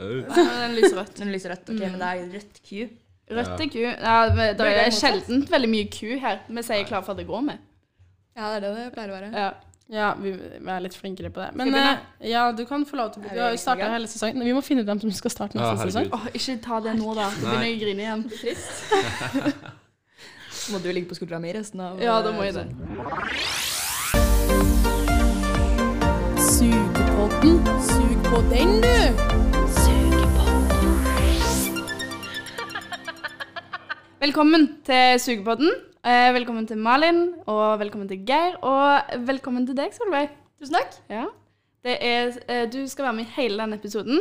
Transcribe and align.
Den 0.00 0.76
lyser 0.78 0.98
rødt. 1.00 1.14
Den 1.18 1.32
lyser 1.34 1.54
rødt. 1.54 1.70
Ok, 1.70 1.80
men 1.86 1.98
det 2.00 2.10
er 2.10 2.28
rødt 2.34 2.60
Q. 2.66 2.70
Rødt 3.30 3.60
er 3.62 3.72
ku. 3.72 3.80
Ja, 3.86 4.14
det 4.58 4.70
er 4.74 4.94
sjelden 4.94 5.44
veldig 5.50 5.70
mye 5.70 5.88
ku 5.92 6.06
her. 6.22 6.40
Vi 6.48 6.62
sier 6.66 6.86
klar 6.88 7.04
for 7.06 7.14
at 7.14 7.20
det 7.22 7.28
går 7.28 7.44
med. 7.46 7.66
Ja, 8.36 8.48
det 8.54 8.62
er 8.62 8.64
det 8.64 8.70
det 8.78 8.92
pleier 8.94 9.12
å 9.12 9.18
være. 9.18 9.30
Ja. 9.34 9.50
Ja, 9.90 10.12
vi 10.14 10.30
vi 10.38 10.70
er 10.70 10.82
litt 10.84 10.94
flinkere 10.94 11.32
på 11.34 11.40
det. 11.42 11.48
Men 11.58 11.74
eh, 11.74 11.96
ja, 12.30 12.44
du 12.54 12.62
kan 12.66 12.84
få 12.86 12.94
lov 13.00 13.08
til 13.10 13.18
å 13.18 13.24
begynne. 13.24 13.34
Vi 13.34 13.42
har 13.42 13.50
jo 13.56 13.58
starta 13.58 13.88
hele 13.90 14.06
sesongen. 14.10 14.44
Vi 14.46 14.52
må 14.54 14.62
finne 14.62 14.84
ut 14.84 14.90
hvem 14.90 15.00
som 15.02 15.10
skal 15.18 15.32
starte 15.34 15.58
Ja, 15.58 15.72
neste 15.72 15.88
sesong. 15.90 16.12
Åh, 16.14 16.28
ikke 16.38 16.54
ta 16.62 16.78
det 16.84 16.94
nå, 16.98 17.14
da. 17.18 17.26
Så 17.34 17.42
begynner 17.42 17.66
jeg 17.66 17.74
å 17.74 17.82
grine 17.82 18.06
igjen. 18.06 18.22
Så 20.60 20.70
må 20.76 20.82
du 20.84 20.92
ligge 20.94 21.10
på 21.10 21.18
skuldra 21.18 21.42
mi 21.42 21.50
resten 21.56 21.82
av 21.82 21.98
Ja, 22.02 22.20
da 22.22 22.30
må 22.36 22.46
jeg 22.46 22.54
det. 22.60 22.68
Sugepodden. 26.38 27.58
Sug 27.90 28.30
på 28.30 28.44
den, 28.54 28.78
du. 28.86 29.29
Velkommen 34.20 34.66
til 34.84 35.20
Sugepodden. 35.20 35.70
Eh, 36.04 36.34
velkommen 36.34 36.66
til 36.66 36.76
Malin, 36.76 37.28
og 37.46 37.78
velkommen 37.80 38.08
til 38.08 38.18
Geir, 38.26 38.58
og 38.62 39.00
velkommen 39.26 39.64
til 39.66 39.76
deg, 39.76 39.94
Solveig. 39.96 40.28
Tusen 40.60 40.76
takk. 40.76 40.98
Ja. 41.08 41.24
Det 41.84 41.94
er, 42.04 42.34
eh, 42.48 42.66
du 42.72 42.86
skal 42.88 43.04
være 43.04 43.12
med 43.12 43.24
i 43.24 43.32
hele 43.36 43.62
denne 43.62 43.78
episoden, 43.80 44.20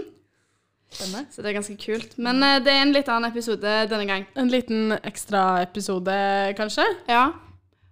Spennende. 0.92 1.28
så 1.32 1.42
det 1.42 1.50
er 1.50 1.54
ganske 1.54 1.78
kult. 1.86 2.18
Men 2.18 2.44
eh, 2.44 2.60
det 2.60 2.72
er 2.72 2.82
en 2.82 2.94
litt 2.94 3.10
annen 3.10 3.32
episode 3.32 3.76
denne 3.90 4.08
gang. 4.08 4.26
En 4.38 4.48
liten 4.48 4.96
ekstraepisode, 5.04 6.56
kanskje? 6.56 6.86
Ja. 7.10 7.26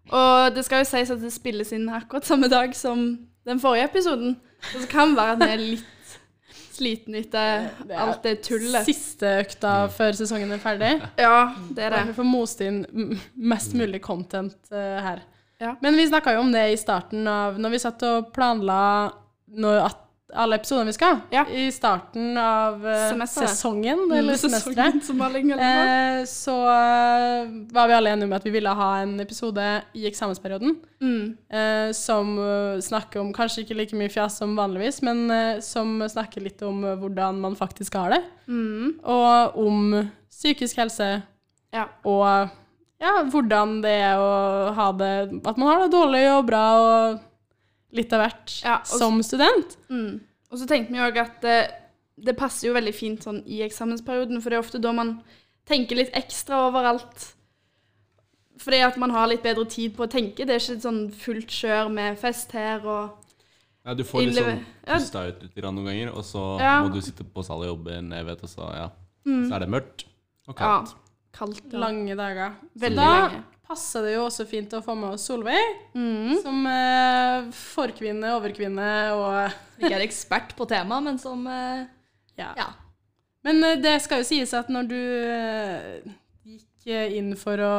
Og 0.10 0.56
det 0.56 0.64
skal 0.66 0.86
jo 0.86 0.90
sies 0.90 1.12
at 1.12 1.20
det 1.22 1.34
spilles 1.34 1.72
inn 1.76 1.90
akkurat 1.90 2.26
samme 2.26 2.48
dag 2.48 2.76
som 2.76 3.20
den 3.46 3.60
forrige 3.60 3.84
episoden. 3.92 4.38
Så 4.72 4.80
det 4.80 4.90
kan 4.90 5.16
være 5.16 5.32
at 5.32 5.44
vi 5.44 5.52
er 5.52 5.58
litt 5.58 5.86
sliten 6.78 7.18
etter 7.18 7.70
Det 7.88 7.98
alt 7.98 8.24
det 8.26 8.36
tullet. 8.46 8.86
Siste 8.88 9.38
økta 9.42 9.74
før 9.94 10.18
sesongen 10.20 10.54
er 10.56 10.62
ferdig. 10.62 10.94
Ja, 11.20 11.54
det 11.74 11.88
er 11.88 11.96
det. 11.98 12.04
vi 12.12 12.18
får 12.18 12.30
most 12.30 12.62
inn 12.66 12.84
mest 13.34 13.76
mulig 13.78 14.02
content 14.06 14.58
uh, 14.72 14.98
her. 15.04 15.24
Ja. 15.62 15.76
Men 15.82 15.98
vi 15.98 16.08
snakka 16.08 16.36
jo 16.36 16.44
om 16.46 16.52
det 16.54 16.68
i 16.70 16.78
starten 16.78 17.26
av 17.26 17.56
Når 17.58 17.72
vi 17.74 17.80
satt 17.82 18.04
og 18.06 18.28
planla 18.30 18.82
når, 19.58 19.80
at, 19.88 20.04
alle 20.36 20.58
episodene 20.60 20.90
vi 20.90 20.94
skal. 20.98 21.20
Ja. 21.32 21.46
I 21.48 21.70
starten 21.72 22.38
av 22.38 22.82
Semester. 22.84 23.46
Sesongen, 23.48 24.02
eller 24.12 24.36
semesteret. 24.42 24.98
Eh, 25.08 26.26
så 26.28 26.56
eh, 26.68 27.48
var 27.72 27.88
vi 27.88 27.94
alle 27.96 28.12
enige 28.12 28.28
om 28.28 28.34
at 28.36 28.44
vi 28.46 28.52
ville 28.58 28.74
ha 28.76 28.90
en 29.06 29.16
episode 29.24 29.68
i 29.96 30.08
eksamensperioden 30.10 30.76
Mm. 31.00 31.38
eh, 31.54 31.92
som 31.94 32.32
eh, 32.42 32.80
snakker 32.82 33.20
om 33.22 33.32
kanskje 33.34 33.62
ikke 33.64 33.76
like 33.78 33.96
mye 33.96 34.10
fjas 34.10 34.40
som 34.42 34.56
vanligvis, 34.58 35.02
men 35.06 35.30
eh, 35.32 35.60
som 35.62 36.00
snakker 36.10 36.42
litt 36.42 36.62
om 36.66 36.84
eh, 36.84 36.96
hvordan 36.98 37.38
man 37.40 37.56
faktisk 37.56 37.94
har 37.96 38.16
det, 38.18 38.24
Mm. 38.50 39.00
og 39.06 39.58
om 39.62 40.10
psykisk 40.32 40.78
helse, 40.82 41.22
Ja. 41.74 41.86
og 42.04 42.50
ja, 43.00 43.12
hvordan 43.30 43.82
det 43.84 43.92
er 43.94 44.18
å 44.18 44.74
ha 44.74 44.92
det 44.92 45.42
At 45.46 45.58
man 45.58 45.68
har 45.68 45.84
det 45.84 45.92
dårlig 45.94 46.24
og 46.34 46.46
bra 46.48 46.64
og 46.82 47.20
litt 47.98 48.14
av 48.14 48.22
hvert 48.26 48.56
Ja, 48.64 48.78
og- 48.80 48.86
som 48.88 49.22
student. 49.26 49.78
Mm. 49.90 50.20
Og 50.52 50.60
så 50.62 50.68
tenkte 50.70 50.94
vi 50.96 51.02
òg 51.04 51.18
at 51.20 51.42
det, 51.42 51.58
det 52.18 52.38
passer 52.38 52.70
jo 52.70 52.74
veldig 52.78 52.94
fint 52.96 53.24
sånn 53.26 53.42
i 53.46 53.60
eksamensperioden, 53.66 54.40
for 54.42 54.50
det 54.50 54.58
er 54.58 54.64
ofte 54.64 54.80
da 54.82 54.92
man 54.96 55.18
tenker 55.68 55.96
litt 56.00 56.14
ekstra 56.16 56.64
overalt. 56.70 57.34
Fordi 58.58 58.80
at 58.82 58.98
man 58.98 59.12
har 59.14 59.28
litt 59.30 59.44
bedre 59.44 59.66
tid 59.70 59.94
på 59.96 60.08
å 60.08 60.10
tenke. 60.10 60.46
Det 60.48 60.50
er 60.56 60.62
ikke 60.64 60.82
sånn 60.82 61.02
fullt 61.14 61.52
kjør 61.54 61.92
med 61.94 62.18
fest 62.18 62.52
her 62.58 62.80
og 62.88 63.24
Ja, 63.86 63.94
du 63.94 64.04
får 64.04 64.26
litt 64.26 64.36
sånn 64.36 64.64
Ja. 64.88 64.96
pusta 64.98 65.28
ut 65.30 65.44
litt 65.44 65.56
noen 65.64 65.86
ganger, 65.86 66.10
og 66.12 66.24
så 66.26 66.60
Ja. 66.60 66.82
må 66.84 66.92
du 66.94 67.00
sitte 67.02 67.24
på 67.24 67.44
salen 67.46 67.70
og 67.70 67.78
jobbe 67.78 67.92
en 67.98 68.10
evighet, 68.12 68.44
og 68.44 68.50
så, 68.50 68.74
ja. 68.76 68.90
Mm. 69.26 69.48
så 69.50 69.56
er 69.56 69.60
det 69.60 69.70
mørkt 69.70 70.04
og 70.48 70.56
Ja. 70.60 70.82
kaldt. 70.84 70.96
Kaldt. 71.34 71.72
Lange 71.74 72.16
dager. 72.16 72.56
Veldig 72.78 72.96
da 72.96 73.30
lenge. 73.30 73.44
Passer 73.68 74.06
det 74.08 74.14
jo 74.16 74.26
også 74.28 74.46
fint 74.48 74.72
å 74.78 74.82
få 74.84 74.96
med 74.98 75.16
oss 75.18 75.26
Solveig, 75.28 75.76
Mm. 75.98 76.38
som 76.42 76.62
eh, 76.72 77.48
forkvinne, 77.52 78.34
overkvinne 78.38 78.92
og 79.18 79.58
Ikke 79.82 79.94
er 79.98 80.06
ekspert 80.06 80.56
på 80.58 80.66
temaet, 80.70 81.04
men 81.10 81.20
som 81.22 81.44
eh, 81.52 81.84
Ja. 82.40 82.54
Ja. 82.58 82.70
Men 83.46 83.64
eh, 83.64 83.76
det 83.84 83.98
skal 84.04 84.24
jo 84.24 84.28
sies 84.30 84.54
at 84.58 84.70
når 84.74 84.88
du 84.90 84.98
eh, 84.98 86.08
gikk 86.48 86.88
eh, 86.94 87.18
inn 87.20 87.36
for 87.40 87.60
å 87.64 87.74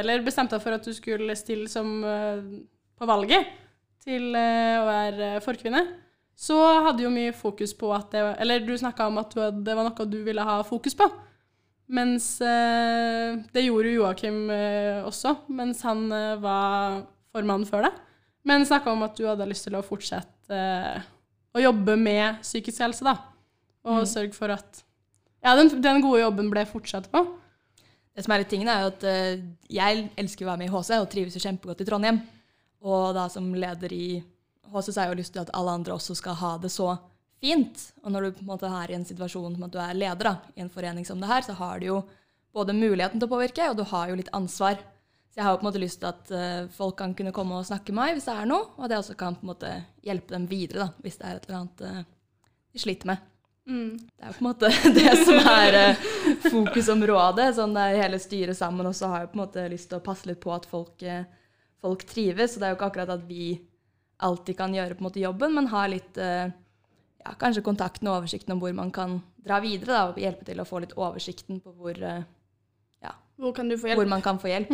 Eller 0.00 0.22
bestemte 0.26 0.56
deg 0.56 0.62
for 0.64 0.76
at 0.78 0.86
du 0.86 0.94
skulle 0.96 1.36
stille 1.38 1.68
som 1.72 1.98
eh, 2.04 2.40
på 2.98 3.06
valget 3.10 3.50
til 4.04 4.34
eh, 4.36 4.78
å 4.80 4.86
være 4.86 5.28
forkvinne, 5.44 5.80
så 6.36 6.56
hadde 6.88 7.04
jo 7.06 7.10
mye 7.14 7.32
fokus 7.36 7.72
på 7.78 7.92
at 7.94 8.10
det 8.12 8.22
Eller 8.42 8.60
du 8.66 8.72
snakka 8.76 9.06
om 9.10 9.18
at 9.22 9.30
du 9.34 9.40
det 9.64 9.74
var 9.78 9.86
noe 9.86 10.06
du 10.10 10.18
ville 10.26 10.42
ha 10.44 10.56
fokus 10.66 10.96
på. 10.98 11.06
Mens 11.92 12.40
eh, 12.40 13.34
det 13.52 13.66
gjorde 13.66 13.90
Joakim 13.92 14.38
eh, 14.50 15.02
også, 15.04 15.34
mens 15.52 15.82
han 15.84 16.06
eh, 16.12 16.36
var 16.40 17.02
formann 17.34 17.66
før 17.68 17.84
det. 17.88 17.92
Men 18.48 18.64
snakka 18.64 18.92
om 18.92 19.02
at 19.04 19.16
du 19.18 19.26
hadde 19.28 19.46
lyst 19.50 19.66
til 19.68 19.76
å 19.76 19.82
fortsette 19.84 20.58
å 21.54 21.60
jobbe 21.62 21.94
med 22.00 22.40
psykisk 22.42 22.80
helse, 22.84 23.04
da. 23.06 23.16
Og 23.84 24.00
Mm. 24.02 24.08
sørge 24.08 24.32
for 24.36 24.48
at 24.52 24.80
ja, 25.44 25.52
den, 25.56 25.68
den 25.84 26.00
gode 26.00 26.22
jobben 26.22 26.48
ble 26.52 26.64
fortsatt 26.68 27.10
på. 27.12 27.20
Det 28.16 28.24
som 28.24 28.32
er 28.32 28.40
litt 28.44 28.48
tingen, 28.52 28.68
er 28.70 28.88
at 28.88 29.02
jeg 29.68 30.04
elsker 30.16 30.46
å 30.46 30.50
være 30.52 30.62
med 30.62 30.70
i 30.70 30.72
HC 30.72 31.00
og 31.02 31.08
trives 31.12 31.34
jo 31.36 31.42
kjempegodt 31.44 31.82
i 31.84 31.86
Trondheim. 31.88 32.20
Og 32.84 33.10
da 33.16 33.26
som 33.32 33.48
leder 33.56 33.92
i 33.92 34.06
HC 34.72 34.88
så 34.92 35.00
har 35.02 35.08
jeg 35.08 35.14
jo 35.16 35.20
lyst 35.20 35.34
til 35.36 35.42
at 35.42 35.52
alle 35.56 35.74
andre 35.76 35.96
også 35.98 36.16
skal 36.16 36.36
ha 36.40 36.54
det 36.62 36.70
så 36.72 36.94
fint. 37.44 37.86
Og 38.02 38.14
når 38.14 38.26
du 38.26 38.38
på 38.38 38.44
en 38.46 38.52
måte 38.54 38.70
er 38.70 38.92
i 38.92 38.96
en 38.96 39.06
situasjon 39.06 39.56
som 39.56 39.66
at 39.66 39.74
du 39.74 39.80
er 39.82 39.98
leder 39.98 40.30
da, 40.30 40.34
i 40.56 40.64
en 40.64 40.72
forening 40.72 41.04
som 41.08 41.20
det 41.20 41.30
her, 41.30 41.44
så 41.44 41.56
har 41.58 41.82
du 41.82 41.90
jo 41.90 42.00
både 42.54 42.76
muligheten 42.76 43.20
til 43.20 43.28
å 43.28 43.34
påvirke, 43.34 43.68
og 43.70 43.78
du 43.78 43.84
har 43.90 44.10
jo 44.10 44.18
litt 44.18 44.32
ansvar. 44.36 44.78
Så 45.28 45.40
jeg 45.40 45.46
har 45.46 45.54
jo 45.54 45.60
på 45.60 45.66
en 45.66 45.70
måte 45.72 45.82
lyst 45.82 46.00
til 46.00 46.12
at 46.12 46.30
uh, 46.30 46.70
folk 46.70 46.96
kan 47.00 47.14
kunne 47.18 47.34
komme 47.34 47.58
og 47.58 47.66
snakke 47.66 47.90
med 47.90 48.00
meg 48.00 48.16
hvis 48.16 48.28
det 48.30 48.36
er 48.38 48.46
noe, 48.48 48.68
og 48.76 48.86
at 48.86 48.94
jeg 48.94 49.02
også 49.02 49.16
kan 49.18 49.36
på 49.36 49.42
en 49.42 49.50
måte 49.50 49.70
hjelpe 50.06 50.36
dem 50.36 50.46
videre 50.50 50.84
da, 50.84 50.90
hvis 51.02 51.18
det 51.18 51.26
er 51.26 51.40
et 51.40 51.48
eller 51.48 51.60
annet 51.60 51.86
uh, 51.88 52.02
de 52.74 52.82
sliter 52.82 53.10
med. 53.10 53.30
Mm. 53.64 53.96
Det 53.96 54.20
er 54.22 54.28
jo 54.28 54.36
på 54.36 54.44
en 54.44 54.48
måte 54.50 54.70
det 54.98 55.12
som 55.24 55.50
er 55.50 55.78
uh, 55.80 56.08
fokusområdet. 56.46 57.48
Sånn 57.58 57.76
det 57.76 57.86
hele 57.98 58.20
styret 58.22 58.58
sammen, 58.58 58.86
og 58.86 58.96
så 58.96 59.10
har 59.10 59.24
jeg 59.24 59.32
på 59.32 59.40
en 59.40 59.44
måte 59.44 59.68
lyst 59.72 59.90
til 59.90 60.00
å 60.00 60.04
passe 60.04 60.28
litt 60.30 60.42
på 60.42 60.52
at 60.54 60.68
folk, 60.68 61.02
eh, 61.02 61.24
folk 61.82 62.04
trives. 62.08 62.54
Så 62.54 62.60
det 62.60 62.68
er 62.68 62.74
jo 62.74 62.78
ikke 62.78 62.90
akkurat 62.92 63.14
at 63.16 63.24
vi 63.28 63.54
alltid 64.24 64.58
kan 64.58 64.74
gjøre 64.74 64.94
på 64.94 65.02
en 65.02 65.08
måte 65.08 65.22
jobben, 65.24 65.56
men 65.56 65.72
har 65.72 65.90
litt 65.90 66.20
eh, 66.20 66.52
ja, 67.24 67.34
kanskje 67.40 67.64
kontakten 67.64 68.08
og 68.10 68.20
oversikten 68.20 68.54
om 68.54 68.62
hvor 68.62 68.74
man 68.76 68.92
kan 68.94 69.18
dra 69.44 69.60
videre. 69.64 69.92
Da, 69.92 70.06
og 70.12 70.20
hjelpe 70.20 70.44
til 70.44 70.60
å 70.60 70.68
få 70.68 70.84
litt 70.84 70.94
oversikten 70.96 71.60
på 71.64 71.72
hvor, 71.78 71.98
ja, 71.98 73.14
Hvor 73.40 73.54
kan 73.56 73.68
du 73.68 73.78
få 73.80 73.96
hvor 73.96 74.08
man 74.10 74.22
kan 74.24 74.38
få 74.38 74.52
hjelp. 74.52 74.72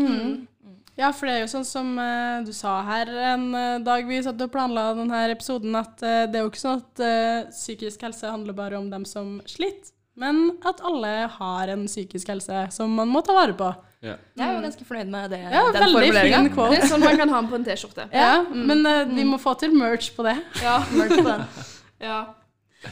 Ja, 0.98 1.12
for 1.16 1.28
det 1.30 1.34
er 1.36 1.44
jo 1.44 1.50
sånn 1.52 1.64
som 1.64 1.92
uh, 1.96 2.42
du 2.44 2.50
sa 2.52 2.80
her 2.84 3.08
en 3.32 3.46
uh, 3.54 3.78
dag 3.80 4.04
vi 4.08 4.18
satt 4.24 4.40
og 4.42 4.50
planla 4.52 4.90
denne 4.98 5.22
episoden, 5.32 5.72
at 5.78 6.02
uh, 6.02 6.26
det 6.28 6.36
er 6.36 6.44
jo 6.44 6.50
ikke 6.50 6.60
sånn 6.60 6.82
at 6.82 7.02
eh, 7.06 7.46
psykisk 7.54 8.02
helse 8.04 8.28
handler 8.28 8.56
bare 8.58 8.76
om 8.76 8.90
dem 8.92 9.06
som 9.08 9.38
sliter, 9.48 9.94
men 10.20 10.58
at 10.66 10.82
alle 10.84 11.12
har 11.38 11.72
en 11.72 11.86
psykisk 11.88 12.28
helse 12.34 12.66
som 12.74 12.92
man 12.98 13.08
må 13.08 13.22
ta 13.24 13.36
vare 13.36 13.54
på. 13.56 13.70
Yeah. 14.00 14.18
Jeg 14.36 14.44
er 14.44 14.54
jo 14.56 14.60
ganske 14.64 14.84
fornøyd 14.88 15.12
med 15.12 15.32
det, 15.32 15.40
Ja, 15.44 15.62
den 15.70 15.82
veldig 15.86 15.94
formuleringen. 15.94 16.46
fin 16.48 16.54
quote. 16.56 16.74
Det 16.74 16.82
er 16.82 16.92
sånn 16.92 17.02
man 17.04 17.18
kan 17.20 17.32
ha 17.32 17.40
den 17.40 17.50
på 17.50 17.58
en 17.58 17.66
T-skjorte. 17.68 18.06
Ja, 18.16 18.30
Men 18.48 18.84
eh, 18.88 19.02
vi 19.12 19.24
må 19.28 19.40
få 19.40 19.54
til 19.60 19.76
merch 19.76 20.10
på 20.16 20.24
det. 20.26 20.36
Ja. 20.64 20.78
Merch 20.96 21.16
på 21.16 21.28
det. 21.30 21.40
Ja, 22.00 22.20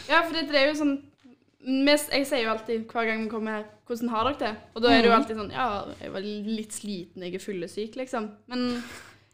ja 0.09 0.23
for 0.23 0.37
det, 0.37 0.49
er 0.53 0.69
jo 0.71 0.79
sånn 0.83 0.97
Jeg 1.69 2.27
sier 2.29 2.45
jo 2.45 2.53
alltid 2.53 2.87
hver 2.89 3.09
gang 3.09 3.25
vi 3.25 3.31
kommer 3.33 3.59
her, 3.59 3.65
'Hvordan 3.89 4.09
har 4.13 4.25
dere 4.25 4.39
det?' 4.39 4.57
Og 4.75 4.83
da 4.83 4.89
er 4.93 5.03
det 5.03 5.09
jo 5.09 5.17
alltid 5.17 5.37
sånn 5.37 5.51
'Ja, 5.53 5.85
jeg 6.01 6.13
var 6.13 6.21
litt 6.21 6.73
sliten, 6.73 7.23
jeg 7.23 7.35
er 7.35 7.45
fyllesyk', 7.45 7.97
liksom. 7.97 8.31
Men 8.47 8.83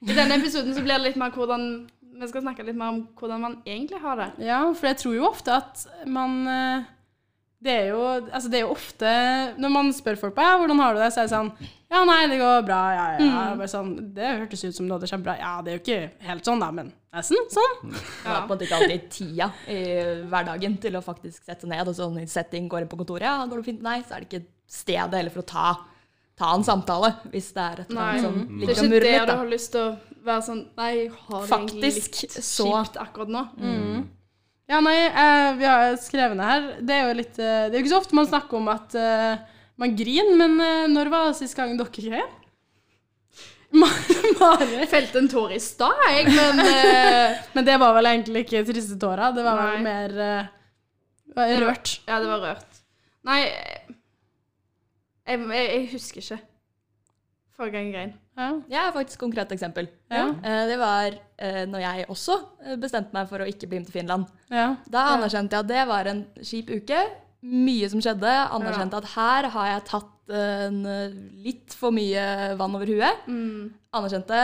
i 0.03 0.15
denne 0.15 0.39
episoden 0.39 0.75
så 0.75 0.83
blir 0.83 0.99
det 0.99 1.09
litt 1.09 1.17
mer 1.17 1.31
hvordan 1.31 1.89
Vi 2.15 2.29
skal 2.29 2.43
snakke 2.43 2.63
litt 2.63 2.77
mer 2.77 2.93
om 2.95 3.09
hvordan 3.19 3.41
man 3.41 3.63
egentlig 3.67 3.99
har 4.01 4.17
det. 4.17 4.47
Ja, 4.47 4.73
for 4.73 4.87
jeg 4.87 4.97
tror 4.97 5.15
jo 5.15 5.27
ofte 5.27 5.51
at 5.51 5.87
man 6.07 6.47
eh, 6.47 6.85
Det 7.65 7.73
er 7.73 7.87
jo, 7.95 8.01
altså 8.05 8.51
det 8.53 8.59
er 8.59 8.67
jo 8.67 8.75
ofte 8.75 9.11
Når 9.57 9.71
man 9.73 9.87
spør 9.97 10.19
folk 10.21 10.35
på 10.37 10.45
ja, 10.45 10.59
'Hvordan 10.61 10.83
har 10.83 10.95
du 10.95 11.01
det?' 11.01 11.13
så 11.15 11.23
er 11.23 11.29
det 11.29 11.33
sånn 11.33 11.53
'Ja, 11.95 12.03
nei, 12.05 12.27
det 12.29 12.39
går 12.41 12.67
bra.' 12.67 12.81
Ja, 12.93 13.07
ja. 13.23 13.45
Bare 13.57 13.71
sånn, 13.71 13.95
det 14.15 14.33
hørtes 14.41 14.65
ut 14.67 14.75
som 14.77 14.89
du 14.89 14.93
hadde 14.93 15.07
det 15.07 15.13
kjempebra. 15.13 15.39
Ja, 15.39 15.53
det 15.63 15.73
er 15.73 15.79
jo 15.79 15.83
ikke 15.85 16.27
helt 16.29 16.45
sånn, 16.45 16.61
da, 16.61 16.71
men 16.75 16.93
nesten 17.15 17.49
sånn. 17.55 17.95
Jeg 17.95 18.29
har 18.29 18.43
på 18.43 18.53
en 18.53 18.53
måte 18.53 18.67
ikke 18.67 18.81
alltid 18.81 19.09
tida 19.15 19.49
i 19.71 19.81
hverdagen 20.29 20.77
til 20.83 20.99
å 20.99 21.05
faktisk 21.05 21.45
sette 21.45 21.67
ned 21.71 21.89
og 21.89 21.95
sånn 21.97 22.19
i 22.21 22.27
setting, 22.27 22.69
går 22.69 22.85
inn 22.85 22.91
på 22.91 22.99
kontoret, 23.01 23.23
ja, 23.29 23.47
går 23.47 23.63
det 23.63 23.69
fint? 23.71 23.83
Nei, 23.83 24.03
så 24.03 24.17
er 24.17 24.25
det 24.25 24.29
ikke 24.29 24.47
stedet 24.69 25.15
heller 25.15 25.31
for 25.31 25.45
å 25.45 25.47
ta, 25.55 25.69
ta 26.37 26.51
en 26.55 26.67
samtale, 26.67 27.15
hvis 27.31 27.53
det 27.55 27.63
er 27.63 27.81
et 27.85 27.91
eller 27.91 28.03
annet 28.03 28.27
som 28.27 28.35
Det 28.35 28.45
er 28.45 28.59
ligger 28.59 28.75
og 28.75 28.77
ikke 28.77 28.91
murrer 28.91 29.01
det 29.01 29.15
litt, 29.15 29.31
du 29.31 29.37
har 29.37 29.55
lyst 29.55 29.73
til 29.73 29.81
å 29.81 29.97
være 30.25 30.43
sånn 30.51 30.63
Nei, 30.77 30.91
jeg 30.99 31.11
har 31.29 31.47
det 31.47 31.59
egentlig 31.61 31.95
litt 31.95 32.21
kjipt 32.21 33.01
akkurat 33.07 33.29
nå. 33.39 33.47
Ja, 34.71 34.79
nei, 34.81 34.97
eh, 35.07 35.51
vi 35.59 35.67
har 35.69 35.97
skrevet 36.01 36.39
ned 36.39 36.49
her. 36.49 36.69
Det 36.81 36.95
er 36.95 37.03
jo 37.05 37.19
litt 37.19 37.37
eh, 37.37 37.67
Det 37.69 37.75
er 37.75 37.79
jo 37.79 37.83
ikke 37.85 37.93
så 37.93 38.01
ofte 38.01 38.17
man 38.17 38.31
snakker 38.31 38.57
om 38.57 38.71
at 38.73 38.97
eh, 38.97 39.43
man 39.81 39.97
griner, 39.99 40.33
men 40.41 40.57
eh, 40.65 40.87
når 40.93 41.11
var 41.13 41.29
det 41.29 41.37
sist 41.43 41.59
gang 41.59 41.75
dere 41.77 41.93
grein? 41.93 42.33
Mari? 44.41 44.87
Felte 44.89 45.19
en 45.21 45.29
tår 45.29 45.57
i 45.57 45.61
stad, 45.61 46.01
jeg, 46.09 46.31
men 46.31 46.63
eh, 46.63 47.41
Men 47.57 47.67
det 47.67 47.77
var 47.83 47.93
vel 47.97 48.09
egentlig 48.13 48.45
ikke 48.47 48.65
triste 48.71 48.97
tårer. 49.03 49.35
Det 49.37 49.45
var 49.45 49.61
vel 49.61 49.83
Nei. 49.83 49.85
mer 49.85 50.17
eh, 50.25 51.57
rørt. 51.61 51.99
Ja, 52.07 52.23
det 52.23 52.31
var 52.31 52.45
rørt. 52.49 52.83
Nei, 53.27 53.41
jeg, 53.45 53.95
jeg, 55.27 55.49
jeg 55.59 55.89
husker 55.93 56.25
ikke 56.25 56.43
forrige 57.55 57.75
gang 57.77 57.89
jeg 57.89 57.95
grein. 57.97 58.15
Ja. 58.37 58.49
Jeg 58.69 58.81
er 58.81 58.93
faktisk 58.97 59.19
et 59.19 59.23
konkret 59.23 59.53
eksempel. 59.55 59.89
Ja. 60.11 60.25
Eh, 60.43 60.65
Det 60.71 60.79
var 60.81 61.15
eh, 61.39 61.61
når 61.71 61.81
jeg 61.85 62.07
også 62.11 62.39
eh, 62.65 62.77
bestemte 62.83 63.15
meg 63.15 63.29
for 63.31 63.39
å 63.45 63.47
ikke 63.47 63.69
bli 63.71 63.79
med 63.79 63.87
til 63.91 64.01
Finland. 64.01 64.27
ja. 64.51 64.77
Da 64.91 65.05
anerkjente 65.15 65.55
jeg 65.55 65.65
at 65.65 65.71
det 65.71 65.85
var 65.89 66.11
en 66.11 66.25
kjip 66.43 66.73
uke. 66.75 67.03
Mye 67.45 67.89
som 67.93 68.01
skjedde. 68.03 68.33
Anerkjente 68.57 68.97
at 68.99 69.11
her 69.15 69.49
har 69.55 69.67
jeg 69.75 69.85
tatt 69.93 70.11
en, 70.35 70.79
litt 71.45 71.75
for 71.77 71.93
mye 71.93 72.55
vann 72.57 72.75
over 72.75 72.89
huet. 72.89 73.27
Mm. 73.29 73.75
Anerkjente 73.93 74.39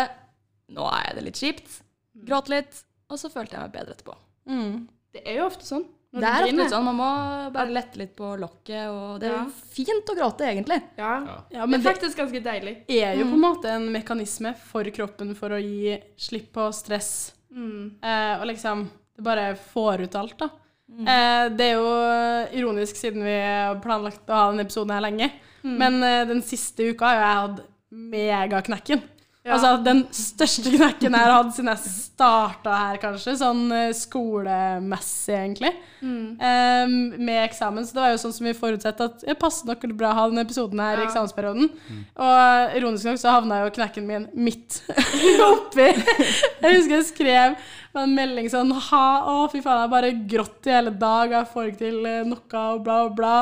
nå 0.77 0.87
er 0.93 1.15
det 1.17 1.25
litt 1.25 1.41
kjipt. 1.41 1.81
Gråt 2.29 2.51
litt. 2.53 2.85
Og 3.11 3.19
så 3.19 3.31
følte 3.33 3.57
jeg 3.57 3.65
meg 3.65 3.73
bedre 3.75 3.97
etterpå. 3.97 4.15
Mm. 4.47 4.87
Det 5.17 5.23
er 5.27 5.41
jo 5.41 5.47
ofte 5.49 5.67
sånn. 5.67 5.87
Når 6.13 6.21
Det 6.21 6.29
er 6.31 6.43
ofte 6.43 6.57
litt 6.57 6.73
sånn, 6.73 6.85
Man 6.85 6.97
må 6.99 7.09
bare 7.55 7.71
lette 7.71 7.99
litt 8.01 8.17
på 8.17 8.33
lokket. 8.41 8.89
Og 8.91 9.21
det 9.21 9.29
er 9.31 9.37
Ja. 9.37 9.45
jo 9.45 9.51
fint 9.75 10.11
å 10.11 10.17
gråte, 10.19 10.41
egentlig. 10.49 10.83
Ja. 10.99 11.13
Ja. 11.51 11.67
Men 11.67 11.71
men 11.71 11.81
det 11.83 11.87
er 11.87 11.93
faktisk 11.95 12.17
ganske 12.19 12.43
deilig. 12.43 12.87
Det 12.89 13.03
er 13.05 13.15
jo 13.17 13.25
på 13.27 13.37
en 13.39 13.45
måte 13.45 13.65
en 13.71 13.93
mekanisme 13.93 14.57
for 14.57 14.83
kroppen 14.85 15.35
for 15.37 15.51
å 15.51 15.61
gi 15.63 16.01
slipp 16.19 16.53
på 16.53 16.73
stress. 16.75 17.33
Mm. 17.55 17.97
Eh, 18.03 18.41
og 18.41 18.47
liksom 18.47 18.89
Det 19.17 19.25
bare 19.25 19.55
får 19.55 20.01
ut 20.03 20.15
alt, 20.17 20.39
da. 20.39 20.49
Eh, 20.91 21.49
det 21.51 21.61
er 21.61 21.75
jo 21.75 22.59
ironisk, 22.59 22.97
siden 22.97 23.23
vi 23.23 23.37
har 23.39 23.77
planlagt 23.81 24.27
å 24.27 24.35
ha 24.35 24.51
denne 24.51 24.65
episoden 24.67 24.91
her 24.91 25.03
lenge. 25.03 25.31
Men 25.63 26.03
eh, 26.03 26.25
den 26.25 26.41
siste 26.43 26.81
uka 26.91 27.05
har 27.07 27.15
jo 27.15 27.21
jeg 27.21 27.37
hatt 27.37 27.67
megaknekken. 27.93 29.03
Ja. 29.51 29.59
Altså 29.59 29.73
den 29.85 30.05
største 30.15 30.71
knekken 30.71 31.17
jeg 31.17 31.27
har 31.27 31.35
hatt 31.35 31.55
siden 31.57 31.73
jeg 31.73 31.83
starta 31.91 32.77
her, 32.85 33.01
kanskje. 33.03 33.37
Sånn 33.41 33.65
eh, 33.75 33.91
skolemessig, 33.97 35.37
egentlig. 35.37 35.73
Mm. 36.01 36.39
Um, 36.41 36.95
med 37.19 37.43
eksamen. 37.45 37.85
Så 37.87 37.97
det 37.97 38.05
var 38.05 38.15
jo 38.15 38.23
sånn 38.23 38.37
som 38.37 38.47
vi 38.49 38.57
forutsett 38.57 39.03
at 39.05 39.27
det 39.27 39.37
passet 39.41 39.69
nok 39.69 39.85
bra 39.99 40.15
å 40.15 40.19
ha 40.21 40.29
denne 40.31 40.47
episoden 40.47 40.81
her 40.81 41.03
i 41.03 41.07
eksamensperioden. 41.09 41.69
eksamensperioden. 41.69 42.07
Og 42.21 42.77
ironisk 42.79 43.09
nok 43.09 43.21
så 43.21 43.35
havna 43.35 43.63
jo 43.65 43.75
knekken 43.75 44.07
min 44.09 44.27
midt 44.35 44.81
oppi. 45.51 45.89
Jeg 45.91 46.77
husker 46.77 46.97
jeg 46.97 47.09
skrev 47.11 47.59
en 47.99 48.15
melding 48.15 48.47
sånn 48.53 48.71
ha, 48.91 49.05
Å, 49.27 49.49
fy 49.51 49.61
faen, 49.65 49.81
jeg 49.81 49.89
har 49.89 49.93
bare 49.93 50.15
grått 50.31 50.69
i 50.69 50.75
hele 50.75 50.95
dag, 50.95 51.33
jeg 51.35 51.51
får 51.53 51.71
ikke 51.71 51.83
til 51.83 52.01
eh, 52.07 52.23
noe, 52.29 52.65
og 52.77 52.83
bla, 52.87 53.03
og 53.09 53.17
bla. 53.19 53.35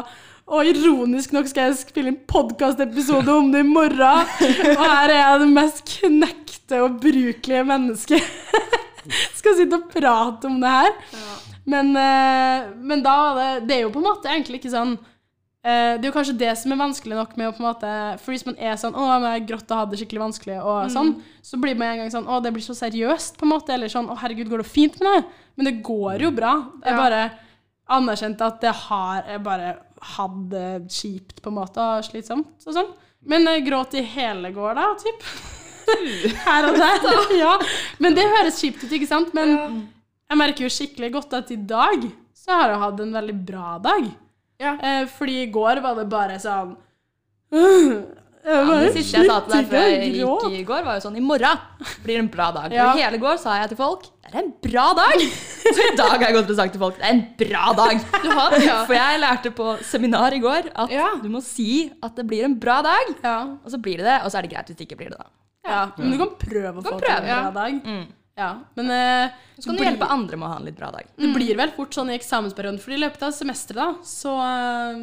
Og 0.48 0.64
ironisk 0.64 1.34
nok 1.36 1.48
skal 1.50 1.68
jeg 1.68 1.80
spille 1.82 2.12
en 2.14 2.20
podkastepisode 2.30 3.32
om 3.34 3.50
det 3.52 3.60
i 3.60 3.68
morgen. 3.68 4.30
Og 4.78 4.80
her 4.80 5.12
er 5.12 5.18
jeg 5.18 5.42
det 5.42 5.48
mest 5.52 5.82
knekte 5.98 6.80
og 6.86 6.96
brukelige 7.02 7.66
mennesket. 7.68 8.24
skal 9.38 9.58
sitte 9.58 9.76
og 9.76 9.90
prate 9.92 10.48
om 10.48 10.56
det 10.62 10.72
her. 10.72 10.90
Ja. 11.12 11.36
Men, 11.68 11.92
eh, 12.00 12.66
men 12.80 13.02
da 13.04 13.14
det 13.36 13.48
Det 13.68 13.74
er 13.76 13.82
jo 13.82 13.90
på 13.92 14.00
en 14.00 14.06
måte 14.06 14.30
egentlig 14.30 14.56
ikke 14.62 14.70
sånn 14.72 14.94
eh, 14.96 15.98
Det 15.98 16.06
er 16.06 16.06
jo 16.08 16.14
kanskje 16.14 16.36
det 16.40 16.54
som 16.56 16.72
er 16.72 16.80
vanskelig 16.80 17.18
nok 17.18 17.34
med 17.36 17.50
å 17.50 17.52
på 17.52 17.60
en 17.60 17.66
måte 17.66 17.90
For 18.22 18.32
hvis 18.32 18.46
man 18.46 18.56
er 18.56 18.78
sånn 18.80 18.96
'Å, 18.96 19.08
men 19.20 19.34
jeg 19.34 19.44
grått 19.50 19.74
og 19.74 19.82
hadde 19.82 19.92
det 19.92 19.98
skikkelig 20.00 20.22
vanskelig', 20.22 20.62
og 20.64 20.88
sånn, 20.94 21.10
så 21.44 21.60
blir 21.60 21.76
man 21.76 21.92
en 21.92 22.00
gang 22.00 22.14
sånn 22.14 22.24
'Å, 22.24 22.40
det 22.40 22.54
blir 22.56 22.64
så 22.64 22.72
seriøst', 22.78 23.36
på 23.36 23.44
en 23.44 23.52
måte. 23.52 23.74
Eller 23.76 23.92
sånn 23.92 24.08
'Å, 24.08 24.16
herregud, 24.22 24.48
går 24.48 24.64
det 24.64 24.70
fint 24.72 24.96
med 25.00 25.12
deg?' 25.12 25.28
Men 25.60 25.68
det 25.68 25.82
går 25.84 26.24
jo 26.24 26.30
bra. 26.32 26.54
Jeg 26.84 26.94
Ja. 26.94 26.96
bare 26.96 27.30
anerkjente 27.90 28.46
at 28.46 28.60
det 28.60 28.72
har 28.88 29.24
Jeg 29.28 29.42
bare 29.44 29.76
hadde 30.16 30.64
kjipt, 30.92 31.40
på 31.42 31.50
en 31.50 31.58
måte, 31.58 31.82
og 31.82 32.06
slitsomt 32.06 32.66
og 32.66 32.76
sånn. 32.76 32.90
Men 33.28 33.48
jeg 33.50 33.66
gråt 33.66 33.96
i 33.98 34.04
hele 34.06 34.52
går, 34.54 34.78
da, 34.78 34.92
typ. 35.00 35.24
Her 36.44 36.68
og 36.68 36.78
der. 36.78 37.06
Ja. 37.42 37.54
Men 38.02 38.16
det 38.16 38.28
høres 38.28 38.60
kjipt 38.62 38.84
ut, 38.84 38.92
ikke 38.92 39.08
sant? 39.10 39.34
Men 39.36 39.54
jeg 40.28 40.38
merker 40.38 40.66
jo 40.66 40.72
skikkelig 40.72 41.12
godt 41.16 41.36
at 41.40 41.52
i 41.54 41.58
dag 41.58 42.08
så 42.36 42.56
har 42.60 42.72
jeg 42.72 42.82
hatt 42.84 43.02
en 43.04 43.14
veldig 43.16 43.36
bra 43.48 43.74
dag. 43.82 44.08
Ja. 44.58 44.74
Eh, 44.82 45.04
fordi 45.10 45.42
i 45.44 45.50
går 45.54 45.82
var 45.84 45.98
det 45.98 46.08
bare 46.10 46.38
sånn 46.42 46.76
Ja, 48.48 48.60
det 48.80 48.92
siste 48.96 49.18
jeg 49.20 49.28
sa 49.28 49.38
til 49.44 49.52
deg 49.52 49.66
før 49.68 49.82
jeg 49.92 50.12
gikk 50.14 50.44
i 50.56 50.62
går, 50.68 50.84
var 50.86 50.96
jo 50.96 51.02
sånn 51.04 51.16
I 51.20 51.24
morgen 51.24 51.58
blir 52.04 52.14
det 52.16 52.22
en 52.24 52.30
bra 52.32 52.46
dag. 52.56 52.72
Ja. 52.72 52.86
Og 52.94 53.00
hele 53.02 53.18
går 53.20 53.36
sa 53.42 53.58
jeg 53.60 53.72
til 53.74 53.80
folk 53.80 54.06
det 54.28 54.34
er 54.34 54.42
en 54.42 54.50
bra 54.60 54.86
dag. 54.96 55.22
Så 55.76 55.84
i 55.86 55.92
dag 55.96 56.10
har 56.14 56.22
jeg 56.26 56.34
gått 56.36 56.50
og 56.52 56.56
sagt 56.58 56.74
til 56.76 56.80
folk 56.82 56.98
det 57.00 57.06
er 57.08 57.14
en 57.14 57.22
bra 57.40 57.66
dag. 57.76 58.02
Du 58.24 58.28
har 58.32 58.52
det, 58.52 58.60
ja. 58.66 58.78
For 58.88 58.96
jeg 58.98 59.20
lærte 59.22 59.52
på 59.56 59.70
seminar 59.88 60.36
i 60.36 60.40
går 60.44 60.68
at 60.74 60.92
Ja. 60.92 61.06
du 61.22 61.28
må 61.32 61.40
si 61.44 61.88
at 62.04 62.16
det 62.16 62.26
blir 62.28 62.44
en 62.48 62.56
bra 62.60 62.80
dag. 62.84 63.12
Ja. 63.24 63.38
Og 63.64 63.72
så 63.72 63.80
blir 63.80 64.00
det 64.02 64.08
det, 64.08 64.18
og 64.24 64.32
så 64.32 64.40
er 64.40 64.48
det 64.48 64.52
greit 64.56 64.68
hvis 64.72 64.80
det 64.80 64.88
ikke 64.88 64.98
blir 65.00 65.12
det, 65.14 65.20
da. 65.20 65.28
ja. 65.68 65.82
Men 65.96 66.12
du 66.12 66.18
kan 66.20 66.34
prøve 66.40 66.74
å 66.76 66.84
kan 66.84 66.92
få 66.92 66.98
til 67.00 67.08
en 67.08 67.24
prøve, 67.24 67.40
bra 67.40 67.50
dag. 67.62 67.80
Mm. 67.88 68.04
Ja. 68.38 68.50
Men 68.78 68.92
eh, 68.94 69.38
Så 69.58 69.66
kan 69.70 69.80
du 69.80 69.82
hjelpe 69.88 70.06
andre 70.14 70.36
med 70.38 70.46
å 70.46 70.52
ha 70.52 70.58
en 70.60 70.68
litt 70.68 70.76
bra 70.78 70.92
dag. 70.94 71.08
Det 71.18 71.32
blir 71.34 71.56
vel 71.58 71.72
fort 71.76 71.96
sånn 71.96 72.12
i 72.12 72.18
eksamensperioden, 72.20 72.78
for 72.84 72.94
i 72.94 73.00
løpet 73.00 73.24
av 73.26 73.32
semesteret 73.34 73.80
da, 73.80 73.88
så, 74.06 74.36
eh, 74.44 75.00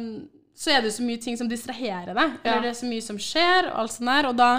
så 0.56 0.72
er 0.72 0.84
det 0.86 0.94
så 0.96 1.04
mye 1.04 1.20
ting 1.20 1.36
som 1.36 1.48
distraherer 1.50 2.16
deg. 2.16 2.36
Ja. 2.46 2.56
Det 2.64 2.72
er 2.72 2.78
så 2.78 2.88
mye 2.88 3.04
som 3.04 3.18
skjer, 3.20 3.68
og 3.70 3.82
alt 3.82 3.92
sånt 3.92 4.08
der, 4.08 4.28
og 4.30 4.38
da 4.38 4.50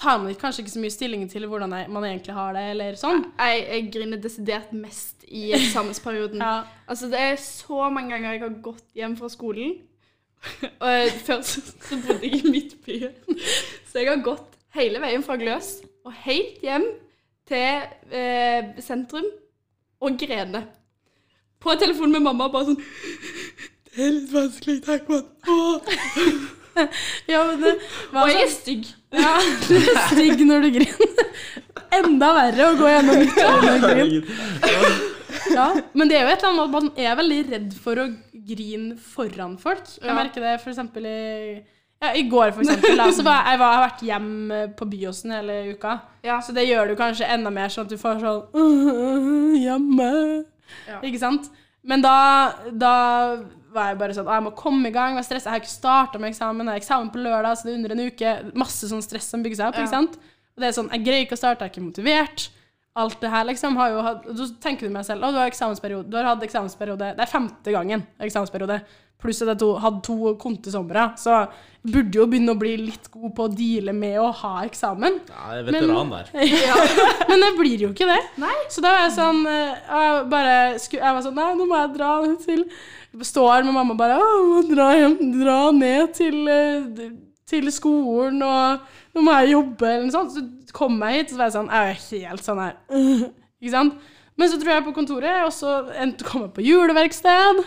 tar 0.00 0.20
man 0.20 0.36
kanskje 0.36 0.64
ikke 0.64 0.74
så 0.74 0.82
mye 0.82 0.92
stilling 0.92 1.24
til 1.32 1.46
hvordan 1.48 1.72
man 1.92 2.06
egentlig 2.08 2.36
har 2.36 2.54
det, 2.56 2.64
eller 2.74 2.98
sånn. 3.00 3.24
Jeg, 3.40 3.62
jeg 3.66 3.86
griner 3.94 4.20
desidert 4.20 4.72
mest 4.76 5.24
i 5.28 5.50
eksamensperioden. 5.56 6.42
Ja. 6.46 6.64
Altså, 6.90 7.08
det 7.12 7.20
er 7.20 7.36
så 7.40 7.88
mange 7.92 8.14
ganger 8.14 8.34
jeg 8.34 8.42
har 8.44 8.60
gått 8.64 8.86
hjem 8.96 9.16
fra 9.16 9.30
skolen. 9.32 9.78
Og 10.86 11.20
før 11.26 11.42
så, 11.44 11.60
så 11.60 11.98
bodde 12.04 12.24
jeg 12.24 12.40
i 12.40 12.50
Midtbyen. 12.50 13.16
Så 13.90 14.00
jeg 14.00 14.08
har 14.08 14.22
gått 14.24 14.54
hele 14.76 15.00
veien 15.02 15.24
fra 15.26 15.34
Gløs 15.36 15.80
og 16.06 16.12
helt 16.22 16.60
hjem 16.62 16.84
til 17.50 18.14
eh, 18.14 18.68
sentrum 18.80 19.26
og 20.00 20.16
grene. 20.20 20.62
På 21.60 21.74
telefon 21.76 22.14
med 22.14 22.22
mamma 22.24 22.46
bare 22.52 22.70
sånn 22.70 22.78
Det 23.90 24.06
er 24.06 24.12
litt 24.14 24.32
vanskelig, 24.32 24.78
takk 24.86 25.06
for 25.08 25.20
Åh. 25.50 25.80
Ja, 27.30 27.40
men 27.48 27.58
det 27.60 27.72
var 28.12 28.22
Og 28.24 28.30
jeg 28.30 28.44
er 28.44 28.50
sånn, 28.52 28.60
stygg. 28.62 28.90
ja, 29.18 29.32
du 29.66 29.74
er 29.76 30.04
stygg 30.12 30.44
når 30.46 30.62
du 30.64 30.68
griner. 30.78 31.24
Enda 31.98 32.28
verre 32.36 32.68
å 32.70 32.76
gå 32.78 32.92
gjennom 32.92 33.24
og 33.26 33.88
grine. 33.88 34.20
Ja, 35.50 35.66
men 35.98 36.10
det 36.10 36.16
er 36.20 36.24
jo 36.24 36.30
et 36.30 36.44
eller 36.44 36.52
annet 36.52 36.60
med 36.60 36.62
at 36.62 36.76
man 36.76 36.88
er 37.02 37.18
veldig 37.18 37.40
redd 37.50 37.74
for 37.82 37.98
å 37.98 38.06
grine 38.52 38.94
foran 39.02 39.58
folk. 39.60 39.82
Jeg 39.98 40.16
merker 40.16 40.46
det 40.46 40.54
eksempel 40.60 41.10
i 41.10 41.18
ja, 42.00 42.14
I 42.16 42.22
går, 42.32 42.54
for 42.56 42.64
eksempel, 42.64 42.94
da, 42.96 43.10
så 43.12 43.20
var 43.26 43.42
jeg, 43.42 43.52
jeg, 43.52 43.60
var, 43.60 43.72
jeg 43.72 43.76
har 43.76 43.82
vært 43.84 44.04
hjemme 44.06 44.60
på 44.78 44.86
Byåsen 44.88 45.34
hele 45.36 45.56
uka. 45.74 45.98
Ja. 46.24 46.38
Så 46.40 46.54
det 46.56 46.64
gjør 46.64 46.88
du 46.88 46.94
kanskje 46.96 47.28
enda 47.28 47.52
mer 47.52 47.68
sånn 47.72 47.84
at 47.84 47.92
du 47.92 47.98
får 48.00 48.22
sånn 48.22 49.58
Hjemme. 49.60 50.08
Ja. 50.88 51.02
Ikke 51.04 51.20
sant? 51.20 51.50
Men 51.82 52.02
da, 52.04 52.16
da 52.76 52.94
var 53.72 53.90
jeg 53.90 53.98
bare 54.00 54.14
sånn 54.16 54.28
Jeg 54.28 54.44
må 54.44 54.52
komme 54.58 54.90
i 54.90 54.94
gang. 54.94 55.16
Jeg 55.16 55.24
var. 55.24 55.40
Jeg 55.40 55.52
har 55.54 55.62
ikke 55.62 55.72
starta 55.72 56.20
med 56.20 56.32
eksamen. 56.34 56.66
Jeg 56.66 56.76
har 56.76 56.82
eksamen 56.82 57.12
på 57.14 57.22
lørdag, 57.24 57.56
så 57.56 57.66
det 57.66 57.72
er 57.72 57.78
under 57.80 57.94
en 57.94 58.06
uke. 58.10 58.32
Masse 58.58 58.90
sånn 58.90 59.04
stress 59.04 59.30
som 59.32 59.44
bygger 59.44 59.62
seg 59.62 59.70
opp. 59.70 59.78
Ja. 59.80 59.86
ikke 59.86 59.96
sant? 59.96 60.18
Og 60.56 60.62
det 60.62 60.70
er 60.70 60.76
sånn 60.76 60.90
Jeg 60.92 61.06
greier 61.06 61.26
ikke 61.26 61.38
å 61.38 61.40
starte, 61.40 61.64
jeg 61.64 61.70
er 61.70 61.74
ikke 61.74 61.86
motivert. 61.86 62.48
Alt 63.00 63.20
det 63.22 63.30
her 63.30 63.46
liksom 63.46 63.76
har 63.78 63.92
jo 63.92 64.00
hatt 64.02 64.24
Da 64.34 64.46
tenker 64.64 64.88
du 64.88 64.90
med 64.90 65.04
deg 65.04 65.12
selv 65.12 65.22
Å, 65.22 65.30
du 65.30 65.38
har 65.38 65.50
eksamensperiode. 65.50 66.10
Du 66.10 66.16
har 66.18 66.26
hatt 66.26 66.42
eksamensperiode 66.42 67.12
Det 67.14 67.22
er 67.22 67.30
femte 67.30 67.74
gangen 67.74 68.02
eksamensperiode. 68.18 68.80
Pluss 69.20 69.42
at 69.44 69.52
jeg 69.52 69.60
to, 69.60 69.74
hadde 69.82 70.00
to 70.06 70.34
kontesomre. 70.40 71.10
Så 71.20 71.42
burde 71.80 72.18
jo 72.18 72.26
begynne 72.28 72.52
å 72.52 72.58
bli 72.60 72.74
litt 72.76 73.08
god 73.12 73.32
på 73.36 73.46
å 73.46 73.52
deale 73.52 73.94
med 73.96 74.18
å 74.20 74.28
ha 74.42 74.52
eksamen. 74.66 75.18
Ja, 75.30 75.44
jeg 75.54 75.62
er 75.62 75.68
veteran 75.70 76.12
der. 76.12 76.30
Men 77.30 77.44
det 77.44 77.50
blir 77.58 77.84
jo 77.86 77.90
ikke 77.94 78.08
det. 78.10 78.20
Nei. 78.42 78.56
Så 78.72 78.84
da 78.84 78.92
var 78.96 79.06
jeg 79.06 79.14
sånn 79.16 79.40
eh, 79.48 79.78
Jeg 79.88 80.24
bare 80.32 80.54
Jeg 80.76 81.14
var 81.16 81.24
sånn 81.24 81.38
Nei, 81.38 81.48
nå 81.56 81.66
må 81.68 81.78
jeg 81.78 81.92
dra 81.96 82.10
til 82.42 82.64
Står 83.26 83.64
med 83.66 83.74
mamma 83.74 83.96
bare 83.98 84.20
Å, 84.20 84.28
må 84.46 84.60
dra 84.68 84.90
hjem, 84.94 85.16
dra 85.34 85.58
ned 85.74 86.12
til, 86.14 86.38
eh, 86.52 87.10
til 87.50 87.72
skolen, 87.74 88.38
og 88.46 89.16
nå 89.16 89.24
må 89.26 89.34
jeg 89.40 89.56
jobbe, 89.56 89.88
eller 89.88 90.06
noe 90.06 90.14
sånt. 90.14 90.36
Så 90.36 90.76
kom 90.76 91.00
jeg 91.02 91.18
hit, 91.18 91.32
så 91.32 91.40
var 91.40 91.50
jeg 91.50 91.56
sånn 91.56 91.72
Jeg 91.74 91.94
er 91.96 92.02
helt 92.06 92.46
sånn 92.46 92.62
her 92.62 92.76
Ikke 93.60 93.74
sant? 93.74 94.10
Men 94.38 94.48
så 94.48 94.56
dro 94.62 94.70
jeg 94.72 94.84
på 94.86 94.92
kontoret, 94.96 95.42
og 95.44 95.50
så 95.52 95.72
endte 96.00 96.24
kom 96.24 96.46
jeg 96.46 96.52
på 96.56 96.62
juleverksted. 96.64 97.58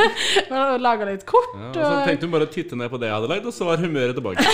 og 0.56 0.78
laga 0.80 1.04
litt 1.10 1.26
kort. 1.28 1.50
Ja, 1.58 1.68
og 1.68 1.74
så 1.76 1.88
og- 1.90 2.06
tenkte 2.08 2.24
hun 2.28 2.32
bare 2.32 2.46
å 2.48 2.52
titte 2.54 2.78
ned 2.80 2.88
på 2.92 3.00
det 3.02 3.10
jeg 3.10 3.16
hadde 3.18 3.28
lagd, 3.34 3.48
og 3.50 3.52
så 3.52 3.66
var 3.68 3.82
humøret 3.82 4.16
tilbake. 4.16 4.44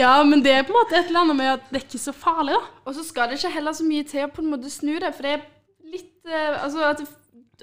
Ja, 0.00 0.12
men 0.24 0.40
det 0.44 0.52
er 0.56 0.62
på 0.64 0.72
en 0.72 0.78
måte 0.78 0.96
et 0.96 1.08
eller 1.10 1.20
annet 1.26 1.36
med 1.36 1.50
at 1.52 1.64
det 1.68 1.78
er 1.82 1.84
ikke 1.84 1.98
så 2.00 2.14
farlig, 2.16 2.54
da. 2.56 2.62
Og 2.88 2.94
så 2.96 3.02
skal 3.04 3.28
det 3.28 3.36
ikke 3.38 3.50
heller 3.58 3.74
så 3.76 3.84
mye 3.84 4.06
til 4.08 4.24
å 4.24 4.30
på 4.32 4.40
en 4.40 4.48
måte 4.54 4.70
snu 4.72 4.94
det, 5.02 5.10
for 5.16 5.26
det 5.26 5.34
er 5.36 5.42
litt 5.92 6.30
eh, 6.32 6.54
Altså 6.64 6.86
at 6.88 7.02
det, 7.02 7.08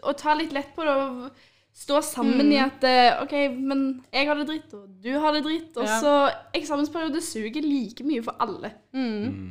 å 0.06 0.14
ta 0.18 0.36
litt 0.38 0.54
lett 0.56 0.70
på 0.76 0.86
det 0.86 0.94
og 0.94 1.48
stå 1.80 2.02
sammen 2.06 2.52
i 2.54 2.60
at 2.62 2.86
eh, 2.86 3.22
OK, 3.24 3.34
men 3.58 3.82
jeg 4.14 4.28
har 4.30 4.38
det 4.38 4.46
dritt, 4.52 4.76
og 4.78 4.86
du 5.02 5.10
har 5.24 5.34
det 5.36 5.42
dritt, 5.48 5.72
og 5.80 5.88
Ja. 5.90 5.98
så 6.04 6.14
Eksamensperiode 6.60 7.22
suger 7.26 7.66
like 7.66 8.06
mye 8.06 8.22
for 8.26 8.38
alle. 8.46 8.74
Mm. 8.94 9.50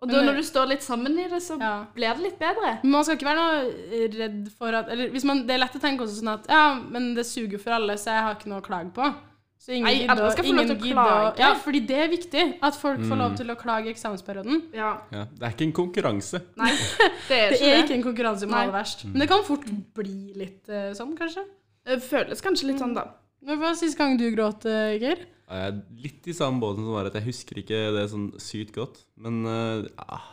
Og 0.00 0.08
da 0.12 0.20
når 0.22 0.36
du 0.38 0.42
står 0.46 0.68
litt 0.70 0.82
sammen 0.86 1.16
i 1.18 1.24
det, 1.28 1.40
så 1.42 1.56
Ja. 1.58 1.84
blir 1.94 2.14
det 2.14 2.22
litt 2.22 2.38
bedre. 2.38 2.78
Men 2.84 2.90
man 2.92 3.04
skal 3.04 3.16
ikke 3.16 3.26
være 3.26 3.42
noe 3.42 4.08
redd 4.18 4.48
for 4.56 4.68
at 4.72 4.88
Eller 4.94 5.08
hvis 5.10 5.24
man, 5.24 5.40
det 5.46 5.54
er 5.56 5.58
lett 5.58 5.74
å 5.74 5.80
tenke 5.82 6.04
også 6.06 6.20
sånn 6.22 6.34
at 6.34 6.46
ja, 6.48 6.78
men 6.88 7.14
det 7.14 7.26
suger 7.26 7.58
for 7.58 7.70
alle, 7.72 7.94
så 7.98 8.12
jeg 8.14 8.22
har 8.22 8.34
ikke 8.36 8.46
noe 8.52 8.60
å 8.60 8.64
klage 8.68 8.92
på. 8.94 9.14
Så 9.58 9.72
ingen 9.74 9.84
Nei, 9.90 10.06
gidder 10.06 10.30
skal 10.30 10.44
få 10.46 10.54
lov 10.54 10.66
til 10.68 10.76
å 10.76 10.78
gidder 10.78 10.94
å- 11.02 11.34
klage. 11.34 11.38
Ja, 11.42 11.54
fordi 11.58 11.80
det 11.84 11.96
er 11.98 12.08
viktig. 12.08 12.58
At 12.62 12.76
folk 12.78 13.00
får 13.00 13.16
Mm. 13.16 13.18
lov 13.18 13.36
til 13.36 13.46
å 13.50 13.56
klage 13.58 13.86
i 13.86 13.92
eksamensperioden. 13.92 14.62
Ja. 14.72 14.98
Ja, 15.10 15.24
det 15.34 15.42
er 15.42 15.50
ikke 15.50 15.66
en 15.66 15.72
konkurranse. 15.72 16.40
Nei, 16.56 16.70
det 17.28 17.36
er 17.36 17.50
Det 17.50 17.58
ikke 17.58 17.66
er 17.66 17.76
det. 17.76 17.84
ikke 17.90 17.94
en 17.98 18.02
konkurranse 18.04 18.42
om 18.44 18.50
å 18.50 18.52
Nei. 18.54 18.60
ha 18.60 18.66
det 18.70 18.74
verst. 18.78 19.04
Men 19.04 19.18
det 19.18 19.28
kan 19.28 19.42
fort 19.42 19.64
bli 19.94 20.32
litt 20.36 20.68
uh, 20.68 20.94
sånn, 20.94 21.16
kanskje. 21.18 21.42
Det 21.84 22.00
føles 22.02 22.40
kanskje 22.40 22.66
litt 22.70 22.78
sånn, 22.78 22.94
da. 22.94 23.08
Når 23.44 23.58
var 23.58 23.74
sist 23.74 23.98
gang 23.98 24.16
du 24.16 24.30
gråt, 24.30 24.64
eh, 24.64 24.96
Geir? 25.00 25.18
Jeg 25.48 25.68
er 25.72 25.78
litt 26.04 26.26
i 26.28 26.34
samme 26.36 26.60
båten 26.60 26.84
som 26.84 26.92
var 26.92 27.06
at 27.08 27.14
jeg 27.16 27.24
husker 27.30 27.62
ikke 27.62 27.78
det 27.96 28.02
sånn 28.12 28.26
sykt 28.42 28.74
godt. 28.76 28.98
Men 29.16 29.38
eh, 29.48 29.86
ah, 30.04 30.26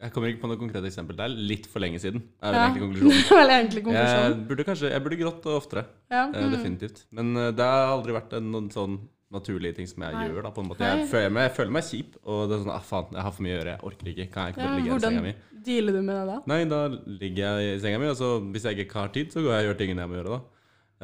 jeg 0.00 0.12
kommer 0.14 0.30
ikke 0.32 0.40
på 0.44 0.48
noe 0.50 0.60
konkret 0.60 0.84
eksempel. 0.88 1.16
Det 1.16 1.24
er 1.26 1.34
litt 1.52 1.66
for 1.70 1.84
lenge 1.84 2.00
siden. 2.00 2.22
er 2.40 2.52
vel 2.52 2.60
Ja. 2.60 2.66
egentlig 2.68 2.84
konklusjonen. 2.86 3.24
Det 3.28 3.34
er 3.34 3.40
vel 3.42 3.52
egentlig 3.58 3.82
Jeg 3.82 3.88
konklusjonen. 3.90 4.46
burde 4.48 4.64
kanskje 4.70 4.90
Jeg 4.94 5.04
burde 5.04 5.18
grått 5.20 5.50
oftere. 5.52 5.84
Ja. 6.10 6.22
Mm. 6.32 6.54
definitivt. 6.56 7.04
Men 7.12 7.36
eh, 7.36 7.50
det 7.52 7.66
har 7.74 7.92
aldri 7.92 8.16
vært 8.16 8.32
en 8.40 8.48
noen 8.52 8.70
sånn 8.72 8.96
naturlige 9.34 9.74
ting 9.76 9.86
som 9.90 10.02
jeg 10.06 10.14
Nei. 10.14 10.26
gjør. 10.28 10.42
da, 10.46 10.50
på 10.54 10.62
en 10.62 10.68
måte. 10.70 10.86
Jeg 10.86 11.08
føler, 11.10 11.30
meg, 11.34 11.48
jeg 11.48 11.54
føler 11.56 11.72
meg 11.74 11.84
kjip, 11.88 12.16
og 12.24 12.42
det 12.48 12.54
er 12.56 12.60
sånn 12.64 12.72
ah, 12.74 12.84
faen, 12.86 13.08
jeg 13.16 13.24
har 13.26 13.32
for 13.34 13.42
mye 13.42 13.54
å 13.54 13.58
gjøre. 13.58 13.72
Jeg 13.74 13.84
orker 13.90 14.10
ikke. 14.12 14.26
Kan 14.30 14.44
jeg 14.46 14.54
ikke 14.54 14.62
bare 14.64 14.76
ligge 14.78 14.86
ja, 14.86 14.92
i 14.92 14.94
hvordan 14.94 15.16
senga 15.16 15.24
mi? 15.28 15.34
dealer 15.64 15.96
du 15.96 16.02
med 16.04 16.14
det 16.20 16.26
da? 16.28 16.36
Nei, 16.52 16.58
da 16.70 16.80
ligger 17.24 17.40
jeg 17.60 17.76
i 17.76 17.80
senga 17.82 17.98
mi, 18.02 18.10
og 18.12 18.16
så 18.20 18.28
hvis 18.52 18.66
jeg 18.68 18.84
ikke 18.84 19.00
har 19.00 19.08
tid, 19.16 19.32
så 19.32 19.40
går 19.42 19.54
jeg 19.56 19.64
og 19.64 19.68
gjør 19.72 19.78
tingene 19.80 20.04
jeg 20.04 20.10
må 20.12 20.18
gjøre, 20.20 20.36
da. 20.36 20.40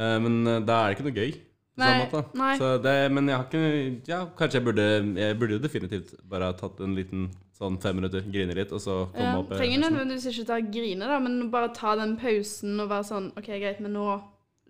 Eh, 0.04 0.16
men 0.24 0.36
eh, 0.46 0.60
da 0.68 0.76
er 0.84 0.92
det 0.92 0.98
ikke 0.98 1.06
noe 1.08 1.16
gøy. 1.16 1.32
Nei, 1.78 1.92
måte. 2.02 2.24
nei. 2.34 2.56
Så 2.58 2.72
det, 2.82 2.96
men 3.14 3.28
jeg 3.30 3.36
har 3.38 3.44
ikke 3.46 4.08
Ja, 4.10 4.24
kanskje 4.36 4.58
jeg 4.58 4.64
burde 4.66 4.86
Jeg 5.20 5.38
burde 5.38 5.54
jo 5.54 5.62
definitivt 5.62 6.14
bare 6.28 6.50
ha 6.50 6.56
tatt 6.58 6.80
en 6.80 6.96
liten 6.98 7.28
sånn 7.60 7.78
fem 7.80 7.96
minutter, 8.00 8.24
grine 8.32 8.54
litt, 8.56 8.72
og 8.72 8.80
så 8.80 8.98
komme 9.12 9.28
Ja, 9.28 9.38
opp. 9.38 9.50
Trenger 9.54 9.82
nødvendigvis 9.84 10.26
ikke 10.32 10.46
ta 10.48 10.58
grine, 10.64 11.06
da, 11.08 11.18
men 11.20 11.50
bare 11.52 11.70
ta 11.76 11.94
den 12.00 12.16
pausen 12.20 12.80
og 12.80 12.88
være 12.90 13.04
sånn 13.04 13.30
OK, 13.36 13.46
greit, 13.60 13.80
men 13.84 13.92
nå 13.96 14.20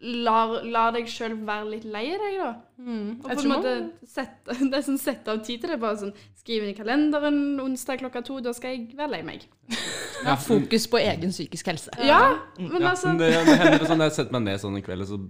La, 0.01 0.47
lar 0.65 0.95
deg 0.97 1.05
sjøl 1.13 1.35
være 1.45 1.67
litt 1.75 1.83
lei 1.85 2.07
deg, 2.17 2.39
da. 2.41 2.55
Mm. 2.81 3.19
Og 3.21 3.27
på 3.37 3.43
en 3.43 3.51
måte 3.51 3.73
sette, 4.09 4.55
det 4.71 4.79
er 4.79 4.85
sånn 4.87 4.97
sette 4.99 5.29
av 5.29 5.43
tid 5.45 5.61
til 5.61 5.75
det. 5.75 5.77
Bare 5.83 5.99
sånn 6.01 6.15
Skriv 6.41 6.65
inn 6.65 6.71
i 6.73 6.77
kalenderen 6.79 7.61
onsdag 7.61 8.01
klokka 8.01 8.23
to, 8.25 8.39
da 8.41 8.55
skal 8.57 8.73
jeg 8.79 8.97
være 8.97 9.13
lei 9.19 9.23
meg. 9.27 9.45
Ja, 10.25 10.35
fokus 10.37 10.85
på 10.93 10.99
egen 11.01 11.31
psykisk 11.33 11.69
helse. 11.71 11.93
Ja, 12.05 12.37
men 12.59 12.83
Ja, 12.83 12.91
altså 12.91 13.09
men 13.09 13.21
det, 13.23 13.29
det 13.47 13.55
hender 13.57 13.87
sånn 13.89 14.03
jeg 14.05 14.13
setter 14.13 14.35
meg 14.37 14.43
ned 14.51 14.61
sånn 14.61 14.75
en 14.77 14.83
kveld, 14.85 15.05
og 15.07 15.09
så 15.09 15.21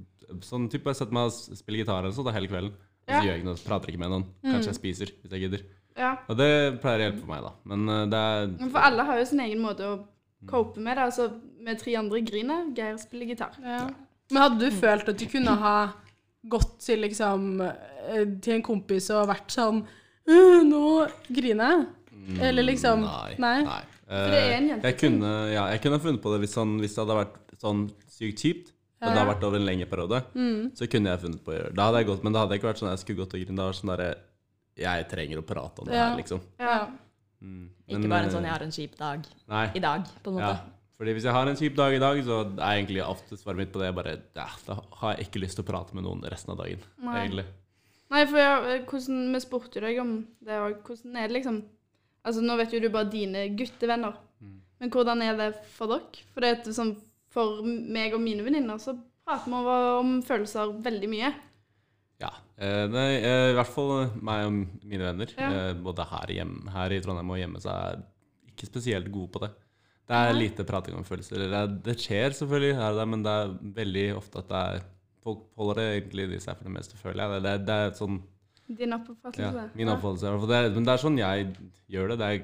sånn 0.41 0.69
type 0.71 0.85
jeg 0.91 0.97
setter 1.01 1.13
meg 1.17 1.29
og 1.31 1.33
spiller 1.59 1.83
gitar 1.85 2.05
eller 2.05 2.13
sånn 2.17 2.33
hele 2.33 2.49
kvelden. 2.49 2.73
Og 2.73 3.09
så 3.09 3.17
Ja. 3.17 3.21
gjør 3.23 3.31
jeg 3.33 3.41
ikke 3.41 3.49
noe, 3.51 3.65
prater 3.67 3.89
ikke 3.91 3.99
med 3.99 4.11
noen. 4.11 4.25
Kanskje 4.45 4.71
jeg 4.71 4.79
spiser, 4.79 5.07
hvis 5.23 5.31
jeg 5.33 5.41
gidder. 5.45 5.63
Ja. 5.97 6.17
Og 6.29 6.37
det 6.37 6.81
pleier 6.81 7.01
å 7.01 7.05
hjelpe 7.13 7.27
meg, 7.27 7.43
da. 7.43 7.53
Men 7.65 7.89
eh, 7.89 8.07
det 8.07 8.21
er 8.21 8.47
Men 8.61 8.71
For 8.71 8.79
alle 8.81 9.05
har 9.05 9.19
jo 9.19 9.25
sin 9.25 9.41
egen 9.41 9.59
måte 9.61 9.81
å 9.83 10.05
cope 10.47 10.79
med 10.79 10.97
det. 10.97 11.03
Altså, 11.11 11.41
med 11.61 11.79
tre 11.79 11.95
andre 11.97 12.21
griner, 12.23 12.75
Geir 12.75 12.97
spiller 12.97 13.27
gitar. 13.27 13.57
Ja. 13.63 13.89
Men 14.31 14.43
hadde 14.43 14.61
du 14.61 14.71
følt 14.71 15.09
at 15.09 15.19
du 15.19 15.27
kunne 15.27 15.57
ha 15.59 15.93
gått 16.49 16.79
til 16.81 17.01
liksom 17.03 17.61
eh, 17.61 18.25
til 18.41 18.55
en 18.55 18.63
kompis 18.63 19.11
og 19.11 19.27
vært 19.29 19.49
sånn 19.53 19.83
«Øh, 20.29 20.63
Nå 20.65 21.09
griner 21.33 21.71
jeg. 21.75 21.87
Eller 22.41 22.63
liksom 22.63 23.01
Nei. 23.03 23.35
Nei. 23.39 23.63
nei. 23.65 23.81
For 24.07 24.31
det 24.31 24.39
er 24.41 24.53
en 24.57 24.65
Eh, 24.65 24.69
jenteting. 24.69 24.83
jeg 24.83 24.99
kunne, 24.99 25.53
ja, 25.53 25.67
jeg 25.71 25.81
kunne 25.83 25.99
funnet 26.01 26.23
på 26.23 26.31
det 26.33 26.41
hvis, 26.43 26.55
sånn, 26.55 26.79
hvis 26.81 26.95
det 26.95 27.03
hadde 27.07 27.19
vært 27.25 27.37
sånn 27.61 27.91
sykt 28.09 28.39
kjipt. 28.45 28.73
Men 29.01 29.15
det 29.15 29.21
har 29.23 29.29
vært 29.31 29.45
over 29.49 29.57
en 29.57 29.65
lengre 29.65 29.87
periode. 29.89 30.19
Mm. 30.35 30.73
Så 30.77 30.89
kunne 30.93 31.13
jeg 31.15 31.21
funnet 31.23 31.45
på 31.45 31.53
å 31.53 31.55
gjøre 31.57 31.69
det. 31.71 31.77
Da 31.79 31.87
hadde 31.89 32.03
jeg 32.03 32.09
gått, 32.11 32.25
men 32.25 32.35
det 32.35 32.41
hadde 32.43 32.59
ikke 32.59 32.69
vært 32.69 32.83
sånn 32.83 32.91
jeg 32.91 33.01
skulle 33.01 33.23
gått 33.23 33.37
og 33.37 33.41
grine. 33.41 33.57
Det 33.57 33.69
var 33.69 33.79
sånn 33.79 33.93
derre 33.95 34.11
Jeg 34.81 35.07
trenger 35.11 35.41
å 35.41 35.45
prate 35.45 35.83
om 35.83 35.89
det 35.89 35.95
Ja. 35.97 36.09
her, 36.09 36.17
liksom. 36.17 36.41
Ja. 36.59 36.77
Mm. 37.43 37.71
Ikke 37.89 38.09
bare 38.09 38.23
en 38.25 38.29
eh, 38.29 38.35
sånn 38.35 38.45
'jeg 38.45 38.53
har 38.53 38.63
en 38.63 38.71
kjip 38.71 38.97
dag 38.97 39.27
Nei. 39.49 39.67
i 39.75 39.81
dag', 39.81 40.07
på 40.23 40.31
en 40.31 40.35
måte. 40.35 40.57
Ja. 40.57 40.61
Fordi 41.01 41.13
hvis 41.15 41.25
jeg 41.25 41.33
har 41.33 41.49
en 41.49 41.57
kjip 41.57 41.77
dag 41.77 41.95
i 41.95 41.99
dag, 41.99 42.19
så 42.25 42.37
er 42.61 42.77
egentlig 42.77 43.03
ofte 43.03 43.37
svaret 43.37 43.57
mitt 43.57 43.73
på 43.73 43.81
det 43.81 43.95
bare 43.95 44.21
ja, 44.37 44.49
Da 44.67 44.75
har 45.01 45.17
jeg 45.17 45.27
ikke 45.29 45.41
lyst 45.41 45.57
til 45.57 45.65
å 45.65 45.69
prate 45.69 45.95
med 45.95 46.05
noen 46.05 46.23
resten 46.23 46.53
av 46.53 46.59
dagen, 46.59 46.79
Nei. 47.03 47.27
egentlig. 47.27 47.45
Nei, 48.11 48.25
for 48.27 48.37
jeg, 48.37 48.87
hvordan, 48.87 49.33
vi 49.33 49.41
spurte 49.41 49.75
jo 49.81 49.81
deg 49.81 50.01
om 50.03 50.27
det 50.45 50.59
òg. 50.61 50.83
Hvordan 50.83 51.17
er 51.17 51.29
det 51.29 51.37
liksom 51.43 51.65
Altså, 52.23 52.43
nå 52.43 52.55
vet 52.59 52.71
jo 52.75 52.81
du 52.81 52.91
bare 52.91 53.09
dine 53.09 53.47
guttevenner. 53.57 54.13
Mm. 54.43 54.61
Men 54.79 54.91
hvordan 54.91 55.23
er 55.23 55.37
det 55.39 55.55
for 55.73 55.89
dere? 55.89 56.21
For 56.35 56.45
det 56.45 56.51
er 56.51 56.73
sånn, 56.77 56.91
for 57.31 57.63
meg 57.67 58.17
og 58.17 58.23
mine 58.25 58.45
venninner 58.47 58.81
så 58.83 58.97
prater 59.27 59.51
vi 59.53 59.79
om 60.01 60.19
følelser 60.27 60.75
veldig 60.83 61.11
mye. 61.13 61.33
Ja. 62.21 62.31
Eh, 62.61 62.85
nei, 62.93 63.09
eh, 63.17 63.49
I 63.53 63.57
hvert 63.57 63.73
fall 63.73 63.93
eh, 64.03 64.17
meg 64.21 64.45
og 64.49 64.57
mine 64.85 65.07
venner, 65.07 65.31
Ja. 65.39 65.73
både 65.81 66.05
her, 66.11 66.35
hjem, 66.37 66.55
her 66.75 66.93
i 66.93 67.01
Trondheim 67.01 67.33
og 67.33 67.41
hjemme, 67.41 67.63
så 67.63 67.73
er 67.73 67.85
jeg 67.95 68.55
ikke 68.55 68.69
spesielt 68.69 69.13
gode 69.15 69.33
på 69.33 69.41
det. 69.47 69.53
Det 70.11 70.19
er 70.19 70.35
lite 70.35 70.67
prating 70.67 70.97
om 70.99 71.07
følelser. 71.07 71.39
Det, 71.39 71.55
er, 71.55 71.71
det 71.87 71.95
skjer 72.03 72.35
selvfølgelig 72.35 72.75
her 72.77 72.91
og 72.91 72.99
der, 72.99 73.09
men 73.13 73.23
det 73.25 73.31
er 73.33 73.53
veldig 73.79 74.07
ofte 74.19 74.43
at 74.43 74.51
det 74.51 74.65
er 74.65 74.89
Folk 75.21 75.43
holder 75.61 75.77
det 75.77 75.83
egentlig 75.99 76.25
i 76.33 76.39
seg 76.41 76.57
for 76.57 76.65
det 76.65 76.73
meste, 76.73 76.97
føler 76.97 77.21
jeg. 77.21 77.31
Det, 77.31 77.41
det, 77.45 77.67
det 77.69 77.75
er 77.77 77.91
sånn 77.99 78.15
Din 78.71 78.95
ja, 78.95 78.97
min 79.77 79.91
oppfattelse. 79.93 80.31
Ja. 80.31 80.47
Det 80.49 80.61
men 80.79 80.87
det 80.87 80.93
er 80.95 81.03
sånn 81.03 81.19
jeg 81.21 81.51
gjør 81.93 82.09
det. 82.09 82.17
Det 82.23 82.29
er 82.31 82.39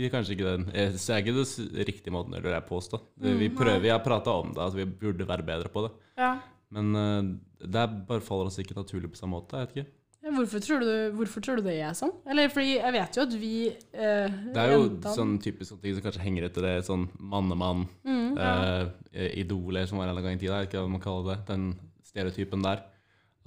ikke, 0.00 0.12
kanskje 0.16 0.34
ikke 0.36 0.48
den 0.50 0.64
eh, 0.74 0.92
Så 0.96 1.12
er 1.14 1.22
ikke 1.22 1.34
det 1.36 1.46
s- 1.46 1.86
riktige 1.86 2.12
måten 2.14 2.34
å 2.34 2.40
gjøre 2.40 2.56
det 2.56 2.64
på, 2.66 2.78
påstå. 2.80 3.00
Vi 3.20 3.48
prøver, 3.54 3.84
jeg 3.88 3.92
har 3.96 4.04
prata 4.04 4.30
om 4.40 4.52
det, 4.56 4.64
at 4.66 4.74
vi 4.74 4.84
burde 4.84 5.26
være 5.28 5.44
bedre 5.46 5.68
på 5.72 5.86
det. 5.86 5.92
Ja. 6.18 6.32
Men 6.70 6.94
eh, 6.96 7.66
det 7.66 7.86
bare 8.08 8.20
faller 8.24 8.46
oss 8.50 8.58
ikke 8.62 8.76
naturlig 8.78 9.10
på 9.12 9.18
samme 9.20 9.36
måte. 9.38 9.56
Jeg 9.58 9.66
vet 9.68 9.76
ikke. 9.80 9.96
Hvorfor 10.36 10.60
tror, 10.60 10.82
du, 10.84 11.12
hvorfor 11.16 11.40
tror 11.40 11.56
du 11.56 11.62
det 11.64 11.78
er 11.80 11.94
sånn? 11.96 12.10
Eller 12.28 12.50
fordi 12.52 12.74
jeg 12.76 12.92
vet 12.92 13.16
jo 13.16 13.22
at 13.24 13.34
vi 13.40 13.52
eh, 13.72 14.28
Det 14.52 14.60
er 14.60 14.74
jo 14.74 14.82
jentene- 14.84 15.14
sånn 15.16 15.38
typisk 15.40 15.70
sånn 15.72 15.80
ting 15.80 15.94
som 15.96 16.04
kanskje 16.04 16.20
henger 16.26 16.44
etter 16.50 16.66
det 16.66 16.74
sånn 16.84 17.06
mannemann, 17.18 17.86
Mm. 18.04 18.36
eh, 18.36 19.30
idoler 19.40 19.86
som 19.88 19.98
var 19.98 20.08
en 20.12 20.20
gang 20.22 20.36
i 20.36 20.38
tida, 20.42 20.60
ikke 20.66 20.76
hva 20.84 20.90
man 20.92 21.00
kaller 21.00 21.34
det, 21.34 21.46
den 21.48 21.70
stereotypen 22.04 22.62
der. 22.62 22.82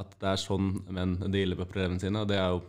At 0.01 0.15
det 0.19 0.27
er 0.33 0.41
sånn 0.41 0.81
menn 0.89 1.13
dealer 1.31 1.55
med 1.61 1.69
problemene 1.69 2.01
sine, 2.01 2.23
og 2.25 2.27
det 2.27 2.37
er 2.41 2.49
jo 2.55 2.63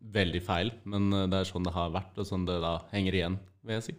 veldig 0.00 0.40
feil, 0.44 0.72
men 0.88 1.10
eh, 1.12 1.26
det 1.30 1.40
er 1.40 1.50
sånn 1.50 1.66
det 1.66 1.74
har 1.74 1.92
vært, 1.94 2.16
og 2.18 2.28
sånn 2.28 2.46
det 2.48 2.58
da 2.62 2.78
henger 2.94 3.18
igjen, 3.18 3.36
vil 3.66 3.78
jeg 3.78 3.86
si. 3.90 3.96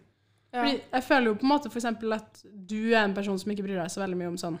Ja. 0.52 0.60
Fordi 0.60 0.74
jeg 0.80 1.04
føler 1.06 1.30
jo 1.30 1.38
på 1.40 1.46
en 1.46 1.52
måte 1.54 1.70
for 1.72 1.80
eksempel 1.80 2.12
at 2.18 2.42
du 2.44 2.92
er 2.92 3.06
en 3.06 3.14
person 3.16 3.38
som 3.40 3.52
ikke 3.54 3.64
bryr 3.64 3.78
deg 3.80 3.92
så 3.92 4.02
veldig 4.02 4.18
mye 4.20 4.32
om 4.34 4.40
sånn 4.40 4.58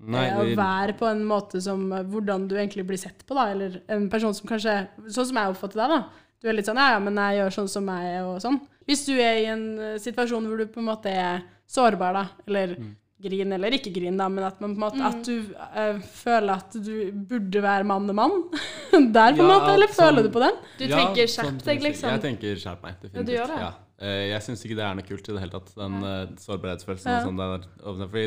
Nei, 0.00 0.24
det... 0.26 0.38
å 0.40 0.56
være 0.58 0.96
på 0.98 1.06
en 1.06 1.20
måte 1.28 1.60
som 1.62 1.84
eh, 1.92 2.06
hvordan 2.08 2.48
du 2.50 2.56
egentlig 2.56 2.86
blir 2.88 2.98
sett 3.00 3.22
på, 3.28 3.36
da. 3.36 3.50
Eller 3.52 3.82
en 3.92 4.08
person 4.10 4.32
som 4.34 4.48
kanskje 4.48 4.74
Sånn 5.12 5.28
som 5.28 5.38
jeg 5.38 5.52
oppfatter 5.52 5.82
deg, 5.82 5.92
da. 5.92 6.26
Du 6.40 6.48
er 6.48 6.56
litt 6.56 6.70
sånn 6.70 6.80
ja, 6.80 6.94
ja, 6.94 7.02
men 7.04 7.20
jeg 7.20 7.36
gjør 7.36 7.56
sånn 7.58 7.68
som 7.68 7.84
meg, 7.84 8.08
og 8.24 8.40
sånn. 8.40 8.56
Hvis 8.88 9.04
du 9.06 9.12
er 9.20 9.42
i 9.42 9.48
en 9.52 9.64
eh, 9.76 9.98
situasjon 10.00 10.48
hvor 10.48 10.62
du 10.62 10.72
på 10.72 10.80
en 10.80 10.88
måte 10.88 11.12
er 11.12 11.44
sårbar, 11.70 12.16
da, 12.16 12.24
eller 12.48 12.78
Mm. 12.80 12.96
Grin 13.22 13.52
eller 13.56 13.76
ikke 13.76 13.92
grin, 13.94 14.16
da, 14.20 14.26
men 14.32 14.44
at, 14.46 14.60
man 14.62 14.74
på 14.74 14.80
en 14.80 14.84
måte, 14.86 15.02
at 15.10 15.20
du 15.26 15.52
uh, 15.54 16.00
føler 16.20 16.52
at 16.56 16.76
du 16.80 16.92
burde 17.30 17.62
være 17.64 17.84
mann 17.88 18.08
og 18.10 18.16
mann 18.18 18.34
der, 19.16 19.36
på 19.36 19.42
en 19.44 19.44
Ja, 19.44 19.46
måte, 19.52 19.74
eller 19.76 19.90
sånn- 19.92 19.98
føler 20.00 20.26
du 20.26 20.30
på 20.34 20.42
den? 20.44 20.58
Du 20.78 20.84
Ja, 20.86 20.96
tenker 21.02 21.28
sånn 21.30 21.50
skjerp 21.52 21.64
deg, 21.68 21.82
liksom. 21.88 22.10
Jeg 22.16 22.24
tenker 22.26 22.60
skjerp 22.64 22.82
meg, 22.86 22.98
definitivt. 23.02 23.20
Ja, 23.20 23.26
du 23.28 23.32
gjør 23.36 23.52
det? 23.54 23.60
Ja. 23.66 23.70
Uh, 24.00 24.24
Jeg 24.32 24.42
syns 24.48 24.64
ikke 24.64 24.78
det 24.80 24.86
er 24.88 24.94
noe 24.96 25.08
kult 25.10 25.28
i 25.28 25.32
det 25.36 25.44
hele 25.44 25.54
tatt, 25.58 25.74
den 25.76 25.98
uh, 26.00 26.34
sårbarhetsfølelsen. 26.40 27.12
Ja. 27.12 27.20
og 27.20 27.28
sånn 27.28 27.40
der. 27.44 27.68
Fordi, 28.16 28.26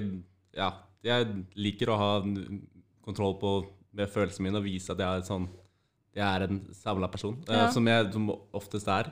ja, 0.61 0.69
jeg 1.03 1.33
liker 1.57 1.89
å 1.93 1.97
ha 1.99 2.11
kontroll 3.03 3.35
på 3.41 3.53
med 3.93 4.09
følelsene 4.09 4.47
mine 4.47 4.61
og 4.61 4.65
vise 4.65 4.93
at 4.93 5.01
jeg 5.01 5.19
er, 5.19 5.25
sånn, 5.27 5.49
jeg 6.15 6.23
er 6.25 6.45
en 6.47 6.59
samla 6.77 7.09
person, 7.11 7.35
som 7.73 7.87
jeg 7.89 8.07
som 8.13 8.29
oftest 8.55 8.87
er, 8.89 9.09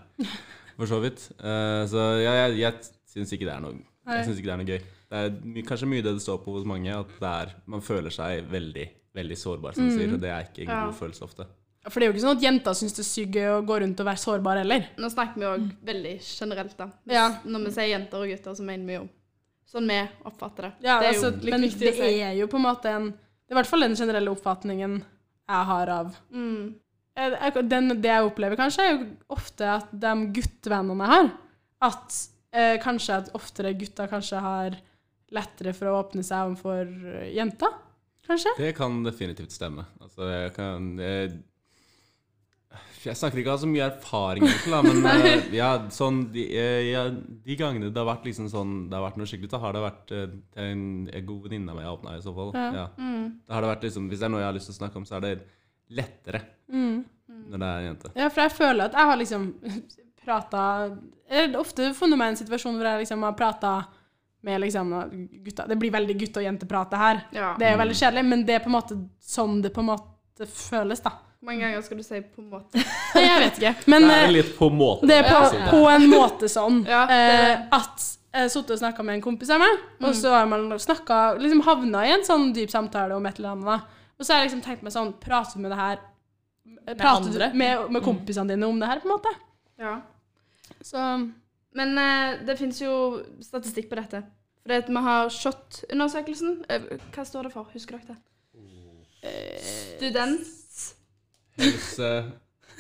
for 0.78 0.90
så 0.90 0.98
vidt. 1.04 1.28
Eh, 1.38 1.84
Så 1.92 2.02
jeg, 2.22 2.32
jeg, 2.40 2.56
jeg 2.62 2.74
syns 3.12 3.34
ikke 3.36 3.46
det 3.50 3.54
er 3.58 3.62
noe 3.66 3.76
Nei. 3.78 4.16
Jeg 4.18 4.26
synes 4.30 4.40
ikke 4.42 4.50
det 4.50 4.54
er 4.56 4.62
noe 4.64 4.70
gøy. 4.72 4.86
Det 5.12 5.22
er 5.28 5.34
my, 5.44 5.62
kanskje 5.68 5.90
mye 5.92 6.04
det 6.06 6.16
det 6.16 6.24
står 6.24 6.40
på 6.46 6.56
hos 6.56 6.68
mange, 6.68 6.92
at 6.96 7.16
det 7.20 7.32
er, 7.44 7.56
man 7.70 7.84
føler 7.84 8.14
seg 8.16 8.46
veldig 8.52 8.88
veldig 9.16 9.38
sårbar, 9.38 9.76
som 9.76 9.88
mm. 9.88 9.96
sier, 9.96 10.14
og 10.16 10.22
det 10.24 10.30
er 10.32 10.46
ikke 10.48 10.64
en 10.66 10.70
Ja. 10.72 10.86
god 10.88 10.96
følelse 10.96 11.26
ofte. 11.26 11.48
For 11.90 11.98
det 11.98 12.06
er 12.06 12.12
jo 12.12 12.14
ikke 12.14 12.24
sånn 12.28 12.38
at 12.38 12.44
jenter 12.46 12.76
syns 12.78 12.94
det 12.94 13.02
er 13.02 13.08
sykt 13.10 13.36
gøy 13.36 13.48
å 13.56 13.64
gå 13.66 13.80
rundt 13.82 14.00
og 14.04 14.06
være 14.06 14.22
sårbar 14.22 14.60
heller. 14.62 14.86
Nå 15.02 15.10
snakker 15.10 15.42
vi 15.42 15.48
òg 15.50 15.64
veldig 15.88 16.14
generelt, 16.22 16.76
da. 16.78 16.88
Ja. 17.10 17.26
Når 17.44 17.66
vi 17.66 17.74
sier 17.78 17.90
jenter 17.90 18.22
og 18.22 18.30
gutter, 18.30 18.56
så 18.56 18.66
mener 18.68 18.86
vi 18.86 18.98
jo 19.00 19.08
sånn 19.72 19.90
vi 19.90 19.98
oppfatter 20.30 20.68
det. 20.68 20.72
Ja, 20.86 21.00
det 21.00 21.10
er 21.10 21.16
altså, 21.16 21.32
jo 21.32 21.48
litt 21.48 21.56
men 21.56 21.66
viktig 21.66 21.88
det 21.88 21.94
å 21.96 21.98
si. 21.98 22.20
er 22.22 22.38
jo 22.38 22.48
på 22.52 22.60
en 22.60 22.68
måte 22.68 22.92
en 22.92 23.10
Det 23.12 23.52
er 23.52 23.58
i 23.58 23.60
hvert 23.60 23.68
fall 23.72 23.84
den 23.84 23.98
generelle 24.00 24.32
oppfatningen 24.32 24.94
jeg 25.02 25.66
har 25.72 25.90
av 25.90 26.16
Mm. 26.32 26.76
Eh, 27.18 27.62
den, 27.68 28.02
Det 28.02 28.08
jeg 28.08 28.24
opplever 28.24 28.56
kanskje, 28.56 28.84
er 28.84 28.94
jo 28.94 29.08
ofte 29.28 29.68
at 29.68 29.90
de 29.92 30.14
guttevennene 30.32 31.04
jeg 31.04 31.12
har 31.12 31.32
At 31.82 32.30
eh, 32.54 32.78
kanskje 32.80 33.18
at 33.18 33.34
oftere 33.36 33.74
gutter 33.74 34.08
kanskje 34.08 34.40
har 34.40 34.78
lettere 35.32 35.74
for 35.78 35.92
å 35.92 36.00
åpne 36.02 36.24
seg 36.26 36.50
overfor 36.50 36.86
jenta, 36.86 37.32
jenter. 37.38 37.80
Kanskje? 38.28 38.52
Det 38.58 38.74
kan 38.78 39.00
definitivt 39.04 39.52
stemme. 39.52 39.86
Altså, 40.00 40.28
jeg 40.30 40.52
kan 40.56 40.92
jeg, 41.02 41.32
jeg 43.02 43.18
snakker 43.18 43.42
ikke 43.42 43.54
av 43.56 43.62
så 43.64 43.68
mye 43.70 43.88
erfaring, 43.90 44.46
egentlig, 44.46 44.82
men 45.02 45.08
eh, 45.26 45.48
ja, 45.58 45.70
sånn, 45.92 46.20
de, 46.32 46.46
eh, 46.56 46.92
ja, 46.92 47.06
de 47.12 47.58
gangene 47.60 47.90
det 47.90 47.98
har 47.98 48.08
vært 48.12 48.28
liksom 48.30 48.48
sånn, 48.52 48.76
det 48.92 48.96
har 48.98 49.08
vært 49.08 49.18
noe 49.20 49.30
skikkelig, 49.30 49.50
da 49.52 49.62
har 49.64 49.76
det 49.76 49.82
vært 49.84 50.14
eh, 50.16 50.28
til 50.54 50.68
en, 50.68 50.84
en 51.10 51.26
god 51.32 51.48
venninne 51.48 51.74
av 51.74 51.80
meg 51.80 51.88
jeg 51.88 51.96
åpna 51.98 52.14
i 52.18 52.26
så 52.28 52.36
fall. 52.38 52.54
Ja. 52.56 52.86
Mm. 53.02 53.26
Da 53.48 53.58
har 53.58 53.66
det 53.66 53.72
vært 53.74 53.88
liksom, 53.90 54.12
Hvis 54.12 54.22
det 54.22 54.28
er 54.28 54.34
noe 54.36 54.44
jeg 54.44 54.50
har 54.52 54.58
lyst 54.60 54.70
til 54.70 54.76
å 54.78 54.80
snakke 54.80 55.02
om, 55.02 55.08
så 55.10 55.18
er 55.18 55.26
det 55.28 55.34
lettere 55.98 56.46
Mm. 56.72 57.02
når 57.52 57.60
det 57.60 57.68
er 57.68 57.80
en 57.82 57.86
jente. 57.90 58.10
Ja, 58.16 58.28
for 58.32 58.42
jeg 58.46 58.52
føler 58.56 58.86
at 58.86 58.94
jeg 58.96 59.10
har 59.10 59.18
liksom 59.20 59.48
prata 60.24 60.62
ofte 61.60 61.90
funnet 61.98 62.20
meg 62.20 62.30
i 62.30 62.34
en 62.36 62.40
situasjon 62.40 62.78
hvor 62.78 62.88
jeg 62.88 63.02
liksom 63.02 63.26
har 63.28 63.36
prata 63.36 63.72
med 64.42 64.62
liksom 64.62 64.92
gutta 65.46 65.68
Det 65.68 65.76
blir 65.78 65.92
veldig 65.94 66.16
gutte- 66.18 66.42
og 66.42 66.46
jenteprate 66.48 66.98
her. 66.98 67.20
Ja. 67.32 67.56
Det 67.60 67.68
er 67.68 67.76
jo 67.76 67.82
veldig 67.84 67.98
kjedelig, 68.00 68.24
men 68.26 68.46
det 68.46 68.56
er 68.56 68.64
på 68.64 68.72
en 68.72 68.78
måte 68.78 68.98
sånn 69.22 69.60
det 69.62 69.74
på 69.76 69.84
en 69.84 69.92
måte 69.92 70.48
føles, 70.50 71.04
da. 71.04 71.12
Hvor 71.42 71.50
mange 71.50 71.62
ganger 71.66 71.82
skal 71.82 71.98
du 71.98 72.04
si 72.04 72.20
'på 72.22 72.42
en 72.42 72.50
måte'? 72.52 72.82
Jeg 73.16 73.40
vet 73.42 73.60
ikke. 73.62 73.76
Men 73.90 74.02
Det 74.08 74.18
er 74.18 74.24
eh, 74.26 74.32
litt 74.32 74.58
på 74.58 74.70
måte. 74.70 75.08
det 75.08 75.16
er 75.20 75.24
på, 75.30 75.56
ja. 75.58 75.70
på 75.70 75.90
en 75.90 76.10
måte 76.10 76.50
sånn 76.50 76.84
Ja, 76.86 77.04
eh, 77.10 77.68
at 77.72 78.18
jeg 78.32 78.42
har 78.46 78.50
sittet 78.50 78.72
og 78.72 78.80
snakka 78.80 79.04
med 79.04 79.16
en 79.16 79.22
kompis 79.22 79.50
av 79.52 79.60
meg, 79.60 79.80
og 80.00 80.14
så 80.16 80.30
har 80.32 80.46
man 80.48 80.70
snakket, 80.80 81.42
Liksom 81.42 81.62
havna 81.66 82.06
i 82.08 82.12
en 82.14 82.24
sånn 82.24 82.54
dyp 82.54 82.70
samtale 82.72 83.14
om 83.16 83.26
et 83.26 83.40
eller 83.40 83.50
annet. 83.58 83.82
Og 84.18 84.24
så 84.26 84.34
har 84.34 84.40
jeg 84.40 84.52
liksom 84.52 84.62
tenkt 84.64 84.84
meg 84.84 84.94
sånn 84.94 85.14
Prater 85.20 85.58
du 85.58 85.62
med 85.66 85.72
det 85.72 85.78
her 85.78 85.98
Prater 86.96 87.28
andre? 87.28 87.50
du 87.52 87.58
med, 87.58 87.92
med 87.92 88.04
kompisene 88.04 88.48
dine 88.48 88.66
om 88.70 88.80
det 88.80 88.88
her, 88.88 89.00
på 89.02 89.10
en 89.10 89.16
måte? 89.18 89.34
Ja. 89.78 90.02
Så 90.82 90.98
Men 91.78 91.94
eh, 91.98 92.42
det 92.48 92.58
fins 92.60 92.82
jo 92.84 92.94
statistikk 93.44 93.88
på 93.92 93.96
dette. 94.00 94.24
For 94.62 94.74
det 94.74 94.84
at 94.84 94.90
vi 94.92 95.02
har 95.08 95.30
SHoT-undersøkelsen. 95.34 96.58
Eh, 96.70 96.90
hva 97.16 97.24
står 97.26 97.48
det 97.48 97.54
for? 97.56 97.70
Husker 97.74 97.98
dere 98.02 98.16
det? 98.16 98.20
Student... 99.98 100.48
Helse 101.62 102.08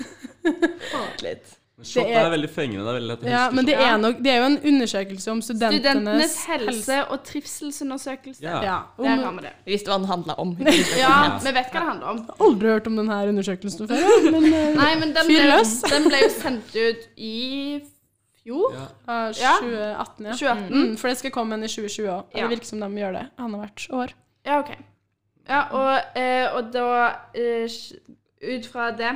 Litt. 1.26 1.58
Shot 1.82 2.06
er, 2.06 2.20
er- 2.28 2.30
veldig 2.30 2.50
fengende. 2.54 2.84
Det 2.86 2.92
er 2.92 2.96
veldig 3.00 3.10
lett 3.10 3.22
å 3.22 3.26
huske. 3.26 3.34
Ja, 3.34 3.44
men 3.58 3.66
det 3.66 3.74
er, 3.82 3.96
nok, 4.02 4.20
det 4.22 4.30
er 4.32 4.38
jo 4.38 4.48
en 4.52 4.58
undersøkelse 4.72 5.32
om 5.34 5.40
studentenes 5.42 5.80
Studentenes 5.82 6.36
helse- 6.50 7.00
og 7.14 7.24
trivselsundersøkelse. 7.26 8.44
Ja. 8.46 8.60
Ja, 8.66 8.76
Der 9.02 9.10
har 9.16 9.26
om, 9.32 9.40
vi 9.42 9.46
det. 9.48 9.54
Vi 9.66 9.74
visste 9.76 9.90
hva 9.90 9.98
den 10.04 10.10
handla 10.12 10.36
om. 10.44 10.52
Ja, 11.02 11.16
vi 11.42 11.54
vet 11.58 11.72
hva 11.74 11.80
det 11.82 11.88
handler 11.88 12.12
om. 12.12 12.20
Jeg 12.22 12.36
har 12.38 12.46
aldri 12.52 12.72
hørt 12.76 12.90
om 12.92 13.00
denne 13.02 13.18
undersøkelsen 13.32 13.90
før, 13.90 14.30
men 14.30 14.46
eh, 14.52 14.70
Nei, 14.78 14.92
men 15.02 15.16
den 15.18 15.32
Fyr 15.32 15.42
ble, 15.42 15.50
løs. 15.56 15.74
den 15.90 16.06
ble 16.12 16.22
jo 16.22 16.30
sendt 16.38 16.78
ut 16.78 17.08
i 17.18 17.34
fjor. 18.44 18.74
Ja. 18.74 18.88
Ja. 19.38 19.54
2018, 19.60 20.26
ja. 20.26 20.32
2018. 20.32 20.74
Mm, 20.74 20.96
for 20.98 21.08
det 21.12 21.18
skal 21.18 21.32
komme 21.36 21.54
en 21.58 21.64
i 21.64 21.68
2020 21.72 22.08
òg. 22.10 22.24
Ja. 22.36 22.42
Det 22.48 22.52
virker 22.56 22.66
som 22.72 22.80
de 22.84 22.90
gjør 23.02 23.12
det 23.20 23.26
annethvert 23.38 23.86
år. 24.00 24.10
Ja, 24.46 24.60
OK. 24.60 24.72
Ja, 25.50 25.62
og, 25.74 26.00
uh, 26.16 26.56
og 26.58 26.74
da 26.74 26.86
uh, 27.38 27.70
Ut 28.42 28.66
fra 28.72 28.88
det 28.98 29.12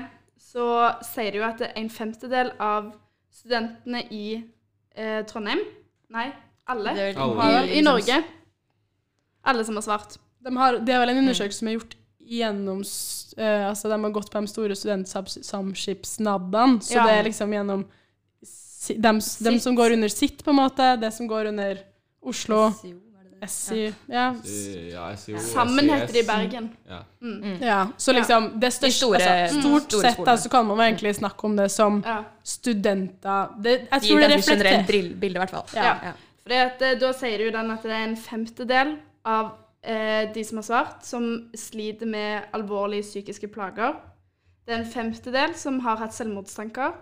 så 0.45 0.65
sier 1.03 1.31
det 1.33 1.39
jo 1.39 1.43
at 1.47 1.57
det 1.59 1.71
en 1.75 1.89
femtedel 1.89 2.51
av 2.61 2.91
studentene 3.33 4.03
i 4.13 4.43
eh, 4.95 5.23
Trondheim 5.27 5.59
Nei, 6.13 6.27
alle. 6.69 6.89
Alle. 7.17 7.41
har, 7.41 7.63
i- 7.65 7.79
I 7.79 7.81
Norge. 7.83 8.19
Alle 9.43 9.65
som 9.65 9.75
har 9.75 9.81
svart. 9.83 10.17
De 10.45 10.53
har, 10.57 10.77
det 10.79 10.93
er 10.93 10.99
vel 11.01 11.09
en 11.15 11.23
undersøkelse 11.23 11.59
som 11.59 11.67
er 11.67 11.71
gjort 11.79 11.95
gjennom 12.21 12.81
eh, 13.37 13.65
Altså, 13.67 13.89
de 13.89 13.97
har 14.05 14.11
gått 14.15 14.29
på 14.31 14.41
de 14.45 14.53
store 14.53 14.75
studentsamskipsnabene, 14.77 16.81
så 16.81 16.93
Ja. 16.99 17.03
det 17.07 17.13
er 17.19 17.23
liksom 17.23 17.51
gjennom 17.53 17.85
dem, 18.93 19.19
dem 19.39 19.59
som 19.59 19.75
går 19.75 19.91
under 19.97 20.07
sitt, 20.09 20.43
på 20.43 20.49
en 20.53 20.55
måte, 20.55 20.95
det 21.01 21.13
som 21.13 21.27
går 21.27 21.45
under 21.53 21.77
Oslo, 22.25 22.71
SI 23.45 23.93
Ja. 24.07 24.33
Ja, 24.91 25.15
Sammen 25.15 25.89
heter 25.89 26.13
de 26.13 26.19
i 26.19 26.23
Bergen. 26.23 26.69
Ja. 26.89 26.99
Mm. 27.21 27.57
ja. 27.61 27.87
Så 27.97 28.13
liksom 28.13 28.59
det 28.59 28.71
største 28.73 29.05
store- 29.05 29.19
altså, 29.21 29.59
Stort 29.61 29.91
store 29.91 30.11
sett 30.13 30.39
så 30.41 30.49
kan 30.49 30.65
man 30.65 30.79
egentlig 30.79 31.15
snakke 31.15 31.43
om 31.45 31.55
det 31.55 31.69
som 31.71 32.03
Ja. 32.05 32.23
studenter 32.43 33.61
det, 33.61 33.87
Jeg 33.91 34.01
tror 34.01 34.19
det 34.19 34.29
reflekterer 34.31 35.19
bilde, 35.19 35.35
i 35.35 35.39
hvert 35.39 35.49
fall. 35.49 35.63
Ja. 35.75 36.13
Eh, 36.45 36.99
da 36.99 37.11
sier 37.13 37.37
du 37.37 37.51
den 37.51 37.71
at 37.71 37.83
det 37.83 37.91
er 37.91 38.03
en 38.07 38.15
femtedel 38.17 38.97
av 39.25 39.51
eh, 39.83 40.33
de 40.33 40.43
som 40.43 40.57
har 40.57 40.63
svart, 40.63 41.05
som 41.05 41.49
sliter 41.55 42.05
med 42.05 42.43
alvorlige 42.53 43.03
psykiske 43.03 43.47
plager. 43.47 43.95
Det 44.65 44.73
er 44.73 44.79
en 44.79 44.91
femtedel 44.91 45.53
som 45.55 45.79
har 45.79 45.97
hatt 45.97 46.13
selvmordstanker. 46.13 46.93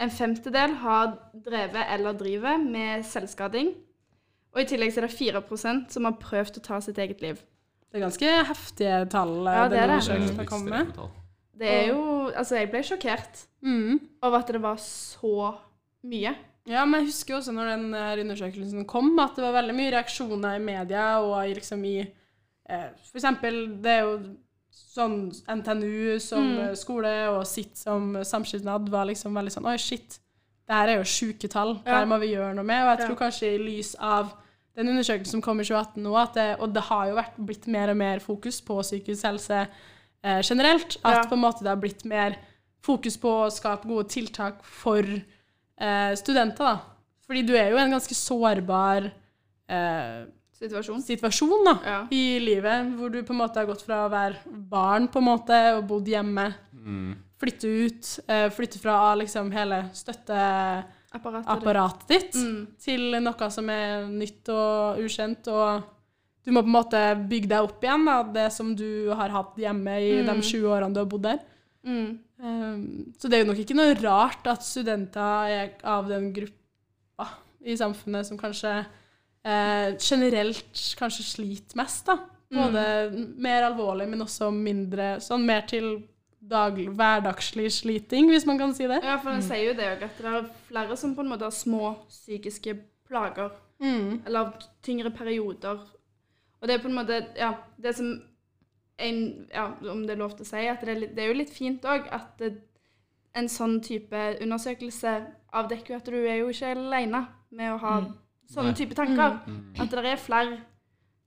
En 0.00 0.10
femtedel 0.10 0.74
har 0.82 1.12
drevet 1.44 1.86
eller 1.94 2.16
driver 2.18 2.58
med 2.58 3.04
selvskading. 3.06 3.74
Og 4.54 4.62
i 4.62 4.66
tillegg 4.70 4.92
så 4.94 5.02
er 5.02 5.08
det 5.08 5.16
4% 5.18 5.90
som 5.94 6.04
har 6.08 6.16
prøvd 6.22 6.58
å 6.58 6.62
ta 6.62 6.80
sitt 6.82 6.98
eget 6.98 7.20
liv. 7.22 7.38
Det 7.90 8.00
er 8.00 8.06
ganske 8.08 8.30
heftige 8.48 8.96
tall 9.10 9.36
Ja, 9.46 9.68
det 9.70 9.78
er 9.78 9.92
det. 9.92 10.00
Det 10.02 10.14
er 10.14 10.20
undersøkelsen 10.24 10.70
med. 10.70 10.96
Det 11.54 11.68
er 11.70 11.86
jo 11.92 12.00
Altså, 12.34 12.56
jeg 12.58 12.70
ble 12.72 12.80
sjokkert 12.82 13.44
Mm. 13.62 14.00
over 14.22 14.38
at 14.38 14.46
det 14.52 14.60
var 14.62 14.76
så 14.76 15.54
mye. 16.04 16.34
Ja, 16.66 16.84
men 16.84 17.00
jeg 17.00 17.08
husker 17.12 17.36
også 17.36 17.52
når 17.52 17.70
den 17.76 17.94
undersøkelsen 18.26 18.86
kom, 18.88 19.18
at 19.20 19.36
det 19.36 19.44
var 19.44 19.52
veldig 19.62 19.74
mye 19.76 19.92
reaksjoner 19.92 20.56
i 20.56 20.62
media 20.64 21.20
og 21.20 21.54
liksom 21.54 21.84
i 21.84 21.98
eh, 22.00 22.88
For 23.10 23.18
eksempel, 23.20 23.80
det 23.82 23.90
er 23.92 24.00
jo 24.00 24.18
sånn 24.74 25.32
NTNU 25.48 26.18
som 26.20 26.42
Mm. 26.44 26.58
eh, 26.68 26.74
skole 26.74 27.12
og 27.30 27.46
sitt 27.46 27.76
som 27.76 28.14
samskipnad 28.24 28.88
var 28.88 29.06
liksom 29.06 29.34
veldig 29.34 29.52
sånn 29.52 29.66
Oi, 29.66 29.76
shit. 29.78 30.18
Det 30.66 30.74
her 30.74 30.88
er 30.88 30.96
jo 30.96 31.04
sjuke 31.04 31.48
tall. 31.50 31.80
Ja. 31.86 31.98
her 31.98 32.06
må 32.06 32.18
vi 32.20 32.32
gjøre 32.34 32.54
noe 32.54 32.64
med. 32.64 32.82
Og 32.86 32.98
jeg 32.98 33.06
tror 33.06 33.18
Ja. 33.18 33.26
kanskje 33.26 33.54
i 33.54 33.58
lys 33.58 33.94
av 34.00 34.32
den 34.76 34.88
undersøkelsen 34.88 35.26
som 35.30 35.42
kom 35.42 35.60
i 35.60 35.64
2018 35.64 36.02
nå, 36.02 36.32
det, 36.34 36.58
og 36.60 36.72
det 36.74 36.82
har 36.82 37.06
jo 37.08 37.14
vært 37.16 37.36
blitt 37.46 37.66
mer 37.68 37.90
og 37.90 37.96
mer 37.96 38.18
fokus 38.18 38.60
på 38.60 38.80
psykisk 38.82 39.22
helse 39.24 39.68
eh, 40.24 40.40
generelt, 40.42 40.96
at 41.04 41.14
Ja. 41.16 41.22
på 41.28 41.32
en 41.34 41.40
måte 41.42 41.58
det 41.60 41.68
har 41.68 41.76
blitt 41.76 42.04
mer 42.04 42.36
fokus 42.82 43.16
på 43.18 43.28
å 43.46 43.50
skape 43.52 43.84
gode 43.86 44.08
tiltak 44.08 44.62
for 44.64 44.98
eh, 45.78 46.14
studenter, 46.14 46.56
da. 46.64 46.80
Fordi 47.28 47.42
du 47.46 47.54
er 47.56 47.70
jo 47.70 47.76
en 47.76 47.90
ganske 47.90 48.14
sårbar 48.14 49.10
eh, 49.68 50.24
Situasjon. 50.54 51.00
situasjon 51.02 51.64
da, 51.66 51.78
Ja. 51.84 52.06
i 52.10 52.38
livet, 52.38 52.94
hvor 52.96 53.10
du 53.10 53.22
på 53.22 53.30
en 53.34 53.38
måte 53.40 53.56
har 53.58 53.66
gått 53.66 53.82
fra 53.82 54.06
å 54.06 54.10
være 54.10 54.36
barn 54.70 55.08
på 55.08 55.16
en 55.18 55.24
måte 55.24 55.76
og 55.76 55.86
bodd 55.88 56.06
hjemme, 56.06 56.54
Mm. 56.84 57.16
flytte 57.40 57.64
ut, 57.86 58.18
eh, 58.28 58.48
flytte 58.50 58.78
fra 58.78 59.14
liksom 59.16 59.50
hele 59.52 59.90
støtteapparatet 59.92 62.06
ditt 62.08 62.34
Mm. 62.34 62.66
til 62.78 63.20
noe 63.22 63.50
som 63.50 63.68
er 63.70 64.06
nytt 64.06 64.48
og 64.48 64.98
ukjent, 64.98 65.46
og 65.48 65.82
du 66.44 66.50
må 66.52 66.60
på 66.62 66.66
en 66.66 66.72
måte 66.84 67.28
bygge 67.28 67.48
deg 67.48 67.58
opp 67.62 67.80
igjen 67.82 68.04
da, 68.04 68.22
det 68.22 68.52
som 68.52 68.74
du 68.74 69.10
har 69.14 69.28
hatt 69.30 69.56
hjemme 69.56 69.98
i 70.00 70.22
de 70.22 70.32
sju 70.42 70.60
20 70.62 70.68
årene 70.68 70.92
du 70.94 71.00
har 71.00 71.06
bodd 71.06 71.22
der. 71.22 71.38
Mm. 71.86 72.18
Um, 72.42 73.12
så 73.18 73.28
det 73.30 73.34
er 73.34 73.44
jo 73.44 73.52
nok 73.52 73.58
ikke 73.64 73.76
noe 73.76 73.94
rart 74.02 74.46
at 74.46 74.60
studenter 74.60 75.48
er 75.48 75.70
av 75.84 76.08
den 76.08 76.32
gruppa 76.32 77.28
i 77.64 77.74
samfunnet 77.76 78.26
som 78.26 78.36
kanskje 78.38 78.84
eh, 79.44 79.94
generelt 80.00 80.82
kanskje 80.98 81.26
sliter 81.28 81.78
mest, 81.80 82.06
da. 82.08 82.18
Både 82.54 82.82
mer 83.42 83.64
alvorlig, 83.66 84.06
men 84.06 84.22
også 84.22 84.50
mindre 84.54 85.16
Sånn 85.24 85.42
mer 85.48 85.64
til 85.66 86.04
daglig, 86.44 86.90
hverdagslig 86.94 87.70
sliting, 87.72 88.28
hvis 88.30 88.46
man 88.46 88.60
kan 88.60 88.74
si 88.76 88.86
det. 88.86 89.00
Ja, 89.02 89.16
for 89.22 89.32
den 89.32 89.42
sier 89.42 89.70
jo 89.70 89.76
det 89.78 89.88
òg, 89.94 90.04
at 90.06 90.20
det 90.20 90.28
er 90.30 90.50
flere 90.68 90.98
som 91.00 91.14
på 91.16 91.24
en 91.24 91.32
måte 91.32 91.48
har 91.48 91.54
små 91.56 91.94
psykiske 92.10 92.76
plager. 93.08 93.50
Mm. 93.82 94.22
Eller 94.26 94.52
tyngre 94.84 95.10
perioder. 95.10 95.80
Og 96.60 96.68
det 96.68 96.76
er 96.76 96.84
på 96.84 96.88
en 96.88 96.96
måte 97.00 97.16
Ja, 97.36 97.50
det 97.82 97.96
som 97.96 98.12
en, 99.02 99.48
ja, 99.50 99.64
Om 99.90 100.04
det 100.06 100.14
er 100.14 100.20
lov 100.20 100.36
til 100.36 100.46
å 100.46 100.48
si, 100.48 100.62
at 100.70 100.84
det 100.84 100.92
er, 100.92 101.00
litt, 101.00 101.16
det 101.16 101.24
er 101.24 101.32
jo 101.32 101.40
litt 101.40 101.52
fint 101.52 101.84
òg 101.84 102.06
at 102.14 102.36
det, 102.38 102.52
en 103.34 103.48
sånn 103.50 103.80
type 103.82 104.20
undersøkelse 104.40 105.14
avdekker 105.58 105.94
jo 105.94 105.98
at 105.98 106.10
du 106.12 106.20
er 106.20 106.36
jo 106.38 106.52
ikke 106.52 106.70
alene 106.76 107.24
med 107.50 107.72
å 107.72 107.80
ha 107.82 107.94
sånne 108.50 108.72
Nei. 108.72 108.78
type 108.78 108.96
tanker. 108.98 109.38
Mm. 109.46 109.60
At 109.82 109.94
det 109.94 110.06
er 110.12 110.20
flere 110.20 110.58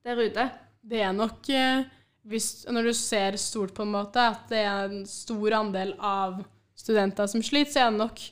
der 0.08 0.22
ute. 0.24 0.48
Det 0.88 1.02
er 1.04 1.16
nok 1.16 1.50
eh, 1.52 1.88
hvis, 2.28 2.68
Når 2.72 2.90
du 2.90 2.94
ser 2.96 3.38
stort 3.40 3.74
på 3.76 3.86
en 3.86 3.94
måte 3.96 4.22
at 4.22 4.48
det 4.52 4.64
er 4.64 4.88
en 4.88 5.04
stor 5.10 5.60
andel 5.62 5.94
av 6.00 6.42
studenter 6.78 7.28
som 7.30 7.44
sliter, 7.44 7.72
så 7.74 7.84
er 7.84 7.92
det 7.92 8.02
nok, 8.02 8.24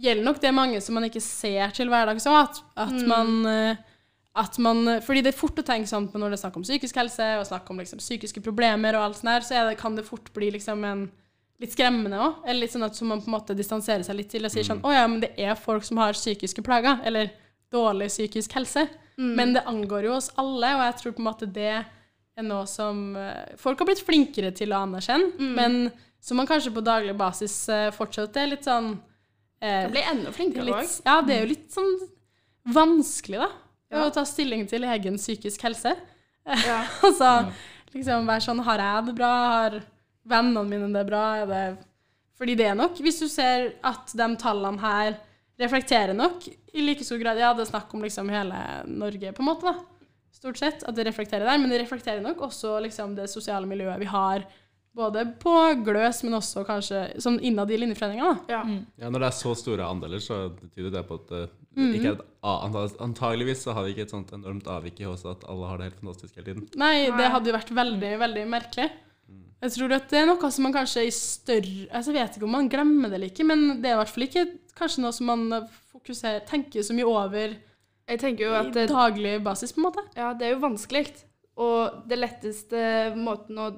gjelder 0.00 0.26
nok 0.26 0.42
det 0.42 0.52
mange 0.56 0.80
som 0.82 0.96
man 0.96 1.06
ikke 1.08 1.22
ser 1.22 1.74
til 1.76 1.90
hverdags 1.92 2.26
òg. 2.30 2.38
At, 2.40 2.60
at, 2.86 2.98
man, 3.10 3.32
eh, 3.50 3.80
at 4.40 4.58
man 4.62 5.00
Fordi 5.04 5.24
det 5.26 5.34
er 5.34 5.40
fort 5.40 5.58
å 5.60 5.66
tenke 5.66 5.90
sånn 5.90 6.08
på 6.10 6.20
når 6.20 6.32
det 6.32 6.40
er 6.40 6.44
snakk 6.46 6.60
om 6.60 6.66
psykisk 6.66 7.00
helse 7.02 7.32
og 7.40 7.48
snakk 7.48 7.70
om 7.70 7.82
liksom, 7.82 8.02
psykiske 8.02 8.42
problemer 8.44 8.96
og 8.96 9.08
alt 9.08 9.20
sånt 9.20 9.34
der, 9.34 9.46
så 9.46 9.58
er 9.58 9.70
det, 9.70 9.80
kan 9.82 9.98
det 9.98 10.08
fort 10.08 10.32
bli 10.34 10.52
liksom 10.56 10.86
en 10.86 11.08
litt 11.60 11.74
skremmende 11.74 12.18
òg. 12.22 12.40
Eller 12.46 12.64
litt 12.64 12.74
sånn 12.74 12.86
at 12.86 12.96
så 12.96 13.06
man 13.06 13.20
på 13.22 13.30
en 13.30 13.36
måte 13.36 13.58
distanserer 13.58 14.06
seg 14.06 14.16
litt 14.18 14.30
til 14.32 14.46
og 14.46 14.54
sier 14.54 14.66
sånn 14.66 14.82
Å 14.86 14.94
ja, 14.94 15.04
men 15.10 15.22
det 15.26 15.34
er 15.36 15.58
folk 15.58 15.84
som 15.86 16.00
har 16.00 16.16
psykiske 16.16 16.64
plager. 16.66 17.02
Eller 17.06 17.34
dårlig 17.72 18.10
psykisk 18.10 18.54
helse. 18.58 18.86
Men 19.20 19.52
det 19.52 19.66
angår 19.68 20.06
jo 20.08 20.14
oss 20.16 20.30
alle, 20.40 20.70
og 20.78 20.84
jeg 20.86 20.94
tror 21.00 21.12
på 21.12 21.20
en 21.20 21.26
måte 21.26 21.48
det 21.52 21.72
er 21.76 22.44
noe 22.46 22.64
som 22.70 23.16
eh, 23.20 23.50
folk 23.60 23.82
har 23.82 23.90
blitt 23.90 24.00
flinkere 24.06 24.48
til 24.56 24.72
å 24.72 24.78
anerkjenne, 24.86 25.50
men 25.58 25.90
som 26.24 26.38
man 26.40 26.48
kanskje 26.48 26.72
på 26.72 26.80
daglig 26.84 27.12
basis 27.18 27.56
eh, 27.72 27.90
fortsatt 27.92 28.36
er 28.40 28.48
litt 28.54 28.64
sånn 28.64 28.94
eh, 29.60 29.82
Kan 29.84 29.92
bli 29.92 30.04
enda 30.12 30.32
flinkere 30.32 30.78
òg. 30.78 30.94
Ja, 31.04 31.18
det 31.26 31.36
er 31.36 31.44
jo 31.44 31.50
litt 31.52 31.68
sånn 31.74 31.92
vanskelig, 32.72 33.42
da. 33.44 33.50
Å 34.00 34.08
ta 34.14 34.22
stilling 34.28 34.64
til 34.70 34.86
egen 34.86 35.20
psykisk 35.20 35.68
helse. 35.68 35.96
Ja. 36.50 36.80
altså 37.04 37.26
liksom 37.92 38.24
være 38.26 38.42
sånn 38.42 38.62
Har 38.64 38.80
jeg 38.80 39.10
det 39.10 39.12
bra? 39.18 39.28
Har 39.52 39.74
vennene 40.26 40.62
mine 40.66 40.88
det 40.94 41.02
bra? 41.06 41.24
Er 41.42 41.50
det 41.50 41.64
Fordi 42.40 42.54
det 42.58 42.70
er 42.70 42.78
nok, 42.78 42.96
hvis 43.04 43.20
du 43.20 43.28
ser 43.30 43.74
at 43.86 44.14
de 44.16 44.28
tallene 44.40 44.80
her 44.80 45.18
reflekterer 45.60 46.14
nok 46.16 46.46
i 46.48 46.82
like 46.84 47.04
stor 47.04 47.18
grad 47.22 47.38
Ja, 47.38 47.52
det 47.54 47.66
er 47.66 47.70
snakk 47.72 47.92
om 47.94 48.02
liksom 48.06 48.28
hele 48.32 48.58
Norge, 48.88 49.32
på 49.36 49.42
en 49.44 49.48
måte, 49.50 49.70
da. 49.70 49.74
Stort 50.32 50.56
sett. 50.60 50.82
At 50.88 50.96
det 50.96 51.04
reflekterer 51.08 51.44
der. 51.44 51.58
Men 51.60 51.70
det 51.72 51.82
reflekterer 51.82 52.22
nok 52.24 52.40
også 52.48 52.78
liksom 52.84 53.14
det 53.18 53.28
sosiale 53.30 53.66
miljøet 53.68 53.98
vi 54.00 54.08
har. 54.08 54.44
Både 54.96 55.22
på 55.38 55.52
Gløs, 55.86 56.22
men 56.26 56.34
også 56.34 56.64
kanskje 56.66 57.04
sånn 57.22 57.36
innad 57.46 57.70
i 57.70 57.76
linjeforeninga. 57.78 58.30
Ja. 58.50 58.62
Ja. 58.66 58.78
Ja, 58.98 59.10
Når 59.10 59.20
det 59.22 59.28
er 59.28 59.36
så 59.38 59.52
store 59.58 59.86
andeler, 59.86 60.18
så 60.18 60.48
tyder 60.74 60.90
det 60.98 61.06
på 61.08 61.20
at 61.20 61.28
det 61.28 61.48
Mm. 61.76 61.92
ikke 61.94 62.08
er 62.08 62.16
et 62.18 62.24
annet. 62.42 62.96
Antageligvis 63.00 63.60
så 63.62 63.72
har 63.72 63.84
vi 63.84 63.92
ikke 63.94 64.02
et 64.02 64.10
sånt 64.10 64.32
enormt 64.34 64.66
avvik 64.66 64.98
i 65.00 65.04
oss 65.06 65.22
at 65.24 65.44
alle 65.48 65.68
har 65.68 65.78
det 65.78 65.84
helt 65.84 66.00
fantastisk 66.00 66.34
hele 66.34 66.44
tiden. 66.48 66.68
Nei. 66.76 67.06
det 67.14 67.28
hadde 67.30 67.46
jo 67.46 67.54
vært 67.54 67.70
veldig, 67.70 68.18
veldig 68.18 68.42
merkelig. 68.50 68.90
Jeg 69.60 69.72
tror 69.74 69.92
at 69.92 70.06
det 70.08 70.18
er 70.22 70.26
noe 70.30 70.48
som 70.54 70.64
man 70.64 70.72
kanskje 70.72 71.02
i 71.04 71.10
større 71.12 71.82
altså 71.92 72.14
Jeg 72.14 72.22
vet 72.24 72.36
ikke 72.38 72.46
om 72.48 72.54
man 72.56 72.68
glemmer 72.72 73.10
det 73.12 73.18
eller 73.18 73.28
ikke, 73.28 73.44
men 73.44 73.82
det 73.82 73.90
er 73.90 73.98
i 73.98 73.98
hvert 74.00 74.12
fall 74.14 74.24
ikke 74.24 74.44
kanskje 74.78 75.02
noe 75.04 75.12
som 75.12 75.26
man 75.28 75.66
fokuserer, 75.92 76.40
tenker 76.48 76.80
så 76.86 76.96
mye 76.96 77.04
over 77.10 77.52
Jeg 78.08 78.20
tenker 78.22 78.46
jo 78.46 78.54
i 78.54 78.58
at 78.62 78.70
det, 78.72 78.86
daglig 78.88 79.34
basis, 79.44 79.74
på 79.76 79.82
en 79.82 79.88
måte. 79.90 80.04
ja, 80.16 80.30
det 80.32 80.46
er 80.48 80.54
jo 80.54 80.62
vanskelig. 80.64 81.04
Og 81.60 82.00
det 82.08 82.16
letteste 82.18 82.80
måten 83.20 83.58
å 83.60 83.68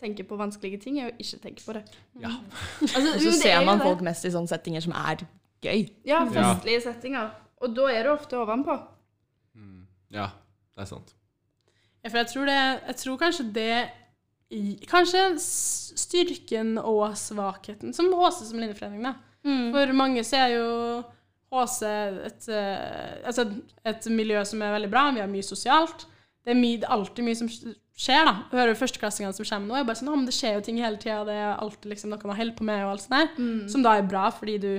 tenke 0.00 0.24
på 0.26 0.36
vanskelige 0.36 0.80
ting, 0.82 0.98
er 1.00 1.12
å 1.12 1.16
ikke 1.22 1.38
tenke 1.46 1.62
på 1.64 1.72
det. 1.78 1.84
Ja. 2.20 2.32
Altså, 2.82 3.14
Og 3.14 3.20
så 3.22 3.30
er 3.30 3.38
ser 3.40 3.64
man 3.64 3.78
det. 3.78 3.86
folk 3.86 4.02
mest 4.04 4.26
i 4.26 4.32
sånne 4.34 4.50
settinger 4.50 4.82
som 4.84 4.92
er 4.98 5.22
gøy. 5.64 5.86
Ja, 6.04 6.24
festlige 6.28 6.82
settinger. 6.84 7.30
Og 7.62 7.72
da 7.78 7.86
er 7.94 8.02
det 8.04 8.12
ofte 8.12 8.36
ovenpå. 8.42 8.74
ja, 10.12 10.26
det 10.74 10.82
er 10.84 10.90
sant. 10.90 11.14
Ja, 12.02 12.10
for 12.10 12.18
jeg 12.20 12.26
tror, 12.34 12.44
det, 12.50 12.58
jeg 12.90 12.96
tror 13.00 13.16
kanskje 13.22 13.46
det 13.54 13.70
i, 14.52 14.76
Kanskje 14.90 15.22
styrken 15.40 16.76
og 16.78 17.14
svakheten 17.16 17.94
Som 17.96 18.12
HC 18.12 18.42
som 18.50 18.60
linjeforening, 18.60 19.06
da. 19.06 19.14
For 19.74 19.92
mange 19.96 20.24
så 20.24 20.44
er 20.44 20.54
jo 20.56 20.68
HC 21.54 21.80
et, 22.26 22.48
eh, 22.48 23.20
altså 23.28 23.46
et 23.86 24.06
miljø 24.10 24.40
som 24.48 24.62
er 24.64 24.74
veldig 24.74 24.90
bra. 24.90 25.10
Vi 25.14 25.22
har 25.22 25.30
mye 25.30 25.46
sosialt. 25.46 26.06
Det 26.44 26.52
er, 26.52 26.58
mye, 26.58 26.80
alltid 26.92 27.24
mye 27.24 27.38
som 27.38 27.48
skjer, 27.48 28.24
da. 28.26 28.34
Jeg 28.50 28.58
hører 28.58 28.78
førsteklassingene 28.80 29.36
som 29.36 29.46
kommer 29.46 29.70
nå, 29.70 29.78
er 29.78 29.86
bare 29.88 30.00
sånn 30.00 30.10
«Å, 30.10 30.16
men 30.18 30.26
det 30.28 30.34
skjer 30.36 30.58
jo 30.58 30.64
ting 30.66 30.80
hele 30.82 30.98
tida, 31.00 31.22
det 31.28 31.36
er 31.38 31.54
alltid 31.54 31.92
liksom 31.92 32.10
noe 32.12 32.28
man 32.28 32.36
holder 32.40 32.56
på 32.58 32.66
med, 32.68 32.82
og 32.84 32.94
alt 32.94 33.04
sånt 33.04 33.14
der. 33.16 33.30
Som 33.70 33.84
da 33.86 33.94
er 33.96 34.08
bra, 34.08 34.26
fordi 34.34 34.56
du 34.60 34.72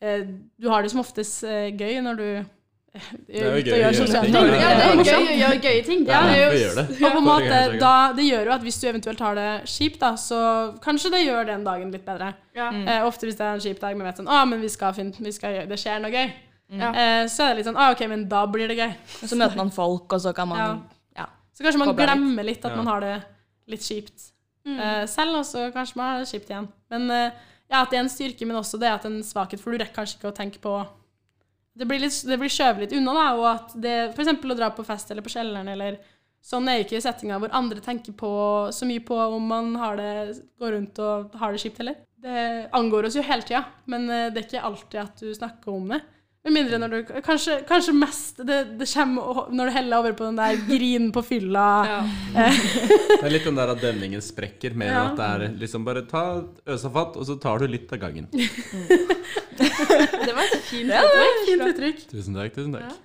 eh, 0.00 0.24
Du 0.58 0.70
har 0.72 0.82
det 0.82 0.90
som 0.94 1.02
oftest 1.02 1.44
eh, 1.44 1.68
gøy 1.76 2.00
når 2.02 2.22
du 2.22 2.28
er 3.28 3.44
jo 3.46 3.62
gøy 3.66 3.72
å 3.74 3.80
gjøre 3.80 3.96
sosiale 3.98 4.24
ting. 4.26 4.34
ting. 4.34 4.60
Ja, 4.60 4.70
det 4.76 4.86
er 4.86 5.02
gøy 5.06 5.26
å 5.26 5.36
gjøre 5.40 5.58
gøye 5.66 5.82
ting. 5.86 6.04
Ja, 6.06 6.20
det 6.26 6.40
vi 6.52 6.60
gjør 6.62 6.74
det. 6.80 6.84
Og 6.96 7.12
på 7.12 7.18
en 7.20 7.26
måte, 7.26 7.60
da, 7.80 7.92
det 8.16 8.24
gjør 8.28 8.44
jo 8.50 8.52
at 8.56 8.64
hvis 8.66 8.80
du 8.80 8.86
eventuelt 8.88 9.20
har 9.26 9.34
det 9.38 9.48
kjipt, 9.72 9.98
da, 10.00 10.10
så 10.20 10.40
kanskje 10.84 11.10
det 11.16 11.22
gjør 11.26 11.46
den 11.52 11.64
dagen 11.66 11.92
litt 11.94 12.04
bedre. 12.06 12.32
ja. 12.56 12.70
Eh, 12.72 13.06
ofte 13.06 13.26
hvis 13.28 13.36
det 13.38 13.46
er 13.46 13.54
en 13.58 13.60
kjip 13.66 13.80
dag, 13.80 13.96
men 13.96 14.06
vet 14.08 14.16
sånn, 14.22 14.28
Å, 14.28 14.42
men 14.48 14.60
vi 14.60 14.68
skal 14.72 14.92
finne, 14.96 15.12
vi 15.18 15.32
skal 15.32 15.54
gjøre, 15.58 15.68
det 15.68 15.78
skjer 15.82 16.00
noe 16.02 16.10
gøy. 16.14 16.32
Ja. 16.76 16.88
Eh, 16.90 17.24
så 17.30 17.44
er 17.44 17.48
det 17.54 17.56
litt 17.62 17.66
sånn, 17.70 17.76
Å, 17.78 17.90
ok, 17.94 18.06
men 18.10 18.28
da 18.28 18.44
blir 18.50 18.68
det 18.68 18.76
gøy. 18.80 18.92
Og 19.22 19.28
så 19.30 19.36
møter 19.38 19.56
man 19.56 19.70
folk, 19.70 20.06
og 20.12 20.20
så 20.20 20.32
kan 20.34 20.48
man 20.48 20.58
Ja. 20.58 20.70
ja. 21.22 21.26
Så 21.54 21.62
kanskje 21.64 21.78
man 21.78 21.88
Kobler 21.92 22.06
litt. 22.10 22.16
glemmer 22.18 22.44
litt 22.44 22.64
at 22.64 22.72
Ja. 22.72 22.76
man 22.76 22.86
har 22.86 23.00
det 23.00 23.22
litt 23.68 23.80
kjipt 23.86 24.30
eh, 24.66 25.04
selv, 25.06 25.36
og 25.38 25.44
så 25.46 25.68
kanskje 25.72 25.96
man 25.96 26.08
har 26.14 26.18
det 26.24 26.28
kjipt 26.32 26.50
igjen. 26.50 26.66
Men 26.90 27.10
eh, 27.10 27.30
ja, 27.70 27.82
at 27.82 27.90
det 27.90 27.98
er 27.98 28.02
en 28.04 28.08
styrke, 28.10 28.46
men 28.46 28.56
også 28.56 28.78
det 28.78 28.88
at 28.90 29.04
en 29.06 29.20
svakhet, 29.22 29.58
for 29.60 29.70
du 29.70 29.78
rekker 29.78 29.94
kanskje 29.94 30.18
ikke 30.20 30.30
å 30.30 30.34
tenke 30.36 30.58
på 30.62 30.74
Det 31.76 31.84
blir, 31.88 32.00
litt, 32.00 32.18
det 32.24 32.38
blir 32.40 32.52
skjøvet 32.52 32.86
litt 32.86 32.94
unna, 32.96 33.12
da, 33.12 33.24
og 33.36 33.46
at 33.50 33.74
det 33.84 33.96
eksempel 34.24 34.54
å 34.54 34.58
dra 34.58 34.70
på 34.72 34.84
fest 34.86 35.10
eller 35.12 35.24
på 35.24 35.34
kjelleren 35.34 35.68
eller 35.74 35.98
Sånn 36.46 36.68
er 36.70 36.84
ikke 36.84 37.00
settinga 37.02 37.40
hvor 37.42 37.50
andre 37.58 37.80
tenker 37.82 38.14
på 38.14 38.28
så 38.70 38.86
mye 38.86 39.02
på 39.02 39.16
om 39.18 39.48
man 39.50 39.72
det, 39.98 40.10
går 40.62 40.76
rundt 40.76 41.00
og 41.02 41.32
har 41.40 41.50
det 41.50 41.58
kjipt 41.58 41.80
heller. 41.82 41.96
Det 42.22 42.42
angår 42.76 43.08
oss 43.08 43.16
jo 43.18 43.24
hele 43.26 43.42
tida, 43.42 43.64
men 43.90 44.06
eh, 44.06 44.28
det 44.30 44.44
er 44.44 44.46
ikke 44.46 44.62
alltid 44.68 45.00
at 45.02 45.24
du 45.24 45.32
snakker 45.34 45.74
om 45.74 45.90
det. 45.90 45.98
Med 46.46 46.54
mindre 46.54 46.78
når 46.78 46.92
du 46.94 47.12
Kanskje, 47.26 47.56
kanskje 47.66 47.92
mest 47.98 48.38
det, 48.46 48.58
det 48.78 48.86
kommer 48.92 49.48
når 49.50 49.66
du 49.70 49.72
heller 49.74 49.98
over 50.04 50.12
på 50.14 50.28
den 50.28 50.36
der 50.38 50.60
grinen 50.68 51.08
på 51.14 51.22
fylla. 51.26 51.64
Ja. 51.90 51.96
Det 52.46 53.18
er 53.26 53.32
litt 53.34 53.48
den 53.48 53.58
der 53.58 53.72
at 53.74 53.82
demningen 53.82 54.22
sprekker, 54.22 54.76
mer 54.78 54.92
Ja. 54.92 55.00
enn 55.00 55.10
at 55.10 55.18
det 55.18 55.26
er 55.50 55.56
liksom 55.64 55.84
bare 55.88 56.04
ta 56.06 56.22
øsa 56.70 56.92
fatt, 56.94 57.18
og 57.18 57.26
så 57.26 57.34
tar 57.42 57.58
du 57.64 57.66
litt 57.72 57.90
av 57.92 57.98
gangen. 58.04 58.28
Det 59.56 60.34
var 60.36 60.42
et 60.44 60.62
fint 60.68 60.90
Ja, 60.90 61.00
det 61.02 61.18
var 61.18 61.28
et 61.32 61.44
fint 61.48 61.62
uttrykk. 61.70 62.00
Tusen 62.10 62.34
takk, 62.36 62.54
tusen 62.56 62.74
takk. 62.76 62.96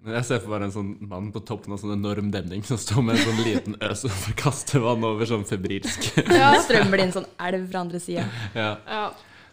Men 0.00 0.14
Jeg 0.16 0.24
ser 0.30 0.38
for 0.40 0.54
meg 0.54 0.62
en 0.68 0.72
sånn 0.72 0.90
mann 1.10 1.26
på 1.34 1.42
toppen 1.44 1.74
av 1.74 1.80
sånn 1.82 1.92
enorm 1.98 2.30
demning 2.32 2.62
som 2.64 2.78
står 2.80 3.02
med 3.04 3.18
en 3.18 3.24
sånn 3.26 3.42
liten 3.44 3.74
øse 3.84 4.08
og 4.08 4.30
kaster 4.40 4.80
vann 4.84 5.04
over 5.04 5.28
sånn 5.28 5.44
febrilsk. 5.48 6.06
Ja. 6.30 6.54
strømmer 6.64 6.96
det 7.02 7.08
inn 7.10 7.16
sånn 7.18 7.28
elv 7.50 7.66
fra 7.72 7.82
andre 7.84 8.00
sida. 8.00 8.24
ja. 8.56 8.70
ja. 8.88 9.02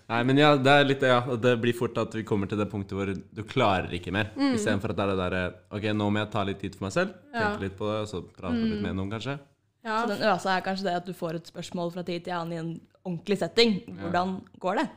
Nei, 0.07 0.21
men 0.23 0.37
ja, 0.39 0.53
det 0.55 0.71
er 0.71 0.85
litt 0.87 1.01
det, 1.03 1.09
ja. 1.11 1.19
og 1.27 1.41
Det 1.43 1.51
blir 1.59 1.75
fort 1.75 1.97
at 1.99 2.13
vi 2.15 2.23
kommer 2.23 2.47
til 2.47 2.57
det 2.57 2.69
punktet 2.71 2.95
hvor 2.95 3.09
du 3.11 3.41
klarer 3.43 3.91
ikke 3.97 4.13
mer. 4.15 4.29
Mm. 4.37 4.53
Istedenfor 4.55 4.93
at 4.93 4.99
det 4.99 5.03
er 5.03 5.09
det 5.11 5.17
derre 5.19 5.41
Ok, 5.75 5.87
nå 5.99 6.07
må 6.15 6.21
jeg 6.21 6.31
ta 6.31 6.43
litt 6.47 6.59
tid 6.63 6.77
for 6.77 6.87
meg 6.87 6.93
selv, 6.95 7.11
tenke 7.27 7.41
Ja. 7.43 7.49
Mm. 7.57 7.61
litt 7.65 7.75
på 7.77 7.89
det, 7.91 7.97
og 8.05 8.07
så 8.07 8.21
prate 8.37 8.61
litt 8.61 8.81
med 8.85 8.95
noen, 8.95 9.11
kanskje. 9.11 9.35
Ja. 9.83 9.97
Så 10.01 10.07
den 10.13 10.23
øsa 10.29 10.53
er 10.55 10.63
kanskje 10.63 10.83
det 10.87 10.95
at 11.01 11.05
du 11.05 11.13
får 11.13 11.35
et 11.41 11.51
spørsmål 11.51 11.91
fra 11.93 12.03
tid 12.07 12.23
til 12.23 12.33
annen 12.33 12.53
i 12.53 12.61
en 12.61 12.71
ordentlig 13.05 13.37
setting. 13.37 13.81
Hvordan 13.99 14.41
går 14.59 14.75
det? 14.81 14.87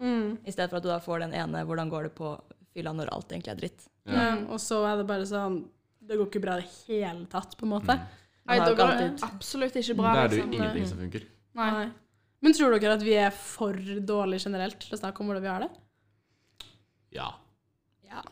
Mm. 0.00 0.38
I 0.46 0.50
stedet 0.50 0.70
for 0.70 0.76
at 0.80 0.82
du 0.82 0.88
da 0.88 0.98
får 0.98 1.20
den 1.20 1.34
ene 1.34 1.64
'hvordan 1.66 1.90
går 1.90 2.02
det 2.08 2.14
på 2.14 2.40
fylla 2.74 2.92
når 2.92 3.08
alt 3.12 3.28
egentlig 3.28 3.52
er 3.52 3.60
dritt'. 3.60 3.88
Ja. 4.06 4.36
Og 4.48 4.58
så 4.58 4.82
er 4.86 4.96
det 4.98 5.06
bare 5.06 5.26
sånn 5.26 5.64
Det 6.02 6.16
går 6.18 6.26
ikke 6.26 6.42
bra 6.42 6.56
i 6.58 6.62
det 6.62 6.70
hele 6.88 7.26
tatt, 7.26 7.56
på 7.56 7.62
en 7.62 7.70
måte. 7.70 7.94
Mm. 7.94 8.06
Nei, 8.48 8.58
da 8.58 8.74
går 8.74 8.76
det 8.76 9.10
alltid- 9.10 9.22
absolutt 9.22 9.74
ikke 9.76 9.96
bra. 9.96 10.14
Da 10.14 10.24
er 10.24 10.28
det 10.28 10.38
jo 10.38 10.46
liksom. 10.46 10.54
ingenting 10.54 10.86
som 10.88 10.98
funker. 10.98 11.22
Nei. 11.54 11.70
Nei. 11.70 11.90
Men 12.42 12.54
tror 12.56 12.72
dere 12.78 12.94
at 12.96 13.02
vi 13.04 13.14
er 13.20 13.30
for 13.36 13.76
dårlige 13.76 14.46
generelt 14.48 14.78
til 14.80 14.96
å 14.96 15.00
snakke 15.00 15.20
om 15.20 15.28
hvordan 15.28 15.44
vi 15.44 15.50
har 15.52 15.64
det? 15.66 15.70
Ja. 17.12 17.26
Ja. 18.08 18.22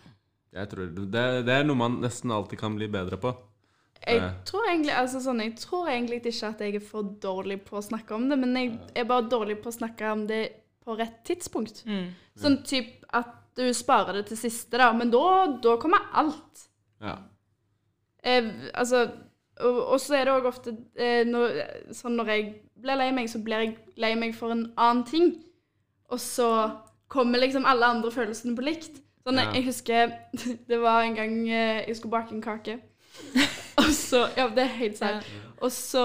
Jeg 0.55 0.71
tror 0.71 0.87
det, 1.13 1.25
det 1.47 1.55
er 1.59 1.67
noe 1.69 1.77
man 1.77 1.99
nesten 2.03 2.33
alltid 2.33 2.59
kan 2.63 2.77
bli 2.79 2.89
bedre 2.89 3.19
på. 3.21 3.35
Jeg 4.07 4.23
Eh. 4.23 4.31
tror 4.47 4.65
egentlig 4.71 4.95
altså 4.95 5.21
sånn, 5.21 5.43
jeg 5.43 5.57
tror 5.61 5.89
egentlig 5.91 6.21
ikke 6.23 6.49
at 6.49 6.61
jeg 6.65 6.75
er 6.79 6.85
for 6.87 7.03
dårlig 7.21 7.59
på 7.67 7.77
å 7.77 7.83
snakke 7.85 8.15
om 8.17 8.29
det, 8.31 8.39
men 8.39 8.55
jeg 8.57 8.79
er 8.97 9.05
bare 9.11 9.29
dårlig 9.29 9.59
på 9.63 9.69
å 9.69 9.75
snakke 9.77 10.13
om 10.15 10.23
det 10.31 10.43
på 10.87 10.97
rett 10.97 11.19
tidspunkt. 11.29 11.83
Sånn 12.39 12.63
typ 12.65 13.05
at 13.13 13.35
du 13.59 13.67
sparer 13.75 14.21
det 14.23 14.29
til 14.31 14.39
siste, 14.39 14.79
da, 14.79 14.93
men 14.95 15.11
da, 15.11 15.25
da 15.61 15.75
kommer 15.83 15.99
alt. 16.15 16.69
Ja. 17.03 17.17
Eh, 18.23 18.49
altså, 18.73 19.03
og, 19.61 19.79
og 19.95 20.01
så 20.01 20.19
er 20.19 20.29
det 20.29 20.35
òg 20.35 20.49
ofte 20.49 20.75
eh, 20.99 21.25
når, 21.27 21.61
sånn 21.97 22.17
når 22.19 22.33
jeg 22.35 22.47
blir 22.79 22.99
lei 23.01 23.09
meg, 23.15 23.31
så 23.31 23.41
blir 23.43 23.65
jeg 23.65 23.75
lei 24.01 24.13
meg 24.19 24.35
for 24.37 24.55
en 24.55 24.69
annen 24.79 25.05
ting. 25.09 25.33
Og 26.13 26.21
så 26.23 26.49
kommer 27.11 27.43
liksom 27.43 27.67
alle 27.69 27.89
andre 27.97 28.13
følelsene 28.15 28.57
på 28.57 28.67
likt. 28.67 29.03
Sånn, 29.27 29.41
Ja. 29.43 29.51
Jeg 29.53 29.67
husker 29.67 30.15
det 30.71 30.81
var 30.81 31.03
en 31.05 31.19
gang 31.19 31.37
eh, 31.49 31.85
jeg 31.89 31.99
skulle 31.99 32.17
bake 32.17 32.37
en 32.37 32.45
kake. 32.45 32.79
og 33.83 33.93
så 33.97 34.29
Ja, 34.37 34.49
det 34.49 34.65
er 34.65 34.75
helt 34.79 34.99
sant. 35.01 35.29
Og 35.59 35.73
så 35.75 36.05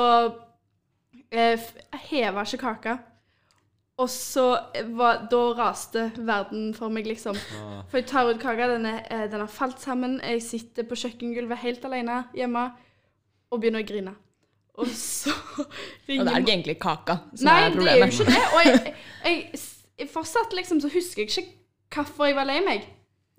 eh, 1.32 1.60
heva 2.10 2.46
ikke 2.46 2.64
kaka. 2.66 2.98
Og 4.02 4.10
så 4.10 4.48
var, 4.98 5.28
da 5.30 5.42
raste 5.54 6.08
verden 6.18 6.72
for 6.74 6.90
meg, 6.90 7.06
liksom. 7.06 7.38
Ah. 7.60 7.84
For 7.92 8.00
jeg 8.02 8.08
tar 8.10 8.32
ut 8.32 8.42
kaka, 8.42 8.72
den, 8.72 8.88
er, 8.90 9.04
eh, 9.14 9.28
den 9.30 9.44
har 9.44 9.52
falt 9.52 9.80
sammen. 9.82 10.18
Jeg 10.24 10.42
sitter 10.42 10.88
på 10.90 10.98
kjøkkengulvet 10.98 11.62
helt 11.62 11.86
alene 11.86 12.24
hjemme 12.34 12.72
og 13.54 13.62
begynner 13.62 13.84
å 13.84 13.88
grine. 13.88 14.16
Og 14.82 14.90
så 14.98 15.34
Og 15.64 15.68
det 16.08 16.18
er 16.18 16.40
ikke 16.42 16.56
egentlig 16.56 16.80
kaka 16.82 17.20
som 17.36 17.46
Nei, 17.46 17.60
er 17.68 17.76
det 17.76 17.92
er 17.92 18.02
jo 18.02 18.10
ikke 18.10 18.32
det. 18.32 18.42
Og 18.50 18.66
jeg, 18.66 18.96
jeg, 19.28 19.62
jeg 20.02 20.10
fortsatt 20.14 20.58
liksom 20.58 20.82
så 20.82 20.90
husker 20.94 21.24
jeg 21.24 21.30
ikke 21.30 21.46
hvorfor 21.94 22.32
jeg 22.32 22.38
var 22.40 22.50
lei 22.50 22.58
meg. 22.66 22.90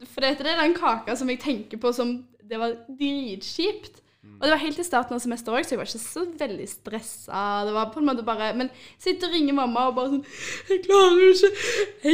For 0.05 0.23
det 0.23 0.37
er 0.45 0.63
den 0.63 0.77
kaka 0.79 1.17
som 1.19 1.31
jeg 1.31 1.43
tenker 1.43 1.81
på 1.81 1.93
som 1.95 2.17
Det 2.45 2.59
var 2.61 2.77
dritkjipt. 2.89 4.03
Og 4.25 4.47
det 4.47 4.51
var 4.51 4.61
helt 4.61 4.79
i 4.81 4.85
starten 4.85 5.15
av 5.17 5.21
semesteret 5.23 5.59
òg, 5.59 5.67
så 5.67 5.75
jeg 5.75 5.81
var 5.81 5.89
ikke 5.89 6.01
så 6.01 6.25
veldig 6.41 6.67
stressa. 6.69 7.43
Det 7.69 7.75
var 7.77 7.91
på 7.93 8.01
en 8.01 8.09
måte 8.09 8.25
bare 8.27 8.55
Men 8.57 8.71
sitter 8.99 9.29
og 9.29 9.37
ringer 9.37 9.57
mamma 9.57 9.89
og 9.91 9.97
bare 9.99 10.13
sånn 10.15 10.25
'Jeg 10.69 10.85
klarer 10.87 11.21
jo 11.21 11.31
ikke 11.35 11.51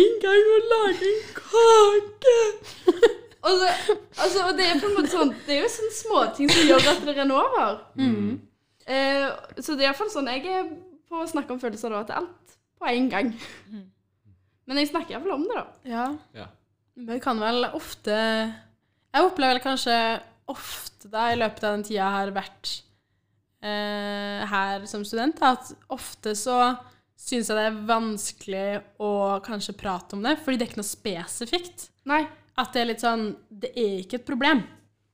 engang 0.01 0.53
å 0.57 0.61
lage 0.75 1.11
en 1.15 1.23
kake!' 1.41 3.20
Og, 3.41 3.51
så, 3.63 3.97
altså, 4.21 4.47
og 4.49 4.57
det 4.59 4.67
er 4.69 4.81
på 4.83 4.89
en 4.91 4.97
måte 4.99 5.11
sånn 5.13 5.31
Det 5.47 5.55
er 5.55 5.63
jo 5.63 5.71
sånne 5.73 5.95
småting 5.97 6.51
som 6.53 6.67
gjør 6.69 6.89
at 6.93 7.05
det 7.07 7.15
renner 7.17 7.41
over. 7.41 7.79
Eh, 8.91 9.27
så 9.63 9.77
det 9.77 9.85
er 9.85 9.91
iallfall 9.91 10.11
sånn 10.13 10.29
jeg 10.33 10.45
er 10.51 10.69
på 11.11 11.21
å 11.23 11.29
snakke 11.31 11.55
om 11.55 11.61
følelser 11.63 11.93
da, 11.95 12.03
til 12.09 12.19
alt 12.21 12.57
på 12.81 12.89
en 12.91 13.09
gang. 13.13 13.33
Men 14.69 14.81
jeg 14.81 14.91
snakker 14.93 15.17
iallfall 15.17 15.37
om 15.39 15.47
det, 15.49 15.57
da. 15.57 15.67
Ja. 15.89 16.07
Ja. 16.37 16.47
Men 17.01 17.21
kan 17.23 17.41
vel 17.41 17.65
ofte 17.73 18.13
Jeg 18.13 19.25
opplever 19.25 19.57
vel 19.57 19.63
kanskje 19.65 19.97
ofte 20.51 21.09
da 21.11 21.29
i 21.31 21.39
løpet 21.39 21.65
av 21.65 21.77
den 21.77 21.85
tida 21.87 22.01
jeg 22.01 22.17
har 22.17 22.33
vært 22.35 22.73
eh, 23.63 24.41
her 24.51 24.87
som 24.91 25.05
student, 25.07 25.39
at 25.47 25.71
ofte 25.95 26.35
så 26.39 26.59
syns 27.21 27.51
jeg 27.51 27.57
det 27.59 27.67
er 27.69 27.81
vanskelig 27.87 28.67
å 29.03 29.13
kanskje 29.45 29.77
prate 29.79 30.17
om 30.17 30.25
det, 30.25 30.37
fordi 30.43 30.59
det 30.59 30.67
er 30.67 30.71
ikke 30.73 30.81
noe 30.81 30.89
spesifikt. 30.89 31.87
Nei, 32.09 32.25
At 32.61 32.73
det 32.77 32.83
er 32.83 32.89
litt 32.93 33.03
sånn 33.05 33.25
Det 33.51 33.71
er 33.75 33.95
ikke 34.05 34.19
et 34.21 34.27
problem. 34.29 34.63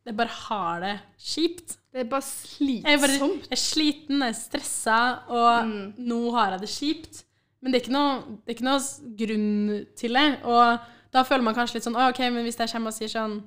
Jeg 0.06 0.14
bare 0.18 0.35
har 0.46 0.80
det 0.85 0.94
kjipt. 1.18 1.76
det 1.92 2.04
er 2.04 2.11
bare 2.11 2.22
Jeg 2.22 2.82
er, 2.85 2.98
bare, 3.02 3.14
slitsomt. 3.16 3.46
jeg 3.48 3.56
er 3.56 3.62
sliten, 3.62 4.20
jeg 4.22 4.35
er 4.35 4.37
stressa, 4.38 4.98
og 5.32 5.72
nå 5.98 6.18
har 6.37 6.52
jeg 6.54 6.61
det 6.62 6.70
kjipt. 6.70 7.22
Men 7.62 7.72
det 7.74 7.80
er, 7.80 7.90
noe, 7.96 8.20
det 8.44 8.52
er 8.52 8.56
ikke 8.59 8.66
noe 8.68 9.16
grunn 9.18 9.87
til 9.98 10.14
det. 10.20 10.26
Og 10.46 10.78
da 11.16 11.24
føler 11.26 11.42
man 11.48 11.56
kanskje 11.56 11.78
litt 11.80 11.87
sånn 11.88 11.96
OK, 11.98 12.20
men 12.30 12.44
hvis 12.46 12.59
jeg 12.61 12.70
kommer 12.74 12.92
og 12.92 12.98
sier 12.98 13.11
sånn 13.11 13.38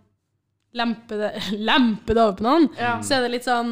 Lempe 0.78 1.18
det, 1.18 1.30
lempe 1.70 2.14
det 2.14 2.22
over 2.22 2.36
på 2.38 2.46
noen, 2.46 2.68
Ja. 2.78 3.00
så 3.02 3.16
er 3.18 3.24
det 3.26 3.32
litt 3.38 3.48
sånn 3.48 3.72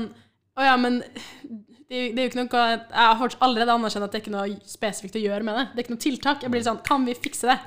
Å 0.58 0.64
ja, 0.66 0.78
men 0.82 0.96
det, 1.02 2.00
det 2.16 2.18
er 2.18 2.24
jo 2.24 2.30
ikke 2.32 2.40
noe 2.42 2.62
Jeg 2.64 3.20
har 3.20 3.36
allerede 3.46 3.76
anerkjent 3.76 4.08
at 4.08 4.16
det 4.16 4.18
er 4.22 4.24
ikke 4.26 4.34
noe 4.34 4.56
spesifikt 4.66 5.20
å 5.20 5.22
gjøre 5.22 5.46
med 5.46 5.60
det. 5.60 5.66
Det 5.74 5.78
er 5.78 5.86
ikke 5.86 5.94
noe 5.98 6.06
tiltak. 6.08 6.42
Jeg 6.42 6.50
blir 6.54 6.64
litt 6.64 6.70
sånn 6.72 6.82
Kan 6.88 7.06
vi 7.06 7.14
fikse 7.18 7.52
det? 7.52 7.60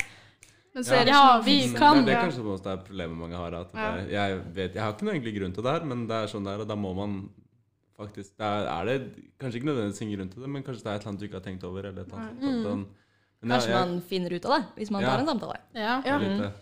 Men 0.73 0.83
så 0.87 0.93
er 0.95 1.05
det 1.05 1.11
Ja, 1.11 1.21
sånn, 1.35 1.43
vi 1.45 1.73
kan. 1.75 2.05
Det 2.05 2.13
er 2.13 2.21
det 2.21 2.31
kanskje 2.31 2.43
det 2.47 2.65
en 2.65 2.71
er 2.71 2.83
problemet 2.87 3.17
mange 3.17 3.35
har. 3.35 3.53
At 3.53 3.73
Ja. 3.75 3.91
det, 3.97 4.09
jeg, 4.11 4.37
vet, 4.55 4.73
jeg 4.75 4.81
har 4.83 4.93
ikke 4.93 5.03
noe 5.03 5.13
egentlig 5.15 5.35
grunn 5.39 5.53
til 5.53 5.63
det 5.63 5.71
her, 5.71 5.83
men 5.85 6.07
det 6.07 6.15
er 6.15 6.27
sånn 6.31 6.45
der, 6.47 6.59
og 6.63 6.67
da 6.67 6.75
må 6.75 6.93
man 6.95 7.29
faktisk 7.99 8.31
det 8.39 8.47
er, 8.47 8.65
er 8.71 8.85
det 8.85 8.97
kanskje 9.37 9.59
ikke 9.59 9.67
nødvendigvis 9.69 10.01
ingen 10.01 10.17
grunn 10.17 10.29
til 10.31 10.41
det, 10.41 10.49
men 10.49 10.63
kanskje 10.63 10.83
det 10.83 10.89
er 10.91 10.95
et 10.95 11.01
eller 11.01 11.11
annet 11.11 11.19
du 11.21 11.25
ikke 11.27 11.39
har 11.41 11.45
tenkt 11.45 11.63
over. 11.67 11.85
Eller 11.85 12.01
et 12.01 12.07
eller 12.07 12.23
annet. 12.23 12.41
Mm. 12.41 12.63
sånn. 12.65 12.85
Men 13.41 13.49
ja, 13.49 13.55
Kanskje 13.57 13.69
jeg- 13.73 13.87
man 13.89 14.01
finner 14.01 14.33
ut 14.33 14.45
av 14.45 14.51
det 14.55 14.65
hvis 14.77 14.91
man 14.91 15.01
Ja. 15.01 15.09
tar 15.09 15.19
en 15.19 15.27
samtale. 15.27 15.57
Ja. 15.75 16.01
Ja. 16.05 16.19
jeg 16.19 16.19
vet 16.29 16.37
det. 16.41 16.53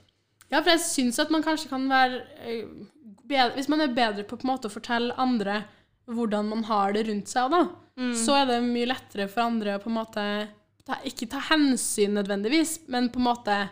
Ja, 0.52 0.62
for 0.62 0.70
jeg 0.72 0.80
syns 0.80 1.20
at 1.20 1.30
man 1.30 1.44
kanskje 1.44 1.70
kan 1.70 1.88
være 1.88 2.22
eh, 2.44 2.66
bedre, 3.28 3.54
Hvis 3.56 3.70
man 3.70 3.82
er 3.82 3.88
bedre 3.94 4.24
på 4.24 4.38
på 4.40 4.44
en 4.50 4.58
måte 4.58 4.66
å 4.66 4.72
fortelle 4.74 5.14
andre 5.18 5.66
hvordan 6.10 6.50
man 6.50 6.64
har 6.64 6.92
det 6.94 7.06
rundt 7.08 7.28
seg, 7.28 7.52
da, 7.52 7.68
så 8.16 8.34
er 8.42 8.46
det 8.48 8.64
mye 8.64 8.88
lettere 8.88 9.30
for 9.30 9.42
andre 9.42 9.78
å 9.78 9.84
på 9.84 9.88
en 9.88 9.94
måte 9.94 10.48
ta, 10.86 10.96
Ikke 11.06 11.30
ta 11.30 11.40
hensyn 11.40 12.14
nødvendigvis, 12.18 12.80
men 12.88 13.10
på 13.10 13.18
en 13.18 13.26
måte 13.36 13.70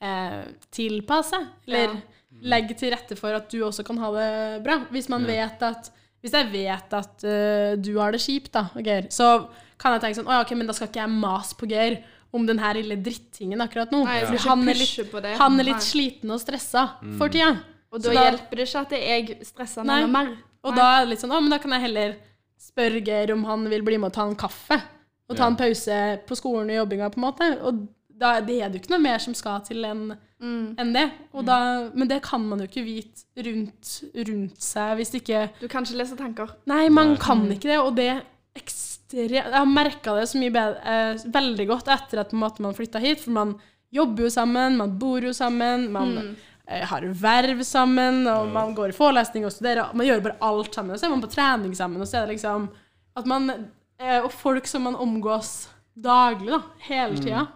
eh, 0.00 0.44
tilpasse. 0.70 1.38
Eller 1.66 1.88
Ja. 1.94 2.00
legge 2.42 2.76
til 2.78 2.92
rette 2.92 3.16
for 3.16 3.32
at 3.34 3.48
du 3.50 3.60
også 3.64 3.84
kan 3.84 3.96
ha 3.98 4.10
det 4.12 4.62
bra. 4.64 4.78
Hvis 4.92 5.08
man 5.08 5.22
Ja. 5.26 5.26
vet 5.48 5.62
at 5.62 5.90
Hvis 6.20 6.32
jeg 6.32 6.50
vet 6.50 6.92
at 6.92 7.22
uh, 7.22 7.76
du 7.78 7.96
har 8.00 8.10
det 8.10 8.18
kjipt, 8.20 8.50
da, 8.50 8.64
Geir, 8.82 9.04
så 9.08 9.46
kan 9.78 9.92
jeg 9.94 10.00
tenke 10.02 10.16
sånn 10.18 10.26
Å 10.26 10.32
ja, 10.34 10.40
ok, 10.42 10.50
men 10.58 10.66
da 10.66 10.72
skal 10.74 10.88
ikke 10.88 10.98
jeg 11.06 11.10
mase 11.14 11.54
på 11.54 11.68
Geir 11.70 12.02
om 12.34 12.44
den 12.44 12.58
her 12.58 12.74
lille 12.74 12.96
drittingen 13.00 13.60
akkurat 13.62 13.92
nå. 13.92 14.00
Nei, 14.04 14.16
jeg 14.24 14.40
han 14.40 14.64
er 14.68 14.74
litt 14.74 14.88
pushe 14.96 15.04
på 15.12 15.22
det. 15.22 15.36
han 15.38 15.60
er 15.60 15.64
litt 15.64 15.80
sliten 15.80 16.28
og 16.34 16.40
stressa 16.42 16.82
for 17.16 17.28
tida. 17.28 17.52
Og 17.92 18.02
da, 18.02 18.12
da- 18.12 18.24
hjelper 18.32 18.50
det 18.56 18.66
ikke 18.66 18.80
at 18.82 18.90
jeg 18.98 19.38
stresser 19.46 19.84
han 19.86 19.90
enda 19.94 20.08
mer. 20.10 20.34
Og 20.64 20.74
Nei. 20.74 20.76
da 20.82 20.88
er 20.98 21.04
det 21.06 21.08
litt 21.14 21.20
sånn, 21.22 21.30
å, 21.32 21.40
men 21.40 21.50
da 21.50 21.58
kan 21.62 21.70
jeg 21.70 21.80
heller 21.86 22.16
spørre 22.58 23.00
Geir 23.06 23.32
om 23.32 23.44
han 23.44 23.68
vil 23.70 23.82
bli 23.86 23.96
med 23.96 24.10
og 24.10 24.12
ta 24.18 24.26
en 24.26 24.34
kaffe. 24.34 24.82
Og 25.30 25.36
ta 25.36 25.44
Ja. 25.44 25.46
en 25.46 25.56
pause 25.56 26.20
på 26.26 26.34
skolen 26.36 26.68
og 26.68 26.82
jobbinga, 26.82 27.10
på 27.14 27.16
en 27.22 27.26
måte. 27.30 27.62
Og 27.62 27.86
da 28.18 28.40
det 28.42 28.56
er 28.62 28.68
det 28.72 28.78
jo 28.80 28.82
ikke 28.84 28.94
noe 28.96 29.04
mer 29.04 29.18
som 29.22 29.34
skal 29.38 29.60
til 29.66 29.84
enn 29.88 30.16
Mm. 30.38 30.76
enn 30.78 30.92
det. 30.94 31.06
Og 31.34 31.42
da, 31.48 31.54
men 31.98 32.06
det 32.06 32.20
kan 32.22 32.44
man 32.46 32.60
jo 32.62 32.66
ikke 32.68 32.84
vite 32.86 33.42
rundt, 33.42 33.88
rundt 34.14 34.60
seg 34.62 34.92
hvis 35.00 35.10
ikke 35.18 35.40
Du 35.58 35.66
kan 35.66 35.82
ikke 35.82 35.96
lese 35.98 36.14
tanker. 36.16 36.52
Nei, 36.70 36.84
man 36.94 37.16
Nei. 37.16 37.16
kan 37.24 37.42
ikke 37.50 37.66
det, 37.72 37.78
og 37.82 37.96
det 37.96 38.22
ekstremt 38.54 39.32
Jeg 39.34 39.42
har 39.50 39.66
merka 39.66 40.14
det 40.14 40.28
så 40.30 40.38
mye 40.38 40.52
bedre, 40.54 40.78
eh, 40.84 41.24
veldig 41.34 41.66
godt 41.70 41.88
etter 41.90 42.20
at 42.20 42.30
på 42.30 42.36
en 42.38 42.42
måte, 42.44 42.60
man 42.62 42.74
flytta 42.76 43.00
hit, 43.02 43.20
for 43.24 43.30
man 43.34 43.54
jobber 43.90 44.26
jo 44.28 44.30
sammen, 44.30 44.76
man 44.76 44.98
bor 45.00 45.20
jo 45.26 45.32
sammen, 45.32 45.90
man 45.90 46.14
Mm. 46.14 46.36
eh, 46.68 46.84
har 46.86 47.00
verv 47.00 47.64
sammen, 47.64 48.26
og 48.28 48.52
man 48.52 48.74
går 48.76 48.90
i 48.90 48.92
forelesning 48.92 49.44
og 49.46 49.50
studerer. 49.52 49.92
Man 49.94 50.06
gjør 50.06 50.22
bare 50.22 50.36
alt 50.42 50.74
sammen. 50.74 50.92
Og 50.92 50.98
så 51.00 51.06
er 51.06 51.10
man 51.16 51.22
på 51.22 51.32
trening 51.34 51.74
sammen, 51.74 52.00
og 52.00 52.06
så 52.06 52.18
er 52.22 52.26
det 52.26 52.36
liksom 52.36 52.68
at 53.16 53.26
man 53.26 53.50
eh, 53.98 54.20
Og 54.22 54.30
folk 54.30 54.66
som 54.66 54.82
man 54.82 54.94
omgås 54.94 55.66
daglig, 56.00 56.50
da, 56.50 56.62
hele 56.78 57.16
tida. 57.18 57.40
At 57.40 57.48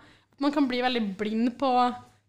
man 0.43 0.55
kan 0.55 0.67
bli 0.71 0.83
veldig 0.85 1.03
blind 1.19 1.55
på 1.61 1.71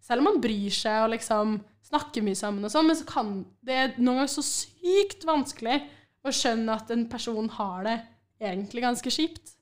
Selv 0.03 0.19
om 0.19 0.27
man 0.31 0.41
bryr 0.43 0.73
seg 0.75 1.05
og 1.05 1.13
liksom 1.13 1.57
snakker 1.87 2.23
mye 2.25 2.35
sammen 2.35 2.65
og 2.67 2.71
sånn, 2.73 2.87
men 2.89 2.97
så 2.99 3.05
kan 3.07 3.33
det 3.63 3.75
er 3.75 3.91
noen 3.97 4.21
ganger 4.21 4.31
så 4.33 4.43
sykt 4.43 5.23
vanskelig 5.27 5.77
å 6.23 6.31
skjønne 6.33 6.75
at 6.75 6.91
en 6.91 7.05
person 7.11 7.47
har 7.55 7.85
det 7.87 7.97
egentlig 8.43 8.83
ganske 8.83 9.13
kjipt. 9.13 9.53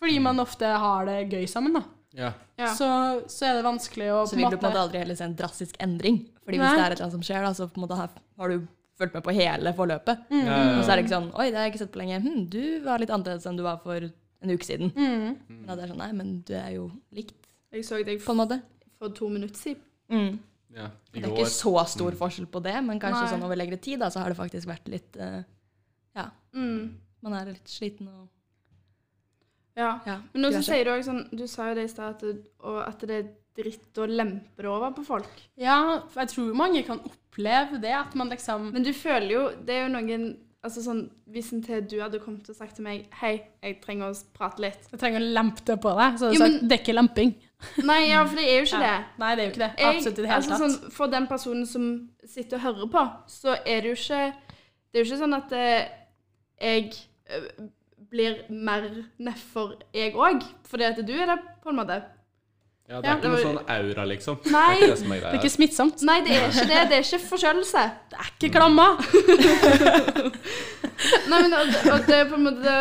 Fordi 0.00 0.18
man 0.20 0.40
ofte 0.42 0.68
har 0.68 1.08
det 1.08 1.18
gøy 1.32 1.46
sammen, 1.48 1.78
da. 1.78 1.82
Ja. 2.16 2.32
Ja. 2.56 2.70
Så, 2.76 2.88
så 3.28 3.48
er 3.48 3.58
det 3.58 3.66
vanskelig 3.66 4.08
å 4.12 4.22
Så 4.28 4.38
vil 4.38 4.48
du 4.48 4.56
på 4.56 4.64
en 4.64 4.72
måte 4.72 4.84
aldri 4.86 5.02
heller 5.02 5.18
se 5.18 5.26
en 5.26 5.36
drastisk 5.36 5.76
endring. 5.84 6.22
Fordi 6.44 6.60
Nei. 6.60 6.64
hvis 6.64 6.78
det 6.78 6.84
er 6.84 6.94
et 6.94 6.96
eller 6.96 7.06
annet 7.06 7.16
som 7.18 7.26
skjer, 7.28 7.44
da, 7.44 7.52
så 7.56 7.68
på 7.68 7.80
en 7.80 7.84
måte 7.84 7.98
har, 8.00 8.52
du 8.52 8.68
fulgt 8.96 9.16
med 9.18 9.24
på 9.26 9.34
hele 9.36 9.72
forløpet. 9.76 10.28
Mm. 10.32 10.44
Ja, 10.44 10.52
ja, 10.56 10.70
Og 10.76 10.84
så 10.84 10.92
er 10.92 10.96
det 10.96 11.04
ikke 11.04 11.16
sånn 11.16 11.32
Oi, 11.34 11.48
det 11.50 11.58
har 11.58 11.66
jeg 11.66 11.74
ikke 11.74 11.82
sett 11.84 11.92
på 11.92 12.00
lenge. 12.00 12.20
Hm, 12.24 12.38
du 12.52 12.62
var 12.86 13.02
litt 13.02 13.12
annerledes 13.12 13.48
enn 13.48 13.60
du 13.60 13.64
var 13.66 13.82
for 13.84 14.08
en 14.08 14.52
uke 14.52 14.68
siden. 14.68 14.92
Mm. 14.96 15.34
Men 15.50 15.66
da 15.68 15.76
er 15.76 15.82
det 15.82 15.90
sånn 15.92 16.02
Nei, 16.04 16.12
men 16.16 16.32
du 16.48 16.54
er 16.56 16.70
jo 16.78 16.88
likt, 17.16 17.36
Jeg 17.76 17.86
så 17.88 18.00
deg 18.04 18.20
på 18.24 18.32
en 18.34 18.40
måte. 18.40 18.60
for 18.98 19.12
to 19.12 19.28
minutter 19.28 19.58
siden. 19.60 19.82
Mm. 20.08 20.38
ja. 20.76 20.86
Det 21.12 21.22
er 21.24 21.32
ikke 21.34 21.50
så 21.52 21.72
stor 21.90 22.14
forskjell 22.16 22.46
på 22.48 22.62
det, 22.64 22.76
men 22.86 23.00
kanskje 23.02 23.24
Nei. 23.26 23.32
sånn 23.34 23.44
over 23.44 23.58
lengre 23.58 23.76
tid, 23.82 23.98
da, 24.00 24.08
så 24.12 24.22
har 24.22 24.32
det 24.32 24.38
faktisk 24.38 24.68
vært 24.70 24.88
litt 24.92 25.16
uh, 25.20 25.42
Ja, 26.16 26.30
Mm. 26.56 26.94
man 27.22 27.34
er 27.36 27.50
litt 27.52 27.68
sliten 27.68 28.08
og 28.08 28.28
Ja. 29.76 30.00
Ja. 30.06 30.20
Men 30.32 30.42
nå 30.46 30.52
så 30.54 30.62
sier 30.64 30.84
du 30.86 30.90
òg 30.94 31.02
sånn 31.04 31.26
Du 31.36 31.46
sa 31.46 31.68
jo 31.68 31.74
det 31.76 31.84
i 31.84 31.92
stad, 31.92 32.22
at 32.24 33.00
det 33.04 33.18
er 33.18 33.28
dritt 33.56 33.98
å 34.00 34.06
lempe 34.08 34.62
det 34.62 34.68
over 34.70 34.92
på 34.96 35.04
folk. 35.04 35.42
Ja, 35.56 36.00
for 36.08 36.20
jeg 36.24 36.28
tror 36.32 36.54
mange 36.56 36.82
kan 36.86 37.00
oppleve 37.00 37.80
det, 37.80 37.92
at 37.92 38.14
man 38.14 38.30
liksom 38.30 38.70
Men 38.72 38.82
du 38.84 38.92
føler 38.92 39.30
jo 39.32 39.42
Det 39.64 39.74
er 39.74 39.86
jo 39.88 39.92
noen 39.94 40.26
Altså 40.66 40.82
sånn 40.82 41.04
Hvis 41.30 41.52
en 41.54 41.60
til 41.64 41.84
du 41.86 41.96
hadde 42.02 42.18
kommet 42.22 42.48
og 42.50 42.56
sagt 42.58 42.74
til 42.78 42.86
meg 42.86 43.04
Hei, 43.20 43.36
jeg 43.62 43.76
trenger 43.84 44.10
å 44.10 44.16
prate 44.34 44.62
litt. 44.64 44.88
Jeg 44.90 44.98
trenger 45.02 45.22
å 45.22 45.28
lempe 45.38 45.62
det 45.68 45.76
på 45.84 45.92
deg. 45.98 46.16
Så 46.18 46.26
hadde 46.26 46.36
du 46.36 46.42
sagt 46.42 46.56
men- 46.56 46.68
det 46.68 46.76
er 46.78 46.82
ikke 46.82 46.96
lamping. 46.96 47.34
Nei, 47.88 48.00
ja, 48.10 48.24
for 48.26 48.36
det 48.36 48.44
er 48.44 48.58
jo 48.58 48.64
ikke 48.66 48.80
Ja. 48.82 48.96
det. 48.98 49.04
Nei, 49.22 49.30
det 49.34 49.42
er 49.42 49.46
jo 49.46 49.52
ikke 49.54 49.64
det. 49.64 49.86
Absolutt 49.90 50.18
i 50.18 50.22
det 50.22 50.28
hele 50.30 50.36
altså, 50.42 50.50
tatt. 50.50 50.60
sånn, 50.60 50.90
for 50.92 51.06
den 51.14 51.26
personen 51.30 51.66
som 51.66 51.86
sitter 52.26 52.56
og 52.58 52.62
hører 52.66 52.90
på, 52.96 53.04
så 53.32 53.56
er 53.64 53.80
det 53.80 53.92
jo 53.94 53.96
ikke 54.00 54.34
Det 54.92 55.00
er 55.00 55.04
jo 55.04 55.08
ikke 55.10 55.22
sånn 55.22 55.36
at 55.36 55.52
eh, 55.52 55.88
jeg 56.60 56.92
eh, 57.28 57.48
blir 58.10 58.36
mer 58.50 58.86
nedfor, 59.18 59.74
jeg 59.94 60.14
òg. 60.14 60.42
Fordi 60.64 60.84
at 60.84 61.00
du 61.06 61.12
er 61.12 61.26
det, 61.26 61.38
på 61.62 61.68
en 61.70 61.76
måte. 61.76 62.02
Ja, 62.88 63.00
det 63.00 63.08
Ja, 63.08 63.12
er 63.12 63.16
ikke 63.16 63.22
det 63.22 63.30
noe 63.32 63.42
sånn 63.42 63.58
aura, 63.74 64.04
liksom. 64.06 64.36
Nei. 64.54 64.74
Det 64.78 64.86
er 64.86 64.90
det 64.94 65.06
er 65.06 65.20
Det 65.20 65.32
er 65.32 65.38
ikke 65.40 65.50
smittsomt. 65.56 66.02
Nei, 66.06 66.18
det 66.22 66.30
er 66.36 66.40
ikke 66.50 66.66
det. 66.70 66.80
Det 66.90 66.96
er 66.98 67.02
ikke 67.06 67.18
forkjølelse. 67.32 67.82
Det 68.12 68.18
er 68.22 68.28
ikke 68.36 68.50
klamma. 68.54 68.86
Nei, 71.30 71.40
men 71.42 71.54
og, 71.56 71.72
og 71.92 72.04
det 72.06 72.16
er 72.20 72.28
på 72.30 72.36
en 72.38 72.44
måte 72.46 72.62
det, 72.64 72.76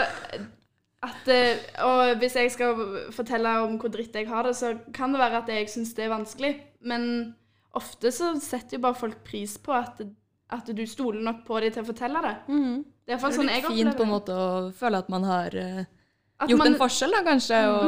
at 1.06 1.28
eh, 1.34 1.64
Og 1.86 2.16
hvis 2.22 2.36
jeg 2.40 2.52
skal 2.54 2.72
fortelle 3.14 3.52
om 3.66 3.74
hvor 3.82 3.92
dritt 3.94 4.16
jeg 4.18 4.26
har 4.30 4.44
det, 4.48 4.54
så 4.58 4.68
kan 4.96 5.14
det 5.14 5.22
være 5.22 5.42
at 5.44 5.50
jeg 5.54 5.70
syns 5.74 5.92
det 5.98 6.04
er 6.08 6.14
vanskelig. 6.14 6.54
Men 6.86 7.02
ofte 7.76 8.12
så 8.16 8.26
setter 8.42 8.78
jo 8.78 8.82
bare 8.86 8.98
folk 9.00 9.18
pris 9.28 9.58
på 9.62 9.72
at, 9.76 9.96
at 10.56 10.66
du 10.70 10.84
stoler 10.90 11.22
nok 11.26 11.40
på 11.48 11.60
dem 11.66 11.72
til 11.76 11.84
å 11.84 11.90
fortelle 11.90 12.20
det. 12.26 12.36
Mm. 12.48 12.76
Det 13.06 13.14
er 13.14 13.16
Det 13.18 13.18
iallfall 13.18 13.34
er 13.34 13.38
sånn 13.42 13.54
jeg 13.54 13.66
fint 13.68 13.98
på 14.00 14.06
en 14.08 14.14
måte 14.16 14.34
å 14.38 14.46
føle 14.74 14.98
at 15.04 15.10
man 15.14 15.24
har 15.30 15.52
uh, 15.54 15.82
At 16.42 16.50
gjort 16.50 16.62
man- 16.64 16.72
en 16.74 16.80
forskjell, 16.80 17.14
da, 17.14 17.20
kanskje. 17.28 17.60
Og 17.74 17.84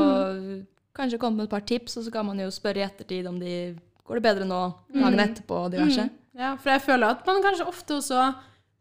kanskje 0.98 1.20
komme 1.22 1.38
med 1.42 1.48
et 1.48 1.54
par 1.56 1.66
tips, 1.70 1.98
og 2.00 2.04
så 2.08 2.12
kan 2.14 2.26
man 2.28 2.40
jo 2.42 2.50
spørre 2.54 2.82
i 2.82 2.86
ettertid 2.88 3.28
om 3.30 3.38
de 3.40 3.54
går 4.08 4.20
det 4.20 4.24
bedre 4.28 4.46
nå 4.48 4.60
dagen 4.94 5.20
etterpå 5.24 5.64
og 5.66 5.72
diverse. 5.76 6.08
Mm. 6.08 6.16
Ja, 6.38 6.52
for 6.62 6.70
jeg 6.74 6.84
føler 6.86 7.10
at 7.16 7.26
man 7.28 7.42
kanskje 7.46 7.66
ofte 7.68 7.98
også 7.98 8.22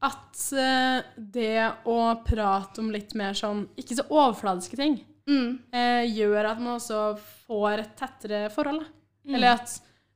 at 0.06 0.40
eh, 0.60 0.98
det 1.16 1.52
å 1.88 1.96
prate 2.26 2.82
om 2.82 2.90
litt 2.92 3.14
mer 3.16 3.32
sånn 3.38 3.64
ikke 3.80 3.96
så 4.00 4.08
overfladiske 4.12 4.76
ting, 4.80 4.98
Mm. 5.26 5.58
eh, 5.74 6.04
gjør 6.14 6.46
at 6.52 6.60
man 6.62 6.76
også 6.76 7.18
får 7.48 7.80
et 7.82 7.96
tettere 7.98 8.44
forhold. 8.54 8.84
Mm. 9.26 9.34
Eller 9.34 9.56
at 9.56 9.72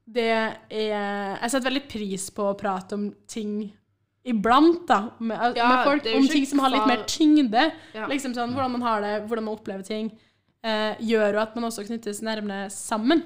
det 0.07 0.27
er 0.31 1.41
Jeg 1.41 1.51
setter 1.51 1.67
veldig 1.71 1.89
pris 1.91 2.29
på 2.31 2.45
å 2.47 2.55
prate 2.59 2.95
om 2.95 3.09
ting 3.27 3.73
iblant, 4.25 4.85
da. 4.87 5.11
Med, 5.19 5.57
Ja, 5.57 5.67
med 5.69 5.85
folk. 5.89 6.07
Om 6.15 6.29
ting 6.29 6.47
som 6.47 6.61
har 6.63 6.71
litt 6.71 6.87
mer 6.87 7.03
tyngde. 7.11 7.73
Ja. 7.95 8.07
Liksom 8.07 8.35
sånn, 8.37 8.53
Hvordan 8.55 8.71
man 8.77 8.83
har 8.83 9.01
det, 9.01 9.27
hvordan 9.27 9.45
man 9.49 9.57
opplever 9.57 9.83
ting. 9.87 10.13
Eh, 10.61 10.99
gjør 11.09 11.39
jo 11.39 11.41
at 11.41 11.55
man 11.57 11.71
også 11.71 11.87
knyttes 11.87 12.21
nærmere 12.25 12.69
sammen. 12.73 13.23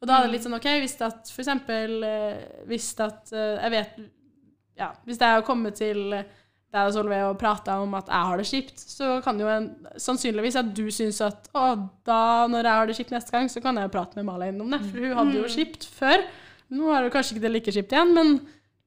Og 0.00 0.08
da 0.08 0.18
er 0.18 0.26
det 0.26 0.36
litt 0.36 0.46
sånn 0.46 0.56
OK, 0.56 0.68
hvis 0.82 0.96
at 1.04 1.28
for 1.30 1.44
eksempel 1.44 2.00
eh, 2.02 2.38
Hvis 2.66 2.88
at 2.98 3.30
eh, 3.30 3.60
Jeg 3.60 3.70
vet 3.70 4.00
Ja, 4.80 4.88
hvis 5.06 5.20
jeg 5.20 5.36
har 5.36 5.44
kommet 5.46 5.76
til 5.78 6.00
deg 6.72 6.88
og 6.88 6.94
Solveig 6.96 7.26
og 7.28 7.36
prata 7.38 7.76
om 7.82 7.92
at 7.98 8.08
jeg 8.08 8.28
har 8.30 8.40
det 8.40 8.46
kjipt, 8.48 8.80
så 8.80 9.18
kan 9.22 9.36
jo 9.36 9.50
en, 9.52 9.66
sannsynligvis 10.00 10.56
at 10.56 10.70
du 10.72 10.86
syns 10.88 11.18
at 11.20 11.50
å, 11.52 11.66
da 12.08 12.48
når 12.48 12.64
jeg 12.64 12.78
har 12.78 12.88
det 12.88 12.96
kjipt 12.96 13.12
neste 13.12 13.34
gang, 13.34 13.50
så 13.52 13.60
kan 13.60 13.76
jeg 13.76 13.84
jo 13.84 13.92
prate 13.92 14.16
med 14.16 14.24
Malin 14.24 14.62
om 14.64 14.72
det. 14.72 14.80
For 14.86 15.04
hun 15.04 15.18
hadde 15.18 15.36
jo 15.36 15.50
kjipt 15.52 15.84
før. 15.84 16.24
Nå 16.72 16.88
har 16.88 17.04
hun 17.04 17.12
kanskje 17.12 17.36
ikke 17.36 17.44
det 17.44 17.52
like 17.52 17.74
kjipt 17.76 17.92
igjen, 17.92 18.14
men 18.16 18.32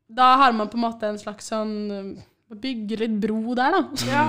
da 0.09 0.31
har 0.41 0.57
man 0.57 0.71
på 0.73 0.79
en 0.79 0.85
måte 0.87 1.11
en 1.13 1.21
slags 1.21 1.51
sånn 1.53 1.75
uh, 1.93 2.25
Bygge 2.55 2.99
litt 3.01 3.15
bro 3.21 3.53
der, 3.57 3.73
da. 3.73 4.09
Ja. 4.09 4.25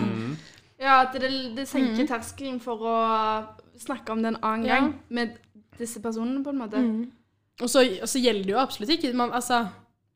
Ja, 0.80 1.00
at 1.06 1.14
det, 1.16 1.30
det 1.56 1.64
senker 1.68 2.08
terskelen 2.08 2.58
for 2.60 2.82
å 2.84 2.96
snakke 3.80 4.12
om 4.12 4.22
det 4.22 4.34
en 4.34 4.42
annen 4.42 4.66
Ja. 4.66 4.80
gang 4.80 4.94
med 5.08 5.38
disse 5.78 6.00
personene, 6.00 6.42
på 6.44 6.52
en 6.52 6.60
måte. 6.60 6.82
Og 7.60 7.70
så, 7.70 7.84
og 8.02 8.08
så 8.08 8.20
gjelder 8.20 8.44
det 8.44 8.52
jo 8.52 8.60
absolutt 8.60 8.92
ikke 8.92 9.14
man, 9.16 9.32
altså, 9.32 9.66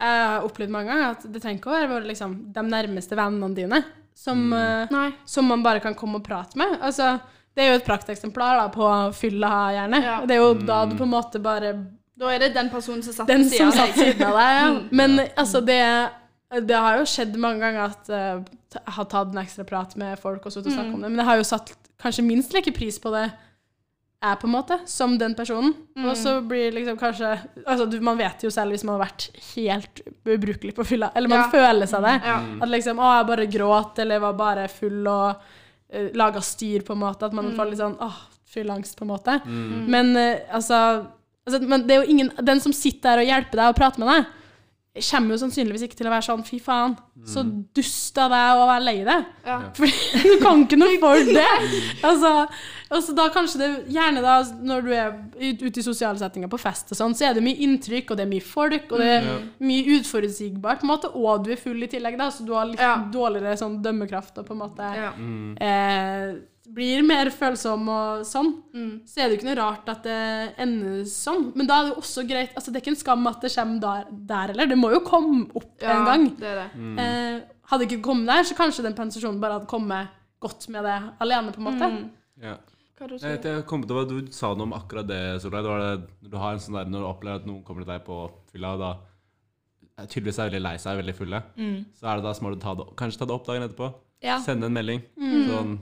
Jeg 0.01 0.21
har 0.25 0.45
opplevd 0.45 0.73
mange 0.73 0.89
ganger 0.89 1.11
at 1.11 1.25
det 1.29 1.43
trenger 1.43 1.59
ikke 1.61 1.73
å 1.73 1.77
være 1.77 2.07
liksom, 2.09 2.37
de 2.55 2.63
nærmeste 2.65 3.17
vennene 3.17 3.57
dine 3.57 3.83
som, 4.17 4.39
mm. 4.49 4.95
uh, 4.95 5.13
som 5.29 5.45
man 5.49 5.63
bare 5.63 5.81
kan 5.81 5.95
komme 5.95 6.21
og 6.21 6.25
prate 6.25 6.57
med. 6.57 6.79
Altså, 6.81 7.19
det 7.57 7.65
er 7.65 7.73
jo 7.73 7.81
et 7.81 7.85
prakteksemplar 7.85 8.63
da, 8.63 8.69
på 8.73 8.89
fylla, 9.17 9.51
gjerne. 9.77 10.01
Ja. 10.05 10.15
Det 10.25 10.37
er 10.37 10.41
jo 10.41 10.55
da 10.55 10.85
du 10.89 10.97
på 10.97 11.05
en 11.05 11.13
måte 11.13 11.41
bare 11.43 11.75
Da 12.21 12.33
er 12.33 12.43
det 12.45 12.55
den 12.55 12.69
personen 12.73 13.03
som 13.05 13.17
satt 13.17 13.29
ved 13.29 13.47
siden 13.49 14.25
av 14.25 14.37
deg. 14.37 14.57
ja. 14.57 14.67
Mm. 14.73 14.81
Men 14.93 15.21
altså, 15.37 15.61
det, 15.61 15.81
det 16.69 16.77
har 16.77 17.01
jo 17.01 17.09
skjedd 17.09 17.37
mange 17.41 17.61
ganger 17.65 17.87
at 17.91 18.13
jeg 18.13 18.60
har 18.87 19.05
tatt 19.11 19.33
en 19.33 19.39
ekstra 19.43 19.65
prat 19.67 19.97
med 20.01 20.19
folk 20.21 20.45
og 20.47 20.53
sittet 20.53 20.71
og 20.73 20.77
snakket 20.79 20.95
om 20.95 21.01
det, 21.05 21.11
men 21.11 21.23
jeg 21.23 21.27
har 21.31 21.39
jo 21.41 21.47
satt 21.49 21.73
kanskje 22.01 22.25
minst 22.27 22.53
like 22.55 22.73
pris 22.73 22.99
på 23.03 23.11
det 23.15 23.27
jeg, 24.21 24.37
på 24.37 24.47
en 24.47 24.53
måte, 24.53 24.77
som 24.85 25.15
den 25.19 25.33
personen. 25.35 25.71
Og 26.05 26.13
så 26.19 26.35
blir 26.45 26.75
liksom 26.77 26.99
kanskje 27.01 27.31
Altså, 27.65 27.87
du, 27.89 27.95
man 28.05 28.19
vet 28.21 28.43
jo 28.45 28.51
selv 28.53 28.75
hvis 28.75 28.85
man 28.85 28.99
har 28.99 29.07
vært 29.07 29.31
helt 29.55 30.03
ubrukelig 30.29 30.75
på 30.77 30.85
fylla, 30.85 31.09
eller 31.17 31.33
man 31.33 31.47
Ja. 31.47 31.49
føler 31.49 31.89
seg 31.89 32.05
det. 32.05 32.13
Ja. 32.29 32.35
At 32.61 32.69
liksom 32.69 33.01
Å, 33.01 33.15
jeg 33.17 33.29
bare 33.31 33.47
gråt, 33.47 33.99
eller 34.05 34.21
var 34.21 34.35
bare 34.37 34.67
full 34.69 35.09
og 35.09 35.41
uh, 35.41 36.11
laga 36.13 36.43
styr, 36.45 36.85
på 36.85 36.93
en 36.93 37.01
måte. 37.01 37.25
At 37.31 37.33
man 37.33 37.49
får 37.57 37.71
litt 37.71 37.81
sånn 37.81 37.97
åh, 37.99 38.19
fylleangst, 38.53 38.99
på 38.99 39.07
en 39.09 39.13
måte. 39.15 39.41
Men 39.47 40.13
uh, 40.17 40.37
altså, 40.53 41.07
altså 41.47 41.63
men 41.65 41.87
det 41.89 41.97
er 41.97 42.05
jo 42.05 42.11
ingen 42.13 42.31
Den 42.45 42.61
som 42.61 42.73
sitter 42.77 43.17
der 43.17 43.25
og 43.25 43.31
hjelper 43.33 43.57
deg 43.63 43.73
og 43.73 43.81
prater 43.81 44.05
med 44.05 44.13
deg, 44.13 44.21
jeg 44.21 44.40
kommer 44.91 45.37
jo 45.37 45.39
sannsynligvis 45.45 45.85
ikke 45.87 45.97
til 46.01 46.09
å 46.09 46.11
være 46.11 46.25
sånn 46.27 46.41
fy 46.45 46.59
faen, 46.59 46.97
så 47.25 47.45
dust 47.77 48.17
av 48.19 48.33
deg 48.33 48.59
å 48.59 48.65
være 48.67 48.83
lei 48.83 48.95
deg. 49.07 49.27
Ja. 49.47 49.59
Fordi 49.77 49.93
du 50.27 50.33
kan 50.43 50.65
ikke 50.65 50.79
noe 50.81 50.97
for 51.03 51.23
det. 51.29 51.47
Altså, 52.11 52.31
altså 52.91 53.13
da 53.15 53.27
kanskje 53.31 53.59
det 53.61 53.69
Gjerne 53.95 54.23
da 54.25 54.35
når 54.67 54.83
du 54.87 54.91
er 54.97 55.13
ute 55.63 55.79
i 55.79 55.85
sosiale 55.85 56.19
settinger 56.19 56.51
på 56.51 56.59
fest 56.59 56.91
og 56.91 56.99
sånn, 56.99 57.15
så 57.15 57.29
er 57.29 57.37
det 57.39 57.45
mye 57.47 57.61
inntrykk, 57.69 58.11
og 58.11 58.19
det 58.19 58.25
er 58.27 58.33
mye 58.33 58.45
folk, 58.45 58.91
og 58.91 58.99
det 59.05 59.11
er 59.21 59.29
mye 59.63 59.99
uforutsigbart, 60.01 60.81
på 60.83 60.89
en 60.89 60.93
måte, 60.95 61.13
og 61.15 61.45
du 61.47 61.53
er 61.55 61.61
full 61.61 61.87
i 61.87 61.91
tillegg, 61.93 62.19
da, 62.19 62.31
så 62.35 62.47
du 62.49 62.55
har 62.57 62.67
litt 62.67 62.81
Ja. 62.83 62.97
dårligere 63.15 63.55
sånn 63.61 63.79
dømmekraft 63.85 64.39
og 64.43 64.47
på 64.51 64.57
en 64.57 64.65
måte 64.65 64.91
Ja. 64.97 65.13
Mm. 65.17 65.57
eh, 65.61 66.41
blir 66.75 67.03
mer 67.07 67.31
følsom 67.35 67.89
og 67.91 68.21
sånn, 68.29 68.51
Mm. 68.75 69.01
så 69.07 69.19
er 69.21 69.29
det 69.29 69.31
jo 69.35 69.39
ikke 69.41 69.49
noe 69.51 69.59
rart 69.61 69.89
at 69.89 70.03
det 70.07 70.55
ender 70.59 71.03
sånn. 71.05 71.53
Men 71.57 71.67
da 71.67 71.81
er 71.81 71.85
det 71.89 71.95
jo 71.95 72.01
også 72.03 72.25
greit 72.29 72.55
altså 72.55 72.71
Det 72.73 72.77
er 72.77 72.85
ikke 72.85 72.95
en 72.95 73.01
skam 73.05 73.27
at 73.27 73.41
det 73.41 73.51
kommer 73.55 73.81
der, 73.81 74.05
der 74.11 74.47
heller. 74.53 74.67
Det 74.67 74.79
må 74.79 74.91
jo 74.93 75.01
komme 75.01 75.49
opp 75.55 75.83
ja, 75.83 75.97
en 75.99 76.05
gang. 76.07 76.29
Det 76.39 76.47
er 76.47 76.59
det. 76.63 76.71
Mm. 76.79 76.99
Eh, 76.99 77.41
hadde 77.71 77.85
det 77.87 77.91
ikke 77.93 78.03
kommet 78.09 78.27
der, 78.27 78.43
så 78.45 78.55
kanskje 78.59 78.83
den 78.87 78.95
pensasjonen 78.95 79.41
bare 79.41 79.59
hadde 79.59 79.67
kommet 79.71 80.09
godt 80.41 80.69
med 80.71 80.85
det 80.85 80.99
alene, 81.21 81.53
på 81.53 81.59
en 81.61 81.69
måte. 81.69 81.91
Mm. 81.91 82.11
Ja. 82.43 82.57
Jeg, 83.01 83.65
kom 83.67 83.83
til, 83.87 83.97
hva 83.97 84.05
du 84.09 84.27
sa 84.31 84.53
noe 84.55 84.67
om 84.69 84.73
akkurat 84.77 85.07
det, 85.09 85.41
Solveig. 85.41 85.65
Du 86.23 86.37
har 86.37 86.53
en 86.53 86.59
sånn 86.61 86.75
der, 86.77 86.85
når 86.85 87.01
du 87.01 87.07
opplever 87.09 87.37
at 87.41 87.47
noen 87.47 87.63
kommer 87.65 87.85
til 87.85 87.95
deg 87.95 88.05
på 88.05 88.31
fylla, 88.53 88.77
da 88.79 88.91
tydeligvis 90.07 90.39
er 90.41 90.49
veldig 90.51 90.63
lei 90.65 90.77
seg, 90.81 90.97
veldig 91.01 91.15
fulle, 91.17 91.43
Mm. 91.57 91.85
så 91.95 92.07
er 92.09 92.17
det 92.17 92.25
da 92.25 92.33
smart 92.33 92.55
du 92.55 92.61
ta 92.61 92.75
det, 92.75 92.87
kanskje 92.97 93.19
ta 93.19 93.25
det 93.27 93.35
opp 93.35 93.47
dagen 93.47 93.63
etterpå. 93.69 93.95
Ja. 94.23 94.39
Sende 94.39 94.67
en 94.67 94.73
melding. 94.75 95.03
Mm. 95.19 95.49
Sånn 95.49 95.79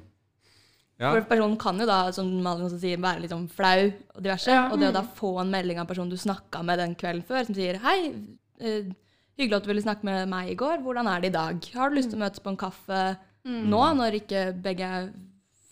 Ja. 0.99 1.13
For 1.13 1.23
personen 1.31 1.55
kan 1.61 1.79
jo 1.79 1.87
da, 1.87 1.99
som 2.15 2.31
Malin 2.43 2.67
også 2.67 2.81
sier, 2.83 2.99
være 3.03 3.23
litt 3.23 3.31
sånn 3.31 3.47
flau 3.55 3.87
og 3.87 4.19
diverse. 4.25 4.51
Ja. 4.51 4.65
Og 4.73 4.81
det 4.81 4.91
å 4.91 4.97
da 4.97 5.05
få 5.21 5.37
en 5.45 5.53
melding 5.53 5.79
av 5.79 5.87
en 5.87 5.91
person 5.93 6.11
du 6.11 6.17
snakka 6.19 6.65
med 6.67 6.81
den 6.83 6.97
kvelden 6.99 7.23
før, 7.27 7.47
som 7.47 7.55
sier 7.55 7.79
'Hei, 7.79 8.15
eh, 8.59 8.91
hyggelig 9.39 9.57
at 9.57 9.63
du 9.63 9.71
ville 9.71 9.87
snakke 9.87 10.03
med 10.03 10.29
meg 10.29 10.51
i 10.51 10.59
går. 10.59 10.83
Hvordan 10.83 11.07
er 11.07 11.21
det 11.21 11.31
i 11.31 11.39
dag? 11.39 11.71
Har 11.75 11.91
du 11.91 11.97
lyst 11.97 12.11
til 12.11 12.19
å 12.19 12.25
møtes 12.25 12.43
på 12.43 12.51
en 12.51 12.57
kaffe 12.57 13.17
nå, 13.47 13.83
når 13.95 14.19
ikke 14.19 14.61
begge 14.61 14.83
er 14.83 15.13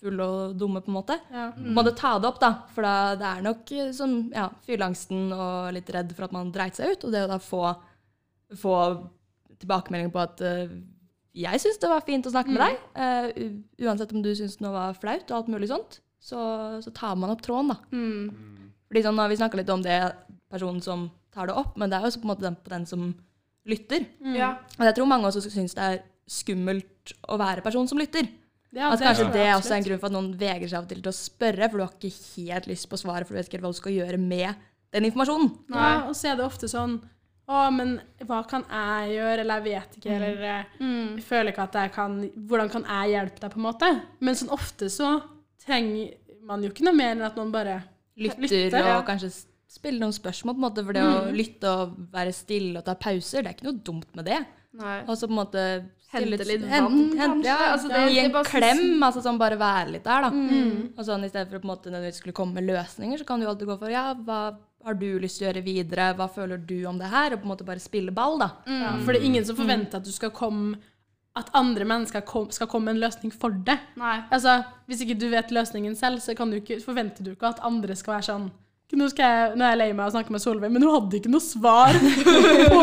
fulle 0.01 0.23
og 0.23 0.57
dumme, 0.57 0.81
på 0.81 0.89
en 0.89 0.99
måte?' 1.03 1.21
Ja. 1.33 1.51
Må 1.59 1.83
du 1.83 1.91
ta 1.91 2.19
det 2.19 2.29
opp, 2.29 2.39
da. 2.39 2.62
For 2.73 2.83
da, 2.83 3.17
det 3.17 3.27
er 3.27 3.43
nok 3.43 3.73
eh, 3.73 3.91
sånn 3.93 4.33
ja, 4.33 4.49
fylleangsten 4.65 5.33
og 5.33 5.75
litt 5.75 5.91
redd 5.91 6.15
for 6.15 6.25
at 6.25 6.33
man 6.33 6.53
dreit 6.53 6.77
seg 6.77 6.93
ut. 6.93 7.05
Og 7.05 7.11
det 7.11 7.25
å 7.25 7.33
da 7.35 7.39
få, 7.39 7.75
få 8.55 8.77
tilbakemelding 9.59 10.12
på 10.12 10.23
at 10.23 10.41
eh, 10.41 10.69
jeg 11.37 11.61
syns 11.62 11.81
det 11.83 11.90
var 11.90 12.05
fint 12.07 12.27
å 12.27 12.33
snakke 12.33 12.53
med 12.55 12.62
deg. 12.62 12.81
Uh, 12.96 13.87
uansett 13.87 14.14
om 14.16 14.25
du 14.25 14.33
syns 14.38 14.59
noe 14.64 14.72
var 14.75 14.96
flaut 15.01 15.29
og 15.29 15.37
alt 15.38 15.53
mulig 15.53 15.68
sånt, 15.70 16.01
så, 16.22 16.40
så 16.83 16.92
tar 16.96 17.18
man 17.20 17.35
opp 17.35 17.44
tråden, 17.44 17.75
da. 17.75 17.79
Mm. 17.92 18.72
Fordi 18.87 19.03
sånn, 19.05 19.22
Vi 19.31 19.38
snakka 19.40 19.61
litt 19.61 19.72
om 19.75 19.85
det 19.85 20.01
personen 20.53 20.83
som 20.85 21.09
tar 21.35 21.51
det 21.51 21.57
opp, 21.59 21.77
men 21.77 21.90
det 21.90 21.99
er 21.99 22.07
jo 22.07 22.12
også 22.12 22.22
på 22.22 22.29
en 22.29 22.33
måte 22.33 22.46
den, 22.46 22.59
på 22.62 22.72
den 22.72 22.87
som 22.88 23.07
lytter. 23.66 24.07
Ja. 24.35 24.55
Og 24.79 24.87
jeg 24.88 24.96
tror 24.96 25.11
mange 25.11 25.29
også 25.29 25.42
syns 25.51 25.75
det 25.77 25.87
er 25.87 26.03
skummelt 26.31 27.14
å 27.31 27.38
være 27.38 27.64
person 27.66 27.88
som 27.90 28.01
lytter. 28.01 28.29
Ja, 28.77 28.90
at 28.90 29.01
kanskje 29.01 29.25
tror 29.25 29.35
det 29.37 29.44
jeg 29.44 29.57
også 29.57 29.72
er 29.72 29.79
en 29.79 29.87
grunn 29.87 30.01
for 30.01 30.11
at 30.11 30.14
noen 30.16 30.33
vegrer 30.37 30.68
seg 30.68 30.81
av 30.81 30.88
til 30.90 31.01
til 31.01 31.12
å 31.12 31.16
spørre, 31.16 31.68
for 31.70 31.79
du 31.79 31.85
har 31.85 31.94
ikke 31.96 32.33
helt 32.37 32.66
lyst 32.70 32.88
på 32.90 32.99
svaret, 33.01 33.27
for 33.27 33.35
du 33.35 33.38
vet 33.38 33.49
ikke 33.49 33.59
helt 33.59 33.66
hva 33.68 33.72
du 33.72 33.79
skal 33.79 33.94
gjøre 33.94 34.18
med 34.20 34.64
den 34.94 35.07
informasjonen. 35.09 35.53
Ja, 35.72 35.92
og 36.09 36.16
så 36.18 36.33
er 36.33 36.38
det 36.38 36.46
ofte 36.46 36.68
sånn 36.70 36.99
Å, 37.48 37.70
men 37.72 38.00
hva 38.26 38.40
kan 38.50 38.64
jeg 38.68 39.12
gjøre? 39.20 39.40
Eller 39.44 39.61
jeg 39.61 39.64
vet 39.76 39.98
ikke, 40.00 40.11
eller 40.16 40.40
eh, 40.42 40.64
Mm. 40.80 41.16
jeg 41.16 41.24
føler 41.24 41.52
ikke 41.52 41.62
at 41.68 41.72
jeg 41.78 41.92
kan 41.94 42.16
Hvordan 42.48 42.70
kan 42.72 42.82
jeg 42.85 43.12
hjelpe 43.14 43.40
deg, 43.40 43.50
på 43.52 43.61
en 43.61 43.66
måte? 43.68 43.90
Men 44.20 44.35
sånn 44.35 44.50
ofte 44.50 44.88
så 44.90 45.22
trenger 45.64 46.14
man 46.46 46.62
jo 46.62 46.70
ikke 46.70 46.85
noe 46.87 46.94
mer 46.98 47.14
enn 47.14 47.22
at 47.26 47.37
noen 47.38 47.52
bare 47.54 47.82
Lytter 48.16 48.40
lytter 48.46 48.80
og 48.80 48.92
ja. 48.94 49.02
kanskje 49.06 49.30
spiller 49.30 49.52
spille 49.76 49.98
noen 50.00 50.14
spørsmål, 50.14 50.54
på 50.54 50.61
en 50.62 50.64
måte, 50.64 50.82
for 50.87 50.96
det 50.96 51.02
å 51.04 51.32
lytte 51.37 51.68
og 51.68 51.96
være 52.14 52.30
stille 52.32 52.78
og 52.78 52.85
ta 52.87 52.94
pauser, 52.96 53.42
det 53.44 53.50
er 53.50 53.56
ikke 53.59 53.66
noe 53.66 53.80
dumt 53.85 54.14
med 54.16 54.24
det. 54.24 54.38
Nei. 54.78 54.94
Og 55.04 55.18
så 55.18 55.26
på 55.28 55.35
en 55.35 55.40
måte 55.42 55.64
Hente 56.14 56.46
litt 56.48 56.62
vann, 56.70 57.11
kanskje? 57.18 57.44
Ja, 57.44 57.56
Altså, 57.74 57.88
det- 57.90 58.12
gi 58.14 58.20
en 58.22 58.32
bare- 58.32 58.44
klem, 58.48 59.02
altså 59.02 59.20
sånn 59.26 59.37
bare 59.38 59.59
være 59.59 59.90
litt 59.90 60.04
der, 60.04 60.22
da. 60.22 60.30
Mm. 60.30 60.94
Og 60.96 61.04
sånn 61.04 61.24
i 61.24 61.28
stedet 61.28 61.50
for 61.50 61.59
å 61.59 61.61
på 61.61 61.68
en 61.68 61.74
måte 61.76 61.90
når 61.92 62.00
det 62.06 62.14
skulle 62.14 62.32
komme 62.32 62.54
med 62.54 62.64
løsninger, 62.70 63.18
så 63.18 63.26
kan 63.26 63.40
du 63.40 63.46
alltid 63.46 63.68
gå 63.68 63.78
for 63.78 63.90
ja, 63.90 64.14
hva 64.14 64.56
har 64.87 64.94
du 64.99 65.07
lyst 65.22 65.40
til 65.40 65.46
å 65.46 65.51
gjøre 65.51 65.64
videre, 65.66 66.11
hva 66.18 66.29
føler 66.31 66.61
du 66.62 66.77
om 66.87 66.99
det 67.01 67.09
her, 67.11 67.35
og 67.35 67.40
på 67.42 67.49
en 67.49 67.53
måte 67.53 67.66
bare 67.66 67.83
spille 67.83 68.14
ball, 68.14 68.38
da. 68.40 68.53
ja, 68.70 68.92
For 69.03 69.12
det 69.12 69.20
er 69.20 69.27
ingen 69.29 69.46
som 69.49 69.59
forventer 69.59 69.99
at 69.99 70.07
du 70.07 70.12
skal 70.14 70.31
komme 70.35 70.79
At 71.37 71.51
andre 71.53 71.85
mennesker 71.85 72.22
kom, 72.25 72.46
skal 72.55 72.66
komme 72.72 72.88
med 72.88 72.94
en 72.96 73.03
løsning 73.03 73.33
for 73.35 73.53
det. 73.66 73.75
Nei. 74.01 74.22
Altså, 74.33 74.62
Hvis 74.88 75.03
ikke 75.05 75.18
du 75.20 75.27
vet 75.29 75.51
løsningen 75.53 75.92
selv, 75.99 76.22
så 76.25 76.33
kan 76.38 76.49
du 76.49 76.57
ikke, 76.62 76.79
forventer 76.81 77.27
du 77.27 77.35
ikke 77.35 77.51
at 77.51 77.61
andre 77.66 77.92
skal 77.99 78.14
være 78.14 78.29
sånn 78.31 78.46
nå, 78.94 79.09
skal 79.11 79.27
jeg, 79.27 79.55
nå 79.59 79.64
er 79.66 79.72
jeg 79.75 79.79
lei 79.81 79.88
meg 79.92 80.05
av 80.05 80.11
å 80.12 80.14
snakke 80.14 80.31
med 80.35 80.42
Solveig, 80.44 80.70
men 80.70 80.85
hun 80.87 80.92
hadde 80.94 81.18
ikke 81.18 81.31
noe 81.33 81.42
svar 81.42 81.96
på 81.96 82.83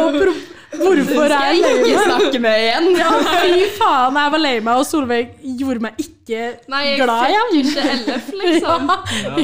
hvorfor 0.73 1.31
jeg 1.31 1.53
er 1.53 1.59
lei 1.61 1.75
meg. 1.83 2.01
snakke 2.09 2.41
med 2.43 2.63
igjen. 2.63 2.89
Ja, 2.99 3.11
fy 3.29 3.67
faen, 3.77 4.17
jeg 4.19 4.33
var 4.33 4.41
lei 4.43 4.55
meg, 4.65 4.81
og 4.81 4.87
Solveig 4.89 5.37
gjorde 5.61 5.85
meg 5.85 6.01
ikke 6.03 6.41
Nei, 6.71 6.81
jeg 6.89 7.05
fikk 7.53 7.69
ikke 7.71 7.85
LF, 7.99 8.27
liksom. 8.41 8.91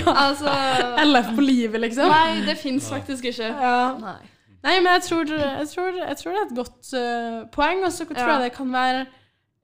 Ja. 0.01 0.17
Altså 0.25 0.57
LF 1.05 1.31
på 1.37 1.45
livet, 1.45 1.79
liksom. 1.85 2.11
Nei, 2.11 2.41
det 2.47 2.57
fins 2.59 2.89
faktisk 2.91 3.29
ikke. 3.31 3.49
Ja. 3.53 3.79
Nei. 4.01 4.17
Nei, 4.65 4.75
men 4.83 4.91
jeg 4.97 5.05
tror, 5.07 5.31
jeg 5.31 5.67
tror, 5.71 5.95
jeg 6.01 6.19
tror 6.19 6.35
det 6.35 6.39
er 6.41 6.47
et 6.49 6.57
godt 6.57 6.91
uh, 6.91 7.39
poeng, 7.55 7.85
og 7.87 7.93
så 7.95 8.03
tror 8.09 8.19
Ja. 8.19 8.33
jeg 8.35 8.49
det 8.49 8.53
kan 8.57 8.73
være 8.73 9.05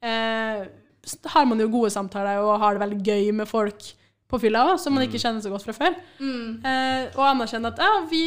uh, 0.08 0.66
Har 1.34 1.46
man 1.50 1.60
jo 1.60 1.68
gode 1.74 1.92
samtaler 1.92 2.40
og 2.40 2.60
har 2.64 2.78
det 2.78 2.84
veldig 2.86 3.02
gøy 3.04 3.32
med 3.36 3.50
folk 3.52 3.84
på 4.36 4.42
fylla 4.46 4.62
òg, 4.70 4.78
som 4.84 4.94
man 4.94 5.04
ikke 5.08 5.20
kjenner 5.24 5.42
så 5.44 5.50
godt 5.54 5.66
fra 5.66 5.74
før. 5.80 5.96
Mm. 6.20 6.62
Eh, 6.66 7.08
og 7.16 7.24
anerkjenne 7.32 7.72
at 7.74 7.82
ja, 7.82 7.92
vi, 8.12 8.22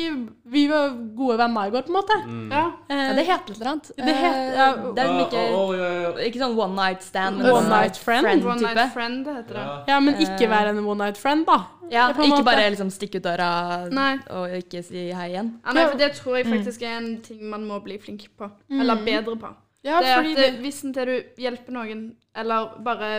vi 0.48 0.66
var 0.72 0.90
gode 1.16 1.38
venner 1.38 1.68
i 1.68 1.74
går, 1.76 1.86
på 1.86 1.92
en 1.94 1.98
måte. 2.00 2.18
Ja. 2.52 2.64
Eh, 2.88 3.04
Ja, 3.08 3.14
det 3.14 3.26
heter 3.28 3.48
litt 3.52 3.60
eller 3.60 3.70
annet. 3.72 3.92
Det 3.96 4.14
het- 4.18 4.36
Eh, 4.38 4.56
ja, 4.58 4.68
det 4.96 5.04
er 5.04 5.10
ikke, 5.22 6.26
ikke 6.28 6.40
sånn 6.42 6.56
one 6.58 6.74
night 6.76 7.02
stand, 7.02 7.38
men 7.38 7.50
One 7.50 7.68
night 7.68 7.96
friend. 7.96 8.26
One 8.44 8.58
type. 8.58 8.74
night 8.74 8.92
friend, 8.92 9.26
heter 9.26 9.54
det. 9.54 9.66
Ja. 9.88 10.00
men 10.00 10.14
ikke 10.14 10.42
Eh. 10.44 10.50
være 10.50 10.68
en 10.74 10.84
one 10.84 10.98
night 11.04 11.16
friend, 11.18 11.46
da. 11.46 11.58
Ja, 11.90 12.08
ikke 12.12 12.26
måte. 12.28 12.44
bare 12.44 12.70
liksom 12.70 12.90
stikke 12.90 13.16
ut 13.16 13.22
døra 13.24 13.88
Nei. 13.90 14.18
og 14.30 14.48
ikke 14.50 14.82
si 14.84 15.10
hei 15.10 15.30
igjen. 15.32 15.54
Ja, 15.64 15.72
nei, 15.72 15.86
for 15.88 15.96
det 15.98 16.12
tror 16.18 16.36
jeg 16.36 16.46
faktisk 16.46 16.82
er 16.82 16.98
en 16.98 17.20
ting 17.22 17.42
man 17.48 17.64
må 17.66 17.82
bli 17.82 17.96
flink 17.98 18.28
på. 18.38 18.50
Eller 18.70 18.96
bedre 18.96 19.36
på. 19.36 19.48
Ja, 19.86 20.00
det 20.02 20.14
fordi 20.16 20.32
at 20.32 20.38
det, 20.38 20.46
det, 20.52 20.60
hvis 20.64 20.80
en 20.84 20.94
til 20.96 21.06
du 21.06 21.42
hjelper 21.42 21.74
noen, 21.76 22.00
eller 22.34 22.72
bare 22.82 23.10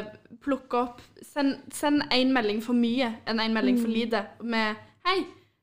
plukker 0.44 0.82
opp 0.90 1.00
Send, 1.24 1.62
send 1.72 2.04
en 2.12 2.34
melding 2.36 2.60
for 2.64 2.76
mye 2.76 3.14
enn 3.30 3.40
en 3.40 3.54
melding 3.56 3.78
for 3.80 3.92
lite 3.92 4.26
med 4.44 4.76
'Hei, 5.06 5.20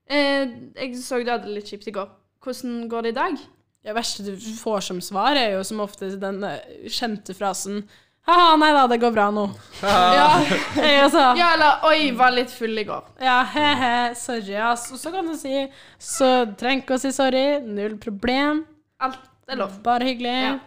eh, 0.09 0.48
jeg 0.78 0.96
så 0.96 1.20
du 1.20 1.30
hadde 1.30 1.44
det 1.44 1.59
litt 1.59 1.68
kjipt 1.68 1.88
i 1.88 1.92
går. 1.92 2.09
Hvordan 2.40 2.88
går 2.88 3.02
det 3.02 3.12
i 3.12 3.18
dag?' 3.20 3.44
det 3.87 3.94
verste 3.94 4.24
du 4.26 4.32
får 4.59 4.80
som 4.82 5.00
svar, 5.00 5.37
er 5.38 5.52
jo 5.54 5.62
som 5.62 5.78
ofte 5.85 6.09
den 6.18 6.42
eh, 6.44 6.88
kjente 6.90 7.35
frasen 7.38 7.85
Ha-ha, 8.26 8.56
nei 8.59 8.72
da, 8.74 8.88
det 8.90 8.96
går 8.98 9.12
bra 9.14 9.28
nå. 9.30 9.44
Ja, 9.87 10.40
Eh, 10.82 11.04
altså, 11.04 11.28
ja 11.38 11.52
eller 11.54 11.85
'Oi, 11.87 12.11
var 12.18 12.32
litt 12.35 12.50
full 12.50 12.78
i 12.78 12.85
går'. 12.85 13.04
Ja, 13.22 13.44
he-he, 13.52 14.14
sorry, 14.18 14.56
ass. 14.59 14.88
Og 14.90 14.98
så 14.98 15.12
kan 15.14 15.26
du 15.26 15.37
si 15.38 15.68
Så 15.98 16.56
trenger 16.59 16.82
ikke 16.82 16.96
å 16.98 16.98
si 17.04 17.12
sorry. 17.14 17.61
Null 17.62 17.94
problem. 18.02 18.64
Alt 19.00 19.20
er 19.48 19.61
lov. 19.61 19.78
Bare 19.85 20.09
hyggelig. 20.09 20.35
Ja. 20.42 20.59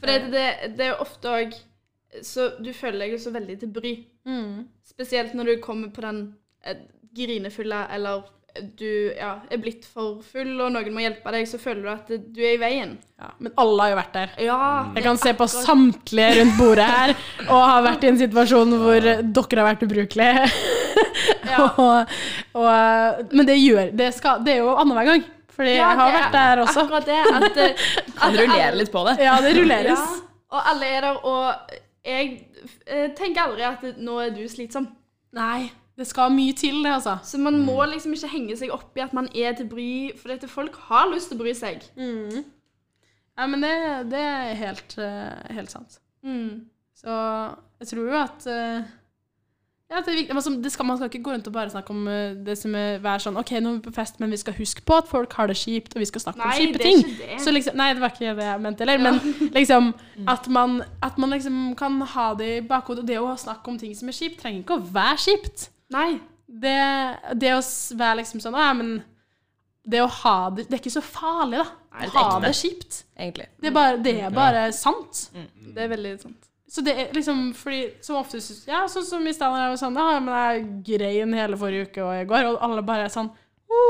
For 0.00 0.10
det, 0.10 0.32
det, 0.32 0.74
det 0.78 0.86
er 0.86 0.94
jo 0.94 1.02
ofte 1.04 1.28
òg 1.28 1.56
Så 2.24 2.46
du 2.58 2.72
føler 2.74 3.04
deg 3.04 3.12
jo 3.14 3.22
så 3.22 3.30
veldig 3.34 3.56
til 3.60 3.70
bry. 3.74 3.94
Mm. 4.26 4.66
Spesielt 4.86 5.36
når 5.38 5.52
du 5.52 5.56
kommer 5.62 5.92
på 5.94 6.02
den 6.02 6.24
grinefulle 7.14 7.84
eller 7.94 8.24
du 8.78 9.14
ja, 9.14 9.36
er 9.50 9.60
blitt 9.62 9.84
for 9.86 10.20
full, 10.26 10.52
og 10.58 10.72
noen 10.74 10.94
må 10.94 11.02
hjelpe 11.04 11.32
deg, 11.34 11.46
så 11.48 11.60
føler 11.60 11.84
du 11.84 11.90
at 11.92 12.10
du 12.10 12.40
er 12.42 12.56
i 12.56 12.60
veien. 12.60 12.96
Ja, 13.20 13.30
men 13.38 13.54
alle 13.60 13.84
har 13.84 13.92
jo 13.92 13.98
vært 14.00 14.16
der. 14.16 14.32
Ja. 14.42 14.60
Jeg 14.96 15.04
kan 15.06 15.20
se 15.20 15.34
på 15.38 15.46
samtlige 15.50 16.40
rundt 16.40 16.56
bordet 16.58 16.88
her 16.88 17.14
og 17.46 17.56
har 17.56 17.84
vært 17.86 18.06
i 18.06 18.10
en 18.10 18.20
situasjon 18.20 18.76
hvor 18.80 19.06
dere 19.06 19.60
har 19.60 19.68
vært 19.68 19.84
ubrukelige. 19.86 20.48
og, 21.60 22.16
og, 22.58 23.22
men 23.30 23.48
det 23.48 23.60
gjør 23.60 23.94
det, 23.96 24.10
skal, 24.16 24.42
det 24.46 24.56
er 24.56 24.64
jo 24.64 24.74
annenhver 24.74 25.12
gang. 25.12 25.28
Fordi 25.60 25.74
Ja, 25.76 25.90
jeg 25.90 25.98
har 25.98 26.08
det 26.08 26.14
er 26.14 26.22
vært 26.22 26.36
der 26.38 26.62
også. 26.64 26.86
Akkurat 26.86 27.08
det. 27.10 27.18
At, 27.20 27.58
at, 27.66 28.14
Kan 28.20 28.38
rullere 28.38 28.76
litt 28.80 28.92
på 28.94 29.02
det. 29.10 29.16
Ja, 29.20 29.34
det 29.44 29.50
rulleres. 29.58 30.06
Ja, 30.06 30.46
og 30.50 30.70
alle 30.72 30.88
er 30.88 31.04
der, 31.04 31.18
og 31.28 31.74
jeg 32.06 32.30
eh, 32.86 33.10
tenker 33.18 33.44
aldri 33.44 33.66
at 33.68 33.84
nå 34.00 34.16
er 34.24 34.32
du 34.34 34.40
slitsom. 34.48 34.88
Nei, 35.36 35.68
det 36.00 36.08
skal 36.08 36.32
mye 36.32 36.56
til, 36.56 36.80
det, 36.82 36.94
altså. 36.96 37.18
Så 37.28 37.38
man 37.38 37.60
må 37.62 37.76
liksom 37.90 38.16
ikke 38.16 38.32
henge 38.32 38.56
seg 38.56 38.72
opp 38.72 38.96
i 38.96 39.04
at 39.04 39.12
man 39.16 39.28
er 39.36 39.52
til 39.58 39.68
bry, 39.68 39.90
for 40.16 40.32
dette 40.32 40.48
folk 40.50 40.78
har 40.88 41.10
lyst 41.12 41.30
til 41.30 41.38
å 41.38 41.42
bry 41.44 41.52
seg. 41.56 41.84
Mm. 42.00 42.40
Ja, 43.36 43.46
men 43.52 43.62
det, 43.64 43.74
det 44.14 44.24
er 44.24 44.56
helt, 44.64 44.96
eh, 45.00 45.52
helt 45.58 45.76
sant. 45.76 46.00
Mm. 46.24 46.70
Så 46.96 47.12
jeg 47.80 47.92
tror 47.92 48.08
jo 48.08 48.16
at 48.18 48.48
eh, 48.48 48.88
ja, 49.90 50.00
det 50.06 50.12
er. 50.14 50.34
Altså, 50.34 50.52
det 50.62 50.70
skal, 50.72 50.86
man 50.86 50.98
skal 51.00 51.08
ikke 51.10 51.22
gå 51.26 51.32
rundt 51.34 51.48
og 51.50 51.54
bare 51.56 51.70
snakke 51.72 51.90
om 51.90 52.06
eh, 52.08 52.36
det 52.46 52.54
som 52.60 52.74
er 52.78 53.00
være 53.02 53.24
sånn 53.24 53.38
OK, 53.40 53.50
nå 53.58 53.72
er 53.72 53.78
vi 53.80 53.84
på 53.88 53.92
fest, 53.96 54.20
men 54.22 54.30
vi 54.30 54.38
skal 54.38 54.54
huske 54.54 54.84
på 54.86 54.98
at 55.00 55.08
folk 55.10 55.34
har 55.38 55.50
det 55.50 55.56
kjipt, 55.58 55.96
og 55.96 56.04
vi 56.04 56.06
skal 56.06 56.22
snakke 56.24 56.40
om 56.44 56.46
Nei, 56.46 56.58
kjipe 56.60 56.78
det 56.78 56.86
er 56.86 57.02
ting. 57.02 57.40
Så 57.42 57.54
liksom, 57.54 57.78
nei, 57.80 57.88
det 57.96 58.04
var 58.04 58.14
ikke 58.14 58.34
det 58.38 58.46
jeg 58.46 58.62
mente 58.62 58.86
heller, 58.86 59.02
men 59.02 59.18
liksom 59.58 59.90
at 60.30 60.46
man, 60.52 60.80
at 61.02 61.18
man 61.18 61.34
liksom 61.34 61.62
kan 61.80 61.98
ha 62.14 62.26
det 62.38 62.50
i 62.58 62.64
bakhodet. 62.70 63.02
Og 63.02 63.10
det 63.10 63.18
å 63.18 63.32
snakke 63.40 63.72
om 63.72 63.78
ting 63.80 63.96
som 63.98 64.12
er 64.12 64.18
kjipt, 64.20 64.38
trenger 64.42 64.62
ikke 64.62 64.78
å 64.78 64.84
være 64.94 65.22
kjipt. 65.26 65.70
Nei. 65.90 66.10
Det, 66.46 66.76
det 67.42 67.54
å 67.54 67.62
være 67.98 68.20
liksom 68.24 68.40
sånn 68.42 68.56
Å 68.58 68.62
ja, 68.64 68.70
men 68.74 68.88
det 69.86 70.00
å 70.02 70.08
ha 70.10 70.48
det 70.50 70.64
Det 70.66 70.74
er 70.74 70.80
ikke 70.80 70.92
så 70.96 71.02
farlig, 71.04 71.60
da. 71.62 72.06
å 72.08 72.24
ha 72.26 72.38
det 72.42 72.50
kjipt. 72.58 73.04
egentlig. 73.18 73.46
Det 73.62 73.70
er 73.70 73.74
bare, 73.74 73.98
det 74.02 74.14
er 74.26 74.34
bare 74.34 74.64
sant. 74.74 75.28
Det 75.34 75.84
er 75.86 75.90
veldig 75.94 76.14
sant. 76.22 76.49
Så 76.70 76.84
det 76.86 76.92
er 76.94 77.08
liksom 77.16 77.48
fordi 77.58 77.80
Som 78.06 78.20
oftest 78.20 78.68
Ja, 78.70 78.84
sånn 78.86 79.02
som 79.04 79.24
i 79.26 79.32
stedet 79.34 79.58
jeg 79.58 79.72
var 79.72 79.78
sånn 79.80 79.96
Ja, 79.98 80.20
men 80.22 80.34
jeg 80.36 80.68
grein 80.86 81.32
hele 81.34 81.56
forrige 81.58 81.88
uke 81.88 82.04
og 82.06 82.12
i 82.14 82.28
går, 82.30 82.46
og 82.52 82.60
alle 82.62 82.84
bare 82.86 83.08
er 83.08 83.12
sånn 83.14 83.30
Å, 83.70 83.80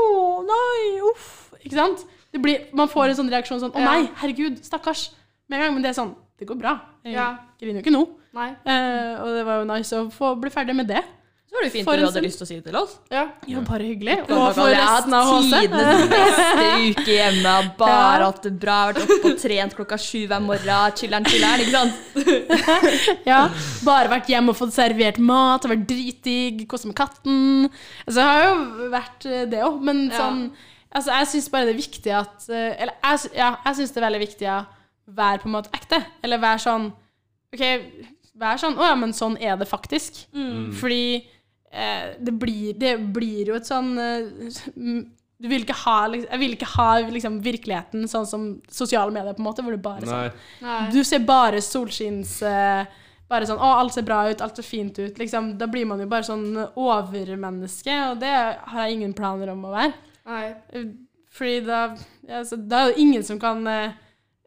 nei, 0.47 0.99
uff. 1.11 1.53
Ikke 1.61 1.77
sant? 1.77 2.05
Det 2.33 2.41
blir, 2.41 2.67
man 2.73 2.89
får 2.89 3.11
en 3.11 3.19
sånn 3.21 3.29
reaksjon 3.33 3.61
sånn 3.61 3.75
Å 3.77 3.83
nei, 3.85 4.09
herregud, 4.21 4.57
stakkars. 4.65 5.11
Med 5.49 5.59
en 5.59 5.65
gang. 5.65 5.73
Men 5.77 5.83
det 5.85 5.89
er 5.93 5.97
sånn 6.01 6.15
Det 6.39 6.47
går 6.49 6.57
bra. 6.57 6.73
Jeg 7.05 7.13
Ja. 7.13 7.29
griner 7.61 7.81
jo 7.81 7.85
ikke 7.85 7.93
nå. 7.93 8.03
Nei. 8.33 8.49
Eh, 8.65 9.13
og 9.21 9.27
det 9.35 9.45
var 9.45 9.59
jo 9.61 9.65
nice 9.69 9.93
å 9.93 10.09
få 10.09 10.33
bli 10.41 10.49
ferdig 10.49 10.73
med 10.75 10.87
det. 10.87 11.03
Så 11.51 11.57
var 11.57 11.65
det 11.65 11.67
jo 11.67 11.73
fint 11.73 11.83
For 11.89 11.99
at 11.99 11.99
du 11.99 12.05
hadde 12.07 12.21
lyst 12.23 12.37
til 12.39 12.45
å 12.45 12.47
si 12.47 12.55
det 12.61 12.63
til 12.69 12.75
oss. 12.79 12.91
Ja. 13.11 13.21
Ja, 13.51 13.59
bare 13.67 13.83
hyggelig. 13.89 14.13
Og 14.23 14.29
dere 14.31 14.53
for 14.55 14.71
resten 14.71 15.15
av 15.17 15.27
HC. 15.27 15.49
Tidenes 15.51 16.05
beste 16.13 16.69
uke 16.85 17.15
hjemme. 17.17 17.55
Bare 17.81 17.97
Ja. 18.21 18.29
hatt 18.29 18.39
det 18.47 18.51
bra. 18.61 18.77
Vært 18.93 19.01
oppe 19.03 19.31
og 19.33 19.41
trent 19.41 19.75
klokka 19.75 19.97
sju 19.99 20.21
hver 20.31 20.45
morgen. 20.45 20.95
Chiller'n, 21.01 21.27
chiller'n. 21.27 21.65
Ikke 21.65 21.75
sant? 21.75 21.93
Ja, 23.31 23.41
bare 23.83 24.13
vært 24.13 24.29
hjemme 24.31 24.53
og 24.55 24.57
fått 24.61 24.71
servert 24.77 25.19
mat, 25.19 25.67
vært 25.67 25.83
dritdigg, 25.91 26.63
kost 26.71 26.87
med 26.87 26.95
katten. 26.97 27.67
Altså, 28.05 28.15
det 28.21 28.27
har 28.29 28.45
jo 28.47 28.87
vært 28.95 29.27
eh, 29.27 29.43
det 29.51 29.61
òg, 29.67 29.81
men 29.91 30.05
sånn 30.15 30.45
Altså, 30.91 31.11
jeg 31.19 31.27
syns 31.31 31.45
bare 31.53 31.67
det 31.69 31.71
er 31.75 31.77
viktig 31.79 32.11
at 32.11 32.47
eh, 32.51 32.71
Eller 32.83 32.95
jeg, 32.99 33.29
ja, 33.39 33.51
jeg 33.63 33.77
syns 33.77 33.93
det 33.95 34.01
er 34.01 34.05
veldig 34.09 34.19
viktig 34.25 34.47
å 34.51 34.57
være 35.19 35.39
på 35.43 35.47
en 35.47 35.53
måte 35.55 35.71
ekte. 35.75 35.99
Eller 36.23 36.41
være 36.43 36.59
sånn 36.63 36.89
OK, 37.55 37.63
vær 38.39 38.59
sånn 38.59 38.75
Å 38.79 38.89
ja, 38.89 38.97
men 38.99 39.13
sånn 39.15 39.37
er 39.39 39.55
det 39.59 39.67
faktisk. 39.71 40.23
Fordi 40.79 41.03
eh, 41.19 41.29
det, 41.71 42.33
blir, 42.39 42.73
det 42.77 42.97
blir 43.15 43.47
jo 43.53 43.55
et 43.55 43.67
sånn 43.69 43.93
eh, 43.97 44.25
du 45.41 45.47
vil 45.49 45.63
ikke 45.65 45.77
ha, 45.85 45.99
liksom- 46.11 46.29
jeg 46.31 46.39
vil 46.39 46.51
ikke 46.57 46.71
ha 46.77 46.89
liksom, 47.09 47.37
virkeligheten 47.41 48.03
sånn 48.11 48.27
som 48.29 48.61
sosiale 48.69 49.11
medier, 49.11 49.33
på 49.33 49.39
en 49.41 49.47
måte, 49.47 49.63
hvor 49.65 49.71
du 49.73 49.81
bare 49.81 50.03
er 50.03 50.33
sånn 50.61 50.91
du 50.93 51.03
ser 51.03 51.23
bare 51.25 51.61
solskinns... 51.65 52.41
eh, 52.43 52.85
bare 53.31 53.47
sånn 53.47 53.61
'Å, 53.63 53.69
alt 53.79 53.93
ser 53.95 54.03
bra 54.03 54.25
ut, 54.29 54.41
alt 54.43 54.57
ser 54.59 54.67
fint 54.67 54.97
ut.' 54.99 55.17
Liksom, 55.17 55.53
da 55.57 55.65
blir 55.71 55.85
man 55.87 56.01
jo 56.03 56.05
bare 56.11 56.27
sånn 56.27 56.51
overmenneske, 56.75 57.93
og 58.11 58.19
det 58.19 58.31
har 58.59 58.87
jeg 58.87 58.97
ingen 58.97 59.13
planer 59.15 59.53
om 59.53 59.63
å 59.65 59.71
være. 59.71 59.93
Nei. 60.27 60.45
Eh, 60.73 60.89
Fordi 61.31 61.61
da 61.63 61.77
ja, 62.27 62.41
så 62.43 62.57
Da 62.67 62.81
er 62.83 62.91
det 62.91 62.99
ingen 62.99 63.23
som 63.23 63.39
kan 63.39 63.65
eh, 63.65 63.93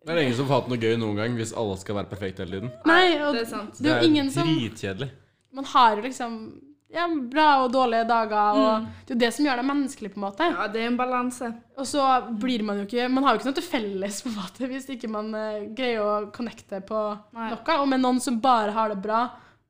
Det 0.04 0.12
er 0.12 0.18
ingen 0.20 0.36
som 0.36 0.44
får 0.46 0.58
hatt 0.60 0.68
noe 0.68 0.76
gøy 0.76 0.98
noen 1.00 1.16
gang 1.16 1.34
hvis 1.38 1.54
alle 1.56 1.78
skal 1.80 1.96
være 1.96 2.10
perfekte 2.10 2.44
hele 2.44 2.58
tiden. 2.60 2.72
Nei, 2.84 3.16
og 3.24 3.32
det 3.32 3.40
er 3.46 3.48
sant. 3.48 3.78
det 3.80 3.90
er 3.90 4.02
jo 4.02 4.10
ingen 4.10 4.28
som 4.30 4.46
dritkjedelig. 4.46 5.08
Man 5.56 5.64
har 5.64 5.96
jo 5.96 6.02
liksom 6.04 6.36
ja, 6.94 7.04
bra 7.30 7.46
og 7.64 7.72
dårlige 7.74 8.06
dager, 8.06 8.58
og 8.58 8.86
det 9.04 9.12
er 9.12 9.16
jo 9.16 9.20
det 9.24 9.30
som 9.34 9.46
gjør 9.48 9.60
deg 9.60 9.66
menneskelig, 9.68 10.10
på 10.14 10.20
en 10.20 10.24
måte. 10.24 10.48
Ja, 10.52 10.66
det 10.70 10.82
er 10.82 10.90
en 10.90 10.98
balanse. 10.98 11.50
Og 11.78 11.88
så 11.90 12.04
blir 12.40 12.62
man 12.66 12.78
jo 12.78 12.84
ikke 12.86 13.08
Man 13.10 13.24
har 13.26 13.34
jo 13.34 13.40
ikke 13.40 13.48
noe 13.48 13.56
til 13.58 13.66
felles 13.66 14.20
på 14.22 14.30
en 14.30 14.36
måte 14.38 14.68
hvis 14.70 14.86
ikke 14.94 15.10
man 15.10 15.32
uh, 15.34 15.64
greier 15.74 16.04
å 16.04 16.12
connecte 16.34 16.78
på 16.86 17.00
Nei. 17.34 17.48
noe. 17.50 17.78
Og 17.80 17.88
med 17.90 18.04
noen 18.04 18.20
som 18.22 18.38
bare 18.42 18.74
har 18.76 18.94
det 18.94 19.00
bra, 19.02 19.24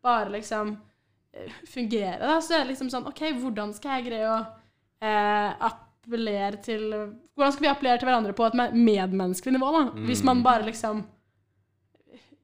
bare 0.05 0.35
liksom 0.35 0.75
uh, 0.77 1.57
fungerer, 1.71 2.21
da, 2.21 2.37
så 2.45 2.59
er 2.59 2.65
det 2.67 2.75
liksom 2.75 2.93
sånn 2.93 3.09
OK, 3.09 3.25
hvordan 3.41 3.73
skal 3.77 3.99
jeg 3.99 4.09
greie 4.11 4.29
å 4.29 4.39
uh, 4.45 5.73
appellere 5.73 6.61
til 6.65 6.91
Hvordan 7.35 7.57
skal 7.57 7.65
vi 7.65 7.73
appellere 7.73 7.99
til 7.99 8.11
hverandre 8.11 8.37
på 8.37 8.45
et 8.47 8.61
medmenneskelig 8.77 9.57
nivå, 9.57 9.73
da? 9.75 9.87
Hvis 10.07 10.21
man 10.27 10.45
bare 10.45 10.69
liksom 10.69 11.01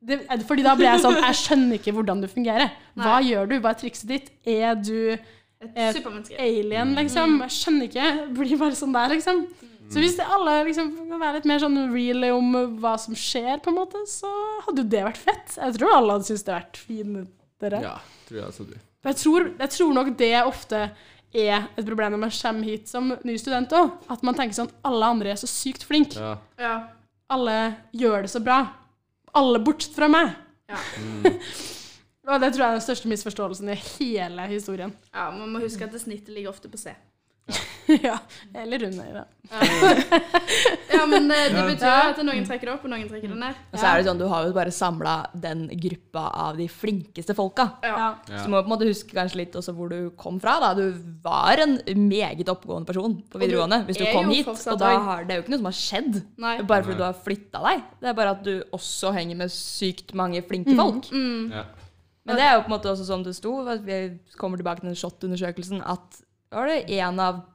det, 0.01 0.21
fordi 0.49 0.65
da 0.65 0.73
ble 0.79 0.87
jeg 0.89 1.03
sånn 1.03 1.19
Jeg 1.29 1.39
skjønner 1.43 1.81
ikke 1.81 1.93
hvordan 1.97 2.23
du 2.23 2.29
fungerer. 2.31 2.71
Hva 2.97 3.19
Nei. 3.19 3.27
gjør 3.31 3.51
du? 3.51 3.57
Hva 3.61 3.75
er 3.75 3.81
trikset 3.83 4.09
ditt? 4.09 4.31
Er 4.49 4.79
du 4.81 4.95
Et 5.11 5.97
supermenneske. 5.97 6.39
alien, 6.41 6.95
liksom. 6.97 7.35
Jeg 7.45 7.57
skjønner 7.59 7.91
ikke. 7.91 8.07
Blir 8.39 8.57
bare 8.63 8.79
sånn 8.79 8.97
der, 8.97 9.13
liksom. 9.13 9.45
Så 9.91 9.99
hvis 9.99 10.17
alle 10.23 10.53
liksom 10.69 10.93
kan 11.09 11.19
være 11.19 11.41
litt 11.41 11.49
mer 11.51 11.59
sånn 11.59 11.79
real 11.91 12.25
om 12.37 12.53
hva 12.79 12.93
som 13.03 13.17
skjer, 13.19 13.59
på 13.63 13.73
en 13.73 13.79
måte, 13.81 14.05
så 14.07 14.31
hadde 14.69 14.85
jo 14.85 14.91
det 14.93 15.03
vært 15.09 15.19
fett. 15.19 15.57
Jeg 15.59 15.77
tror 15.77 15.95
alle 15.97 16.15
hadde 16.15 16.29
syntes 16.29 16.45
det 16.47 16.55
hadde 16.55 16.63
vært 16.63 16.83
finere. 16.87 17.81
Ja, 17.83 17.97
tror 18.29 18.39
jeg 18.39 18.69
du. 18.71 18.77
Jeg, 19.09 19.17
tror, 19.19 19.49
jeg 19.59 19.73
tror 19.75 19.97
nok 19.97 20.13
det 20.21 20.35
ofte 20.45 20.85
er 21.31 21.67
et 21.79 21.87
problem 21.87 22.15
når 22.15 22.23
man 22.23 22.33
kommer 22.35 22.71
hit 22.71 22.91
som 22.91 23.11
ny 23.27 23.35
student 23.41 23.75
òg. 23.77 23.91
At 24.15 24.23
man 24.27 24.39
tenker 24.39 24.57
sånn 24.63 24.71
Alle 24.87 25.11
andre 25.15 25.35
er 25.35 25.41
så 25.41 25.51
sykt 25.51 25.85
flinke. 25.87 26.19
Ja. 26.19 26.37
Ja. 26.61 26.75
Alle 27.31 27.57
gjør 27.95 28.27
det 28.27 28.33
så 28.33 28.43
bra. 28.43 28.63
Alle 29.39 29.61
bortsett 29.63 29.95
fra 29.97 30.09
meg. 30.11 30.33
Ja. 30.71 30.81
Og 32.31 32.39
det 32.43 32.53
tror 32.53 32.63
jeg 32.63 32.69
er 32.69 32.79
den 32.79 32.85
største 32.85 33.11
misforståelsen 33.11 33.73
i 33.73 33.79
hele 33.99 34.45
historien. 34.53 34.93
ja, 35.15 35.31
man 35.35 35.51
må 35.51 35.63
huske 35.63 35.85
at 35.87 35.95
det 35.95 36.03
snittet 36.03 36.35
ligger 36.35 36.53
ofte 36.53 36.71
på 36.71 36.79
C. 36.79 36.93
ja. 38.07 38.17
Eller 38.55 38.85
under. 38.87 39.21
Da. 39.21 39.25
Ja, 40.91 41.07
men 41.11 41.31
eh, 41.31 41.49
det 41.51 41.63
betyr 41.73 41.87
jo 41.87 42.11
at 42.13 42.21
noen 42.27 42.45
trekker 42.47 42.69
det 42.69 42.75
opp, 42.75 42.85
og 42.87 42.93
noen 42.93 43.09
trekker 43.11 43.33
det 43.33 43.39
ned. 43.41 43.59
Og 43.73 43.81
så 43.81 43.89
er 43.91 44.01
det 44.01 44.07
sånn, 44.09 44.21
Du 44.21 44.27
har 44.31 44.47
jo 44.47 44.55
bare 44.57 44.75
samla 44.75 45.15
den 45.47 45.65
gruppa 45.83 46.27
av 46.47 46.61
de 46.61 46.69
flinkeste 46.71 47.35
folka. 47.39 47.67
Ja. 47.87 47.95
Ja. 47.95 48.09
Ja. 48.31 48.43
Så 48.43 48.47
du 48.47 48.55
må 48.55 48.61
på 48.63 48.69
en 48.69 48.75
måte 48.75 48.89
huske 48.91 49.17
kanskje 49.17 49.43
litt 49.43 49.59
også 49.59 49.75
hvor 49.77 49.91
du 49.93 50.13
kom 50.21 50.39
fra. 50.43 50.59
da. 50.63 50.73
Du 50.79 50.87
var 51.25 51.63
en 51.65 51.79
meget 52.07 52.49
oppegående 52.53 52.91
person 52.91 53.19
på 53.31 53.43
videregående 53.43 53.83
hvis 53.89 54.01
du 54.01 54.07
kom 54.13 54.31
hit. 54.33 54.49
Og 54.51 54.81
da 54.81 54.95
har, 55.11 55.27
det 55.27 55.35
er 55.35 55.41
jo 55.41 55.47
ikke 55.47 55.57
noe 55.57 55.63
som 55.65 55.71
har 55.73 55.79
skjedd 55.81 56.23
Nei. 56.47 56.55
bare 56.63 56.87
fordi 56.87 57.01
du 57.01 57.07
har 57.07 57.21
flytta 57.27 57.65
deg. 57.67 57.85
Det 58.01 58.13
er 58.13 58.19
bare 58.23 58.37
at 58.39 58.47
du 58.47 58.55
også 58.77 59.15
henger 59.17 59.43
med 59.43 59.53
sykt 59.55 60.15
mange 60.19 60.43
flinke 60.47 60.77
folk. 60.79 61.11
Mm. 61.11 61.53
Ja. 61.55 61.67
Men 62.29 62.37
det 62.37 62.45
er 62.45 62.53
jo 62.55 62.65
på 62.67 62.71
en 62.71 62.75
måte 62.77 62.91
også 62.93 63.07
som 63.09 63.23
det 63.25 63.33
sto, 63.35 63.53
vi 63.83 63.97
kommer 64.39 64.61
tilbake 64.61 64.83
til 64.83 64.91
den 64.93 64.99
SHoT-undersøkelsen, 64.99 65.81
at 65.83 66.21
var 66.59 66.71
det 66.71 66.83
én 66.99 67.23
av 67.23 67.47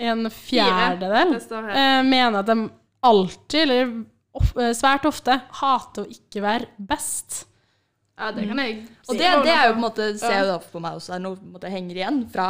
En 0.00 0.30
fjerdedel 0.32 1.34
eh, 1.36 1.98
mener 2.08 2.38
at 2.38 2.46
de 2.48 2.70
alltid, 3.04 3.60
eller 3.66 3.90
of, 4.32 4.56
eh, 4.56 4.72
svært 4.72 5.04
ofte, 5.04 5.34
hater 5.60 6.06
å 6.06 6.14
ikke 6.14 6.40
være 6.40 6.70
best. 6.88 7.42
Ja, 8.16 8.30
det 8.32 8.46
kan 8.48 8.62
jeg 8.62 8.78
mm. 8.78 8.86
si. 9.04 9.16
det, 9.18 9.30
det 9.44 9.52
er 9.52 9.66
jo 9.68 9.74
på 9.74 9.80
en 9.80 9.84
måte, 9.84 10.06
ser 10.20 10.38
jeg 10.38 10.48
da 10.48 10.58
på 10.60 10.80
meg 10.80 10.96
også, 10.96 11.14
er 11.16 11.22
noe 11.24 11.36
på 11.36 11.44
en 11.44 11.54
måte 11.56 11.72
henger 11.72 12.00
igjen 12.00 12.22
fra 12.32 12.48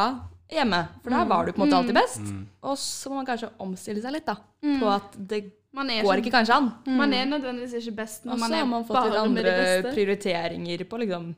hjemme. 0.50 0.80
For 1.02 1.14
der 1.14 1.28
var 1.30 1.46
du 1.46 1.52
på 1.54 1.62
en 1.62 1.64
måte 1.64 1.78
alltid 1.78 1.98
best. 1.98 2.32
Og 2.66 2.78
så 2.78 3.10
må 3.10 3.20
man 3.20 3.28
kanskje 3.28 3.50
omstille 3.62 4.02
seg 4.02 4.16
litt 4.16 4.26
da, 4.30 4.36
på 4.62 4.90
at 4.90 5.18
det 5.30 5.44
Man 5.70 5.86
er, 5.94 6.02
går 6.02 6.18
ikke, 6.18 6.26
ikke 6.26 6.38
kanskje 6.40 6.56
an. 6.58 6.72
man 6.98 7.12
er 7.14 7.28
nødvendigvis 7.30 7.76
ikke 7.78 8.00
best 8.00 8.24
når 8.26 8.34
Og 8.34 8.40
man 8.40 8.50
så 8.50 8.56
er 8.56 8.64
har 8.64 8.70
man 8.72 8.86
fått 8.88 8.96
bare 8.96 9.10
litt 9.12 9.34
med 9.36 9.46
de 9.46 9.52
andre 9.52 9.92
prioriteringer 9.94 10.82
på 10.90 10.98
liksom, 11.04 11.28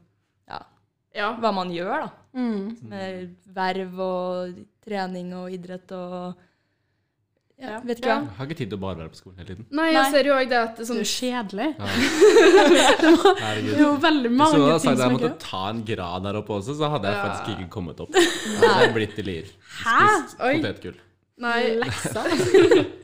ja, 0.48 0.60
Ja. 1.14 1.32
hva 1.40 1.52
man 1.54 1.70
gjør 1.70 2.06
da. 2.06 2.10
Mm. 2.34 2.76
Med 2.88 3.34
verv 3.52 3.98
og 4.00 4.54
trening 4.86 5.34
og 5.36 5.50
idrett 5.52 5.92
og 5.92 6.34
ja, 7.62 7.74
Ja. 7.76 7.80
vet 7.84 7.98
ikke 8.00 8.08
Ja. 8.08 8.14
hva. 8.18 8.24
Jeg 8.26 8.36
har 8.38 8.46
ikke 8.46 8.56
tid 8.58 8.70
til 8.70 8.78
å 8.78 8.80
bare 8.80 8.96
være 8.96 9.10
på 9.12 9.18
skolen 9.20 9.36
hele 9.38 9.48
tiden. 9.52 9.66
Nei, 9.70 9.92
Nei. 9.92 10.00
og 10.00 10.06
så 10.10 10.16
er 10.18 10.22
det 10.22 10.30
jo 10.32 10.38
òg 10.38 10.48
det 10.48 10.58
at 10.58 10.76
det 10.76 10.82
er 10.82 10.82
Det 10.82 10.88
er 10.88 10.94
sånn 10.94 11.04
kjedelig. 11.12 11.68
Ja. 11.78 11.86
Det 13.02 13.42
Herregud. 13.42 13.74
er 13.74 13.82
jo 13.82 13.92
veldig 14.06 14.30
Hvis 14.32 14.52
du 14.54 14.62
hadde 14.62 14.80
sagt 14.80 14.92
at 14.92 14.98
jeg 14.98 15.06
er 15.06 15.14
måtte 15.18 15.38
ta 15.38 15.62
en 15.70 15.84
grad 15.84 16.22
der 16.24 16.34
oppe 16.40 16.52
også, 16.56 16.74
så 16.80 16.90
hadde 16.90 17.06
jeg 17.06 17.14
Ja. 17.16 17.22
faktisk 17.28 17.58
ikke 17.58 17.68
kommet 17.70 18.00
opp. 18.00 18.10
Jeg 18.62 18.70
hadde 18.70 18.92
blitt 18.94 19.18
i 19.18 19.22
Lier. 19.22 19.46
Hæ? 19.84 20.00
Spist 20.24 20.38
potetgull. 20.38 20.98
Nei. 21.38 21.62
Leksa? 21.82 22.24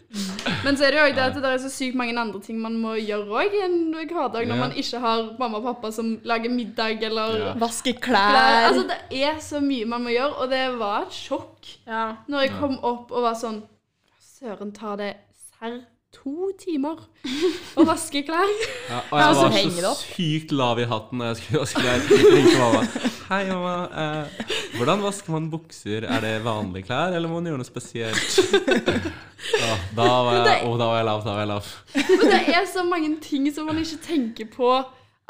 Men 0.64 0.76
så 0.76 0.84
er 0.84 0.90
det 0.90 0.98
jo 0.98 1.04
òg 1.06 1.14
det 1.14 1.22
at 1.24 1.34
det 1.38 1.44
er 1.52 1.58
så 1.62 1.70
sykt 1.70 1.94
mange 1.98 2.14
andre 2.18 2.40
ting 2.42 2.58
man 2.60 2.74
må 2.82 2.94
gjøre 2.98 3.28
òg 3.42 3.54
i 3.54 3.60
en 3.64 3.76
hverdag 3.94 4.46
når 4.48 4.56
Ja. 4.56 4.60
man 4.60 4.72
ikke 4.72 4.98
har 5.00 5.22
mamma 5.38 5.58
og 5.60 5.64
pappa 5.68 5.90
som 5.92 6.18
lager 6.24 6.50
middag 6.50 7.02
eller 7.02 7.36
Ja. 7.38 7.52
Vaske 7.54 7.92
klær. 7.94 8.32
klær. 8.32 8.66
Altså, 8.68 8.86
det 8.88 9.22
er 9.22 9.38
så 9.40 9.60
mye 9.60 9.84
man 9.86 10.02
må 10.02 10.10
gjøre, 10.10 10.34
og 10.34 10.50
det 10.50 10.78
var 10.78 11.02
et 11.02 11.12
sjokk 11.14 11.76
Ja. 11.86 12.16
når 12.28 12.40
jeg 12.40 12.50
kom 12.58 12.78
opp 12.82 13.12
og 13.12 13.22
var 13.22 13.34
sånn 13.34 13.62
Søren, 14.40 14.72
tar 14.72 14.96
det 14.96 15.14
serr 15.60 15.80
to 16.18 16.50
timer 16.58 16.98
å 17.78 17.84
vaske 17.86 18.22
klær? 18.26 18.50
Ja, 18.90 19.00
og 19.10 19.20
jeg 19.20 19.38
var 19.38 19.78
så 19.78 19.92
sykt 20.00 20.52
lav 20.56 20.80
i 20.82 20.86
hatten 20.90 21.22
da 21.22 21.30
jeg 21.30 21.40
skulle 21.40 21.62
vaske 21.62 21.82
klær. 21.84 22.04
Ringte 22.34 22.58
mamma. 22.58 22.82
Hei, 23.28 23.40
mamma. 23.48 23.74
Eh, 24.02 24.44
hvordan 24.76 25.02
vasker 25.04 25.34
man 25.34 25.48
bukser? 25.52 26.06
Er 26.08 26.24
det 26.24 26.34
vanlige 26.46 26.88
klær, 26.90 27.14
eller 27.16 27.30
må 27.30 27.38
man 27.40 27.50
gjøre 27.50 27.62
noe 27.62 27.68
spesielt? 27.68 28.28
Ja, 29.38 29.74
da 29.94 30.06
var 30.26 30.34
jeg, 30.34 30.64
oh, 30.66 30.72
da 30.74 30.88
var 30.90 30.96
jeg 30.98 31.06
lav. 31.06 31.20
Da 31.22 31.34
var 31.36 31.44
jeg 31.44 31.48
lav. 31.52 31.68
Men 31.94 32.32
det 32.32 32.56
er 32.58 32.64
så 32.66 32.82
mange 32.84 33.12
ting 33.22 33.46
som 33.54 33.68
man 33.70 33.78
ikke 33.78 34.00
tenker 34.02 34.48
på 34.50 34.72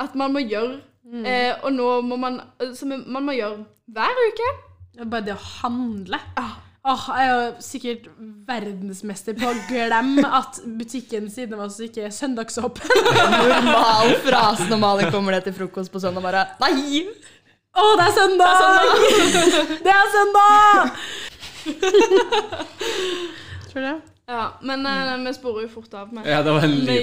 at 0.00 0.14
man 0.16 0.32
må 0.32 0.40
gjøre. 0.46 0.78
Eh, 1.08 1.52
og 1.64 1.70
nå 1.72 1.86
må 2.04 2.18
man 2.20 2.34
Som 2.76 2.92
man 3.08 3.24
må 3.24 3.32
gjøre 3.36 3.62
hver 3.92 4.22
uke. 4.28 4.48
Bare 5.04 5.24
det 5.28 5.36
å 5.36 5.44
handle. 5.60 6.18
Ah. 6.40 6.56
Åh, 6.88 7.02
jeg 7.18 7.26
er 7.28 7.32
jo 7.34 7.48
sikkert 7.60 8.06
verdensmester 8.48 9.34
på 9.36 9.44
å 9.50 9.54
glemme 9.68 10.24
at 10.38 10.56
butikken 10.78 11.26
siden 11.28 11.58
av 11.58 11.66
oss 11.66 11.76
ikke 11.84 12.06
er 12.08 12.12
søndagsåpen. 12.14 12.88
Normal 13.34 14.14
frase 14.24 14.64
når 14.70 14.80
Malin 14.80 15.10
kommer 15.12 15.36
ned 15.36 15.44
til 15.44 15.52
frokost 15.58 15.92
på 15.92 16.00
søndag 16.00 16.24
bare 16.24 16.46
Nei! 16.62 17.02
Å, 17.78 17.80
det 18.00 18.04
er 18.08 18.14
søndag! 18.16 18.56
Det 19.84 19.92
er 19.92 20.08
søndag! 20.16 20.96
Tror 23.68 23.80
du 23.80 23.86
det? 23.90 24.17
Ja, 24.28 24.58
men 24.60 24.80
mm. 24.86 25.24
vi 25.24 25.30
sporer 25.32 25.62
jo 25.64 25.68
fort 25.72 25.94
av 25.96 26.10
Men 26.12 26.26
Ja, 26.28 26.42
det 26.44 26.52
var 26.52 26.64
en 26.66 26.74
der. 26.84 26.98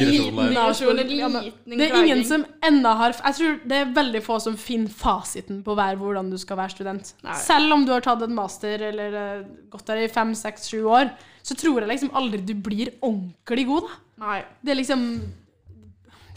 Liten 0.00 1.78
Det 1.78 1.84
er 1.84 1.98
ingen 2.00 2.22
som 2.24 2.46
ennå 2.64 2.94
har 2.96 3.12
Jeg 3.12 3.36
tror 3.36 3.58
det 3.68 3.76
er 3.76 3.90
veldig 3.92 4.22
få 4.24 4.38
som 4.40 4.56
finner 4.56 4.88
fasiten 4.88 5.58
på 5.66 5.74
hver 5.76 5.98
hvordan 6.00 6.30
du 6.32 6.38
skal 6.40 6.56
være 6.62 6.72
student. 6.72 7.12
Nei. 7.26 7.36
Selv 7.36 7.76
om 7.76 7.84
du 7.84 7.92
har 7.92 8.00
tatt 8.06 8.24
en 8.24 8.32
master 8.32 8.86
eller 8.88 9.18
eh, 9.20 9.44
gått 9.68 9.84
der 9.90 10.00
i 10.06 10.08
fem, 10.08 10.32
seks, 10.38 10.70
sju 10.72 10.88
år, 10.88 11.12
så 11.44 11.58
tror 11.60 11.82
jeg 11.82 11.92
liksom 11.92 12.14
aldri 12.16 12.40
du 12.40 12.54
blir 12.56 12.94
ordentlig 13.02 13.68
god, 13.68 13.90
da. 13.90 14.00
Nei. 14.24 14.40
Det 14.62 14.72
er 14.72 14.80
liksom 14.80 15.06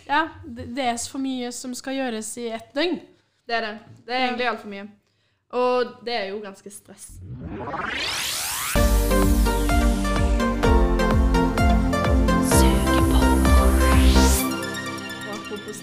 Ja, 0.03 0.25
det, 0.43 0.67
det 0.75 0.89
er 0.91 0.99
for 0.99 1.23
mye 1.23 1.53
som 1.55 1.71
skal 1.79 1.95
gjøres 2.01 2.35
i 2.43 2.49
ett 2.59 2.75
døgn. 2.75 2.99
Det 3.47 3.55
er 3.55 3.69
det. 3.69 3.75
Det 4.03 4.11
er 4.17 4.27
egentlig 4.27 4.51
altfor 4.51 4.73
mye. 4.73 4.89
Og 5.55 5.95
det 6.03 6.19
er 6.25 6.27
jo 6.33 6.43
ganske 6.43 6.75
stress. 6.75 7.13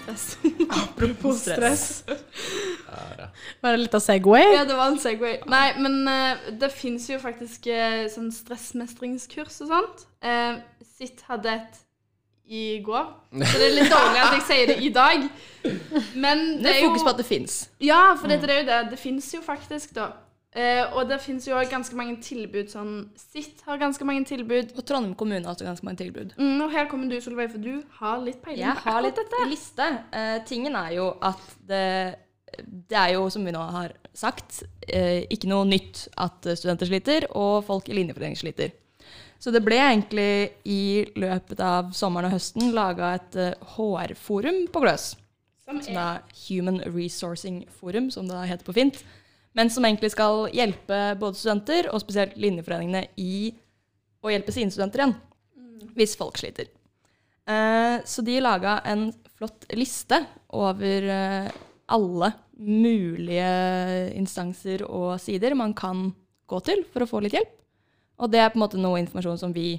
Apropos 0.07 1.41
stress. 1.41 2.03
Apropos 2.07 2.13
stress. 2.13 3.23
Bare 3.63 3.79
litt 3.79 3.95
av 3.95 4.03
Segway. 4.03 4.43
Ja, 4.55 4.65
det 4.67 4.75
var 4.77 4.91
en 4.91 4.99
Segway. 5.01 5.37
Nei, 5.49 5.67
men 5.81 6.01
uh, 6.07 6.51
det 6.59 6.69
fins 6.73 7.07
jo 7.11 7.19
faktisk 7.21 7.69
uh, 7.71 8.03
sånn 8.11 8.29
stressmestringskurs 8.33 9.61
og 9.65 9.71
sånt. 9.71 10.05
Uh, 10.23 10.59
Sitt 10.97 11.23
hadde 11.29 11.57
et 11.57 11.81
i 12.53 12.81
går, 12.83 13.05
så 13.31 13.55
det 13.55 13.67
er 13.69 13.75
litt 13.77 13.91
dårlig 13.91 14.19
at 14.19 14.33
jeg 14.35 14.43
sier 14.49 14.67
det 14.67 14.75
i 14.83 14.89
dag. 14.93 15.23
Men 16.19 16.41
Det 16.57 16.65
det 16.65 16.73
er 16.73 16.75
er 16.75 16.81
jo 16.83 16.89
fokus 16.91 17.05
på 17.07 17.13
at 17.13 17.21
det 17.21 17.25
fins. 17.25 17.55
Ja, 17.79 18.01
for 18.19 18.27
det, 18.27 18.41
det 18.43 18.51
er 18.51 18.59
jo 18.59 18.65
det. 18.67 18.79
Det 18.91 18.99
fins 18.99 19.29
jo 19.33 19.39
faktisk, 19.45 19.95
da. 19.95 20.09
Eh, 20.53 20.83
og 20.93 21.07
det 21.09 21.17
fins 21.23 21.47
jo 21.47 21.55
også 21.57 21.71
ganske 21.71 21.97
mange 21.97 22.19
tilbud 22.21 22.67
sånn 22.69 22.91
Sitt 23.17 23.63
har 23.65 23.79
ganske 23.81 24.05
mange 24.05 24.21
tilbud. 24.29 24.75
Og 24.77 24.85
Trondheim 24.85 25.15
kommune 25.17 25.41
har 25.41 25.55
også 25.55 25.65
ganske 25.65 25.87
mange 25.87 26.03
tilbud. 26.03 26.35
Mm, 26.37 26.59
og 26.61 26.75
her 26.75 26.85
kommer 26.91 27.09
du, 27.09 27.17
Solveig, 27.23 27.49
for 27.55 27.63
du 27.63 27.79
har 27.97 28.21
litt 28.21 28.37
peiling 28.43 28.61
Jeg 28.61 28.83
har 28.83 29.01
litt 29.01 29.17
dette. 29.17 29.39
liste. 29.49 29.87
Eh, 30.13 30.35
tingen 30.45 30.77
er 30.77 30.91
jo 30.99 31.07
at 31.25 31.41
det, 31.65 31.87
det 32.91 32.99
er 32.99 33.15
jo, 33.15 33.25
som 33.33 33.45
vi 33.49 33.55
nå 33.55 33.63
har 33.79 33.95
sagt, 34.13 34.61
eh, 34.85 35.23
ikke 35.33 35.49
noe 35.49 35.65
nytt 35.65 36.05
at 36.21 36.45
studenter 36.53 36.91
sliter, 36.91 37.25
og 37.33 37.63
folk 37.65 37.89
i 37.89 37.97
linjeforening 37.97 38.37
sliter. 38.37 38.75
Så 39.41 39.51
det 39.51 39.63
ble 39.65 39.75
egentlig 39.81 40.53
i 40.69 41.03
løpet 41.19 41.59
av 41.59 41.89
sommeren 41.97 42.29
og 42.29 42.37
høsten 42.37 42.69
laga 42.77 43.15
et 43.17 43.35
HR-forum 43.73 44.67
på 44.71 44.85
Gløs. 44.85 45.15
Som 45.65 45.81
Som 45.81 45.97
er, 45.97 46.21
er 46.21 46.39
Human 46.45 46.79
Resourcing 46.93 47.63
Forum, 47.79 48.11
som 48.11 48.27
det 48.29 48.37
heter 48.47 48.67
på 48.69 48.75
fint. 48.77 49.01
Men 49.53 49.69
som 49.69 49.85
egentlig 49.85 50.11
skal 50.13 50.47
hjelpe 50.53 51.01
både 51.21 51.37
studenter, 51.37 51.89
og 51.93 52.01
spesielt 52.01 52.37
linjeforeningene, 52.41 53.05
i 53.21 53.53
å 54.23 54.31
hjelpe 54.31 54.55
sine 54.55 54.73
studenter 54.73 55.03
igjen. 55.03 55.15
Hvis 55.93 56.15
folk 56.17 56.39
sliter. 56.41 56.71
Eh, 57.45 57.97
så 58.07 58.23
de 58.25 58.39
laga 58.41 58.79
en 58.87 59.09
flott 59.35 59.67
liste 59.75 60.21
over 60.55 61.09
eh, 61.11 61.49
alle 61.91 62.29
mulige 62.63 64.13
instanser 64.15 64.85
og 64.87 65.17
sider 65.19 65.55
man 65.59 65.73
kan 65.75 66.11
gå 66.47 66.59
til 66.63 66.85
for 66.93 67.03
å 67.03 67.09
få 67.09 67.23
litt 67.23 67.35
hjelp. 67.35 67.51
Og 68.23 68.31
det 68.31 68.39
er 68.39 68.53
på 68.53 68.59
en 68.59 68.63
måte 68.63 68.79
noe 68.79 69.01
informasjon 69.01 69.41
som 69.41 69.53
vi, 69.55 69.75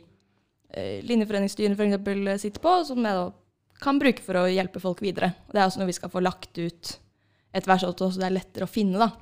eh, 0.74 1.00
linjeforeningsstyrene 1.06 1.78
f.eks., 1.78 2.42
sitter 2.42 2.62
på, 2.62 2.76
som 2.84 3.00
jeg 3.00 3.20
da 3.20 3.30
kan 3.82 3.98
bruke 4.00 4.22
for 4.24 4.42
å 4.42 4.48
hjelpe 4.50 4.82
folk 4.82 5.00
videre. 5.02 5.32
Og 5.48 5.54
det 5.54 5.62
er 5.62 5.68
også 5.68 5.80
noe 5.80 5.90
vi 5.90 5.96
skal 5.96 6.12
få 6.12 6.22
lagt 6.22 6.58
ut 6.58 6.96
etter 7.54 7.70
hvert, 7.70 7.86
så 7.86 8.10
det 8.18 8.28
er 8.28 8.36
lettere 8.36 8.68
å 8.68 8.70
finne. 8.70 9.00
da. 9.00 9.12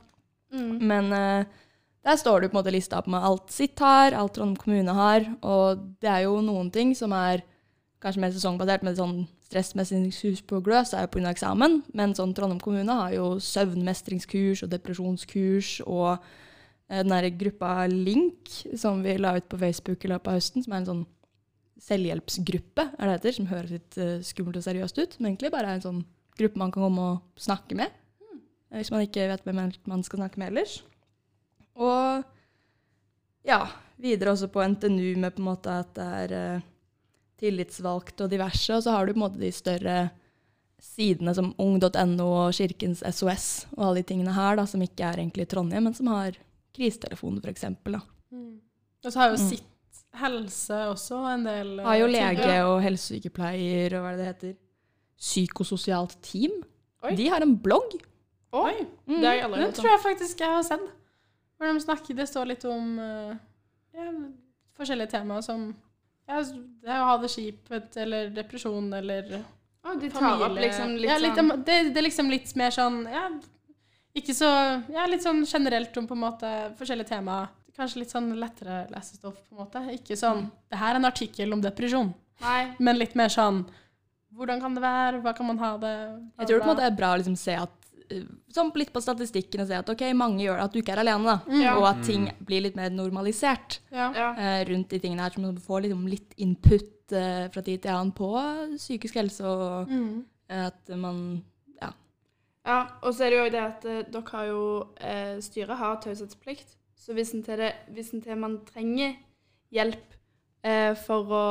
Mm, 0.53 0.73
Men 0.89 1.13
uh, 1.13 1.63
der 2.03 2.19
står 2.19 2.41
det 2.43 2.51
på 2.51 2.57
en 2.57 2.61
måte 2.61 2.75
lista 2.75 2.99
opp 2.99 3.09
med 3.11 3.23
alt 3.23 3.53
sitt 3.55 3.79
har, 3.83 4.17
alt 4.19 4.35
Trondheim 4.35 4.59
kommune 4.59 4.95
har. 4.97 5.27
Og 5.47 5.83
det 6.03 6.11
er 6.11 6.25
jo 6.27 6.41
noen 6.45 6.71
ting 6.75 6.97
som 6.99 7.15
er 7.15 7.45
kanskje 8.03 8.23
mer 8.25 8.35
sesongbasert, 8.35 8.83
med 8.83 8.99
sånn 8.99 9.21
stressmestringskurs 9.47 10.43
på 10.49 10.59
Gløs 10.65 10.95
er 10.97 11.07
jo 11.07 11.13
pga. 11.15 11.31
eksamen. 11.31 11.83
Men 11.95 12.17
sånn 12.19 12.35
Trondheim 12.35 12.61
kommune 12.63 12.99
har 13.05 13.15
jo 13.15 13.37
søvnmestringskurs 13.39 14.65
og 14.67 14.73
depresjonskurs 14.73 15.77
og 15.87 16.17
eh, 16.17 17.03
den 17.03 17.15
der 17.15 17.31
gruppa 17.45 17.87
Link 17.87 18.51
som 18.75 19.05
vi 19.05 19.17
la 19.21 19.37
ut 19.39 19.49
på 19.49 19.61
Facebook 19.61 20.05
i 20.05 20.11
løpet 20.11 20.33
av 20.33 20.41
høsten, 20.41 20.65
som 20.65 20.75
er 20.75 20.83
en 20.83 20.91
sånn 20.91 21.05
selvhjelpsgruppe, 21.83 22.91
er 22.99 23.09
det 23.09 23.15
heter, 23.17 23.39
som 23.39 23.51
høres 23.51 23.75
litt 23.75 23.99
eh, 23.99 24.19
skummelt 24.27 24.59
og 24.59 24.67
seriøst 24.67 24.99
ut, 25.03 25.19
men 25.19 25.33
egentlig 25.33 25.55
bare 25.55 25.71
er 25.71 25.79
en 25.79 25.87
sånn 25.87 26.05
gruppe 26.39 26.59
man 26.59 26.75
kan 26.75 26.87
komme 26.87 27.09
og 27.15 27.43
snakke 27.43 27.79
med. 27.79 27.95
Eh, 28.73 28.81
Hvis 28.81 28.91
man 28.91 29.05
ikke 29.05 29.29
vet 29.31 29.45
hvem 29.45 29.61
man 29.87 30.03
skal 30.03 30.23
snakke 30.23 30.41
med 30.41 30.49
ellers. 30.53 30.81
Og 31.77 32.25
ja, 33.47 33.61
videre 34.03 34.33
også 34.35 34.49
på 34.53 34.65
NTNU 34.65 35.15
med 35.21 35.35
på 35.37 35.43
en 35.45 35.49
måte 35.53 35.77
at 35.85 35.93
det 35.97 36.09
er 36.25 36.35
eh, 36.39 36.67
tillitsvalgt 37.43 38.21
og 38.25 38.31
diverse, 38.31 38.71
og 38.77 38.83
så 38.85 38.93
har 38.95 39.07
du 39.07 39.13
på 39.15 39.19
en 39.21 39.25
måte 39.27 39.41
de 39.43 39.51
større 39.55 39.97
sidene 40.83 41.33
som 41.35 41.53
ung.no 41.63 42.27
og 42.27 42.55
Kirkens 42.57 43.03
SOS 43.07 43.67
og 43.77 43.85
alle 43.87 44.03
de 44.03 44.09
tingene 44.13 44.35
her 44.35 44.57
da, 44.59 44.65
som 44.67 44.83
ikke 44.83 45.05
er 45.07 45.21
egentlig 45.23 45.47
Trondheim, 45.51 45.85
men 45.87 45.95
som 45.95 46.09
har 46.11 46.35
krisetelefon 46.75 47.39
for 47.43 47.51
eksempel. 47.53 47.99
Og 48.33 49.11
så 49.11 49.19
har 49.19 49.31
jo 49.33 49.39
Mm. 49.39 49.49
sitt 49.49 49.69
helse 50.15 50.79
også 50.93 51.19
en 51.35 51.45
del 51.47 51.79
eh, 51.81 51.85
Har 51.87 51.97
jo 51.97 52.07
lege 52.07 52.65
og 52.69 52.83
helsesykepleier 52.85 53.95
og 53.97 54.03
hva 54.05 54.13
er 54.13 54.17
det 54.17 54.23
det 54.23 54.31
heter, 54.35 54.55
psykososialt 55.19 56.17
team. 56.23 56.53
Oi. 57.03 57.15
De 57.19 57.29
har 57.31 57.43
en 57.43 57.57
blogg. 57.59 57.95
Oi, 58.53 58.75
Mm. 59.07 59.21
det 59.21 59.27
har 59.27 59.35
jeg 59.35 59.45
aldri 59.47 59.63
hørt 59.63 59.75
tror 59.79 59.91
jeg 59.91 60.01
faktisk 60.03 60.41
jeg 60.45 60.49
har 60.57 60.63
sett. 60.67 60.85
Hvor 61.57 61.73
de 61.73 61.81
snakker, 61.81 62.17
det 62.19 62.27
står 62.29 62.47
litt 62.51 62.65
om 62.69 62.99
eh, 62.99 63.37
ja, 63.95 64.11
forskjellige 64.77 65.11
temaer 65.15 65.43
som 65.47 65.75
ja, 66.29 66.41
det 66.43 66.99
å 66.99 67.07
ha 67.09 67.17
det 67.23 67.31
kjipt, 67.33 67.73
eller 67.97 68.31
depresjon, 68.31 68.93
eller 68.95 69.33
oh, 69.85 69.95
de 69.99 70.11
tar 70.11 70.43
opp 70.47 70.57
liksom 70.59 70.95
litt 70.97 71.11
ja, 71.11 71.17
litt, 71.19 71.35
sånn 71.39 71.65
det, 71.67 71.79
det 71.93 71.99
er 72.01 72.07
liksom 72.07 72.31
litt 72.31 72.55
mer 72.57 72.71
sånn 72.75 73.03
ja, 73.11 73.25
Ikke 74.15 74.35
så 74.37 74.49
Ja, 74.93 75.07
litt 75.09 75.25
sånn 75.25 75.43
generelt 75.49 75.97
om 75.97 76.07
på 76.07 76.15
en 76.15 76.21
måte 76.27 76.49
forskjellige 76.79 77.09
temaer. 77.15 77.49
Kanskje 77.73 78.03
litt 78.03 78.13
sånn 78.13 78.27
lettere 78.37 78.83
lesestoff, 78.93 79.39
på 79.49 79.57
en 79.57 79.63
måte. 79.65 79.81
Ikke 79.95 80.17
sånn 80.21 80.45
Det 80.69 80.77
her 80.77 80.93
er 80.95 81.01
en 81.01 81.09
artikkel 81.09 81.53
om 81.57 81.63
depresjon, 81.65 82.13
Nei. 82.43 82.75
men 82.79 82.99
litt 83.01 83.15
mer 83.17 83.33
sånn 83.33 83.65
Hvordan 84.33 84.61
kan 84.61 84.75
det 84.77 84.83
være? 84.85 85.21
Hva 85.25 85.33
kan 85.37 85.47
man 85.47 85.59
ha 85.61 85.77
det? 85.79 85.95
Jeg 86.41 86.47
tror 86.47 86.59
det 86.59 86.63
på 86.65 86.69
en 86.71 86.75
måte 86.77 86.87
er 86.87 86.97
bra 86.97 87.13
å 87.15 87.19
liksom 87.21 87.37
se 87.37 87.57
at 87.57 87.73
Sånn 88.53 88.73
litt 88.77 88.93
på 88.93 89.01
statistikken 89.03 89.61
og 89.63 89.69
se 89.69 89.75
at 89.79 89.89
ok, 89.93 90.03
mange 90.15 90.43
gjør 90.45 90.57
det, 90.59 90.65
at 90.65 90.73
du 90.73 90.81
ikke 90.83 90.93
er 90.97 91.03
alene, 91.05 91.25
da. 91.25 91.39
Mm. 91.49 91.77
Og 91.79 91.87
at 91.89 92.03
ting 92.07 92.27
blir 92.47 92.63
litt 92.67 92.77
mer 92.77 92.91
normalisert 92.91 93.81
Ja. 93.93 94.11
Ja. 94.15 94.33
eh, 94.37 94.65
rundt 94.69 94.89
de 94.91 94.99
tingene 94.99 95.23
her. 95.23 95.31
Så 95.31 95.41
man 95.41 95.57
får 95.59 95.83
liksom 95.87 96.07
litt 96.09 96.35
input 96.37 97.13
uh, 97.13 97.49
fra 97.53 97.63
tid 97.63 97.83
til 97.83 97.91
annen 97.93 98.13
på 98.13 98.33
psykisk 98.77 99.15
helse, 99.21 99.45
og 99.45 99.89
Mm. 99.89 100.25
eh, 100.49 100.67
at 100.67 100.89
man 100.97 101.43
Ja, 102.65 102.87
og 103.03 103.11
så 103.15 103.25
er 103.27 103.31
det 103.31 103.39
jo 103.41 103.51
det 103.51 103.61
at 103.61 103.85
uh, 103.91 104.03
dere 104.13 104.31
har 104.31 104.45
jo 104.47 104.87
eh, 105.03 105.41
Styret 105.43 105.77
har 105.81 105.97
taushetsplikt. 106.05 106.77
Så 106.95 107.13
hvis 107.17 107.33
en 107.35 107.43
til, 107.43 107.59
det, 107.59 107.73
hvis 107.91 108.13
en 108.15 108.23
til 108.23 108.37
man 108.39 108.61
trenger 108.69 109.17
hjelp 109.75 110.13
eh, 110.63 110.95
for 110.95 111.27
å 111.35 111.43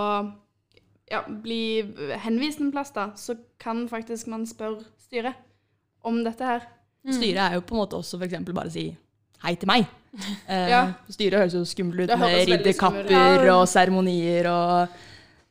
ja, 1.11 1.19
bli 1.27 1.81
henvist 2.23 2.61
en 2.63 2.71
plass, 2.71 2.93
da, 2.95 3.09
så 3.19 3.35
kan 3.59 3.89
faktisk 3.91 4.29
man 4.31 4.45
spørre 4.47 4.85
styret 5.03 5.35
om 6.03 6.23
dette 6.25 6.45
her. 6.45 6.65
Styret 7.07 7.41
er 7.41 7.53
jo 7.57 7.61
på 7.65 7.73
en 7.75 7.81
måte 7.81 7.97
også 7.97 8.19
f.eks. 8.21 8.35
bare 8.53 8.69
å 8.69 8.73
si 8.73 8.87
hei 9.45 9.55
til 9.55 9.67
meg. 9.71 9.87
Eh, 10.51 10.67
Ja. 10.67 10.81
Styret 11.07 11.39
høres 11.39 11.53
jo 11.55 11.61
skummelt 11.63 12.03
ut 12.03 12.19
med 12.19 12.33
ridderkapper 12.49 13.45
og 13.53 13.61
seremonier 13.71 14.49
og 14.51 14.89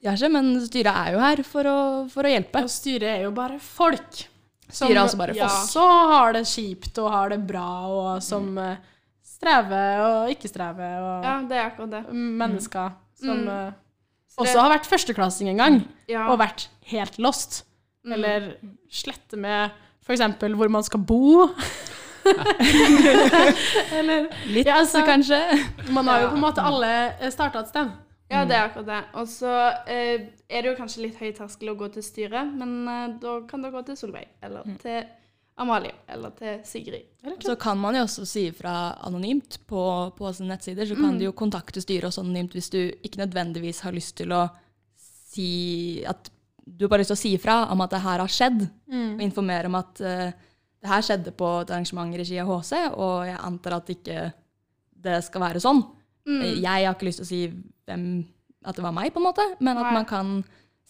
diverse, 0.03 0.29
men 0.29 0.51
styret 0.67 0.93
er 0.93 1.15
jo 1.15 1.23
her 1.23 1.41
for 1.49 1.65
å, 1.71 1.77
for 2.13 2.29
å 2.29 2.33
hjelpe. 2.33 2.61
Og 2.67 2.69
styret 2.69 3.09
er 3.15 3.23
jo 3.25 3.31
bare 3.33 3.57
folk. 3.59 4.27
Som 4.69 4.85
Styret 4.87 4.99
er 4.99 5.03
altså 5.03 5.17
bare 5.23 5.35
ja. 5.39 5.49
folk. 5.49 5.63
også 5.65 5.87
har 6.13 6.33
det 6.37 6.43
kjipt 6.47 7.01
og 7.01 7.09
har 7.11 7.33
det 7.33 7.41
bra, 7.49 7.65
og 7.89 8.21
som 8.23 8.51
mm. 8.53 8.77
strever 9.27 10.03
og 10.05 10.31
ikke 10.35 10.51
strever, 10.53 10.99
og 11.01 11.25
Ja, 11.25 11.35
det 11.49 11.57
er 11.57 11.65
akkurat 11.71 11.91
det. 11.97 12.03
mennesker 12.13 12.93
som 13.21 13.41
Mm. 13.41 13.49
eh, 13.49 13.73
det- 13.73 14.45
også 14.45 14.61
har 14.61 14.71
vært 14.77 14.87
førsteklassing 14.93 15.49
en 15.49 15.57
gang, 15.57 15.89
Ja. 16.09 16.29
og 16.31 16.39
vært 16.39 16.69
helt 16.93 17.17
lost. 17.19 17.65
Mm. 18.05 18.13
Eller 18.13 18.57
slette 18.91 19.37
med 19.37 19.71
f.eks. 20.07 20.21
hvor 20.57 20.69
man 20.73 20.85
skal 20.87 21.01
bo. 21.01 21.49
Eller 23.93 24.29
Litt, 24.53 24.67
Ja, 24.67 24.75
altså- 24.81 25.05
kanskje. 25.07 25.41
Man 25.91 26.09
har 26.09 26.21
jo 26.23 26.29
på 26.29 26.35
en 26.35 26.41
måte 26.45 26.63
alle 26.63 27.31
starta 27.33 27.61
et 27.61 27.69
sted. 27.69 27.91
Ja, 28.31 28.45
det 28.47 28.55
er 28.55 28.69
akkurat 28.69 28.87
det. 28.87 29.05
Og 29.19 29.27
så 29.29 29.51
eh, 29.91 30.21
er 30.49 30.63
det 30.63 30.69
jo 30.71 30.77
kanskje 30.79 31.03
litt 31.03 31.17
høy 31.19 31.33
terskel 31.35 31.73
å 31.73 31.79
gå 31.79 31.89
til 31.91 32.03
styret, 32.03 32.53
men 32.55 32.87
eh, 32.87 33.09
da 33.19 33.41
kan 33.49 33.63
dere 33.65 33.75
gå 33.75 33.83
til 33.89 33.97
Solveig, 33.99 34.29
eller 34.47 34.69
til 34.79 35.01
Amalie, 35.61 35.93
eller 36.09 36.31
til 36.39 36.61
Sigrid. 36.65 37.09
Så 37.43 37.57
kan 37.61 37.77
man 37.79 37.99
jo 37.99 38.05
også 38.07 38.23
si 38.25 38.47
ifra 38.53 38.95
anonymt 39.03 39.59
på, 39.67 39.83
på 40.17 40.31
sine 40.33 40.55
nettsider. 40.55 40.87
Så 40.87 40.95
kan 40.97 41.19
du 41.19 41.25
jo 41.27 41.33
kontakte 41.37 41.83
styret 41.83 42.07
også 42.09 42.23
anonymt 42.23 42.55
hvis 42.55 42.71
du 42.71 42.79
ikke 43.03 43.19
nødvendigvis 43.25 43.83
har 43.85 43.93
lyst 43.99 44.15
til 44.23 44.33
å 44.33 44.45
si 45.01 46.05
at 46.09 46.31
du 46.67 46.85
har 46.85 46.91
bare 46.93 47.03
lyst 47.03 47.13
til 47.15 47.19
å 47.19 47.23
si 47.23 47.33
ifra 47.37 47.57
om 47.73 47.81
at 47.85 47.91
det 47.91 48.01
her 48.05 48.19
har 48.23 48.29
skjedd, 48.29 48.63
og 48.91 49.21
informere 49.25 49.67
om 49.71 49.75
at 49.81 50.01
uh, 50.01 50.31
det 50.81 50.89
her 50.89 51.03
skjedde 51.03 51.33
på 51.37 51.49
et 51.63 51.71
arrangement 51.71 52.15
i 52.15 52.19
regi 52.23 52.39
av 52.41 52.49
HC, 52.49 52.73
og 52.97 53.27
jeg 53.29 53.39
antar 53.45 53.77
at 53.81 53.91
ikke 53.93 54.33
det 55.01 55.19
skal 55.25 55.41
være 55.41 55.61
sånn. 55.61 55.83
Mm. 56.29 56.41
Eh, 56.43 56.55
Jeg 56.63 56.85
har 56.87 56.95
ikke 56.95 57.09
lyst 57.09 57.21
til 57.23 57.27
å 57.27 57.31
si 57.31 57.43
hvem 57.89 58.07
at 58.65 58.77
det 58.77 58.83
var 58.85 58.93
meg, 58.93 59.13
på 59.13 59.21
en 59.21 59.29
måte, 59.29 59.45
men 59.61 59.77
at 59.81 59.87
Nei. 59.89 59.93
man 59.97 60.05
kan 60.09 60.33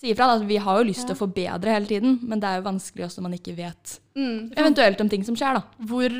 si 0.00 0.10
ifra. 0.10 0.26
Da. 0.26 0.44
Vi 0.44 0.56
har 0.58 0.78
jo 0.80 0.86
lyst 0.88 1.06
til 1.06 1.14
å 1.14 1.18
forbedre 1.20 1.70
hele 1.74 1.86
tiden, 1.86 2.18
men 2.26 2.40
det 2.40 2.48
er 2.48 2.58
jo 2.58 2.64
vanskelig 2.66 3.04
også 3.06 3.20
når 3.20 3.26
man 3.28 3.36
ikke 3.38 3.54
vet 3.58 3.98
Mm. 4.16 4.50
eventuelt 4.58 5.00
om 5.00 5.08
ting 5.08 5.22
som 5.24 5.36
skjer, 5.38 5.54
da. 5.54 5.62
Hvor, 5.86 6.10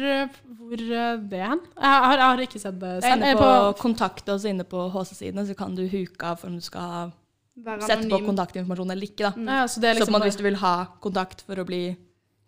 hvor 0.61 0.81
er 0.81 1.17
det 1.19 1.41
hen? 1.43 1.61
Jeg 1.75 1.91
har, 2.05 2.13
jeg 2.17 2.27
har 2.27 2.43
ikke 2.47 2.61
sett 2.63 2.79
det 2.79 2.93
selv. 3.03 3.17
inne 3.17 3.33
på, 3.37 3.49
på, 3.49 3.79
kontakt 3.83 4.29
oss 4.29 4.45
inne 4.47 4.65
på 4.65 4.85
HC-sidene, 4.95 5.47
så 5.49 5.57
kan 5.59 5.75
du 5.75 5.83
huke 5.91 6.23
av 6.23 6.45
om 6.47 6.55
du 6.55 6.61
skal 6.63 6.81
ha- 6.81 7.11
Sette 7.85 8.09
på 8.09 8.21
kontaktinformasjon 8.25 8.91
eller 8.95 9.07
ikke. 9.09 9.31
da. 9.31 9.33
Ja, 9.61 9.67
så 9.69 9.81
det 9.83 9.95
så 9.95 9.99
liksom 10.01 10.15
en 10.15 10.19
måte 10.21 10.29
hvis 10.31 10.37
du 10.39 10.45
vil 10.47 10.57
ha 10.63 10.75
kontakt 11.01 11.43
for 11.43 11.57
å 11.61 11.65
bli 11.67 11.97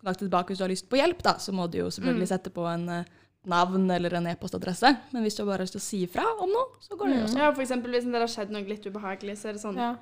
kontaktet 0.01 0.25
tilbake 0.29 0.47
hvis 0.53 0.57
du 0.57 0.63
har 0.63 0.71
lyst 0.73 0.87
på 0.89 0.97
hjelp, 0.97 1.21
da, 1.23 1.33
så 1.39 1.51
må 1.53 1.67
du 1.69 1.77
jo 1.79 1.85
Mm. 1.85 1.91
selvfølgelig 1.97 2.27
sette 2.27 2.49
på 2.53 2.65
en 2.67 2.89
eh, 2.89 3.03
navn 3.45 3.91
eller 3.91 4.13
en 4.15 4.27
e-postadresse. 4.27 4.97
Men 5.11 5.23
hvis 5.23 5.35
du 5.35 5.43
bare 5.43 5.57
har 5.57 5.65
lyst 5.65 5.73
til 5.75 5.81
å 5.83 5.87
si 5.89 6.03
ifra 6.07 6.23
om 6.41 6.49
noe, 6.49 6.79
så 6.81 6.95
går 6.97 7.07
det 7.11 7.17
jo 7.19 7.23
også. 7.27 7.37
Ja, 7.37 7.51
for 7.53 7.61
eksempel 7.61 7.91
hvis 7.91 8.05
det 8.09 8.15
har 8.23 8.27
skjedd 8.27 8.49
noe 8.51 8.63
litt 8.67 8.85
ubehagelig, 8.87 9.37
så 9.37 9.49
er 9.49 9.53
det 9.53 9.61
sånn 9.61 9.75
ja. 9.77 9.95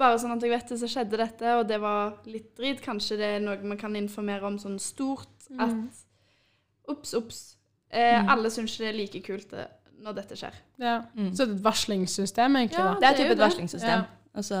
Bare 0.00 0.16
sånn 0.18 0.32
at 0.32 0.40
jeg 0.40 0.50
vet 0.50 0.68
det, 0.68 0.78
så 0.80 0.88
skjedde 0.88 1.16
dette, 1.18 1.56
og 1.60 1.66
det 1.68 1.78
var 1.80 2.14
litt 2.24 2.54
drit. 2.56 2.80
Kanskje 2.80 3.16
det 3.18 3.26
er 3.36 3.40
noe 3.40 3.58
man 3.62 3.76
kan 3.76 3.92
informere 3.96 4.44
om 4.48 4.56
sånn 4.58 4.78
stort 4.80 5.28
at 5.58 5.74
Ops, 6.88 7.12
ops. 7.14 7.56
Eh, 7.90 8.24
Alle 8.26 8.48
syns 8.50 8.72
ikke 8.72 8.84
det 8.86 8.88
er 8.88 8.96
like 8.98 9.20
kult 9.26 9.52
eh, 9.52 9.66
når 10.00 10.16
dette 10.20 10.36
skjer. 10.38 10.54
ja. 10.80 10.96
Mm. 11.16 11.30
Så 11.34 11.44
det 11.44 11.50
er 11.50 11.56
et 11.58 11.64
varslingssystem, 11.68 12.56
egentlig. 12.62 12.78
Ja. 12.80 12.88
da. 12.88 12.94
Det 12.94 13.00
det 13.00 13.08
er 13.10 13.18
type 13.20 13.28
typ 13.28 13.36
et 13.38 13.44
varslingssystem. 13.44 14.02
Ja. 14.04 14.34
Og 14.40 14.44
så 14.46 14.60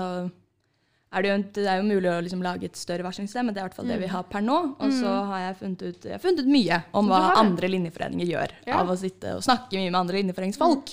er 1.10 1.22
det, 1.24 1.30
jo, 1.30 1.36
det 1.56 1.66
er 1.66 1.78
jo 1.80 1.86
mulig 1.88 2.10
å 2.12 2.18
liksom 2.22 2.42
lage 2.44 2.68
et 2.70 2.76
større 2.78 3.02
varslingssystem, 3.02 3.48
men 3.48 3.54
det 3.54 3.58
er 3.60 3.64
i 3.64 3.68
hvert 3.70 3.78
fall 3.80 3.88
det 3.90 3.98
vi 3.98 4.10
har 4.12 4.26
per 4.30 4.44
nå. 4.46 4.58
Og 4.78 4.92
så 4.94 5.14
har 5.32 5.40
jeg 5.48 5.56
funnet 5.62 5.82
ut, 5.88 6.04
jeg 6.06 6.14
har 6.14 6.22
funnet 6.22 6.44
ut 6.44 6.50
mye 6.54 6.78
om 7.00 7.08
hva 7.10 7.22
andre 7.40 7.70
linjeforeninger 7.72 8.30
gjør 8.30 8.52
Ja. 8.68 8.78
av 8.82 8.92
å 8.92 8.98
sitte 9.00 9.32
og 9.38 9.42
snakke 9.42 9.74
mye 9.80 9.90
med 9.90 9.98
andre 10.04 10.20
linjeforeningsfolk. 10.20 10.92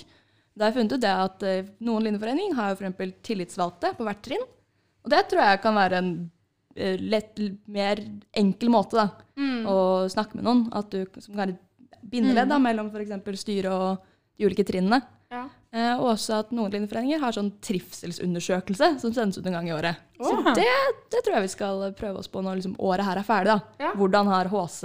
Da 0.57 0.65
har 0.65 0.71
jeg 0.71 0.79
funnet 0.79 0.95
ut 0.97 1.03
det 1.05 1.11
at 1.13 1.43
eh, 1.45 1.67
noen 1.85 2.07
linjeforeninger 2.07 2.55
har 2.57 2.71
jo 2.71 2.79
eksempel 2.79 3.13
tillitsvalgte 3.21 3.91
på 3.99 4.07
hvert 4.07 4.23
trinn. 4.25 4.47
Og 5.05 5.11
det 5.13 5.21
tror 5.29 5.43
jeg 5.45 5.61
kan 5.61 5.75
være 5.77 5.99
en 6.01 6.09
eh, 6.75 6.97
lett, 6.97 7.37
mer 7.69 8.01
enkel 8.33 8.71
måte 8.73 8.97
da, 8.97 9.05
å 9.69 9.77
snakke 10.09 10.39
med 10.39 10.47
noen. 10.49 10.63
At 10.73 10.89
du 10.89 11.03
som 11.21 11.35
kan 11.35 11.43
være 11.43 11.53
et 11.59 12.01
bindeledd 12.09 12.49
da, 12.49 12.57
mellom 12.57 12.89
f.eks. 12.89 13.13
styret 13.43 13.69
og 13.69 14.01
de 14.37 14.45
ulike 14.47 14.65
trinnene. 14.67 15.01
Ja. 15.31 15.43
Eh, 15.75 15.93
og 15.99 16.13
også 16.13 16.37
at 16.39 16.51
noen 16.55 16.71
linjeforeninger 16.71 17.19
har 17.19 17.33
sånn 17.35 17.49
trivselsundersøkelse 17.61 18.93
som 19.01 19.11
sendes 19.13 19.37
ut 19.37 19.45
en 19.49 19.57
gang 19.57 19.67
i 19.67 19.73
året. 19.75 19.97
Så 20.21 20.37
det, 20.55 20.67
det 21.11 21.23
tror 21.25 21.35
jeg 21.35 21.47
vi 21.47 21.51
skal 21.51 21.81
prøve 21.99 22.21
oss 22.21 22.29
på 22.31 22.41
når 22.41 22.61
liksom 22.61 22.77
året 22.79 23.05
her 23.05 23.19
er 23.19 23.27
ferdig. 23.27 23.57
Ja. 23.81 23.91
Hvordan 23.99 24.27
har 24.31 24.47
HC 24.53 24.83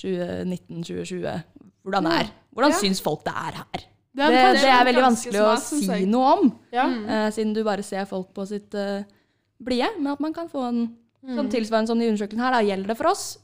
2019-2020 0.00 1.42
Hvordan 1.84 2.06
er 2.10 2.30
Hvordan 2.54 2.72
Ja. 2.72 2.78
syns 2.80 3.00
folk 3.02 3.22
det 3.24 3.32
er 3.34 3.52
her? 3.60 3.64
Det 4.10 4.26
Det, 4.26 4.60
det, 4.60 4.64
er 4.68 4.84
veldig 4.84 5.02
vanskelig 5.04 5.40
å 5.40 5.56
si 5.60 5.86
jeg. 5.86 6.06
noe 6.08 6.32
om, 6.38 6.58
Ja. 6.72 6.86
eh, 6.88 7.30
siden 7.30 7.54
du 7.54 7.62
bare 7.64 7.82
ser 7.82 8.04
folk 8.06 8.34
på 8.34 8.44
sitt 8.46 8.74
uh, 8.74 9.02
blide. 9.62 9.86
Men 9.98 10.12
at 10.12 10.20
man 10.20 10.32
kan 10.32 10.48
få 10.48 10.68
en 10.68 10.96
Mm. 11.22 11.36
sånn 11.36 11.50
tilsvarende 11.50 11.86
sånn 11.88 12.00
i 12.02 12.08
undersøkelsen 12.08 12.38
her. 12.40 12.50
Da 12.50 12.60
gjelder 12.64 12.86
det 12.88 12.96
for 12.96 13.08
oss, 13.08 13.38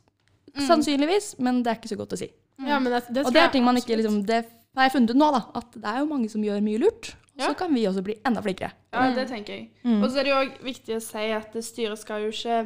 sannsynligvis, 0.56 1.38
men 1.38 1.62
det 1.62 1.70
er 1.70 1.76
ikke 1.76 1.90
så 1.94 1.96
godt 1.98 2.14
å 2.14 2.16
si. 2.18 2.30
Ja, 2.58 2.78
men 2.78 2.90
det, 2.90 3.02
det 3.12 3.26
Og 3.26 3.32
det 3.34 3.42
er 3.42 3.48
ting 3.52 3.62
man 3.62 3.76
ikke 3.76 3.96
liksom, 4.00 4.24
Det 4.24 4.46
har 4.76 4.86
jeg 4.86 4.90
har 4.90 4.94
funnet 4.98 5.10
ut 5.10 5.16
nå, 5.20 5.28
da. 5.32 5.40
At 5.58 5.72
det 5.76 5.84
er 5.92 5.98
jo 6.02 6.08
mange 6.10 6.28
som 6.32 6.42
gjør 6.44 6.60
mye 6.62 6.78
lurt. 6.82 7.14
Ja. 7.36 7.50
så 7.50 7.54
kan 7.58 7.74
vi 7.74 7.82
også 7.84 8.00
bli 8.02 8.14
enda 8.24 8.40
flinkere. 8.40 8.70
Ja, 8.96 9.10
det 9.12 9.26
tenker 9.28 9.52
jeg. 9.52 9.66
Mm. 9.84 9.98
Og 10.02 10.08
så 10.08 10.18
er 10.20 10.24
det 10.24 10.30
jo 10.30 10.36
òg 10.40 10.54
viktig 10.64 10.94
å 10.96 11.02
si 11.04 11.24
at 11.36 11.52
styret 11.66 11.98
skal 12.00 12.22
jo 12.24 12.30
ikke 12.32 12.62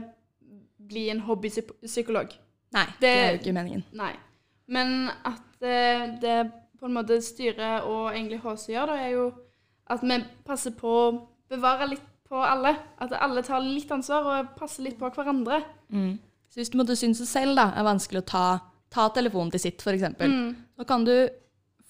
bli 0.90 1.08
en 1.10 1.20
hobbypsykolog. 1.26 2.36
Nei, 2.76 2.84
det, 2.86 3.00
Det- 3.00 3.16
er 3.24 3.32
jo 3.32 3.38
ikke 3.40 3.52
meningen. 3.56 3.82
Nei. 3.98 4.12
Men 4.68 5.10
at 5.26 5.42
det, 5.60 6.20
det 6.22 6.52
på 6.78 6.86
en 6.86 6.94
måte 6.94 7.18
styret 7.22 7.82
og 7.82 8.12
egentlig 8.14 8.38
HC 8.44 8.68
gjør, 8.76 8.86
da, 8.86 8.94
er 8.94 9.10
jo 9.16 9.24
at 9.90 10.00
vi 10.06 10.20
passer 10.46 10.70
på 10.70 10.86
å 10.86 11.20
bevare 11.50 11.88
litt 11.90 12.06
på 12.30 12.38
alle. 12.38 12.76
At 13.02 13.10
alle 13.12 13.42
tar 13.42 13.60
litt 13.66 13.90
ansvar 13.90 14.22
og 14.38 14.54
passer 14.56 14.84
litt 14.86 14.98
på 15.00 15.10
hverandre. 15.10 15.64
Så 15.90 16.54
hvis 16.62 16.70
du 16.70 16.78
måtte 16.78 16.94
synes 16.96 17.18
det 17.18 17.26
selv 17.26 17.56
da, 17.58 17.72
er 17.74 17.82
vanskelig 17.82 18.22
å 18.22 18.26
ta, 18.26 18.44
ta 18.88 19.08
telefonen 19.10 19.50
til 19.50 19.60
sitt, 19.66 19.82
f.eks., 19.82 20.14
Mm. 20.20 20.54
så 20.78 20.86
kan 20.86 21.04
du 21.04 21.28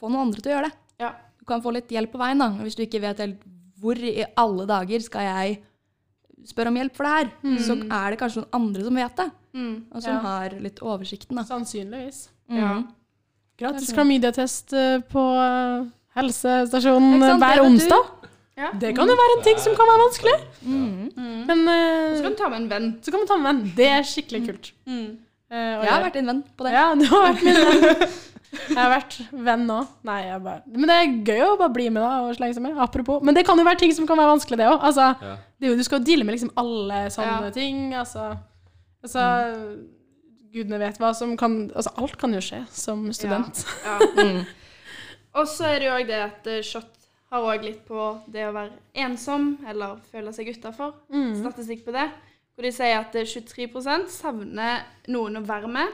få 0.01 0.11
noen 0.11 0.27
andre 0.29 0.41
til 0.43 0.53
å 0.53 0.55
gjøre 0.57 0.69
det. 0.71 0.77
Ja. 1.05 1.11
Du 1.41 1.45
kan 1.49 1.63
få 1.65 1.73
litt 1.77 1.89
hjelp 1.93 2.13
på 2.13 2.19
veien. 2.21 2.39
da. 2.39 2.51
Hvis 2.65 2.77
du 2.77 2.83
ikke 2.87 3.01
vet 3.03 3.19
helt 3.23 3.43
hvor 3.81 3.97
i 3.97 4.25
alle 4.37 4.67
dager 4.69 5.01
skal 5.01 5.23
jeg 5.25 5.59
spørre 6.51 6.69
om 6.73 6.77
hjelp 6.81 6.97
for 6.97 7.05
det 7.05 7.13
her, 7.17 7.31
så 7.65 7.77
er 7.81 8.11
det 8.15 8.19
kanskje 8.21 8.43
noen 8.43 8.55
andre 8.59 8.85
som 8.85 8.95
vet 9.01 9.17
det, 9.17 9.31
Mm. 9.55 9.85
og 9.93 10.03
som 10.03 10.13
Ja. 10.15 10.21
har 10.21 10.51
litt 10.61 10.79
oversikten. 10.81 11.37
da. 11.37 11.43
Sannsynligvis. 11.45 12.29
Ja. 12.49 12.83
Gratis 13.59 13.93
klamydiatest 13.93 14.73
eh, 14.73 14.99
på 15.01 15.21
eh, 15.37 15.87
helsestasjonen 16.17 17.21
hver 17.41 17.61
onsdag. 17.65 18.07
Ja. 18.61 18.71
Det 18.77 18.95
kan 18.97 19.09
jo 19.09 19.15
være 19.17 19.37
en 19.39 19.45
ting 19.45 19.59
som 19.63 19.75
kan 19.77 19.89
være 19.89 20.03
vanskelig. 20.05 20.37
Mm. 20.67 21.47
Men 21.49 21.61
uh, 21.69 22.17
Så 22.17 22.23
kan 22.23 22.33
du 22.33 22.37
ta 22.37 22.49
med 22.53 22.61
en 22.63 22.69
venn. 22.69 22.89
så 23.03 23.11
kan 23.11 23.21
man 23.21 23.27
ta 23.31 23.37
med 23.39 23.49
en 23.51 23.57
venn. 23.63 23.73
Det 23.77 23.87
er 23.89 24.03
skikkelig 24.05 24.41
kult. 24.47 24.73
Mm. 24.87 25.19
eh, 25.51 25.85
Jeg 25.85 25.91
har 25.91 26.03
vært 26.05 26.13
din 26.19 26.27
venn 26.27 26.43
på 26.57 26.65
det. 26.67 26.73
Ja, 26.73 26.95
du 26.95 27.05
har 27.07 27.33
vært 27.33 27.43
min 27.43 27.55
venn. 27.55 28.09
Jeg 28.51 28.77
har 28.77 28.91
vært 28.91 29.17
venn 29.31 29.67
nå. 29.69 29.79
Nei, 30.09 30.19
jeg 30.27 30.41
bare 30.43 30.63
Men 30.67 30.91
det 30.91 30.97
er 30.97 31.13
gøy 31.29 31.43
å 31.47 31.59
bare 31.61 31.73
bli 31.75 31.85
med 31.95 32.03
da 32.03 32.11
og 32.27 32.35
slenge 32.35 32.57
seg 32.57 32.65
med. 32.65 32.79
Apropos. 32.83 33.23
Men 33.23 33.37
det 33.37 33.45
kan 33.47 33.59
jo 33.59 33.65
være 33.67 33.79
ting 33.85 33.93
som 33.95 34.07
kan 34.11 34.19
være 34.19 34.33
vanskelig, 34.33 34.59
det 34.59 34.67
òg. 34.67 34.81
Altså, 34.89 35.07
Ja. 35.23 35.37
det 35.61 35.69
jo, 35.71 35.77
du 35.79 35.83
skal 35.87 36.01
jo 36.01 36.05
deale 36.09 36.25
med 36.27 36.35
liksom 36.35 36.51
alle 36.59 36.99
sånne 37.15 37.45
Ja. 37.47 37.51
ting. 37.55 37.95
Altså, 37.95 38.37
altså 39.05 39.27
Gudene 40.53 40.81
vet 40.83 40.99
hva 40.99 41.13
som 41.15 41.37
kan 41.39 41.71
Altså, 41.71 41.93
alt 41.97 42.17
kan 42.19 42.33
jo 42.35 42.41
skje 42.43 42.65
som 42.75 43.05
student. 43.13 43.65
Ja. 43.85 43.99
Og 45.39 45.47
så 45.47 45.65
er 45.71 45.79
det 45.79 45.87
jo 45.87 45.95
òg 45.95 46.07
det 46.09 46.19
at 46.25 46.47
eh, 46.51 46.63
SHoT 46.67 46.97
har 47.31 47.45
òg 47.47 47.63
litt 47.63 47.85
på 47.87 48.09
det 48.27 48.49
å 48.49 48.53
være 48.57 48.73
ensom 48.99 49.53
eller 49.71 50.01
føle 50.11 50.33
seg 50.35 50.49
utafor. 50.51 50.97
Statistikk 51.39 51.85
på 51.87 51.95
det. 51.95 52.09
Hvor 52.57 52.67
de 52.67 52.73
sier 52.75 52.99
at 52.99 53.15
eh, 53.15 53.23
23 53.31 54.09
savner 54.11 54.83
noen 55.07 55.39
å 55.39 55.45
være 55.47 55.71
med. 55.71 55.87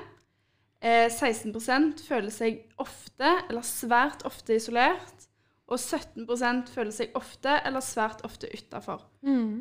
Eh, 0.87 1.09
16% 1.11 2.05
føler 2.07 2.31
seg 2.31 2.61
ofte 2.83 3.31
eller 3.49 3.65
svært 3.67 4.23
ofte 4.29 4.59
isolert. 4.59 5.27
Og 5.67 5.81
17% 5.83 6.71
føler 6.71 6.95
seg 6.95 7.17
ofte 7.19 7.57
eller 7.67 7.83
svært 7.83 8.23
ofte 8.27 8.51
utafor. 8.53 9.03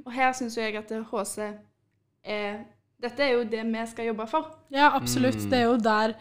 Og 0.06 0.12
her 0.14 0.36
syns 0.38 0.58
jeg 0.60 0.76
at 0.78 0.92
det 0.92 1.02
HC 1.10 1.40
er 2.26 2.64
Dette 3.02 3.22
er 3.26 3.34
jo 3.36 3.42
det 3.44 3.60
vi 3.68 3.82
skal 3.92 4.08
jobbe 4.08 4.26
for. 4.30 4.54
Ja, 4.72 4.94
absolutt. 4.96 5.36
Mm. 5.44 5.50
Det 5.52 5.58
er 5.58 5.66
jo 5.66 5.74
der, 5.84 6.14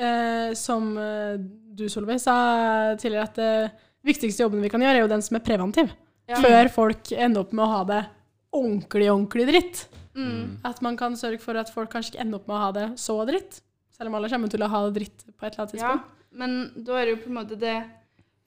eh, 0.00 0.54
som 0.56 0.86
eh, 0.98 1.34
du, 1.76 1.84
Solveig, 1.92 2.22
sa 2.22 2.36
tidligere, 2.98 3.26
at 3.28 3.36
det 3.36 4.08
viktigste 4.08 4.42
jobben 4.46 4.64
vi 4.64 4.70
kan 4.72 4.80
gjøre, 4.82 4.96
er 4.96 5.04
jo 5.04 5.10
den 5.12 5.22
som 5.22 5.36
er 5.36 5.44
preventiv. 5.44 5.92
Ja. 6.26 6.40
Før 6.40 6.72
folk 6.72 7.12
ender 7.12 7.44
opp 7.44 7.52
med 7.52 7.66
å 7.66 7.68
ha 7.68 7.82
det 7.90 8.00
ordentlig, 8.56 9.10
ordentlig 9.12 9.46
dritt. 9.50 9.84
Mm. 10.16 10.56
At 10.66 10.80
man 10.82 10.96
kan 10.98 11.14
sørge 11.20 11.42
for 11.44 11.60
at 11.60 11.70
folk 11.70 11.92
kanskje 11.92 12.14
ikke 12.14 12.24
ender 12.24 12.40
opp 12.40 12.48
med 12.48 12.56
å 12.56 12.64
ha 12.64 12.72
det 12.74 12.88
så 13.04 13.20
dritt. 13.28 13.60
Selv 13.96 14.12
om 14.12 14.18
alle 14.18 14.30
kommer 14.32 14.52
til 14.52 14.64
å 14.64 14.70
ha 14.70 14.82
det 14.86 14.94
dritt 14.98 15.24
på 15.32 15.46
et 15.46 15.54
eller 15.54 15.64
annet 15.64 15.74
tidspunkt. 15.74 16.08
Ja, 16.12 16.38
men 16.42 16.56
da 16.84 16.98
er 17.00 17.08
det 17.08 17.14
jo 17.16 17.20
på 17.24 17.30
en 17.32 17.38
måte 17.40 17.56
det 17.60 17.76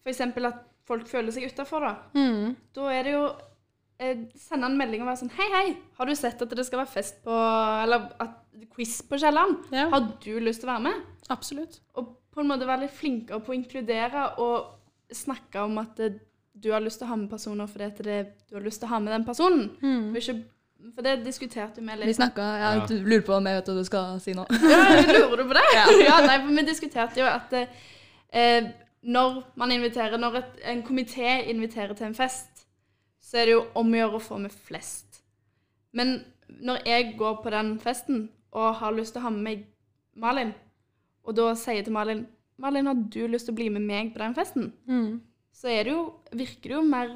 eksempel 0.09 0.49
at 0.49 0.65
folk 0.89 1.09
føler 1.09 1.33
seg 1.33 1.47
utafor, 1.49 1.85
da. 1.85 1.93
Mm. 2.17 2.55
Da 2.73 2.89
er 2.93 3.05
det 3.05 3.13
jo 3.13 3.23
eh, 4.01 4.23
Sende 4.39 4.69
en 4.69 4.77
melding 4.79 5.03
og 5.03 5.09
være 5.11 5.21
sånn 5.21 5.33
Hei, 5.37 5.47
hei, 5.53 5.65
har 5.99 6.09
du 6.09 6.15
sett 6.17 6.41
at 6.41 6.55
det 6.57 6.65
skal 6.65 6.81
være 6.81 6.93
fest 6.93 7.19
på 7.25 7.35
Eller 7.83 8.07
at, 8.23 8.39
quiz 8.73 8.95
på 9.05 9.19
Kielland? 9.21 9.67
Ja, 9.75 9.89
Har 9.93 10.07
du 10.23 10.31
lyst 10.41 10.63
til 10.63 10.69
å 10.69 10.73
være 10.73 10.85
med? 10.89 11.05
absolutt. 11.29 11.75
Og 11.93 12.15
på 12.33 12.41
en 12.41 12.47
måte 12.49 12.65
være 12.65 12.87
litt 12.87 12.95
flinkere 12.97 13.37
på 13.45 13.53
å 13.53 13.57
inkludere 13.57 14.23
og 14.41 15.13
snakke 15.13 15.61
om 15.61 15.77
at 15.81 15.99
det, 16.01 16.07
du 16.57 16.71
har 16.73 16.81
lyst 16.81 16.97
til 17.01 17.05
å 17.05 17.11
ha 17.11 17.17
med 17.21 17.29
personer 17.29 17.69
fordi 17.69 17.85
at 17.85 17.99
det, 18.07 18.15
du 18.49 18.55
har 18.57 18.65
lyst 18.65 18.81
til 18.81 18.89
å 18.89 18.93
ha 18.95 18.99
med 19.03 19.13
den 19.13 19.25
personen. 19.27 19.67
Mm. 19.77 20.07
Og 20.09 20.17
ikke, 20.17 20.35
for 20.95 21.03
det 21.05 21.17
diskuterte 21.25 21.81
vi 21.81 21.87
Vi 21.87 22.05
litt. 22.05 22.15
snakka 22.17 22.45
ja, 22.59 22.69
Ja. 22.79 22.85
lurer 22.89 23.21
på 23.27 23.33
om 23.37 23.45
jeg 23.49 23.55
vet 23.59 23.67
hva 23.71 23.75
du 23.79 23.83
skal 23.87 24.19
si 24.23 24.33
nå. 24.33 24.45
Ja, 24.49 24.83
lurer 25.13 25.37
du 25.37 25.47
på 25.49 25.57
det? 25.57 25.65
Ja. 26.07 26.19
nei, 26.25 26.37
for 26.39 26.53
vi 26.55 26.63
diskuterte 26.67 27.19
jo 27.21 27.25
at 27.29 27.53
eh, 28.33 28.69
når 29.03 29.43
man 29.55 29.71
inviterer, 29.71 30.17
når 30.19 30.35
et, 30.41 30.57
en 30.73 30.83
komité 30.83 31.37
inviterer 31.51 31.93
til 31.95 32.07
en 32.09 32.15
fest, 32.15 32.65
så 33.21 33.37
er 33.37 33.45
det 33.45 33.53
jo 33.53 33.65
om 33.75 33.91
å 33.93 33.97
gjøre 33.99 34.17
å 34.19 34.23
få 34.23 34.39
med 34.41 34.51
flest. 34.51 35.21
Men 35.93 36.23
når 36.61 36.81
jeg 36.85 37.13
går 37.17 37.41
på 37.43 37.49
den 37.53 37.75
festen 37.79 38.29
og 38.51 38.75
har 38.81 38.91
lyst 38.95 39.13
til 39.13 39.21
å 39.21 39.27
ha 39.27 39.29
med 39.29 39.43
meg 39.45 39.65
Malin, 40.19 40.53
og 41.23 41.35
da 41.37 41.51
sier 41.55 41.75
jeg 41.79 41.85
til 41.85 41.93
Malin 41.93 42.25
Malin, 42.59 42.87
har 42.89 42.95
du 43.07 43.21
lyst 43.31 43.45
til 43.47 43.53
å 43.53 43.55
bli 43.55 43.69
med 43.71 43.85
meg 43.87 44.09
på 44.13 44.19
den 44.19 44.33
festen? 44.35 44.71
Mm. 44.89 45.21
Så 45.55 45.69
er 45.71 45.83
det 45.87 45.93
jo, 45.93 46.01
virker 46.35 46.73
det 46.73 46.75
jo 46.75 46.81
mer 46.83 47.13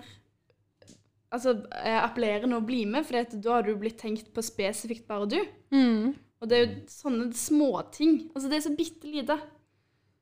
altså, 1.34 1.56
eh, 1.82 2.00
appellerende 2.00 2.60
å 2.60 2.66
bli 2.66 2.84
med, 2.90 3.08
for 3.08 3.34
da 3.34 3.58
har 3.58 3.66
du 3.66 3.74
blitt 3.80 4.00
tenkt 4.02 4.30
på 4.34 4.46
spesifikt 4.46 5.08
bare 5.10 5.30
du. 5.30 5.40
Mm. 5.74 6.14
Og 6.44 6.50
det 6.52 6.58
er 6.58 6.64
jo 6.66 6.78
sånne 6.92 7.32
småting. 7.38 8.30
Altså 8.34 8.52
det 8.52 8.60
er 8.60 8.66
så 8.68 8.76
bitte 8.76 9.10
lite 9.10 9.40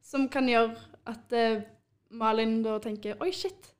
som 0.05 0.27
kan 0.31 0.47
gjøre 0.49 0.75
at 1.09 1.37
eh, 1.37 1.63
Malin 2.11 2.59
da 2.65 2.75
tenker 2.83 3.19
Oi, 3.23 3.31
shit. 3.33 3.71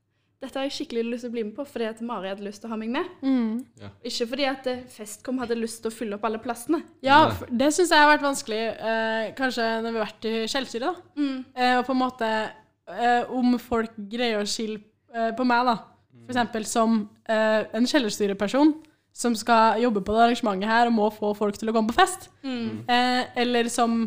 Dette 0.42 0.58
har 0.58 0.66
jeg 0.66 0.74
skikkelig 0.74 1.04
lyst 1.06 1.26
til 1.28 1.30
å 1.30 1.34
bli 1.36 1.44
med 1.46 1.54
på 1.54 1.64
fordi 1.70 1.86
at 1.86 2.00
Mari 2.02 2.32
hadde 2.32 2.46
lyst 2.48 2.64
til 2.64 2.72
å 2.72 2.74
ha 2.74 2.78
meg 2.82 2.90
med. 2.96 3.10
Mm. 3.22 3.92
Ikke 4.10 4.26
fordi 4.32 4.48
at 4.50 4.70
eh, 4.72 4.82
Festkom 4.90 5.38
hadde 5.44 5.60
lyst 5.60 5.84
til 5.84 5.92
å 5.92 5.94
fylle 5.94 6.18
opp 6.18 6.26
alle 6.26 6.42
plassene. 6.42 6.80
Ja, 7.06 7.20
det 7.46 7.70
syns 7.76 7.94
jeg 7.94 8.02
har 8.02 8.10
vært 8.10 8.26
vanskelig, 8.26 8.62
eh, 8.74 9.28
kanskje 9.38 9.68
når 9.84 9.94
vi 9.94 10.02
har 10.02 10.08
vært 10.08 10.28
i 10.32 10.34
Skjellsyre, 10.50 10.90
da. 10.90 11.22
Mm. 11.22 11.38
Eh, 11.54 11.76
og 11.76 11.86
på 11.86 11.94
en 11.94 12.02
måte 12.02 12.32
eh, 12.32 13.36
om 13.38 13.54
folk 13.62 13.94
greier 14.10 14.42
å 14.42 14.50
skille 14.50 14.82
eh, 15.14 15.30
på 15.38 15.46
meg, 15.46 15.70
da. 15.70 15.78
For 16.12 16.34
eksempel 16.34 16.66
som 16.70 16.98
eh, 17.30 17.62
en 17.76 17.88
kjellerstyreperson 17.88 18.74
som 19.14 19.36
skal 19.36 19.82
jobbe 19.82 20.04
på 20.06 20.14
det 20.16 20.26
arrangementet 20.26 20.70
her 20.70 20.88
og 20.88 20.96
må 20.96 21.08
få 21.12 21.34
folk 21.36 21.58
til 21.60 21.72
å 21.72 21.76
komme 21.76 21.92
på 21.92 22.00
fest. 22.00 22.30
Mm. 22.44 22.84
Eh, 22.88 23.24
eller 23.44 23.68
som 23.72 24.06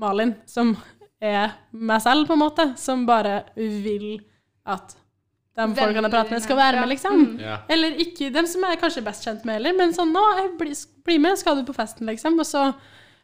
Malin, 0.00 0.34
som 0.48 0.74
er 1.20 1.56
meg 1.72 2.00
selv, 2.04 2.26
på 2.28 2.36
en 2.36 2.44
måte, 2.44 2.70
som 2.80 3.04
bare 3.08 3.42
vil 3.56 4.16
at 4.68 4.96
de 5.56 5.72
folkene 5.72 6.04
jeg 6.04 6.12
prater 6.12 6.34
med, 6.34 6.42
skal 6.44 6.58
være 6.58 6.80
med, 6.82 6.90
liksom. 6.92 7.20
Mm. 7.22 7.36
Yeah. 7.40 7.62
Eller 7.72 8.00
ikke 8.02 8.28
dem 8.32 8.48
som 8.50 8.64
jeg 8.66 8.76
er 8.76 8.80
kanskje 8.80 9.04
best 9.06 9.24
kjent 9.24 9.46
med 9.48 9.56
heller, 9.56 9.76
men 9.78 9.94
sånn 9.96 10.12
'Nå, 10.12 10.24
jeg 10.36 10.50
bli, 10.60 10.74
bli 11.04 11.16
med, 11.22 11.38
skal 11.40 11.56
du 11.56 11.64
på 11.64 11.76
festen', 11.76 12.08
liksom. 12.10 12.36
Og 12.38 12.44
så 12.46 12.64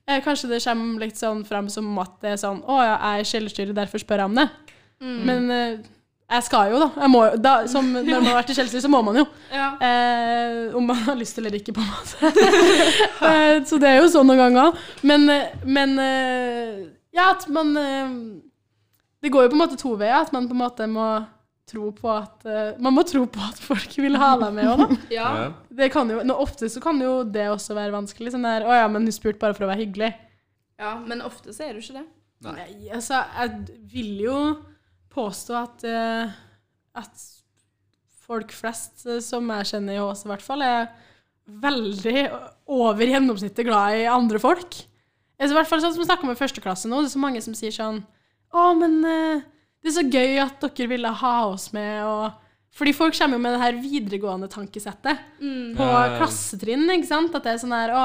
eh, 0.08 0.22
kanskje 0.24 0.48
det 0.48 0.62
kommer 0.64 1.04
litt 1.04 1.20
sånn 1.20 1.44
fram 1.44 1.68
som 1.68 1.90
at 2.00 2.14
det 2.24 2.32
er 2.32 2.40
sånn 2.40 2.62
'Å 2.64 2.78
ja, 2.80 2.94
jeg 2.96 3.20
er 3.20 3.30
kjellerstyrer, 3.32 3.74
derfor 3.76 4.00
spør 4.00 4.24
jeg 4.24 4.30
om 4.32 4.40
det'. 4.40 4.48
Mm. 5.02 5.20
Men 5.26 5.50
eh, 5.50 5.78
jeg 6.32 6.44
skal 6.46 6.72
jo, 6.72 6.78
da. 6.82 6.88
Jeg 7.02 7.12
må, 7.12 7.20
da 7.44 7.52
som 7.70 7.90
når 7.96 8.08
man 8.08 8.30
har 8.30 8.38
vært 8.40 8.52
i 8.54 8.56
Chelsea, 8.56 8.80
så 8.84 8.90
må 8.92 9.02
man 9.06 9.18
jo. 9.20 9.26
Ja. 9.52 9.68
Eh, 9.88 10.72
om 10.78 10.86
man 10.88 11.02
har 11.06 11.18
lyst 11.18 11.38
eller 11.40 11.54
ikke, 11.58 11.74
på 11.76 11.82
en 11.84 11.90
måte. 11.92 12.32
eh, 13.28 13.58
så 13.68 13.78
det 13.82 13.90
er 13.90 14.00
jo 14.00 14.08
sånn 14.12 14.28
noen 14.30 14.40
ganger. 14.46 14.80
Men, 15.06 15.28
men 15.68 15.94
eh, 16.02 16.80
ja, 17.12 17.30
at 17.34 17.46
man 17.52 17.76
eh, 17.76 18.16
Det 19.22 19.30
går 19.30 19.46
jo 19.46 19.52
på 19.52 19.58
en 19.58 19.62
måte 19.62 19.78
to 19.80 19.94
veier. 20.00 20.18
At 20.22 20.32
man 20.34 20.48
på 20.48 20.56
en 20.56 20.62
måte 20.64 20.88
må 20.90 21.06
tro 21.68 21.90
på 21.94 22.08
at 22.10 22.46
eh, 22.48 22.72
Man 22.82 22.96
må 22.96 23.04
tro 23.06 23.22
på 23.30 23.44
at 23.44 23.60
folk 23.62 23.94
vil 24.02 24.16
ha 24.20 24.32
deg 24.40 24.56
med 24.56 24.70
òg, 24.72 24.82
da. 24.82 24.98
ja. 25.18 25.28
Ja. 25.42 25.46
Det 25.82 25.92
kan 25.94 26.10
jo, 26.10 26.22
nå, 26.26 26.34
ofte 26.42 26.68
så 26.72 26.82
kan 26.84 26.98
jo 27.02 27.20
det 27.28 27.46
også 27.52 27.76
være 27.78 27.94
vanskelig. 27.94 28.34
Sånn 28.34 28.48
der, 28.48 28.66
'Å 28.66 28.82
ja, 28.82 28.88
men 28.90 29.06
hun 29.06 29.14
spurte 29.14 29.40
bare 29.42 29.56
for 29.58 29.68
å 29.68 29.70
være 29.72 29.84
hyggelig'. 29.84 30.12
ja. 30.82 30.96
Men 31.06 31.22
ofte 31.22 31.54
så 31.54 31.68
er 31.68 31.76
du 31.76 31.84
ikke 31.84 32.00
det. 32.00 32.08
Nei. 32.42 32.52
Nei, 32.58 32.72
altså, 32.96 33.20
jeg 33.38 33.78
vil 33.92 34.14
jo 34.24 34.38
påstå 35.12 35.56
at, 35.58 35.84
eh, 35.84 36.32
at 36.98 37.24
folk 38.26 38.52
flest 38.56 39.06
eh, 39.06 39.20
som 39.24 39.48
jeg 39.58 39.70
kjenner 39.74 39.98
i 39.98 40.02
Ås, 40.02 40.24
i 40.26 40.30
hvert 40.32 40.44
fall, 40.44 40.62
er 40.64 40.88
veldig 41.62 42.22
over 42.72 43.08
gjennomsnittet 43.10 43.66
glad 43.66 43.98
i 43.98 44.04
andre 44.10 44.38
folk. 44.42 44.76
Altså, 45.38 45.52
I 45.52 45.58
hvert 45.58 45.70
fall 45.72 45.80
sånn 45.82 45.94
som 45.96 46.02
vi 46.04 46.06
snakker 46.08 46.28
med 46.30 46.38
førsteklasse 46.38 46.86
nå, 46.88 47.00
det 47.02 47.10
er 47.10 47.16
så 47.16 47.22
mange 47.24 47.40
som 47.42 47.54
sier 47.58 47.74
sånn 47.74 47.98
Å, 48.54 48.68
men 48.78 49.00
eh, 49.08 49.40
det 49.82 49.90
er 49.90 49.96
så 49.96 50.04
gøy 50.06 50.36
at 50.44 50.60
dere 50.62 50.86
ville 50.92 51.10
ha 51.22 51.32
oss 51.50 51.72
med, 51.74 52.04
og 52.06 52.38
Fordi 52.72 52.92
folk 52.96 53.16
kommer 53.18 53.36
jo 53.36 53.42
med 53.42 53.52
det 53.56 53.62
her 53.64 53.80
videregående 53.82 54.48
tankesettet 54.48 55.18
Mm. 55.42 55.74
på 55.76 55.88
klassetrinn, 56.20 56.86
ikke 56.94 57.08
sant? 57.10 57.34
At 57.34 57.42
det 57.44 57.52
er 57.56 57.58
sånn 57.64 57.74
her 57.74 57.90
Å, 57.96 58.04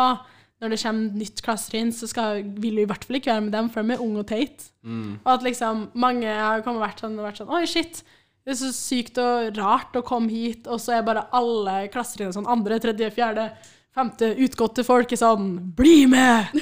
når 0.62 0.74
det 0.74 0.80
kommer 0.82 1.22
nytt 1.22 1.42
klassetrinn, 1.46 1.92
så 1.94 2.10
skal, 2.10 2.42
vil 2.58 2.80
vi 2.80 2.86
i 2.86 2.90
hvert 2.90 3.06
fall 3.06 3.20
ikke 3.20 3.30
være 3.30 3.46
med 3.46 3.54
dem, 3.54 3.70
for 3.70 3.86
de 3.86 3.94
er 3.94 4.04
unge 4.04 4.24
og 4.24 4.30
teite. 4.30 4.72
Mm. 4.82 5.18
Og 5.20 5.32
at 5.36 5.46
liksom 5.46 5.88
mange 5.94 6.28
har 6.34 6.64
kommet 6.66 6.82
og 6.82 6.88
vært 6.88 7.04
sånn, 7.04 7.18
vært 7.22 7.42
sånn 7.44 7.54
Oi, 7.54 7.64
shit. 7.70 8.02
Det 8.48 8.56
er 8.56 8.60
så 8.62 8.72
sykt 8.72 9.20
og 9.22 9.58
rart 9.60 9.98
å 10.00 10.06
komme 10.08 10.32
hit, 10.32 10.70
og 10.72 10.80
så 10.82 10.98
er 10.98 11.06
bare 11.06 11.28
alle 11.36 11.82
klassetrinnene 11.94 12.38
sånn 12.38 12.48
andre, 12.50 12.80
tredje, 12.82 13.10
fjerde, 13.14 13.50
femte 13.98 14.30
utgåtte 14.46 14.86
folk 14.86 15.12
er 15.12 15.20
sånn 15.20 15.50
Bli 15.78 16.06
med! 16.10 16.54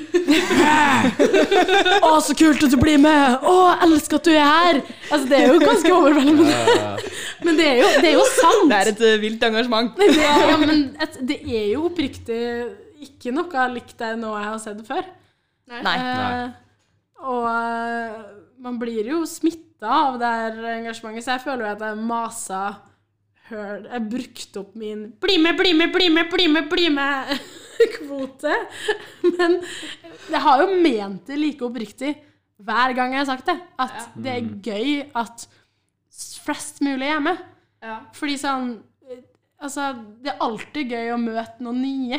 Å, 2.05 2.09
så 2.23 2.35
kult 2.37 2.63
at 2.65 2.73
du 2.73 2.79
blir 2.81 2.97
med! 3.01 3.43
Å, 3.43 3.55
jeg 3.69 3.89
elsker 3.89 4.19
at 4.19 4.27
du 4.27 4.31
er 4.33 4.47
her! 4.49 4.79
Altså, 5.11 5.27
det 5.29 5.39
er 5.39 5.53
jo 5.53 5.59
ganske 5.61 5.91
overveldende. 5.93 7.03
Men 7.45 7.59
det 7.59 7.67
er 7.69 7.81
jo, 7.83 7.91
det 8.01 8.09
er 8.09 8.17
jo 8.17 8.25
sant. 8.31 8.65
Det 8.71 8.79
er 8.79 8.91
et 8.93 9.05
eh, 9.05 9.19
vilt 9.21 9.43
engasjement. 9.45 9.93
Det, 9.99 10.09
ja, 10.15 10.57
men 10.57 10.73
et, 11.03 11.21
det 11.27 11.37
er 11.43 11.67
jo 11.75 11.85
oppriktig 11.91 12.41
ikke 13.05 13.33
noe 13.35 13.67
likt 13.73 13.97
det 14.01 14.15
nå 14.19 14.33
jeg 14.35 14.49
har 14.49 14.61
sett 14.63 14.81
før. 14.87 15.07
Nei. 15.71 15.95
Eh, 15.97 16.49
og 17.25 17.45
eh, 17.49 18.17
man 18.61 18.77
blir 18.81 19.07
jo 19.13 19.23
smitta 19.29 19.89
av 20.09 20.19
det 20.21 20.29
her 20.29 20.59
engasjementet, 20.75 21.25
så 21.25 21.35
jeg 21.35 21.45
føler 21.45 21.65
jo 21.65 21.71
at 21.73 21.87
jeg 21.87 22.03
masa 22.09 22.61
høl 23.49 23.83
Jeg 23.85 24.01
brukte 24.09 24.61
opp 24.63 24.71
min 24.79 25.03
'bli 25.21 25.35
med, 25.37 25.57
bli 25.57 25.73
med, 25.77 25.91
bli 25.93 26.07
med, 26.09 26.29
bli 26.31 26.47
med', 26.49 26.69
bli 26.69 26.87
med-kvote. 26.89 28.55
Men 29.37 29.59
jeg 30.31 30.41
har 30.41 30.63
jo 30.63 30.79
ment 30.81 31.27
det 31.27 31.37
like 31.37 31.65
oppriktig 31.65 32.15
hver 32.57 32.95
gang 32.97 33.13
jeg 33.13 33.21
har 33.21 33.29
sagt 33.29 33.51
det. 33.51 33.59
At 33.77 34.09
det 34.15 34.31
er 34.31 34.49
gøy 34.65 35.11
at 35.13 35.45
flest 36.45 36.81
mulig 36.81 37.11
er 37.11 37.21
med. 37.21 37.43
Ja. 37.83 37.99
Fordi 38.17 38.37
sånn 38.41 38.77
eh, 39.09 39.23
Altså, 39.65 39.93
det 40.21 40.33
er 40.33 40.41
alltid 40.43 40.91
gøy 40.91 41.13
å 41.13 41.21
møte 41.21 41.63
noen 41.63 41.77
nye 41.79 42.17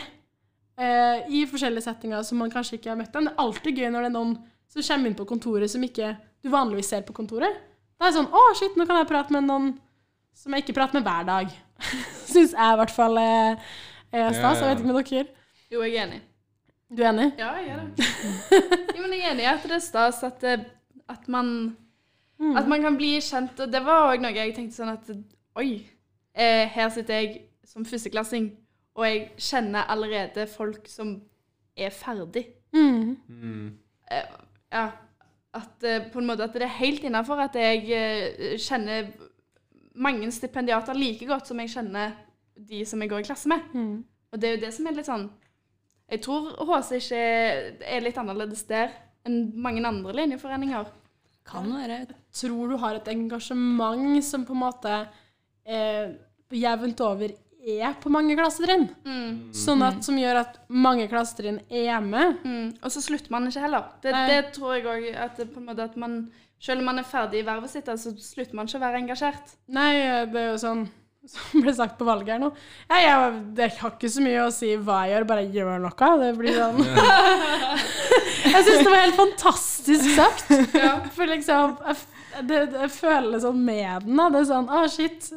eh, 0.78 1.24
i 1.32 1.44
forskjellige 1.48 1.86
settinger 1.86 2.22
som 2.26 2.40
man 2.42 2.52
kanskje 2.52 2.78
ikke 2.78 2.92
har 2.92 3.00
møtt 3.00 3.12
dem. 3.14 3.28
Det 3.28 3.34
er 3.34 3.42
alltid 3.44 3.80
gøy 3.80 3.90
når 3.90 4.06
det 4.06 4.10
er 4.10 4.16
noen 4.16 4.36
som 4.72 4.86
kommer 4.86 5.10
inn 5.10 5.18
på 5.18 5.28
kontoret 5.28 5.72
som 5.72 5.84
ikke 5.86 6.14
du 6.44 6.50
vanligvis 6.52 6.92
ser 6.92 7.04
på 7.06 7.16
kontoret. 7.16 7.58
Da 7.96 8.06
er 8.06 8.12
det 8.12 8.18
sånn 8.18 8.32
Å, 8.34 8.44
shit, 8.58 8.76
nå 8.76 8.86
kan 8.88 9.00
jeg 9.00 9.08
prate 9.10 9.34
med 9.34 9.46
noen 9.48 9.74
som 10.36 10.52
jeg 10.52 10.66
ikke 10.66 10.76
prater 10.76 10.98
med 10.98 11.06
hver 11.06 11.26
dag. 11.28 11.52
Syns 12.32 12.52
jeg 12.52 12.76
i 12.76 12.80
hvert 12.80 12.92
fall 12.92 13.20
er, 13.20 13.60
stas. 14.12 14.60
Jeg 14.60 14.68
vet 14.68 14.82
ikke 14.82 14.90
med 14.90 14.98
dere. 15.00 15.26
Jo, 15.72 15.82
jeg 15.82 15.96
er 15.96 16.04
enig. 16.06 16.20
Du 16.92 17.02
er 17.02 17.10
enig? 17.10 17.30
Ja, 17.40 17.50
jeg 17.58 17.72
er 17.72 17.82
det. 17.82 18.10
jo, 18.96 19.00
men 19.02 19.16
jeg 19.16 19.24
er 19.24 19.32
enig 19.32 19.46
i 19.46 19.50
at 19.50 19.64
det 19.66 19.78
er 19.78 19.82
stas 19.82 20.22
at, 20.26 20.44
at 20.44 21.28
man 21.32 21.48
At 22.36 22.68
man 22.68 22.82
kan 22.84 22.98
bli 23.00 23.16
kjent. 23.24 23.58
Og 23.64 23.72
det 23.72 23.80
var 23.84 24.12
òg 24.12 24.20
noe 24.20 24.36
jeg 24.36 24.54
tenkte 24.54 24.76
sånn 24.76 24.92
at 24.92 25.08
Oi, 25.56 25.86
eh, 26.36 26.68
her 26.68 26.90
sitter 26.92 27.22
jeg 27.22 27.46
som 27.66 27.84
førsteklassing, 27.88 28.50
og 28.96 29.04
jeg 29.04 29.24
kjenner 29.36 29.90
allerede 29.92 30.46
folk 30.48 30.88
som 30.88 31.18
er 31.76 31.92
ferdig. 31.92 32.46
Mm. 32.72 33.16
Mm. 33.28 33.66
Eh, 34.10 34.30
ja. 34.72 34.86
At 35.56 35.84
eh, 35.84 36.04
på 36.12 36.20
en 36.20 36.28
måte 36.28 36.44
at 36.44 36.56
det 36.56 36.66
er 36.66 36.78
helt 36.80 37.04
innafor 37.04 37.40
at 37.40 37.56
jeg 37.56 37.84
eh, 37.92 38.56
kjenner 38.60 39.10
mange 39.96 40.28
stipendiater 40.32 40.96
like 40.96 41.28
godt 41.28 41.48
som 41.48 41.60
jeg 41.60 41.72
kjenner 41.72 42.16
de 42.56 42.82
som 42.88 43.00
jeg 43.00 43.12
går 43.12 43.24
i 43.24 43.28
klasse 43.28 43.48
med. 43.48 43.64
Mm. 43.72 44.04
Og 44.32 44.40
det 44.40 44.48
er 44.48 44.56
jo 44.56 44.62
det 44.64 44.72
som 44.76 44.88
er 44.88 44.96
litt 44.96 45.08
sånn 45.08 45.26
Jeg 46.12 46.22
tror 46.22 46.52
HC 46.68 46.90
ikke 47.00 47.20
er, 47.20 48.02
litt 48.04 48.18
annerledes 48.20 48.62
der 48.68 48.92
enn 49.26 49.50
mange 49.58 49.82
andre 49.86 50.12
linjeforeninger. 50.14 50.92
Kan 51.46 51.68
være. 51.70 52.06
tror 52.34 52.70
du 52.70 52.76
har 52.82 52.96
et 52.98 53.08
engasjement 53.08 54.22
som 54.24 54.44
på 54.46 54.54
en 54.54 54.60
måte 54.60 54.92
eh, 55.66 56.14
jevnt 56.50 57.02
over 57.06 57.34
er 57.66 57.94
på 58.02 58.10
mange 58.14 58.36
klassetrinn. 58.38 58.84
Mm. 59.06 59.30
Sånn 59.56 59.82
at, 59.82 59.98
som 60.06 60.18
gjør 60.20 60.38
at 60.44 60.58
mange 60.70 61.08
klassetrinn 61.10 61.58
er 61.66 61.98
med. 62.04 62.36
Mm. 62.46 62.68
Og 62.80 62.92
så 62.94 63.02
slutter 63.02 63.32
man 63.34 63.48
ikke 63.50 63.64
heller. 63.64 63.88
Det, 64.04 64.12
det 64.30 64.40
tror 64.54 64.76
jeg 64.76 64.86
òg 64.86 65.08
at, 65.26 65.40
at 65.88 65.96
man 65.98 66.20
Selv 66.62 66.80
om 66.80 66.86
man 66.88 66.98
er 67.02 67.04
ferdig 67.04 67.42
i 67.42 67.44
vervet 67.44 67.68
sitt, 67.68 67.84
så 68.00 68.14
slutter 68.16 68.54
man 68.56 68.64
ikke 68.70 68.78
å 68.78 68.84
være 68.86 69.02
engasjert. 69.02 69.50
Nei, 69.76 69.90
det 70.32 70.40
er 70.40 70.54
jo 70.54 70.62
sånn 70.62 70.86
som 71.26 71.60
ble 71.64 71.72
sagt 71.74 71.96
på 71.98 72.06
valget 72.06 72.36
her 72.36 72.38
nå. 72.40 72.52
Jeg, 72.88 73.02
jeg, 73.02 73.38
det 73.58 73.66
har 73.80 73.90
ikke 73.96 74.08
så 74.14 74.22
mye 74.22 74.44
å 74.46 74.52
si 74.54 74.70
hva 74.78 75.00
jeg 75.04 75.16
gjør, 75.16 75.26
bare 75.32 75.44
gjør 75.52 75.80
noe. 75.82 76.10
Det 76.22 76.30
blir 76.38 76.54
sånn 76.62 76.78
Jeg 78.46 78.62
syns 78.66 78.84
det 78.86 78.92
var 78.92 79.02
helt 79.02 79.18
fantastisk 79.18 80.12
sagt. 80.16 80.52
For 81.16 81.28
liksom 81.30 81.76
jeg, 81.82 81.96
f- 81.98 82.44
det, 82.46 82.60
jeg 82.78 82.90
føler 82.94 83.40
sånn 83.42 83.60
med 83.64 84.06
den. 84.06 84.16
da. 84.20 84.28
Det 84.32 84.40
er 84.44 84.48
sånn 84.52 84.70
Å, 84.70 84.82
shit. 84.92 85.28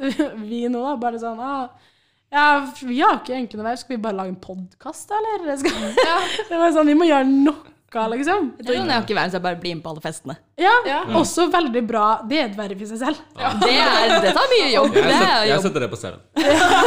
Vi 0.45 0.61
nå, 0.71 0.81
da. 0.85 0.95
Bare 1.01 1.19
sånn 1.21 1.39
Å, 1.41 1.53
ja, 2.29 2.45
vi 2.85 2.99
har 3.01 3.19
ikke 3.19 3.33
egentlig 3.33 3.59
noe 3.59 3.67
vei. 3.71 3.75
Skal 3.81 3.95
vi 3.95 4.03
bare 4.03 4.17
lage 4.19 4.33
en 4.35 4.39
podkast, 4.43 5.09
eller? 5.17 5.49
Skal, 5.57 5.89
det 6.51 6.61
var 6.61 6.71
sånn 6.75 6.89
Vi 6.91 6.95
må 6.97 7.07
gjøre 7.09 7.25
noe, 7.29 7.57
liksom. 8.13 8.51
Jeg 8.59 8.67
tror 8.67 8.75
jeg 8.77 8.85
har 8.91 9.01
ikke 9.01 9.17
vært 9.17 9.33
så 9.33 9.39
jeg 9.39 9.45
bare 9.47 9.57
blir 9.63 9.73
med 9.79 9.81
på 9.81 9.89
alle 9.95 10.03
festene. 10.03 10.35
Ja, 10.61 10.75
Ja. 10.85 10.99
Også 11.17 11.47
veldig 11.49 11.81
bra. 11.89 12.03
Det 12.29 12.37
er 12.37 12.51
et 12.51 12.57
verv 12.59 12.83
i 12.85 12.89
seg 12.91 13.01
selv. 13.01 13.23
Det, 13.33 13.71
er, 13.73 14.13
det 14.21 14.33
tar 14.37 14.49
mye 14.53 14.69
jobb. 14.75 14.93
Jeg, 14.93 15.03
Det 15.09 15.09
er 15.09 15.23
setter, 15.23 15.47
jeg 15.49 15.63
setter 15.65 15.85
det 15.85 15.89
på 15.89 16.01
CV-en. 16.03 16.21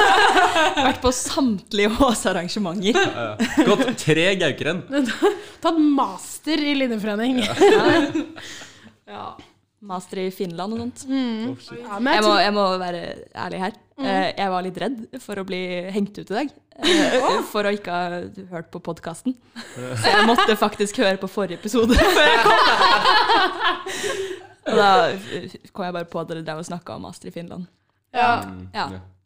Vært 0.86 1.03
på 1.03 1.14
samtlige 1.18 1.95
Ås 2.07 2.26
arrangementer. 2.30 3.03
Ja, 3.03 3.28
ja. 3.32 3.64
Gått 3.66 3.88
tre 4.05 4.28
Gaukeren. 4.45 4.84
Tatt 5.64 5.80
master 5.82 6.62
i 6.70 6.76
linjeforening. 6.78 7.43
Ja. 9.11 9.26
Master 9.82 10.20
i 10.22 10.30
Finland 10.30 10.74
og 10.76 10.78
sånt. 10.82 11.00
Ja, 11.10 11.98
men 11.98 12.14
Jeg 12.14 12.22
må, 12.22 12.32
jeg 12.38 12.52
må 12.54 12.64
være 12.78 13.00
ærlig 13.34 13.58
her. 13.64 13.72
Eh, 13.98 14.28
Jeg 14.38 14.50
var 14.52 14.62
litt 14.62 14.78
redd 14.78 15.00
for 15.22 15.40
å 15.42 15.44
bli 15.46 15.58
hengt 15.94 16.16
ut 16.18 16.30
i 16.30 16.34
dag. 16.36 16.52
eh, 16.78 17.42
For 17.50 17.66
å 17.66 17.72
ikke 17.74 17.90
ha 17.96 18.20
hørt 18.52 18.70
på 18.74 18.80
podkasten. 18.80 19.34
Så 19.74 20.06
jeg 20.06 20.26
måtte 20.28 20.54
faktisk 20.56 21.02
høre 21.02 21.18
på 21.18 21.28
forrige 21.30 21.58
episode. 21.58 21.94
før 22.16 22.30
jeg 22.30 22.40
kom. 22.46 22.58
Og 24.62 24.76
da 24.78 24.88
eh, 25.10 25.56
kom 25.74 25.84
jeg 25.88 25.96
bare 25.98 26.08
på 26.14 26.20
at 26.22 26.30
dere 26.30 26.44
drev 26.46 26.62
og 26.62 26.68
snakka 26.70 26.94
om 26.96 27.02
Master 27.08 27.28
i 27.32 27.34
Finland. 27.34 27.66
ja, 28.14 28.36
Mm, 28.46 28.68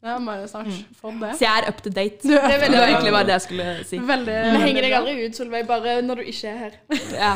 Ja. 0.07 0.17
jo 0.41 0.47
snart 0.51 0.71
få 1.01 1.11
det. 1.21 1.31
Så 1.39 1.45
jeg 1.45 1.61
er 1.63 1.67
up 1.71 1.81
to 1.85 1.89
date. 1.93 2.19
Du 2.23 2.33
er 2.37 2.47
Det 2.63 2.71
var 2.73 2.87
egentlig 2.87 3.13
bare 3.17 3.27
det 3.29 3.35
jeg 3.37 3.45
skulle 3.47 3.67
si. 3.89 3.99
veldig, 4.11 4.37
Vi 4.53 4.61
henger 4.65 4.87
deg 4.87 4.95
aldri 4.99 5.15
ut, 5.27 5.35
Solveig, 5.41 5.67
bare 5.67 5.97
når 6.07 6.21
du 6.21 6.31
ikke 6.33 6.51
er 6.53 6.57
her. 6.63 6.77
Ja. 7.13 7.31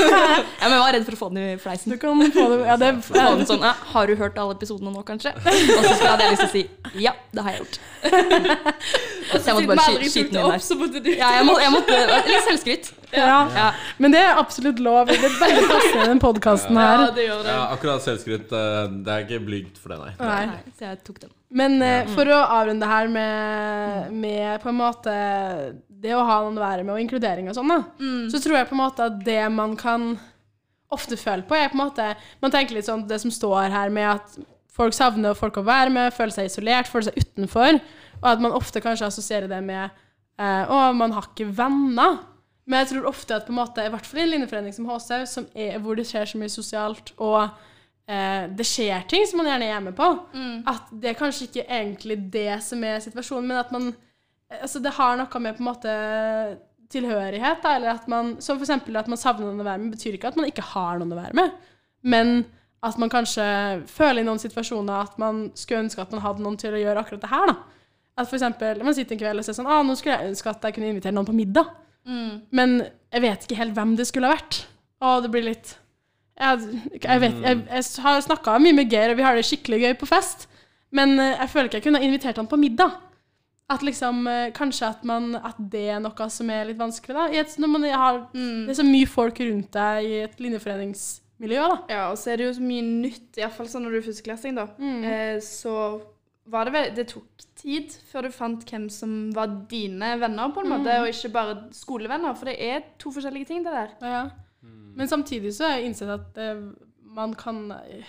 ja, 0.60 0.68
men 0.68 0.76
jeg 0.76 0.82
var 0.84 0.92
redd 0.96 1.06
for 1.08 1.16
å 1.18 1.20
få 1.24 1.28
den 1.34 1.42
i 1.44 1.56
fleisen. 1.62 1.94
Du 1.94 1.98
kan 2.02 2.20
få 2.34 2.46
det 2.54 2.60
Ja, 2.68 2.76
det 2.80 2.92
Få 3.08 3.14
den 3.38 3.46
sånn, 3.48 3.64
ja, 3.64 3.72
Har 3.94 4.06
du 4.10 4.14
hørt 4.20 4.38
alle 4.38 4.54
episodene 4.58 4.92
nå, 4.94 5.02
kanskje? 5.08 5.32
Og 5.36 5.88
så 5.88 6.04
hadde 6.04 6.26
jeg 6.28 6.36
lyst 6.36 6.44
til 6.46 6.50
å 6.50 6.54
si 6.58 6.66
ja, 7.00 7.12
det 7.32 7.42
har 7.44 7.52
jeg 7.54 7.60
gjort. 7.60 7.76
Så 9.30 9.38
jeg 9.46 9.54
måtte 9.54 9.66
bare 9.70 9.84
sky- 9.84 10.08
skyte 10.10 10.32
den 10.34 10.40
inn 10.42 10.50
der. 10.50 10.62
så 10.64 10.74
måtte 10.80 11.00
du 11.04 11.10
Ja, 11.12 11.28
jeg, 11.38 11.44
må, 11.46 11.54
jeg 11.62 11.70
måtte 11.70 11.98
Litt 12.26 12.46
selvskryt. 12.48 12.88
ja. 13.14 13.36
Ja. 13.54 13.68
Men 14.02 14.14
det 14.16 14.22
er 14.26 14.38
absolutt 14.40 14.80
lov. 14.82 15.06
Det 15.06 15.18
er 15.20 15.36
veldig 15.38 15.66
passende 15.70 16.02
i 16.04 16.08
den 16.10 16.22
podkasten 16.22 16.76
her. 16.80 17.04
Ja, 17.06 17.10
det 17.14 17.26
gjør 17.28 17.42
det. 17.46 17.52
Ja, 17.54 17.60
akkurat 17.76 18.02
selvskryt, 18.06 18.52
eh, 18.52 18.80
det 19.06 19.14
er 19.14 19.26
ikke 19.28 19.40
blygt 19.46 19.78
for 19.82 19.94
det, 19.94 20.00
nei. 20.02 20.12
Nei. 20.18 20.40
Nei, 20.50 20.74
så 20.78 20.88
jeg 20.90 20.98
tok 21.06 21.20
den. 21.26 21.30
Men 21.50 21.80
eh, 21.82 22.04
Ja. 22.04 22.06
for 22.14 22.24
å 22.30 22.40
avrunde 22.46 22.86
her 22.86 23.08
med, 23.10 24.12
med 24.12 24.60
på 24.62 24.68
en 24.70 24.78
måte 24.78 25.14
det 26.00 26.12
å 26.16 26.22
ha 26.24 26.36
noen 26.44 26.56
å 26.56 26.62
være 26.62 26.84
med, 26.84 26.94
og 26.94 27.00
inkludering 27.02 27.48
og 27.50 27.56
sånn, 27.58 27.68
da, 27.68 27.80
Mm. 28.00 28.28
så 28.30 28.38
tror 28.40 28.56
jeg 28.56 28.68
på 28.70 28.76
en 28.76 28.84
måte 28.84 29.04
at 29.10 29.18
det 29.26 29.50
man 29.52 29.74
kan 29.76 30.18
ofte 30.90 31.16
føle 31.18 31.42
på, 31.46 31.54
er 31.54 31.68
på 31.68 31.76
en 31.78 31.84
måte 31.86 32.06
Man 32.42 32.50
tenker 32.50 32.74
litt 32.74 32.86
sånn 32.88 33.06
det 33.06 33.20
som 33.20 33.30
står 33.30 33.68
her 33.70 33.90
med 33.90 34.08
at 34.16 34.38
folk 34.70 34.94
savner 34.96 35.34
folk 35.36 35.58
å 35.60 35.64
være 35.66 35.90
med, 35.92 36.12
føler 36.14 36.32
seg 36.32 36.46
isolert, 36.48 36.88
føler 36.88 37.10
seg 37.10 37.18
utenfor, 37.20 37.80
og 38.22 38.26
at 38.32 38.40
man 38.40 38.52
ofte 38.56 38.80
kanskje 38.80 39.06
assosierer 39.10 39.48
det 39.50 39.62
med 39.62 39.90
eh, 40.38 40.64
Å, 40.70 40.92
man 40.96 41.12
har 41.12 41.26
ikke 41.28 41.50
venner. 41.52 42.18
Men 42.66 42.84
jeg 42.84 42.92
tror 42.94 43.08
ofte 43.10 43.34
at 43.34 43.46
på 43.46 43.52
en 43.52 43.58
måte, 43.58 43.82
i 43.84 43.90
hvert 43.90 44.06
fall 44.06 44.20
i 44.20 44.22
en 44.22 44.30
linjeforening 44.30 44.72
som 44.72 44.86
HC, 44.86 45.26
som 45.26 45.46
er, 45.54 45.78
hvor 45.82 45.96
det 45.98 46.06
skjer 46.06 46.24
så 46.30 46.38
mye 46.38 46.48
sosialt, 46.52 47.12
og 47.18 47.50
eh, 48.10 48.48
det 48.58 48.66
skjer 48.66 49.06
ting 49.10 49.22
som 49.30 49.38
man 49.40 49.48
gjerne 49.52 49.68
er 49.68 49.74
hjemme 49.76 49.94
på, 49.96 50.08
Mm. 50.34 50.56
at 50.66 50.90
det 51.02 51.12
er 51.12 51.18
kanskje 51.20 51.46
ikke 51.48 51.66
egentlig 51.68 52.16
det 52.34 52.58
som 52.66 52.82
er 52.84 52.98
situasjonen, 53.06 53.46
men 53.52 53.62
at 53.64 53.72
man 53.76 53.92
Altså, 54.50 54.80
det 54.82 54.90
har 54.96 55.14
noe 55.14 55.38
med 55.44 55.54
på 55.54 55.62
en 55.62 55.66
måte 55.68 55.90
tilhørighet, 56.90 57.60
da, 57.62 57.76
eller 57.76 57.92
at 57.94 58.08
man 58.10 58.32
Som 58.42 58.58
eksempel 58.58 58.96
at 58.98 59.06
man 59.06 59.20
savner 59.20 59.46
noen 59.46 59.62
å 59.62 59.66
være 59.66 59.78
med, 59.78 59.92
betyr 59.94 60.16
ikke 60.16 60.32
at 60.32 60.38
man 60.40 60.48
ikke 60.50 60.64
har 60.72 60.98
noen 60.98 61.14
å 61.14 61.20
være 61.20 61.36
med, 61.38 61.52
men 62.02 62.32
at 62.82 62.96
man 62.98 63.12
kanskje 63.12 63.44
føler 63.86 64.22
i 64.22 64.26
noen 64.26 64.40
situasjoner 64.40 65.02
at 65.04 65.18
man 65.20 65.50
skulle 65.54 65.84
ønske 65.84 66.00
at 66.02 66.10
man 66.16 66.22
hadde 66.24 66.42
noen 66.42 66.56
til 66.58 66.72
å 66.74 66.80
gjøre 66.80 67.02
akkurat 67.04 67.20
det 67.20 67.30
her, 67.30 67.46
da. 67.52 67.56
At 68.18 68.28
for 68.30 68.38
eksempel, 68.38 68.80
man 68.82 68.96
sitter 68.96 69.14
en 69.14 69.20
kveld 69.20 69.38
og 69.42 69.44
ser 69.46 69.56
sånn 69.58 69.68
ah, 69.68 69.82
nå 69.84 69.94
skulle 70.00 70.16
jeg 70.16 70.32
ønske 70.32 70.50
at 70.50 70.64
jeg 70.64 70.74
kunne 70.78 70.88
invitere 70.94 71.12
noen 71.14 71.28
på 71.28 71.36
middag. 71.36 71.68
Mm. 72.08 72.40
Men 72.56 72.74
jeg 73.12 73.22
vet 73.22 73.44
ikke 73.44 73.58
helt 73.60 73.76
hvem 73.76 73.92
det 74.00 74.06
skulle 74.08 74.30
ha 74.30 74.34
vært. 74.34 74.62
Og 75.04 75.22
det 75.22 75.30
blir 75.34 75.44
litt 75.46 75.74
Jeg, 76.40 76.80
jeg 77.04 77.20
vet 77.20 77.42
Jeg, 77.44 77.58
jeg 77.68 77.84
har 78.04 78.20
snakka 78.24 78.54
mye 78.64 78.72
med 78.78 78.88
Geir, 78.90 79.10
og 79.12 79.16
vi 79.20 79.22
har 79.26 79.36
det 79.36 79.44
skikkelig 79.44 79.80
gøy 79.84 79.94
på 80.00 80.08
fest, 80.08 80.46
men 80.90 81.18
eh, 81.20 81.36
jeg 81.38 81.50
føler 81.52 81.68
ikke 81.68 81.78
jeg 81.80 81.86
kunne 81.88 82.02
invitert 82.06 82.36
han 82.40 82.48
på 82.50 82.56
middag. 82.58 82.96
At 83.70 83.84
liksom 83.86 84.24
eh, 84.26 84.48
Kanskje 84.56 84.88
at, 84.88 85.04
man, 85.06 85.34
at 85.36 85.54
det 85.70 85.84
er 85.94 86.00
noe 86.02 86.26
som 86.32 86.48
er 86.50 86.64
litt 86.66 86.78
vanskelig, 86.80 87.14
da. 87.14 87.26
I 87.30 87.38
et, 87.44 87.52
når 87.62 87.68
man 87.76 87.84
har, 87.92 88.16
Mm. 88.34 88.64
det 88.66 88.72
er 88.72 88.80
så 88.82 88.86
mye 88.88 89.06
folk 89.06 89.38
rundt 89.40 89.70
deg 89.76 90.04
i 90.08 90.14
et 90.24 90.40
linjeforeningsmiljø, 90.40 91.60
da. 91.68 91.76
Ja, 91.92 92.00
og 92.10 92.18
så 92.18 92.32
er 92.32 92.40
det 92.40 92.48
jo 92.48 92.54
så 92.58 92.64
mye 92.64 92.82
nytt, 92.88 93.28
iallfall 93.38 93.68
sånn 93.70 93.84
når 93.86 93.94
du 93.94 93.98
er 94.00 94.06
førsteklassing, 94.08 94.56
da. 94.58 94.66
Mm. 94.80 95.04
Eh, 95.04 95.36
så 95.44 95.76
var 96.50 96.66
det 96.66 96.72
vel 96.74 96.94
Det 96.96 97.06
tok 97.12 97.44
tid 97.60 97.92
før 98.10 98.26
du 98.26 98.30
fant 98.34 98.64
hvem 98.66 98.88
som 98.90 99.30
var 99.36 99.52
dine 99.70 100.14
venner, 100.18 100.50
på 100.56 100.64
en 100.64 100.72
måte, 100.72 100.88
Mm. 100.90 101.02
og 101.04 101.08
ikke 101.12 101.32
bare 101.32 101.54
skolevenner. 101.76 102.34
For 102.34 102.46
det 102.50 102.56
er 102.58 102.80
to 102.98 103.12
forskjellige 103.12 103.46
ting, 103.46 103.62
det 103.64 103.72
der. 103.76 103.90
Ja. 104.02 104.22
Men 104.96 105.08
samtidig 105.08 105.52
så 105.56 105.68
har 105.68 105.78
jeg 105.78 105.90
innsett 105.90 106.10
at 106.14 106.38
eh, 106.38 106.64
man 107.04 107.34
kan 107.34 107.70
eh, 107.72 108.04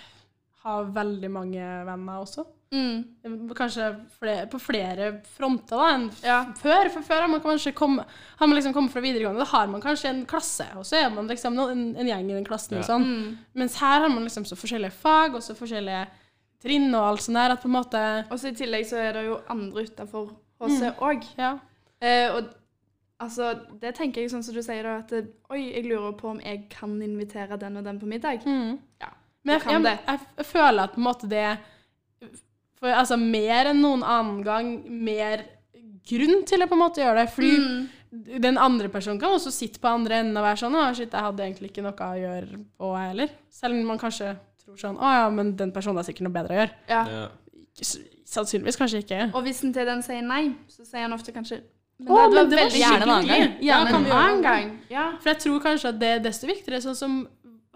ha 0.64 0.82
veldig 0.94 1.30
mange 1.30 1.62
venner 1.86 2.20
også. 2.22 2.44
Mm. 2.72 3.02
Eh, 3.24 3.54
Kanskje 3.58 3.88
flere, 4.18 4.46
på 4.48 4.58
flere 4.62 5.08
fronter 5.36 5.76
da, 5.76 5.88
enn 5.96 6.06
Ja. 6.24 6.38
før. 6.56 6.88
For 6.94 7.02
før 7.02 7.20
har 7.26 7.28
man 7.28 7.42
kanskje 7.44 7.74
kommet, 7.76 8.06
har 8.38 8.46
man 8.48 8.56
liksom 8.56 8.72
kommet 8.72 8.92
fra 8.94 9.02
videregående, 9.04 9.42
da 9.44 9.50
har 9.56 9.66
man 9.68 9.82
kanskje 9.82 10.08
en 10.12 10.24
klasse, 10.26 10.66
og 10.76 10.86
så 10.88 10.96
er 11.02 11.10
man 11.14 11.28
liksom 11.28 11.58
en, 11.58 11.84
en 11.96 12.06
gjeng 12.08 12.30
i 12.30 12.34
den 12.38 12.44
klassen. 12.48 12.78
og 12.78 12.84
sånn. 12.88 13.04
Mm. 13.04 13.38
Mens 13.54 13.76
her 13.82 14.00
har 14.06 14.08
man 14.08 14.24
liksom 14.24 14.46
så 14.48 14.56
forskjellige 14.56 14.92
fag, 15.02 15.34
og 15.34 15.42
så 15.44 15.54
forskjellige 15.58 16.06
trinn 16.62 16.94
og 16.94 17.02
alt 17.10 17.22
sånt 17.26 17.36
der, 17.36 17.50
at 17.56 17.60
på 17.62 17.66
en 17.68 17.74
måte 17.74 18.00
Og 18.30 18.38
så 18.38 18.52
i 18.52 18.56
tillegg 18.56 18.86
så 18.86 18.96
er 19.02 19.12
det 19.18 19.24
jo 19.26 19.40
andre 19.50 19.82
utafor 19.82 20.30
HC 20.62 20.92
òg. 21.02 21.24
Ja. 21.36 21.56
Eh, 22.00 22.30
og 22.36 22.52
altså, 23.22 23.52
det 23.82 23.94
tenker 23.98 24.22
jeg 24.24 24.30
sånn 24.32 24.42
som 24.46 24.54
du 24.56 24.62
sier, 24.64 24.82
da, 24.86 24.98
at 25.02 25.12
oi, 25.52 25.60
jeg 25.72 25.86
lurer 25.88 26.12
på 26.18 26.30
om 26.34 26.40
jeg 26.42 26.64
kan 26.72 26.94
invitere 27.02 27.58
den 27.60 27.78
og 27.80 27.84
den 27.86 27.98
på 28.02 28.08
middag. 28.10 28.44
Mm. 28.46 28.76
Ja, 29.02 29.10
Men 29.44 29.54
jeg, 29.56 29.62
kan 29.64 29.72
jeg, 29.78 29.82
det. 29.86 29.94
jeg, 30.06 30.26
jeg 30.42 30.46
føler 30.50 30.82
at 30.84 30.94
på 30.94 31.00
en 31.02 31.06
måte 31.08 31.30
det 31.30 31.46
for, 32.82 32.90
altså, 32.90 33.16
Mer 33.20 33.70
enn 33.72 33.82
noen 33.82 34.02
annen 34.02 34.42
gang, 34.46 34.70
mer 34.90 35.44
grunn 36.08 36.40
til 36.50 36.64
å 36.64 36.66
på 36.70 36.74
en 36.78 36.82
måte 36.82 37.02
gjøre 37.04 37.22
det. 37.24 37.28
Fordi 37.34 37.52
Mm. 38.12 38.38
den 38.42 38.58
andre 38.60 38.88
personen 38.92 39.16
kan 39.22 39.32
også 39.32 39.48
sitte 39.54 39.80
på 39.80 39.88
andre 39.88 40.18
enden 40.20 40.36
og 40.36 40.44
være 40.44 40.58
sånn 40.60 40.74
Å, 40.76 40.80
shit, 40.94 41.12
jeg 41.14 41.24
hadde 41.24 41.44
egentlig 41.46 41.70
ikke 41.70 41.84
noe 41.86 41.94
å 41.96 42.18
gjøre 42.20 42.58
på, 42.76 42.90
jeg 42.98 43.08
heller. 43.12 43.30
Selv 43.48 43.78
om 43.78 43.86
man 43.88 43.98
kanskje 44.02 44.34
tror 44.60 44.76
sånn 44.82 44.98
Å 45.00 45.12
ja, 45.14 45.30
men 45.32 45.54
den 45.56 45.72
personen 45.72 45.96
har 46.02 46.04
sikkert 46.04 46.26
noe 46.26 46.34
bedre 46.34 46.52
å 46.52 46.58
gjøre. 46.60 46.74
Ja. 46.90 47.04
Ja. 47.08 47.22
Sannsynligvis 48.32 48.76
kanskje 48.80 49.00
ikke. 49.02 49.20
Og 49.36 49.42
hvis 49.46 49.60
den 49.64 49.72
til 49.72 49.88
den 49.88 50.02
sier 50.04 50.22
nei, 50.24 50.42
så 50.72 50.84
sier 50.86 51.06
han 51.06 51.12
ofte 51.16 51.32
kanskje 51.34 51.62
men 52.02 52.12
Å, 52.12 52.16
det 52.16 52.22
men 52.22 52.50
det 52.50 52.56
var 52.58 52.64
veldig 52.64 52.80
gjerne 52.82 53.06
en 53.06 53.14
annen 53.14 53.30
gang. 53.30 53.42
Ja, 53.42 53.68
Gjerne 53.68 53.92
kan 53.92 53.98
en 53.98 54.04
vi 54.04 54.10
gjøre 54.10 54.24
annen 54.24 54.36
en 54.36 54.42
gang. 54.46 54.72
Ja. 54.90 55.06
For 55.22 55.32
jeg 55.32 55.40
tror 55.44 55.62
kanskje 55.64 55.92
at 55.92 56.02
det 56.02 56.10
er 56.16 56.22
desto 56.26 56.50
viktigere. 56.50 56.82
Sånn 56.84 56.98
som 56.98 57.16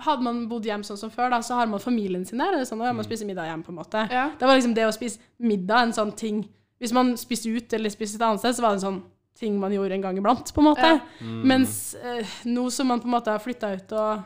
hadde 0.07 0.27
man 0.27 0.43
bodd 0.51 0.67
hjem 0.69 0.85
sånn 0.85 0.99
som 1.01 1.13
før, 1.13 1.31
da, 1.33 1.41
så 1.45 1.57
har 1.57 1.69
man 1.71 1.81
familien 1.81 2.27
sin 2.29 2.43
der. 2.43 2.59
Er 2.59 2.69
sånn, 2.69 2.83
ja, 2.85 2.93
man 2.97 3.07
spiser 3.07 3.29
middag 3.29 3.49
hjemme, 3.49 3.65
på 3.65 3.73
en 3.73 3.81
måte. 3.81 4.05
Ja. 4.13 4.29
Det 4.37 4.49
var 4.49 4.59
liksom 4.59 4.75
det 4.77 4.87
å 4.89 4.95
spise 4.95 5.23
middag 5.41 5.87
en 5.87 5.97
sånn 5.97 6.13
ting. 6.19 6.43
Hvis 6.83 6.93
man 6.93 7.15
spiste 7.17 7.53
ut 7.53 7.73
eller 7.73 7.93
spiste 7.93 8.21
et 8.21 8.27
annet 8.27 8.43
sted, 8.43 8.59
så 8.59 8.65
var 8.65 8.75
det 8.75 8.83
en 8.83 8.87
sånn 8.89 9.03
ting 9.37 9.57
man 9.61 9.73
gjorde 9.73 9.97
en 9.97 10.05
gang 10.05 10.19
iblant, 10.21 10.53
på 10.53 10.63
en 10.63 10.69
måte. 10.71 10.91
Ja. 10.97 11.01
Mm. 11.21 11.41
Mens 11.49 11.95
eh, 11.97 12.37
nå 12.49 12.69
som 12.73 12.89
man 12.93 13.01
på 13.03 13.09
en 13.09 13.17
måte 13.17 13.33
har 13.33 13.43
flytta 13.43 13.73
ut 13.77 13.97
og 13.97 14.25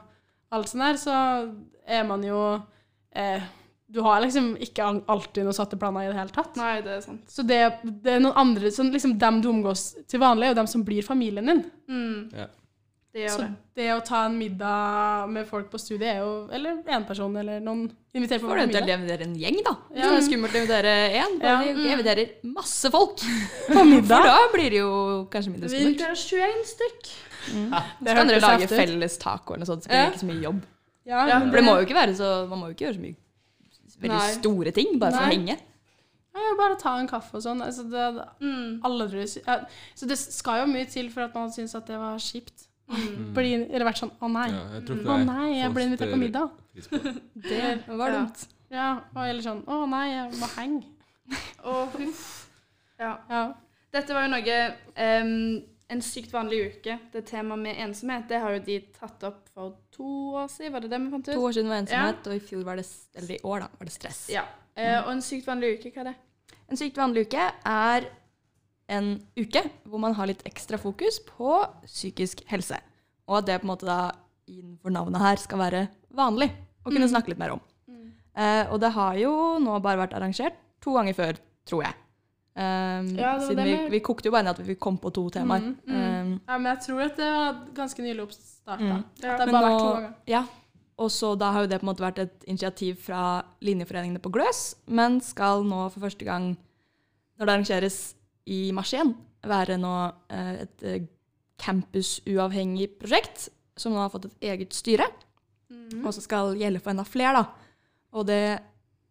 alt 0.54 0.70
sånt 0.70 0.84
der, 0.86 0.98
så 0.98 1.16
er 1.86 2.06
man 2.06 2.22
jo 2.26 2.40
eh, 3.14 3.42
Du 3.90 4.00
har 4.06 4.20
liksom 4.22 4.52
ikke 4.62 4.84
alltid 5.10 5.42
noen 5.48 5.56
satte 5.56 5.76
planer 5.80 6.04
i 6.06 6.12
det 6.12 6.18
hele 6.20 6.30
tatt. 6.30 6.54
Nei, 6.60 6.76
det 6.84 6.92
er 6.94 7.00
sant. 7.02 7.24
Så 7.28 7.42
det, 7.42 7.58
det 8.04 8.12
er 8.18 8.20
noen 8.22 8.36
andre 8.38 8.70
sånn, 8.70 8.92
liksom 8.94 9.16
Dem 9.18 9.40
du 9.42 9.48
omgås 9.50 9.96
til 10.06 10.20
vanlig, 10.22 10.46
er 10.46 10.52
jo 10.54 10.58
dem 10.60 10.68
som 10.70 10.84
blir 10.86 11.02
familien 11.02 11.46
din. 11.50 11.64
Mm. 11.90 12.30
Ja. 12.38 12.46
Det 13.10 13.24
gjør 13.24 13.32
Så 13.34 13.38
det. 13.42 13.48
det 13.74 13.86
å 13.90 14.00
ta 14.06 14.20
en 14.28 14.36
middag 14.38 15.26
med 15.34 15.48
folk 15.48 15.66
på 15.72 15.78
studiet 15.82 16.12
er 16.12 16.18
jo 16.22 16.46
Eller 16.54 16.76
én 16.86 17.02
person, 17.08 17.34
eller 17.40 17.58
noen 17.58 17.88
inviterer 18.14 18.38
på 18.38 18.46
Får 18.46 18.60
du 18.60 18.66
middag. 18.68 18.92
invitere 18.94 19.26
en 19.26 19.34
gjeng, 19.34 19.58
da. 19.66 19.72
Ja. 19.96 20.12
det 20.12 20.20
er 20.20 20.26
skummelt 20.28 20.54
å 20.54 20.60
invitere 20.62 20.92
én. 21.18 21.34
Ja. 21.42 21.56
Bare 21.56 21.72
Mm. 21.74 21.86
inviterer 21.96 22.28
masse 22.46 22.90
folk. 22.94 23.18
På 23.74 23.82
middag. 23.84 24.14
For 24.22 24.30
da 24.30 24.38
blir 24.54 24.70
det 24.70 24.78
jo 24.84 25.26
kanskje 25.32 25.50
mindre 25.56 25.68
Vi- 25.68 25.74
skummelt. 25.74 25.98
Vi 25.98 26.06
inviterer 26.06 26.14
21 26.14 26.64
stykk. 26.70 27.10
Så 27.50 28.14
kan 28.14 28.28
dere 28.30 28.40
lage 28.44 28.68
felles 28.70 29.18
taco 29.18 29.54
eller 29.54 29.64
noe 29.66 29.72
sånt, 29.74 29.82
så 29.82 29.88
blir 29.90 29.98
Ja. 29.98 30.06
det 30.06 30.14
ikke 30.14 30.22
så 30.22 30.30
mye 30.30 30.42
jobb. 30.46 30.60
Ja, 31.06 31.26
Ja, 31.26 31.38
men 31.40 31.50
For 31.50 31.56
det 31.56 31.64
må 31.66 31.74
jo 31.80 31.86
ikke 31.86 31.96
være 31.96 32.14
så 32.14 32.46
Man 32.48 32.58
må 32.60 32.66
jo 32.68 32.74
ikke 32.76 32.84
gjøre 32.86 32.98
så 33.00 33.02
mye 33.02 33.16
veldig 34.00 34.16
Nei. 34.18 34.32
store 34.38 34.72
ting 34.76 34.98
bare 34.98 35.12
for 35.12 35.24
å 35.24 35.28
Nei. 35.28 35.36
henge. 35.36 35.58
Ja, 36.34 36.54
bare 36.56 36.76
ta 36.78 36.92
en 37.00 37.08
kaffe 37.10 37.34
og 37.36 37.42
sånn. 37.42 37.60
Altså, 37.62 37.84
det, 37.90 38.24
Mm. 38.40 38.80
aldri, 38.86 39.24
tror 39.26 39.42
ja, 39.46 39.56
så 39.94 40.06
det 40.08 40.16
skal 40.18 40.60
jo 40.66 40.72
mye 40.72 40.86
til 40.88 41.10
for 41.10 41.22
at 41.26 41.34
man 41.34 41.50
syns 41.50 41.74
at 41.74 41.86
det 41.86 41.98
var 41.98 42.16
kjipt. 42.18 42.66
Mm. 42.90 43.32
Bli, 43.34 43.52
eller 43.70 43.86
vært 43.86 43.98
sånn 44.02 44.10
Å 44.20 44.28
nei. 44.32 44.48
Ja, 44.50 44.62
jeg 44.74 44.84
tror 44.86 44.96
ikke 44.98 45.12
Å 45.14 45.24
nei, 45.24 45.48
jeg 45.60 45.72
ble 45.74 45.82
invitert 45.86 46.10
på 46.10 46.18
middag. 46.18 46.50
pris 46.74 46.88
på 46.88 46.98
det. 47.48 47.86
Var 47.86 48.08
Ja. 48.10 48.16
dumt. 48.18 48.46
ja, 48.70 48.88
og 49.14 49.22
eller 49.28 49.42
sånn 49.42 49.60
Å 49.64 49.88
nei, 49.88 50.08
jeg 50.10 50.32
må 50.40 50.46
henge. 50.56 50.84
Og 51.64 51.88
huff. 51.94 52.48
Ja. 52.98 53.18
Ja. 53.30 53.52
Dette 53.92 54.12
var 54.12 54.26
jo 54.26 54.32
noe 54.34 54.74
em, 54.96 55.62
En 55.88 56.00
sykt 56.00 56.30
vanlig 56.32 56.58
uke. 56.76 56.98
Det 57.12 57.24
temaet 57.26 57.58
med 57.62 57.76
ensomhet, 57.78 58.28
det 58.28 58.40
har 58.40 58.52
jo 58.54 58.60
de 58.60 58.80
tatt 58.98 59.22
opp 59.24 59.48
for 59.54 59.72
to 60.00 60.10
år 60.40 60.48
siden, 60.48 60.72
var 60.74 60.80
det 60.86 60.90
det 60.94 61.00
vi 61.04 61.10
fant 61.12 61.28
ut? 61.28 61.34
To 61.36 61.44
år 61.50 61.52
siden 61.58 61.68
var 61.72 61.82
ensomhet, 61.84 62.26
og 62.30 62.34
i 62.38 62.40
fjor 62.48 62.64
var 62.64 62.80
det 62.80 62.86
Eller 63.20 63.34
i 63.36 63.40
år, 63.44 63.60
da, 63.66 63.68
var 63.78 63.88
det 63.90 63.92
stress. 63.94 64.22
Ja. 64.32 64.44
Eh, 64.76 64.96
og 65.04 65.10
en 65.12 65.20
sykt 65.24 65.46
vanlig 65.50 65.74
uke, 65.78 65.92
hva 65.92 66.00
er 66.06 66.10
det? 66.12 66.16
En 66.70 66.78
sykt 66.80 66.96
vanlig 66.96 67.26
uke 67.28 67.44
er 67.68 68.06
en 68.90 69.10
uke 69.38 69.62
hvor 69.86 70.00
man 70.02 70.14
har 70.18 70.26
litt 70.30 70.42
ekstra 70.48 70.78
fokus 70.80 71.20
på 71.26 71.52
psykisk 71.84 72.42
helse. 72.50 72.78
Og 73.28 73.36
at 73.38 73.46
det 73.46 73.60
på 73.60 73.68
en 73.68 73.72
måte 73.74 73.86
da 73.86 73.98
innenfor 74.50 74.90
navnet 74.94 75.22
her 75.22 75.36
skal 75.38 75.58
være 75.62 75.84
vanlig 76.16 76.48
å 76.84 76.88
kunne 76.90 77.06
Mm. 77.06 77.12
snakke 77.12 77.28
litt 77.28 77.38
mer 77.38 77.52
om. 77.54 77.60
Eh, 78.34 78.64
og 78.72 78.80
det 78.80 78.90
har 78.94 79.14
jo 79.20 79.58
nå 79.62 79.76
bare 79.82 79.98
vært 80.06 80.14
arrangert 80.16 80.54
to 80.80 80.94
ganger 80.94 81.14
før, 81.14 81.36
tror 81.66 81.82
jeg. 81.84 81.94
Um, 82.60 83.06
Ja, 83.16 83.38
det 83.38 83.46
siden 83.46 83.56
det 83.56 83.64
vi, 83.64 83.76
med- 83.76 83.90
vi 83.94 84.00
kokte 84.04 84.28
jo 84.28 84.32
bare 84.34 84.44
ned 84.44 84.58
at 84.58 84.66
vi 84.66 84.74
kom 84.76 84.98
på 85.00 85.08
to 85.16 85.22
temaer. 85.32 85.60
Mm, 85.60 85.76
Um, 85.88 86.40
ja, 86.48 86.58
men 86.58 86.76
jeg 86.76 86.80
tror 86.86 87.00
at 87.06 87.16
det 87.16 87.28
var 87.32 87.60
ganske 87.74 88.02
nylig 88.04 88.22
oppstarta. 88.26 88.82
Mm. 88.98 89.04
Det 89.20 89.30
har 89.30 89.38
Men 89.46 89.52
bare 89.54 89.70
vært 89.70 89.78
to 89.80 89.92
ganger. 89.94 90.14
Ja, 90.26 90.42
og 90.98 91.08
så 91.10 91.30
da 91.40 91.52
har 91.52 91.62
jo 91.64 91.70
det 91.72 91.78
på 91.80 91.86
en 91.86 91.94
måte 91.94 92.04
vært 92.04 92.18
et 92.18 92.44
initiativ 92.46 92.96
fra 93.00 93.42
linjeforeningene 93.64 94.20
på 94.20 94.30
Gløs, 94.34 94.74
men 94.86 95.20
skal 95.24 95.64
nå 95.64 95.86
for 95.94 96.00
første 96.04 96.24
gang, 96.28 96.50
når 97.38 97.46
det 97.46 97.54
arrangeres 97.54 98.14
i 98.46 98.70
mars 98.72 98.92
igjen, 98.92 99.14
være 99.42 99.78
nå 99.80 100.12
eh, 100.28 100.52
et 100.66 100.82
eh, 100.84 101.00
campusuavhengig 101.90 102.98
prosjekt, 103.00 103.48
som 103.76 103.92
nå 103.94 103.98
har 104.02 104.10
fått 104.12 104.26
et 104.30 104.48
eget 104.52 104.72
styre, 104.76 105.06
Mm. 105.70 106.04
og 106.04 106.12
som 106.12 106.22
skal 106.22 106.56
gjelde 106.58 106.80
for 106.82 106.90
enda 106.90 107.04
flere 107.06 107.32
da. 107.32 107.44
Og 108.12 108.26
det 108.26 108.58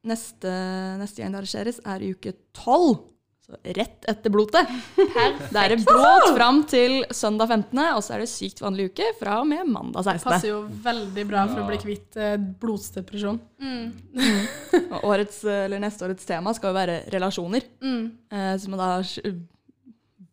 neste, 0.03 0.51
neste 0.99 1.21
gang 1.23 1.31
det 1.31 1.39
arrangeres 1.39 1.79
er 1.85 1.99
i 2.03 2.09
uke 2.11 2.33
12, 2.53 2.97
så 2.99 3.18
rett 3.63 4.05
etter 4.09 4.33
blotet. 4.33 4.69
Perfekt. 4.95 5.49
Da 5.53 5.63
er 5.65 5.73
det 5.73 5.83
blåt 5.87 6.27
fram 6.35 6.63
til 6.69 6.99
søndag 7.15 7.49
15., 7.49 7.81
og 7.95 8.01
så 8.05 8.15
er 8.15 8.23
det 8.23 8.29
sykt 8.31 8.63
vanlig 8.63 8.89
uke 8.91 9.11
fra 9.19 9.39
og 9.41 9.47
med 9.49 9.67
mandag 9.69 10.05
16. 10.05 10.25
Passer 10.25 10.51
jo 10.51 10.63
veldig 10.85 11.25
bra 11.29 11.45
for 11.49 11.63
å 11.63 11.67
bli 11.69 11.79
kvitt 11.81 12.19
blodsdepresjon. 12.61 13.39
bloddepresjon. 13.39 13.39
Mm. 13.59 14.89
Og 14.95 15.07
årets, 15.11 15.43
eller 15.43 15.81
neste 15.81 16.05
årets 16.07 16.27
tema 16.27 16.53
skal 16.55 16.71
jo 16.71 16.79
være 16.79 16.99
relasjoner. 17.13 17.65
Mm. 17.83 18.03
Eh, 18.31 18.53
så 18.61 18.73
man 18.73 18.83
har 18.83 19.15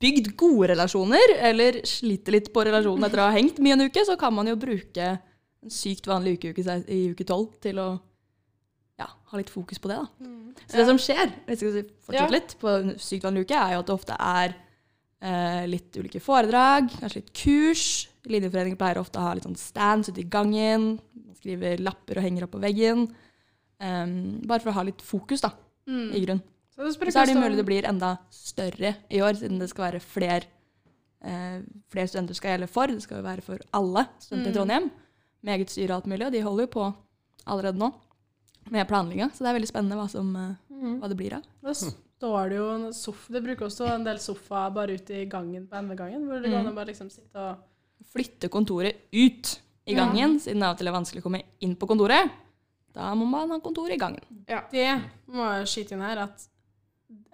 bygd 0.00 0.34
gode 0.36 0.72
relasjoner, 0.74 1.36
eller 1.50 1.80
sliter 1.88 2.36
litt 2.36 2.52
på 2.52 2.64
relasjonen 2.68 3.08
etter 3.08 3.22
å 3.22 3.30
ha 3.30 3.36
hengt 3.36 3.60
mye 3.64 3.78
en 3.78 3.86
uke, 3.88 4.04
så 4.04 4.18
kan 4.20 4.34
man 4.36 4.50
jo 4.50 4.58
bruke 4.60 5.14
en 5.16 5.72
sykt 5.72 6.08
vanlig 6.08 6.36
uke, 6.36 6.52
uke 6.52 6.80
i 6.92 7.06
uke 7.12 7.24
12 7.24 7.46
til 7.64 7.80
å 7.80 7.88
ja, 8.99 9.07
ha 9.30 9.36
litt 9.38 9.51
fokus 9.53 9.78
på 9.78 9.88
det. 9.90 9.97
da. 9.97 10.28
Så 10.66 10.76
det 10.80 10.86
som 10.88 10.99
skjer, 10.99 11.32
hvis 11.47 11.62
jeg 11.62 11.72
skal 11.72 11.90
fortsette 12.07 12.22
Ja. 12.22 12.26
litt, 12.32 12.57
på 12.61 12.99
sykt 12.99 13.24
vanlig 13.24 13.44
uke, 13.47 13.55
er 13.57 13.72
jo 13.74 13.78
at 13.80 13.86
det 13.86 13.94
ofte 13.94 14.16
er 14.18 14.55
eh, 15.22 15.66
litt 15.66 15.97
ulike 15.97 16.20
foredrag, 16.20 16.90
kanskje 17.01 17.20
litt 17.22 17.32
kurs. 17.34 18.09
Linjeforeninger 18.26 18.76
pleier 18.78 18.99
ofte 19.01 19.18
å 19.18 19.22
ha 19.28 19.34
litt 19.34 19.44
sånn 19.44 19.57
stands 19.57 20.09
ute 20.11 20.20
i 20.20 20.28
gangen. 20.28 20.99
Man 21.14 21.34
skriver 21.38 21.78
lapper 21.80 22.18
og 22.18 22.22
henger 22.26 22.44
opp 22.44 22.53
på 22.57 22.61
veggen. 22.61 23.07
Um, 23.80 24.40
bare 24.47 24.61
for 24.61 24.70
å 24.70 24.76
ha 24.78 24.82
litt 24.88 25.03
fokus, 25.05 25.40
da, 25.42 25.51
Mm. 25.86 26.12
i 26.14 26.20
grunn. 26.24 26.42
Så 26.74 26.82
så 26.92 27.22
er 27.22 27.26
det 27.26 27.36
mulig 27.36 27.57
det 27.57 27.64
blir 27.66 27.84
enda 27.88 28.18
større 28.30 28.97
i 29.11 29.20
år, 29.20 29.34
siden 29.36 29.59
det 29.59 29.68
skal 29.70 29.92
være 29.92 30.01
flere 30.01 30.44
eh, 31.24 31.61
flere 31.90 32.07
studenter 32.09 32.34
skal 32.34 32.51
gjelde 32.59 32.68
for. 32.68 32.86
Det 32.86 33.03
skal 33.03 33.16
jo 33.18 33.22
være 33.24 33.42
for 33.42 33.59
alle 33.72 34.07
studenter 34.20 34.51
i 34.51 34.53
Mm. 34.53 34.55
Trondheim, 34.55 34.90
med 35.42 35.59
eget 35.59 35.70
styre 35.70 35.90
og 35.90 35.97
alt 35.97 36.07
mulig. 36.07 36.26
Og 36.26 36.32
de 36.32 36.40
holder 36.42 36.66
jo 36.66 36.72
på 36.72 36.94
allerede 37.47 37.78
nå 37.78 37.92
med 38.70 38.88
planlegginga, 38.88 39.30
så 39.32 39.44
det 39.44 39.50
er 39.50 39.58
veldig 39.60 39.68
spennende 39.70 39.96
hva, 40.00 40.08
som, 40.10 40.34
eh, 40.36 40.54
Mhm. 40.70 40.98
hva 41.00 41.08
det 41.08 41.16
blir 41.16 41.34
av. 41.34 41.42
Da 41.62 41.72
står 41.72 42.48
det 42.50 42.56
jo 42.56 42.70
en 42.74 42.92
sofa 42.92 43.32
Det 43.32 43.42
bruker 43.44 43.66
også 43.66 43.88
en 43.94 44.04
del 44.04 44.16
sofaer 44.18 44.72
bare 44.74 44.94
ute 44.98 45.10
i 45.22 45.26
gangen 45.26 45.66
på 45.68 45.76
NV-gangen, 45.76 46.26
hvor 46.26 46.40
det 46.42 46.50
går 46.50 46.58
an 46.58 46.72
å 46.72 46.74
bare 46.74 46.86
liksom 46.92 47.10
sitte 47.10 47.36
og 47.36 47.56
Flytte 48.12 48.48
kontoret 48.48 48.94
ut 49.12 49.60
i 49.86 49.92
Ja. 49.94 50.04
gangen, 50.04 50.38
siden 50.40 50.60
det 50.60 50.62
av 50.64 50.72
og 50.72 50.78
til 50.78 50.88
er 50.88 50.92
vanskelig 50.92 51.20
å 51.20 51.22
komme 51.22 51.42
inn 51.60 51.74
på 51.76 51.86
kontoret. 51.88 52.30
Da 52.92 53.14
må 53.14 53.26
man 53.26 53.50
ha 53.50 53.58
kontor 53.60 53.90
i 53.90 53.96
gangen. 53.96 54.20
Det 54.70 55.02
må 55.28 55.44
jeg 55.58 55.66
skyte 55.66 55.92
inn 55.92 56.00
her 56.00 56.18
at 56.18 56.46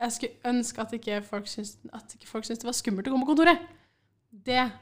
jeg 0.01 0.11
skulle 0.11 0.33
ønske 0.45 0.79
at 0.81 0.91
ikke 0.93 1.23
folk 1.25 1.45
syntes, 1.47 1.77
at 1.93 2.15
ikke 2.17 2.27
folk 2.27 2.45
syntes 2.45 2.59
det 2.61 2.65
var 2.65 2.73
skummelt 2.73 3.07
å 3.07 3.11
komme 3.13 3.25
på 3.27 3.37
kontoret. 3.37 3.59
Det 4.33 4.73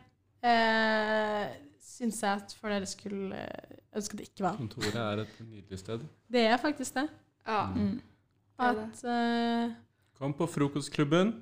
eh, 0.42 1.48
syns 2.00 2.22
jeg 2.24 2.42
at 2.42 2.54
for 2.56 2.72
dere 2.72 2.88
skulle 2.88 3.44
ønske 3.96 4.16
det 4.16 4.30
ikke 4.30 4.46
var. 4.46 4.56
Kontoret 4.56 4.96
er 4.96 5.24
et 5.26 5.40
nydelig 5.44 5.80
sted. 5.82 6.04
Det 6.32 6.46
er 6.48 6.56
faktisk 6.60 6.96
det. 6.96 7.08
Ja. 7.46 7.66
Mm. 7.74 8.00
At 8.60 9.02
uh, 9.04 9.72
Kom 10.20 10.32
på 10.36 10.46
frokostklubben. 10.48 11.34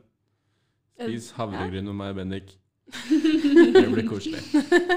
Eh, 0.98 1.06
Spis 1.06 1.30
havregryn 1.36 1.86
med 1.86 1.98
meg 1.98 2.14
og 2.14 2.18
Bendik. 2.20 2.56
Det 3.74 3.84
blir 3.92 4.06
koselig. 4.09 4.40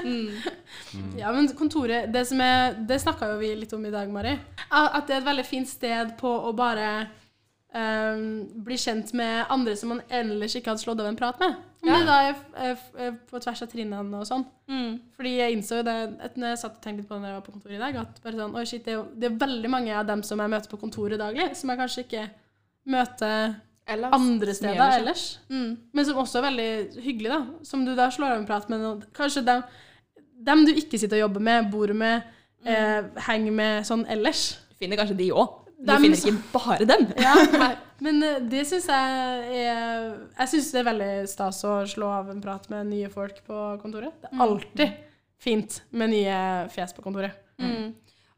Mm. 0.02 1.18
Ja, 1.18 1.32
men 1.32 1.50
kontoret 1.56 2.08
Det, 2.12 2.22
som 2.26 2.40
er, 2.40 2.78
det 2.88 2.96
snakka 3.02 3.28
jo 3.34 3.40
vi 3.42 3.50
litt 3.58 3.72
om 3.76 3.84
i 3.84 3.92
dag, 3.92 4.08
Mari. 4.10 4.32
At 4.70 5.04
det 5.06 5.18
er 5.18 5.20
et 5.20 5.28
veldig 5.28 5.44
fint 5.44 5.68
sted 5.68 6.14
på 6.20 6.30
å 6.30 6.54
bare 6.56 6.88
ehm, 7.74 8.24
bli 8.64 8.76
kjent 8.76 9.12
med 9.14 9.46
andre 9.52 9.74
som 9.76 9.88
man 9.94 10.02
ellers 10.10 10.54
ikke 10.58 10.70
hadde 10.72 10.82
slått 10.82 11.00
av 11.00 11.06
en 11.08 11.16
prat 11.16 11.38
med. 11.40 11.54
Ja. 11.82 11.96
Men 11.98 12.06
da 12.06 12.18
på 13.30 13.40
tvers 13.42 13.62
av 13.64 13.68
trinnene 13.72 14.20
og 14.20 14.26
sånn. 14.28 14.44
Mm. 14.70 15.00
Fordi 15.16 15.32
jeg 15.38 15.56
innså 15.56 15.80
jo 15.80 15.86
det 15.88 15.96
når 16.36 16.52
jeg 16.52 16.58
satt 16.62 16.76
og 16.78 16.82
tenkte 16.84 17.02
litt 17.02 17.08
på 17.08 17.16
det 17.16 17.22
når 17.24 17.32
jeg 17.32 17.38
var 17.40 17.46
på 17.48 17.54
kontoret 17.56 17.74
i 17.74 17.82
dag, 17.82 17.96
at 18.04 18.20
bare 18.22 18.38
sånn, 18.38 18.54
oh 18.54 18.64
shit, 18.68 18.84
det, 18.86 18.94
er 18.94 19.04
det 19.18 19.28
er 19.30 19.40
veldig 19.42 19.70
mange 19.72 19.96
av 19.98 20.06
dem 20.06 20.22
som 20.22 20.38
jeg 20.44 20.52
møter 20.52 20.70
på 20.70 20.78
kontoret 20.80 21.18
daglig, 21.18 21.48
som 21.58 21.72
jeg 21.72 21.80
kanskje 21.82 22.04
ikke 22.06 22.24
møter 22.92 23.54
Ellers. 23.92 24.12
andre 24.14 24.54
steder 24.54 24.98
ellers. 25.00 25.24
Mm. 25.50 25.72
Men 25.92 26.06
som 26.06 26.20
også 26.22 26.38
er 26.38 26.46
veldig 26.46 26.68
hyggelig, 27.02 27.30
da. 27.32 27.40
Som 27.66 27.84
du 27.86 27.94
da 27.98 28.08
slår 28.14 28.36
av 28.36 28.38
en 28.40 28.46
prat 28.46 28.68
med. 28.70 28.80
noen- 28.80 29.02
Kanskje 29.14 29.44
dem, 29.44 29.62
dem 30.42 30.64
du 30.64 30.72
ikke 30.72 30.98
sitter 30.98 31.16
og 31.18 31.28
jobber 31.28 31.40
med, 31.40 31.70
bor 31.70 31.92
med, 31.92 32.22
eh, 32.64 33.02
henger 33.26 33.52
med 33.52 33.84
sånn 33.84 34.06
ellers. 34.08 34.58
Finner 34.78 34.96
kanskje 34.96 35.16
de 35.16 35.30
òg. 35.32 35.58
Du 35.82 35.92
finner 35.98 36.18
ikke 36.18 36.52
bare 36.52 36.86
dem. 36.88 37.08
Ja, 37.26 37.34
men 38.04 38.22
eh, 38.26 38.42
det 38.50 38.64
syns 38.70 38.88
jeg 38.90 39.62
er 39.66 40.04
Jeg 40.38 40.50
syns 40.52 40.70
det 40.74 40.82
er 40.82 40.90
veldig 40.90 41.12
stas 41.30 41.62
å 41.68 41.80
slå 41.90 42.10
av 42.20 42.30
en 42.32 42.42
prat 42.44 42.68
med 42.72 42.90
nye 42.92 43.10
folk 43.12 43.42
på 43.46 43.64
kontoret. 43.82 44.14
Det 44.22 44.30
er 44.30 44.44
alltid 44.46 45.00
fint 45.42 45.80
med 45.90 46.14
nye 46.14 46.36
fjes 46.72 46.94
på 46.94 47.04
kontoret. 47.04 47.38
Mm. 47.62 47.92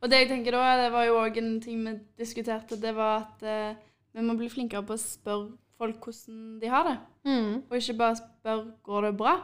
Og 0.04 0.10
det 0.12 0.22
jeg 0.22 0.30
tenker 0.34 0.56
da, 0.56 0.76
det 0.82 0.92
var 0.92 1.06
jo 1.08 1.18
òg 1.20 1.36
en 1.40 1.54
ting 1.64 1.84
vi 1.84 1.94
diskuterte, 2.20 2.76
det 2.80 2.92
var 2.96 3.22
at 3.22 3.44
eh, 3.48 3.76
vi 4.14 4.24
må 4.24 4.36
bli 4.38 4.50
flinkere 4.52 4.84
på 4.84 4.96
å 4.96 5.00
spørre 5.00 5.54
folk 5.80 6.06
hvordan 6.06 6.58
de 6.60 6.70
har 6.70 6.86
det. 6.88 6.96
Mm. 7.28 7.52
Og 7.68 7.76
ikke 7.78 7.96
bare 7.98 8.20
spørre 8.20 8.74
går 8.84 9.08
det 9.08 9.14
bra. 9.20 9.34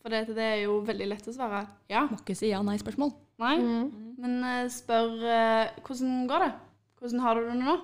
For 0.00 0.12
det, 0.12 0.34
det 0.36 0.44
er 0.44 0.60
jo 0.62 0.78
veldig 0.84 1.10
lett 1.10 1.26
å 1.28 1.32
svare 1.34 1.66
ja. 1.90 2.06
Må 2.08 2.16
ikke 2.22 2.36
si 2.38 2.48
ja-nei-spørsmål. 2.48 3.10
Nei. 3.40 3.56
Mm. 3.60 4.14
Men 4.20 4.36
eh, 4.48 4.70
spør 4.72 5.16
eh, 5.24 5.80
hvordan 5.84 6.22
går 6.30 6.44
det? 6.46 6.52
Hvordan 7.00 7.20
har 7.24 7.38
du 7.40 7.46
det 7.48 7.58
nå? 7.60 7.76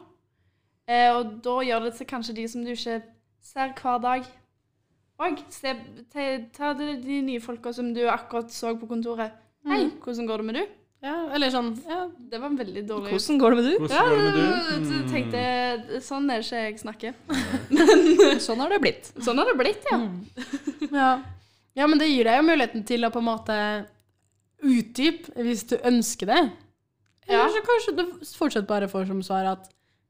Eh, 0.86 1.10
og 1.16 1.36
da 1.42 1.54
gjør 1.66 1.86
det 1.88 1.94
til 1.98 2.06
kanskje 2.10 2.34
de 2.36 2.44
som 2.52 2.64
du 2.66 2.70
ikke 2.74 2.98
ser 3.42 3.72
hver 3.80 4.00
dag. 4.04 4.26
Og 5.18 5.38
se, 5.50 5.72
ta, 6.12 6.24
ta 6.52 6.72
de, 6.76 6.90
de 7.00 7.20
nye 7.24 7.40
folka 7.40 7.72
som 7.72 7.88
du 7.96 8.02
akkurat 8.12 8.52
så 8.52 8.74
på 8.76 8.88
kontoret. 8.90 9.32
Hei, 9.66 9.86
hvordan 10.04 10.28
går 10.28 10.42
det 10.42 10.46
med 10.50 10.58
du? 10.60 10.74
Ja, 11.06 11.14
eller 11.36 11.50
sånn 11.52 11.72
ja. 11.86 12.06
Det 12.16 12.38
var 12.40 12.48
en 12.48 12.56
veldig 12.58 12.82
dårlig 12.88 13.10
Hvordan 13.12 13.38
går 13.40 13.52
det 13.52 13.56
med 13.58 13.66
du? 13.66 13.72
Hvordan 13.82 13.96
Ja, 13.96 14.04
går 14.06 14.16
det 14.16 14.22
med 14.24 14.36
du? 14.36 14.44
jeg 14.46 14.84
Mm. 14.86 15.10
tenkte 15.12 16.00
Sånn 16.06 16.30
er 16.32 16.40
det 16.40 16.46
ikke 16.46 16.62
jeg 16.62 16.78
snakker. 16.80 17.18
Sånn 18.46 18.62
har 18.64 18.72
det 18.72 18.78
blitt. 18.82 19.10
Sånn 19.22 19.38
har 19.42 19.50
det 19.50 19.56
blitt, 19.60 19.84
ja. 19.92 19.98
Ja. 20.96 21.10
ja, 21.76 21.86
men 21.86 22.00
det 22.00 22.08
gir 22.08 22.24
deg 22.30 22.38
jo 22.40 22.46
muligheten 22.48 22.86
til 22.88 23.04
å 23.06 23.10
på 23.12 23.20
en 23.22 23.28
måte 23.28 23.58
utdype 24.64 25.34
hvis 25.46 25.66
du 25.68 25.76
ønsker 25.84 26.30
det. 26.32 26.40
Eller 27.28 27.44
Ja. 27.44 27.48
så 27.50 27.62
kanskje 27.66 27.96
du 27.96 28.24
fortsatt 28.38 28.66
bare 28.66 28.88
får 28.88 29.06
som 29.08 29.22
svar 29.22 29.44
at 29.52 29.68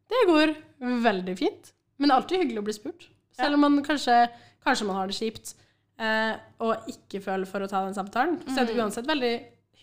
det 0.08 0.22
går 0.28 0.54
veldig 1.02 1.36
fint. 1.38 1.72
Men 1.98 2.08
det 2.08 2.14
er 2.14 2.20
alltid 2.20 2.38
hyggelig 2.42 2.58
å 2.60 2.64
bli 2.68 2.72
spurt. 2.76 3.06
Selv 3.36 3.54
om 3.54 3.60
man 3.60 3.82
kanskje, 3.84 4.28
kanskje 4.64 4.86
man 4.86 4.96
har 4.96 5.06
det 5.10 5.16
kjipt 5.16 5.54
eh, 5.98 6.36
og 6.60 6.88
ikke 6.92 7.22
føler 7.24 7.46
for 7.48 7.60
å 7.64 7.68
ta 7.68 7.84
den 7.86 7.94
samtalen, 7.96 8.38
så 8.52 8.60
er 8.60 8.66
det 8.68 8.76
uansett 8.76 9.06
veldig 9.08 9.34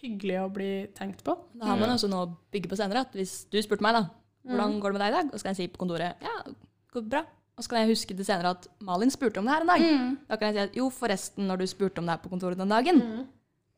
hyggelig 0.04 0.38
å 0.44 0.50
bli 0.54 0.72
tenkt 0.98 1.24
på. 1.26 1.36
Da 1.58 1.66
har 1.72 1.78
man 1.80 1.90
også 1.96 2.10
noe 2.12 2.26
å 2.28 2.34
bygge 2.54 2.70
på 2.70 2.78
senere. 2.78 3.02
At 3.08 3.14
hvis 3.18 3.46
du 3.50 3.58
spurte 3.64 3.82
meg, 3.86 3.94
da, 3.98 4.04
hvordan 4.46 4.80
går 4.84 4.92
det 4.94 5.00
med 5.00 5.06
deg 5.06 5.14
i 5.14 5.18
dag? 5.22 5.32
Og 5.34 5.40
så 5.40 5.44
kan 5.48 5.56
jeg 5.56 5.62
si 5.64 5.68
på 5.74 5.82
kontoret 5.86 6.22
ja, 6.22 6.36
det 6.46 6.56
går 6.94 7.08
bra. 7.10 7.24
Og 7.58 7.64
så 7.64 7.70
kan 7.70 7.84
jeg 7.84 7.94
huske 7.94 8.16
det 8.18 8.26
senere 8.26 8.50
at 8.58 8.68
Malin 8.82 9.12
spurte 9.14 9.38
om 9.40 9.46
det 9.46 9.54
her 9.54 9.62
en 9.62 9.68
dag. 9.74 9.82
Mm. 9.86 10.18
Da 10.30 10.38
kan 10.42 10.50
jeg 10.50 10.56
si 10.56 10.64
at 10.70 10.78
jo, 10.78 10.90
forresten, 10.90 11.48
når 11.48 11.58
du 11.62 11.66
spurte 11.70 12.02
om 12.02 12.06
det 12.10 12.16
her 12.16 12.22
på 12.24 12.30
kontoret 12.34 12.58
den 12.58 12.70
dagen 12.74 13.02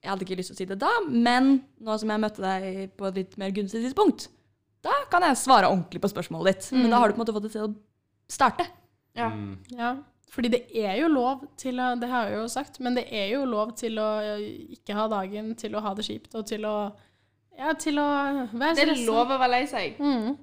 Jeg 0.05 0.11
hadde 0.11 0.25
ikke 0.27 0.37
lyst 0.37 0.51
til 0.53 0.55
å 0.55 0.59
si 0.61 0.69
det 0.69 0.77
da, 0.77 0.89
men 1.09 1.55
nå 1.81 1.97
som 1.97 2.11
jeg 2.13 2.21
møtte 2.21 2.43
deg 2.43 2.91
på 2.93 3.07
et 3.09 3.15
litt 3.23 3.37
mer 3.41 3.53
gunstig 3.55 3.81
tidspunkt, 3.81 4.27
da 4.85 4.93
kan 5.09 5.25
jeg 5.25 5.39
svare 5.41 5.69
ordentlig 5.71 6.03
på 6.03 6.11
spørsmålet 6.11 6.51
ditt. 6.51 6.67
Men 6.77 6.91
da 6.93 6.99
har 7.01 7.09
du 7.09 7.15
på 7.15 7.23
en 7.23 7.23
måte 7.23 7.33
fått 7.33 7.47
det 7.47 7.55
til 7.55 7.65
å 7.65 7.71
starte. 8.29 8.67
Ja. 9.17 9.31
Mm. 9.33 9.55
Ja, 9.73 9.95
fordi 10.35 10.51
det 10.53 10.61
er 10.77 10.99
jo 10.99 11.09
lov 11.09 11.45
til 11.57 11.79
å 11.79 11.93
Det 11.97 12.09
har 12.11 12.29
jeg 12.29 12.37
jo 12.37 12.47
sagt, 12.51 12.79
men 12.83 12.97
det 12.97 13.05
er 13.09 13.29
jo 13.31 13.45
lov 13.49 13.71
til 13.79 13.97
å 14.01 14.09
ikke 14.75 14.97
ha 14.97 15.07
dagen, 15.11 15.53
til 15.57 15.77
å 15.77 15.83
ha 15.85 15.93
det 15.97 16.05
kjipt 16.05 16.35
og 16.35 16.45
til 16.51 16.67
å 16.69 16.75
Ja, 17.55 17.71
til 17.79 18.01
å 18.01 18.05
være 18.51 18.75
Det 18.75 18.83
er 18.83 19.05
lov 19.07 19.31
å 19.31 19.39
være 19.39 19.53
lei 19.53 19.63
seg. 19.71 19.95
Mm. 19.97 20.35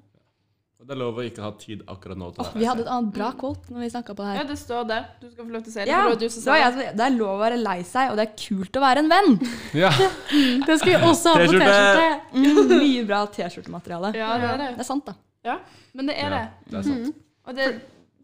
Og 0.83 0.89
det 0.89 0.97
er 0.97 0.99
lov 0.99 1.19
å 1.21 1.23
ikke 1.23 1.43
ha 1.45 1.49
tid 1.63 1.83
akkurat 1.87 2.19
nå 2.19 2.29
til 2.35 2.43
det. 2.43 2.59
vi 2.59 2.67
hadde 2.67 2.83
et 2.83 2.89
annet 2.91 3.13
bra 3.15 3.29
quote 3.39 3.71
når 3.71 3.85
vi 3.85 3.91
snakka 3.93 4.17
på 4.19 4.25
det 4.25 4.31
her. 4.33 4.39
Ja, 4.41 4.47
det 4.49 4.57
står 4.59 4.89
der. 4.89 5.05
Du 5.21 5.29
skal 5.29 5.45
få 5.45 5.53
lov 5.55 5.61
til 5.63 5.71
å 5.71 5.75
se 5.77 5.85
det. 5.85 5.93
Ja, 5.93 6.01
det 6.11 6.19
det, 6.19 6.73
det. 6.81 6.87
det 6.99 7.05
er 7.05 7.15
lov 7.15 7.31
å 7.37 7.39
være 7.39 7.59
lei 7.61 7.77
seg, 7.87 8.11
og 8.11 8.19
det 8.19 8.25
er 8.25 8.33
kult 8.43 8.79
å 8.81 8.83
være 8.83 9.05
en 9.05 9.13
venn. 9.13 9.37
Ja. 9.83 9.93
Det 10.67 10.75
skal 10.81 10.91
vi 10.91 10.97
også 11.07 11.37
ha 11.37 11.45
på 11.45 11.55
T-skjorte! 11.55 12.09
Mm, 12.35 12.73
mye 12.73 13.05
bra 13.07 13.21
T-skjortemateriale. 13.31 14.11
Ja, 14.19 14.33
det 14.43 14.51
er 14.51 14.59
det. 14.59 14.69
Det 14.81 14.83
er 14.83 14.89
sant, 14.91 15.07
da. 15.07 15.15
Ja, 15.47 15.57
men 15.95 16.11
det 16.11 16.19
er 16.19 16.35
ja, 16.35 16.43
det. 16.43 16.73
det 16.73 16.81
er 16.81 16.89
sant. 16.89 17.23
Og 17.47 17.57
det 17.57 17.71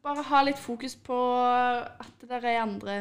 bare 0.02 0.26
ha 0.32 0.42
litt 0.46 0.58
fokus 0.58 0.98
på 0.98 1.16
at 1.46 2.26
det 2.26 2.42
er 2.42 2.60
andre 2.64 2.98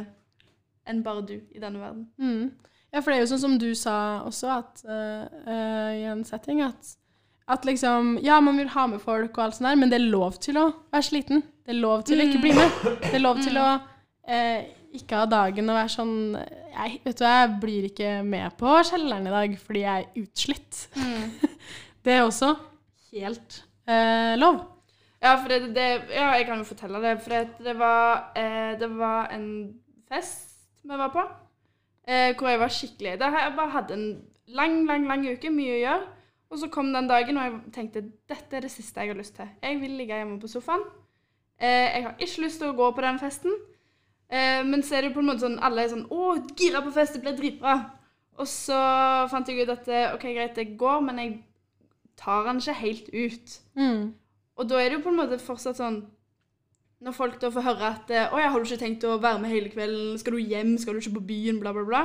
enn 0.88 1.02
bare 1.06 1.26
du 1.26 1.36
i 1.40 1.62
denne 1.62 1.82
verden. 1.82 2.08
Mm. 2.22 2.54
Ja, 2.94 3.02
for 3.02 3.12
det 3.12 3.18
er 3.18 3.26
jo 3.26 3.32
sånn 3.34 3.44
som 3.44 3.58
du 3.60 3.70
sa 3.78 3.98
også, 4.26 4.54
at 4.62 4.86
uh, 4.88 5.26
uh, 5.50 5.92
i 5.98 6.06
en 6.08 6.24
setting, 6.28 6.62
at, 6.66 6.94
at 7.48 7.66
liksom 7.66 8.18
Ja, 8.24 8.40
man 8.44 8.58
vil 8.60 8.72
ha 8.74 8.88
med 8.92 9.02
folk 9.04 9.38
og 9.38 9.44
alt 9.44 9.58
sånt 9.58 9.70
der, 9.70 9.80
men 9.80 9.92
det 9.92 10.02
er 10.02 10.10
lov 10.12 10.40
til 10.44 10.60
å 10.60 10.66
være 10.92 11.08
sliten. 11.08 11.44
Det 11.64 11.76
er 11.76 11.80
lov 11.80 12.04
til 12.08 12.20
å 12.20 12.28
ikke 12.28 12.42
bli 12.44 12.56
med. 12.56 12.82
Det 13.06 13.14
er 13.16 13.24
lov 13.24 13.40
til 13.44 13.60
å 13.60 13.68
eh, 14.28 14.68
ikke 14.98 15.22
ha 15.22 15.28
dagen 15.30 15.70
og 15.70 15.78
være 15.78 15.94
sånn 15.94 16.16
jeg, 16.38 17.00
Vet 17.04 17.20
du, 17.20 17.26
jeg 17.26 17.54
blir 17.62 17.88
ikke 17.90 18.12
med 18.28 18.56
på 18.60 18.78
kjelleren 18.90 19.28
i 19.28 19.34
dag 19.34 19.58
fordi 19.64 19.84
jeg 19.86 20.06
er 20.06 20.24
utslitt. 20.24 20.82
Det 22.08 22.14
er 22.16 22.24
også 22.24 22.54
helt 23.12 23.62
eh, 23.90 24.36
lov. 24.40 24.62
Ja, 25.20 25.34
for 25.42 25.50
det, 25.50 25.74
det, 25.76 25.88
ja, 26.14 26.30
jeg 26.38 26.46
kan 26.48 26.62
jo 26.62 26.68
fortelle 26.70 27.02
det. 27.04 27.18
For 27.24 27.34
det, 27.34 27.66
det, 27.66 27.74
var, 27.80 28.30
eh, 28.38 28.78
det 28.80 28.88
var 28.96 29.32
en 29.36 29.48
fest 30.08 30.54
vi 30.88 30.96
var 30.96 31.12
på, 31.12 31.24
eh, 32.08 32.32
hvor 32.38 32.48
jeg 32.48 32.60
var 32.62 32.72
skikkelig 32.72 33.18
jeg 33.18 33.56
bare 33.58 33.74
hadde 33.74 33.98
en 33.98 34.06
lang, 34.56 34.86
lang, 34.88 35.08
lang 35.10 35.26
uke, 35.28 35.52
mye 35.52 35.74
å 35.74 35.82
gjøre. 35.82 36.06
Og 36.50 36.60
så 36.62 36.70
kom 36.72 36.94
den 36.94 37.10
dagen, 37.10 37.38
og 37.38 37.44
jeg 37.44 37.74
tenkte 37.76 38.06
dette 38.30 38.56
er 38.56 38.64
det 38.64 38.72
siste 38.72 39.04
jeg 39.04 39.12
har 39.12 39.20
lyst 39.20 39.36
til. 39.36 39.50
Jeg 39.64 39.82
vil 39.82 39.98
ligge 40.00 40.16
hjemme 40.16 40.40
på 40.40 40.48
sofaen. 40.48 40.86
Eh, 41.60 41.88
jeg 41.96 42.04
har 42.06 42.16
ikke 42.20 42.46
lyst 42.46 42.62
til 42.62 42.72
å 42.72 42.78
gå 42.78 42.92
på 42.96 43.04
den 43.04 43.20
festen. 43.20 43.58
Eh, 44.30 44.64
men 44.68 44.84
så 44.84 44.96
er 44.96 45.04
det 45.04 45.12
jo 45.12 45.18
på 45.18 45.24
en 45.24 45.30
måte 45.32 45.44
sånn 45.46 45.60
alle 45.64 45.86
er 45.86 45.92
sånn 45.94 46.08
Å, 46.12 46.34
gira 46.60 46.82
på 46.84 46.92
fest, 46.96 47.16
det 47.16 47.24
blir 47.24 47.36
dritbra. 47.38 47.78
Og 48.38 48.48
så 48.48 48.78
fant 49.32 49.48
jeg 49.50 49.66
ut 49.66 49.74
at 49.74 49.88
eh, 49.90 50.14
OK, 50.14 50.28
greit, 50.36 50.56
det 50.56 50.78
går, 50.80 51.02
men 51.08 51.22
jeg 51.22 51.34
tar 52.20 52.46
den 52.48 52.62
ikke 52.62 52.78
helt 52.82 53.10
ut. 53.14 53.58
Mm. 53.80 54.02
Og 54.58 54.70
da 54.70 54.80
er 54.82 54.90
det 54.90 55.00
jo 55.00 55.06
på 55.06 55.14
en 55.14 55.20
måte 55.20 55.42
fortsatt 55.42 55.78
sånn 55.78 56.00
Når 57.06 57.14
folk 57.14 57.36
da 57.38 57.52
får 57.54 57.62
høre 57.62 57.90
at 57.94 58.10
eh, 58.10 58.32
'Å 58.34 58.40
ja, 58.42 58.48
har 58.50 58.60
du 58.60 58.66
ikke 58.66 58.82
tenkt 58.82 59.04
å 59.06 59.20
være 59.22 59.42
med 59.44 59.52
hele 59.54 59.70
kvelden? 59.70 60.18
Skal 60.18 60.34
du 60.34 60.40
hjem? 60.42 60.78
Skal 60.82 60.96
du 60.96 61.04
ikke 61.04 61.20
på 61.20 61.28
byen?' 61.30 61.60
Bla, 61.62 61.74
bla, 61.74 61.84
bla. 61.86 62.02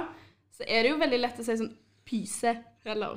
Så 0.52 0.66
er 0.68 0.84
det 0.84 0.92
jo 0.92 1.00
veldig 1.00 1.20
lett 1.22 1.40
å 1.40 1.46
si 1.46 1.56
sånn 1.56 1.72
Pyse. 2.04 2.52
Eller 2.84 3.16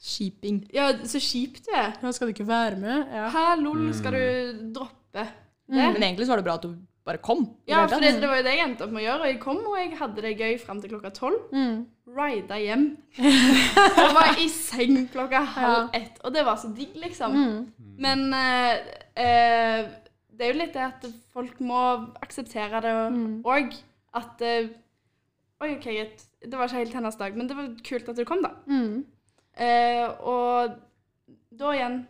Sheeping. 0.00 0.60
Ja, 0.74 0.90
så 1.04 1.18
kjipt 1.22 1.64
du 1.66 1.72
er. 1.74 1.92
Ja, 2.02 2.10
skal 2.14 2.28
du 2.30 2.34
ikke 2.36 2.46
være 2.48 2.76
med? 2.78 3.06
Ja. 3.12 3.28
Hæ, 3.34 3.46
lol, 3.62 3.88
skal 3.98 4.14
du 4.14 4.62
droppe 4.78 4.94
det? 5.18 5.26
Men 5.68 5.96
egentlig 6.02 6.26
så 6.26 6.32
var 6.36 6.40
det 6.42 6.46
bra 6.46 6.54
at 6.54 6.62
du 6.68 6.76
bare 7.08 7.18
kom. 7.24 7.42
Ja, 7.68 7.86
for 7.88 8.00
det, 8.04 8.14
det 8.20 8.28
var 8.28 8.36
jo 8.40 8.44
det 8.44 8.52
jeg 8.54 8.64
endte 8.68 8.84
opp 8.84 8.92
med 8.92 9.02
å 9.02 9.06
gjøre. 9.06 9.20
Og 9.24 9.30
jeg 9.32 9.38
kom, 9.42 9.60
og 9.68 9.76
jeg 9.80 9.94
hadde 9.98 10.24
det 10.24 10.34
gøy 10.38 10.58
fram 10.60 10.80
til 10.82 10.92
klokka 10.92 11.10
tolv. 11.16 11.38
Mm. 11.52 11.78
Rida 12.18 12.58
hjem. 12.60 12.84
og 14.04 14.10
var 14.16 14.38
i 14.40 14.48
seng 14.52 15.06
klokka 15.12 15.40
halv 15.56 15.88
ett. 15.96 16.18
Og 16.24 16.34
det 16.36 16.44
var 16.46 16.60
så 16.60 16.70
digg, 16.76 16.94
liksom. 17.00 17.34
Mm. 17.36 17.94
Men 17.98 18.26
eh, 18.36 18.74
eh, 19.24 19.88
det 20.38 20.46
er 20.46 20.52
jo 20.52 20.60
litt 20.60 20.76
det 20.76 20.84
at 20.86 21.06
folk 21.34 21.58
må 21.64 21.80
akseptere 22.22 22.80
det 22.84 22.94
Mm. 23.10 23.40
òg. 23.44 23.74
At 24.14 24.40
eh, 24.46 24.68
Oi, 25.58 25.72
OK, 25.74 25.88
greit. 25.90 26.20
Det 26.38 26.54
var 26.54 26.68
ikke 26.68 26.78
helt 26.84 26.92
hennes 26.94 27.16
dag, 27.18 27.34
men 27.34 27.48
det 27.50 27.56
var 27.58 27.72
kult 27.82 28.08
at 28.12 28.14
du 28.20 28.22
kom, 28.28 28.44
da. 28.44 28.52
Mm. 28.70 29.00
Eh, 29.58 30.04
og 30.22 30.76
da 31.58 31.72
igjen 31.74 32.06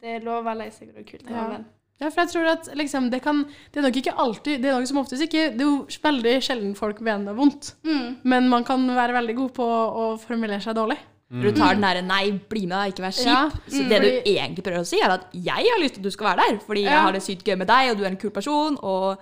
Det 0.00 0.16
er 0.16 0.24
lov 0.24 0.40
å 0.40 0.46
være 0.48 0.58
lei 0.64 0.70
seg, 0.72 0.88
og 0.88 0.96
det 0.96 1.04
er 1.04 1.10
kult 1.10 1.28
å 1.28 1.36
Ja. 1.36 1.48
venn. 1.52 1.64
Ja, 2.00 2.08
for 2.08 2.22
jeg 2.22 2.30
tror 2.32 2.46
at 2.48 2.68
liksom, 2.74 3.10
det 3.10 3.22
kan 3.22 3.44
Det 3.44 3.76
er 3.76 3.82
nok 3.82 3.96
ikke 4.00 4.16
alltid 4.16 4.62
Det 4.62 4.70
er 4.70 4.78
nok 4.78 4.88
som 4.88 4.96
oftest 5.02 5.22
ikke 5.22 5.50
Det 5.52 5.60
er 5.60 5.68
jo 5.68 5.86
veldig 6.02 6.34
sjelden 6.42 6.74
folk 6.74 7.00
mener 7.00 7.34
vondt. 7.36 7.74
Mm. 7.84 8.16
Men 8.24 8.48
man 8.48 8.64
kan 8.64 8.86
være 8.88 9.12
veldig 9.12 9.36
god 9.36 9.52
på 9.54 9.66
å 9.68 10.18
formulere 10.18 10.60
seg 10.64 10.74
dårlig. 10.74 10.98
Mm. 11.30 11.42
du 11.42 11.52
tar 11.52 11.74
den 11.76 11.82
derre 11.84 12.02
'nei, 12.02 12.32
bli 12.50 12.66
med, 12.66 12.74
deg, 12.74 12.92
ikke 12.92 13.04
vær 13.04 13.14
kjip'. 13.14 13.26
Ja, 13.30 13.50
Så 13.68 13.82
mm, 13.84 13.88
det 13.88 13.98
du 14.02 14.30
egentlig 14.32 14.64
prøver 14.64 14.80
å 14.80 14.86
si, 14.86 14.98
er 14.98 15.10
at 15.14 15.28
'jeg 15.32 15.62
har 15.70 15.78
lyst 15.78 15.94
til 15.94 16.00
at 16.00 16.02
du 16.02 16.10
skal 16.10 16.26
være 16.26 16.42
der', 16.42 16.58
fordi 16.66 16.82
jeg 16.82 16.90
har 16.98 17.12
det 17.12 17.22
sykt 17.22 17.44
gøy 17.44 17.56
med 17.56 17.68
deg, 17.68 17.90
og 17.90 17.98
du 17.98 18.02
er 18.02 18.08
en 18.08 18.16
kul 18.16 18.30
person, 18.30 18.76
og 18.82 19.18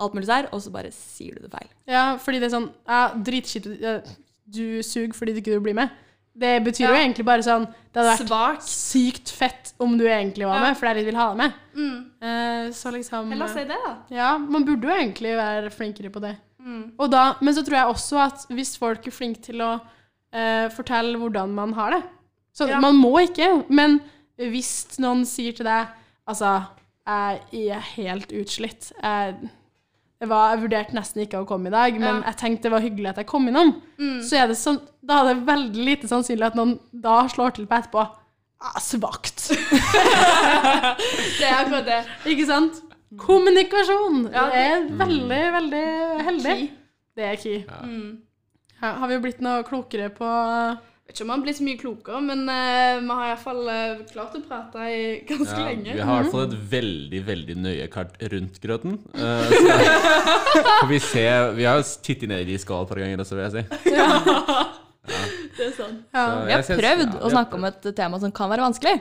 alt 0.00 0.12
mulig 0.14 0.26
der, 0.26 0.48
og 0.52 0.60
så 0.60 0.72
bare 0.72 0.90
sier 0.90 1.34
du 1.36 1.42
det 1.46 1.52
feil. 1.52 1.68
Ja, 1.86 2.16
fordi 2.16 2.40
det 2.40 2.50
er 2.52 2.58
sånn 2.58 2.70
Ja, 2.88 3.12
dritkjipt. 3.14 4.16
Du 4.52 4.82
suger 4.82 5.12
fordi 5.14 5.32
du 5.34 5.38
ikke 5.38 5.54
vil 5.54 5.60
bli 5.60 5.72
med. 5.72 5.88
Det 6.38 6.62
betyr 6.64 6.86
jo 6.88 6.94
egentlig 6.96 7.24
bare 7.28 7.42
sånn 7.44 7.66
Det 7.92 8.00
hadde 8.00 8.12
vært 8.14 8.28
Svak. 8.28 8.62
sykt 8.64 9.30
fett 9.36 9.72
om 9.78 9.98
du 9.98 10.06
egentlig 10.08 10.46
var 10.46 10.54
Ja. 10.56 10.60
med, 10.64 10.76
fordi 10.78 10.88
jeg 10.88 10.96
litt 10.96 11.06
vil 11.12 11.20
ha 11.20 11.26
deg 11.28 11.36
med. 11.36 11.52
Mm. 11.76 11.98
Uh, 12.22 12.70
så 12.72 12.92
liksom 12.94 13.28
Heller 13.30 13.48
si 13.52 13.64
det, 13.68 13.76
da. 13.84 13.96
Ja, 14.10 14.38
man 14.38 14.64
burde 14.64 14.88
jo 14.88 14.94
egentlig 14.96 15.36
være 15.36 15.70
flinkere 15.70 16.10
på 16.10 16.20
det. 16.24 16.36
Mm. 16.64 16.92
Da, 17.10 17.34
men 17.42 17.54
så 17.54 17.62
tror 17.66 17.76
jeg 17.76 17.86
også 17.94 18.18
at 18.24 18.46
hvis 18.48 18.78
folk 18.78 19.06
er 19.06 19.10
flinke 19.12 19.42
til 19.42 19.60
å 19.60 19.74
uh, 20.34 20.68
fortelle 20.70 21.18
hvordan 21.18 21.52
man 21.52 21.72
har 21.74 21.90
det 21.98 22.02
Så 22.54 22.68
Ja. 22.68 22.78
man 22.80 22.94
må 22.96 23.12
ikke, 23.28 23.64
men 23.68 24.00
hvis 24.38 24.98
noen 24.98 25.24
sier 25.26 25.52
til 25.52 25.64
deg 25.66 25.88
Altså, 26.28 26.64
jeg 27.04 27.40
er 27.68 27.80
helt 27.96 28.30
utslitt. 28.30 28.92
Jeg, 29.02 29.50
var, 30.28 30.52
jeg 30.54 30.62
vurderte 30.62 30.94
nesten 30.94 31.22
ikke 31.24 31.40
å 31.42 31.46
komme 31.48 31.66
i 31.68 31.74
dag, 31.74 31.92
men 31.98 32.20
Ja. 32.22 32.30
jeg 32.30 32.36
tenkte 32.36 32.62
det 32.68 32.72
var 32.72 32.80
hyggelig 32.84 33.08
at 33.10 33.16
jeg 33.22 33.26
kom 33.26 33.48
innom. 33.48 33.74
Mm. 33.98 34.20
Så 34.22 34.36
er 34.38 34.46
det 34.48 34.56
sånn, 34.60 34.80
da 35.02 35.20
er 35.22 35.34
det 35.34 35.46
veldig 35.46 35.84
lite 35.88 36.08
sannsynlig 36.10 36.46
at 36.46 36.54
noen 36.58 36.78
da 36.92 37.22
slår 37.28 37.54
til 37.54 37.66
på 37.66 37.78
etterpå. 37.80 38.04
Ah, 38.62 38.78
svakt. 38.78 39.48
Det 41.38 41.46
er 41.48 41.56
akkurat 41.64 41.86
det. 41.88 42.00
Ikke 42.30 42.46
sant? 42.46 42.78
Kommunikasjon. 43.18 44.28
Ja, 44.32 44.44
det 44.52 44.60
er 44.70 44.84
veldig, 45.00 45.40
veldig 45.56 45.86
heldig. 46.28 46.54
Key. 46.56 46.68
Det 47.18 47.24
er 47.28 47.36
key. 47.42 47.58
Mm. 47.82 48.22
Ja, 48.82 48.92
har 49.02 49.08
vi 49.10 49.18
blitt 49.24 49.42
noe 49.44 49.62
klokere 49.66 50.08
på 50.14 50.28
Vet 51.12 51.18
ikke 51.20 51.24
om 51.26 51.28
man 51.28 51.42
blir 51.44 51.52
så 51.52 51.64
mye 51.66 51.76
klokere, 51.76 52.20
men 52.24 52.46
uh, 52.48 53.00
vi 53.04 53.08
har 53.12 53.26
iallfall 53.34 53.58
uh, 53.68 53.98
klart 54.08 54.36
å 54.38 54.40
prate 54.48 54.84
i 54.88 55.00
ganske 55.28 55.58
Ja, 55.58 55.66
lenge. 55.66 55.92
vi 55.98 56.06
har 56.08 56.22
i 56.22 56.22
hvert 56.24 56.32
fall 56.32 56.46
et 56.46 56.54
veldig 56.72 57.20
veldig 57.26 57.56
nøye 57.66 57.88
kart 57.92 58.14
rundt 58.32 58.56
grøten. 58.62 58.94
Uh, 59.12 59.50
så 60.80 60.86
vi 60.88 61.00
ser, 61.04 61.50
Vi 61.58 61.66
har 61.68 61.76
jo 61.82 61.84
tittet 62.08 62.30
ned 62.32 62.46
i 62.46 62.48
de 62.54 62.56
skål 62.62 62.86
et 62.86 62.94
par 62.94 63.02
ganger 63.02 63.20
også, 63.26 63.36
vil 63.36 63.44
jeg 63.44 63.52
si. 63.58 63.92
Ja, 63.98 64.08
Det 65.52 65.66
er 65.66 65.72
sånn. 65.76 66.00
Ja. 66.14 66.24
Så 66.24 66.40
Vi 66.48 66.52
har 66.56 66.64
synes- 66.70 66.80
prøvd 66.80 67.04
ja, 67.04 67.12
å 67.12 67.12
snakke 67.12 67.32
snakke 67.36 67.60
om 67.60 67.68
et 67.68 67.90
tema 68.00 68.22
som 68.24 68.32
kan 68.40 68.48
være 68.56 68.64
vanskelig, 68.70 68.96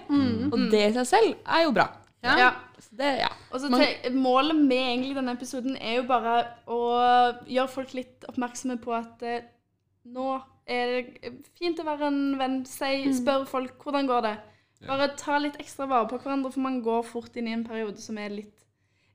og 0.51 0.59
det 0.75 0.83
i 0.89 0.93
seg 0.99 1.07
selv 1.15 1.33
er 1.47 1.63
jo 1.63 1.71
bra. 1.79 1.87
Ja. 2.27 2.35
Ja. 2.43 2.51
Så 2.81 2.97
det, 2.99 3.11
ja. 3.21 3.31
Og 3.53 3.61
så 3.63 3.69
Man- 3.71 4.17
Målet 4.19 4.59
med 4.59 4.83
egentlig 4.97 5.15
denne 5.15 5.37
episoden 5.39 5.77
er 5.79 6.01
jo 6.01 6.07
bare 6.11 6.35
å 6.67 6.81
gjøre 7.47 7.71
folk 7.71 7.93
litt 7.95 8.27
oppmerksomme 8.27 8.81
på 8.83 8.99
at 8.99 9.23
eh, 9.23 9.45
nå 10.11 10.41
er 10.67 10.91
det 11.01 11.33
fint 11.57 11.79
å 11.79 11.85
være 11.87 12.07
en 12.11 12.21
venn. 12.39 12.65
Si, 12.65 12.91
spør 13.17 13.45
folk 13.49 13.77
hvordan 13.83 14.07
går 14.09 14.21
det. 14.27 14.37
Bare 14.87 15.11
ta 15.17 15.37
litt 15.37 15.59
ekstra 15.61 15.85
vare 15.85 16.07
på 16.09 16.17
hverandre, 16.23 16.49
for 16.51 16.63
man 16.63 16.79
går 16.81 17.03
fort 17.05 17.35
inn 17.37 17.47
i 17.47 17.53
en 17.53 17.63
periode 17.67 18.01
som 18.01 18.17
er 18.17 18.29
litt, 18.33 18.55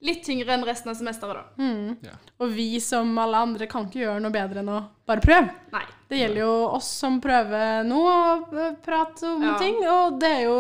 litt 0.07 0.21
tyngre 0.23 0.53
enn 0.55 0.63
resten 0.67 0.93
av 0.93 0.95
semesteret. 0.99 1.43
da. 1.57 1.63
Mm. 1.65 1.97
Ja. 2.07 2.15
Og 2.39 2.53
vi 2.55 2.79
som 2.81 3.11
alle 3.19 3.41
andre 3.49 3.67
kan 3.67 3.89
ikke 3.89 4.05
gjøre 4.05 4.21
noe 4.23 4.31
bedre 4.35 4.63
enn 4.63 4.71
å 4.71 4.81
bare 5.09 5.25
prøve. 5.25 5.51
Nei. 5.73 5.83
Det 6.07 6.21
gjelder 6.21 6.43
jo 6.45 6.53
oss 6.77 6.87
som 7.01 7.17
prøver 7.21 7.83
nå 7.89 7.99
å 7.99 8.19
eh, 8.55 8.77
prate 8.85 9.27
om 9.27 9.43
Ja. 9.43 9.57
ting, 9.59 9.81
og 9.91 10.21
det 10.23 10.31
er 10.37 10.43
jo 10.45 10.59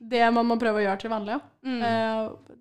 det 0.00 0.24
man 0.34 0.46
må 0.48 0.56
prøve 0.58 0.80
å 0.80 0.84
gjøre 0.88 0.98
til 1.04 1.10
vanlig. 1.10 1.40
Mm. 1.62 1.82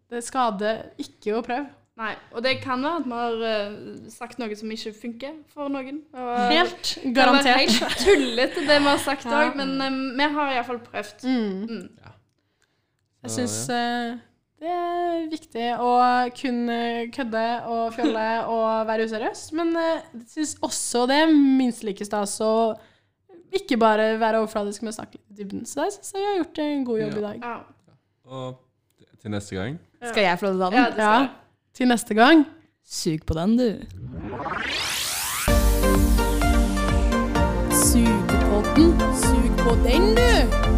det 0.09 0.20
skader 0.26 0.82
ikke 0.99 1.38
å 1.38 1.41
prøve. 1.45 1.70
Nei. 2.00 2.14
Og 2.32 2.43
det 2.45 2.54
kan 2.64 2.80
være 2.86 3.02
at 3.02 3.08
vi 3.12 3.18
har 3.20 3.41
uh, 3.43 4.10
sagt 4.14 4.39
noe 4.39 4.56
som 4.56 4.72
ikke 4.72 4.93
funker 4.95 5.34
for 5.52 5.68
noen. 5.74 5.97
Og, 6.16 6.30
Helt 6.54 6.93
Det 7.04 7.12
garantert. 7.18 7.50
er 7.58 7.66
helt 7.66 7.97
tullete, 8.06 8.64
det 8.70 8.78
vi 8.80 8.88
har 8.88 9.02
sagt 9.04 9.26
Ja. 9.28 9.41
men 9.60 9.74
um, 9.84 9.97
vi 10.18 10.28
har 10.38 10.54
iallfall 10.56 10.80
prøvd. 10.86 11.26
Mm. 11.28 11.66
Mm. 11.68 11.89
Jeg 13.24 13.32
Så, 13.32 13.36
syns 13.41 13.58
det 14.60 14.68
er 14.72 15.26
viktig 15.32 15.66
å 15.80 15.89
kunne 16.36 16.78
kødde 17.16 17.43
og 17.68 17.93
fjolle 17.95 18.24
og 18.54 18.88
være 18.88 19.06
useriøs, 19.08 19.43
men 19.60 19.76
eh, 19.76 20.02
jeg 20.22 20.26
syns 20.38 20.56
også 20.64 21.04
det 21.12 21.18
er 21.26 21.32
minst 21.36 21.84
like 21.88 22.04
stas 22.08 22.38
å 22.43 22.54
ikke 23.56 23.78
bare 23.82 24.14
være 24.22 24.39
overfladisk, 24.43 24.84
men 24.86 24.93
snakke 24.95 25.18
litt 25.18 25.32
i 25.32 25.43
dybden. 25.43 25.64
Så 25.68 25.84
jeg 25.88 25.95
syns 25.97 26.12
jeg 26.16 26.28
har 26.28 26.39
gjort 26.43 26.60
en 26.64 26.84
god 26.88 27.00
jobb 27.04 27.12
Ja. 27.12 27.20
i 27.20 27.28
dag. 27.28 27.43
Ja. 27.43 27.60
Og 28.30 28.60
til 29.22 29.32
neste 29.36 29.56
gang 29.58 29.80
Skal 30.04 30.24
jeg 30.24 30.39
få 30.39 30.52
lov 30.54 30.56
til 30.56 30.66
å 30.66 30.70
ta 30.70 30.78
Ja, 30.80 30.89
det 30.89 30.93
skal 30.95 31.24
jeg. 31.24 31.30
Til 31.80 31.88
neste 31.88 32.14
gang 32.14 32.42
Sug 32.86 33.20
på 33.28 33.34
den, 33.34 33.58
du. 33.58 33.70
Sug 37.72 38.28
på 38.28 38.64
den, 38.76 39.00
Sug 39.22 39.58
på 39.58 39.76
den, 39.88 40.16
du! 40.16 40.68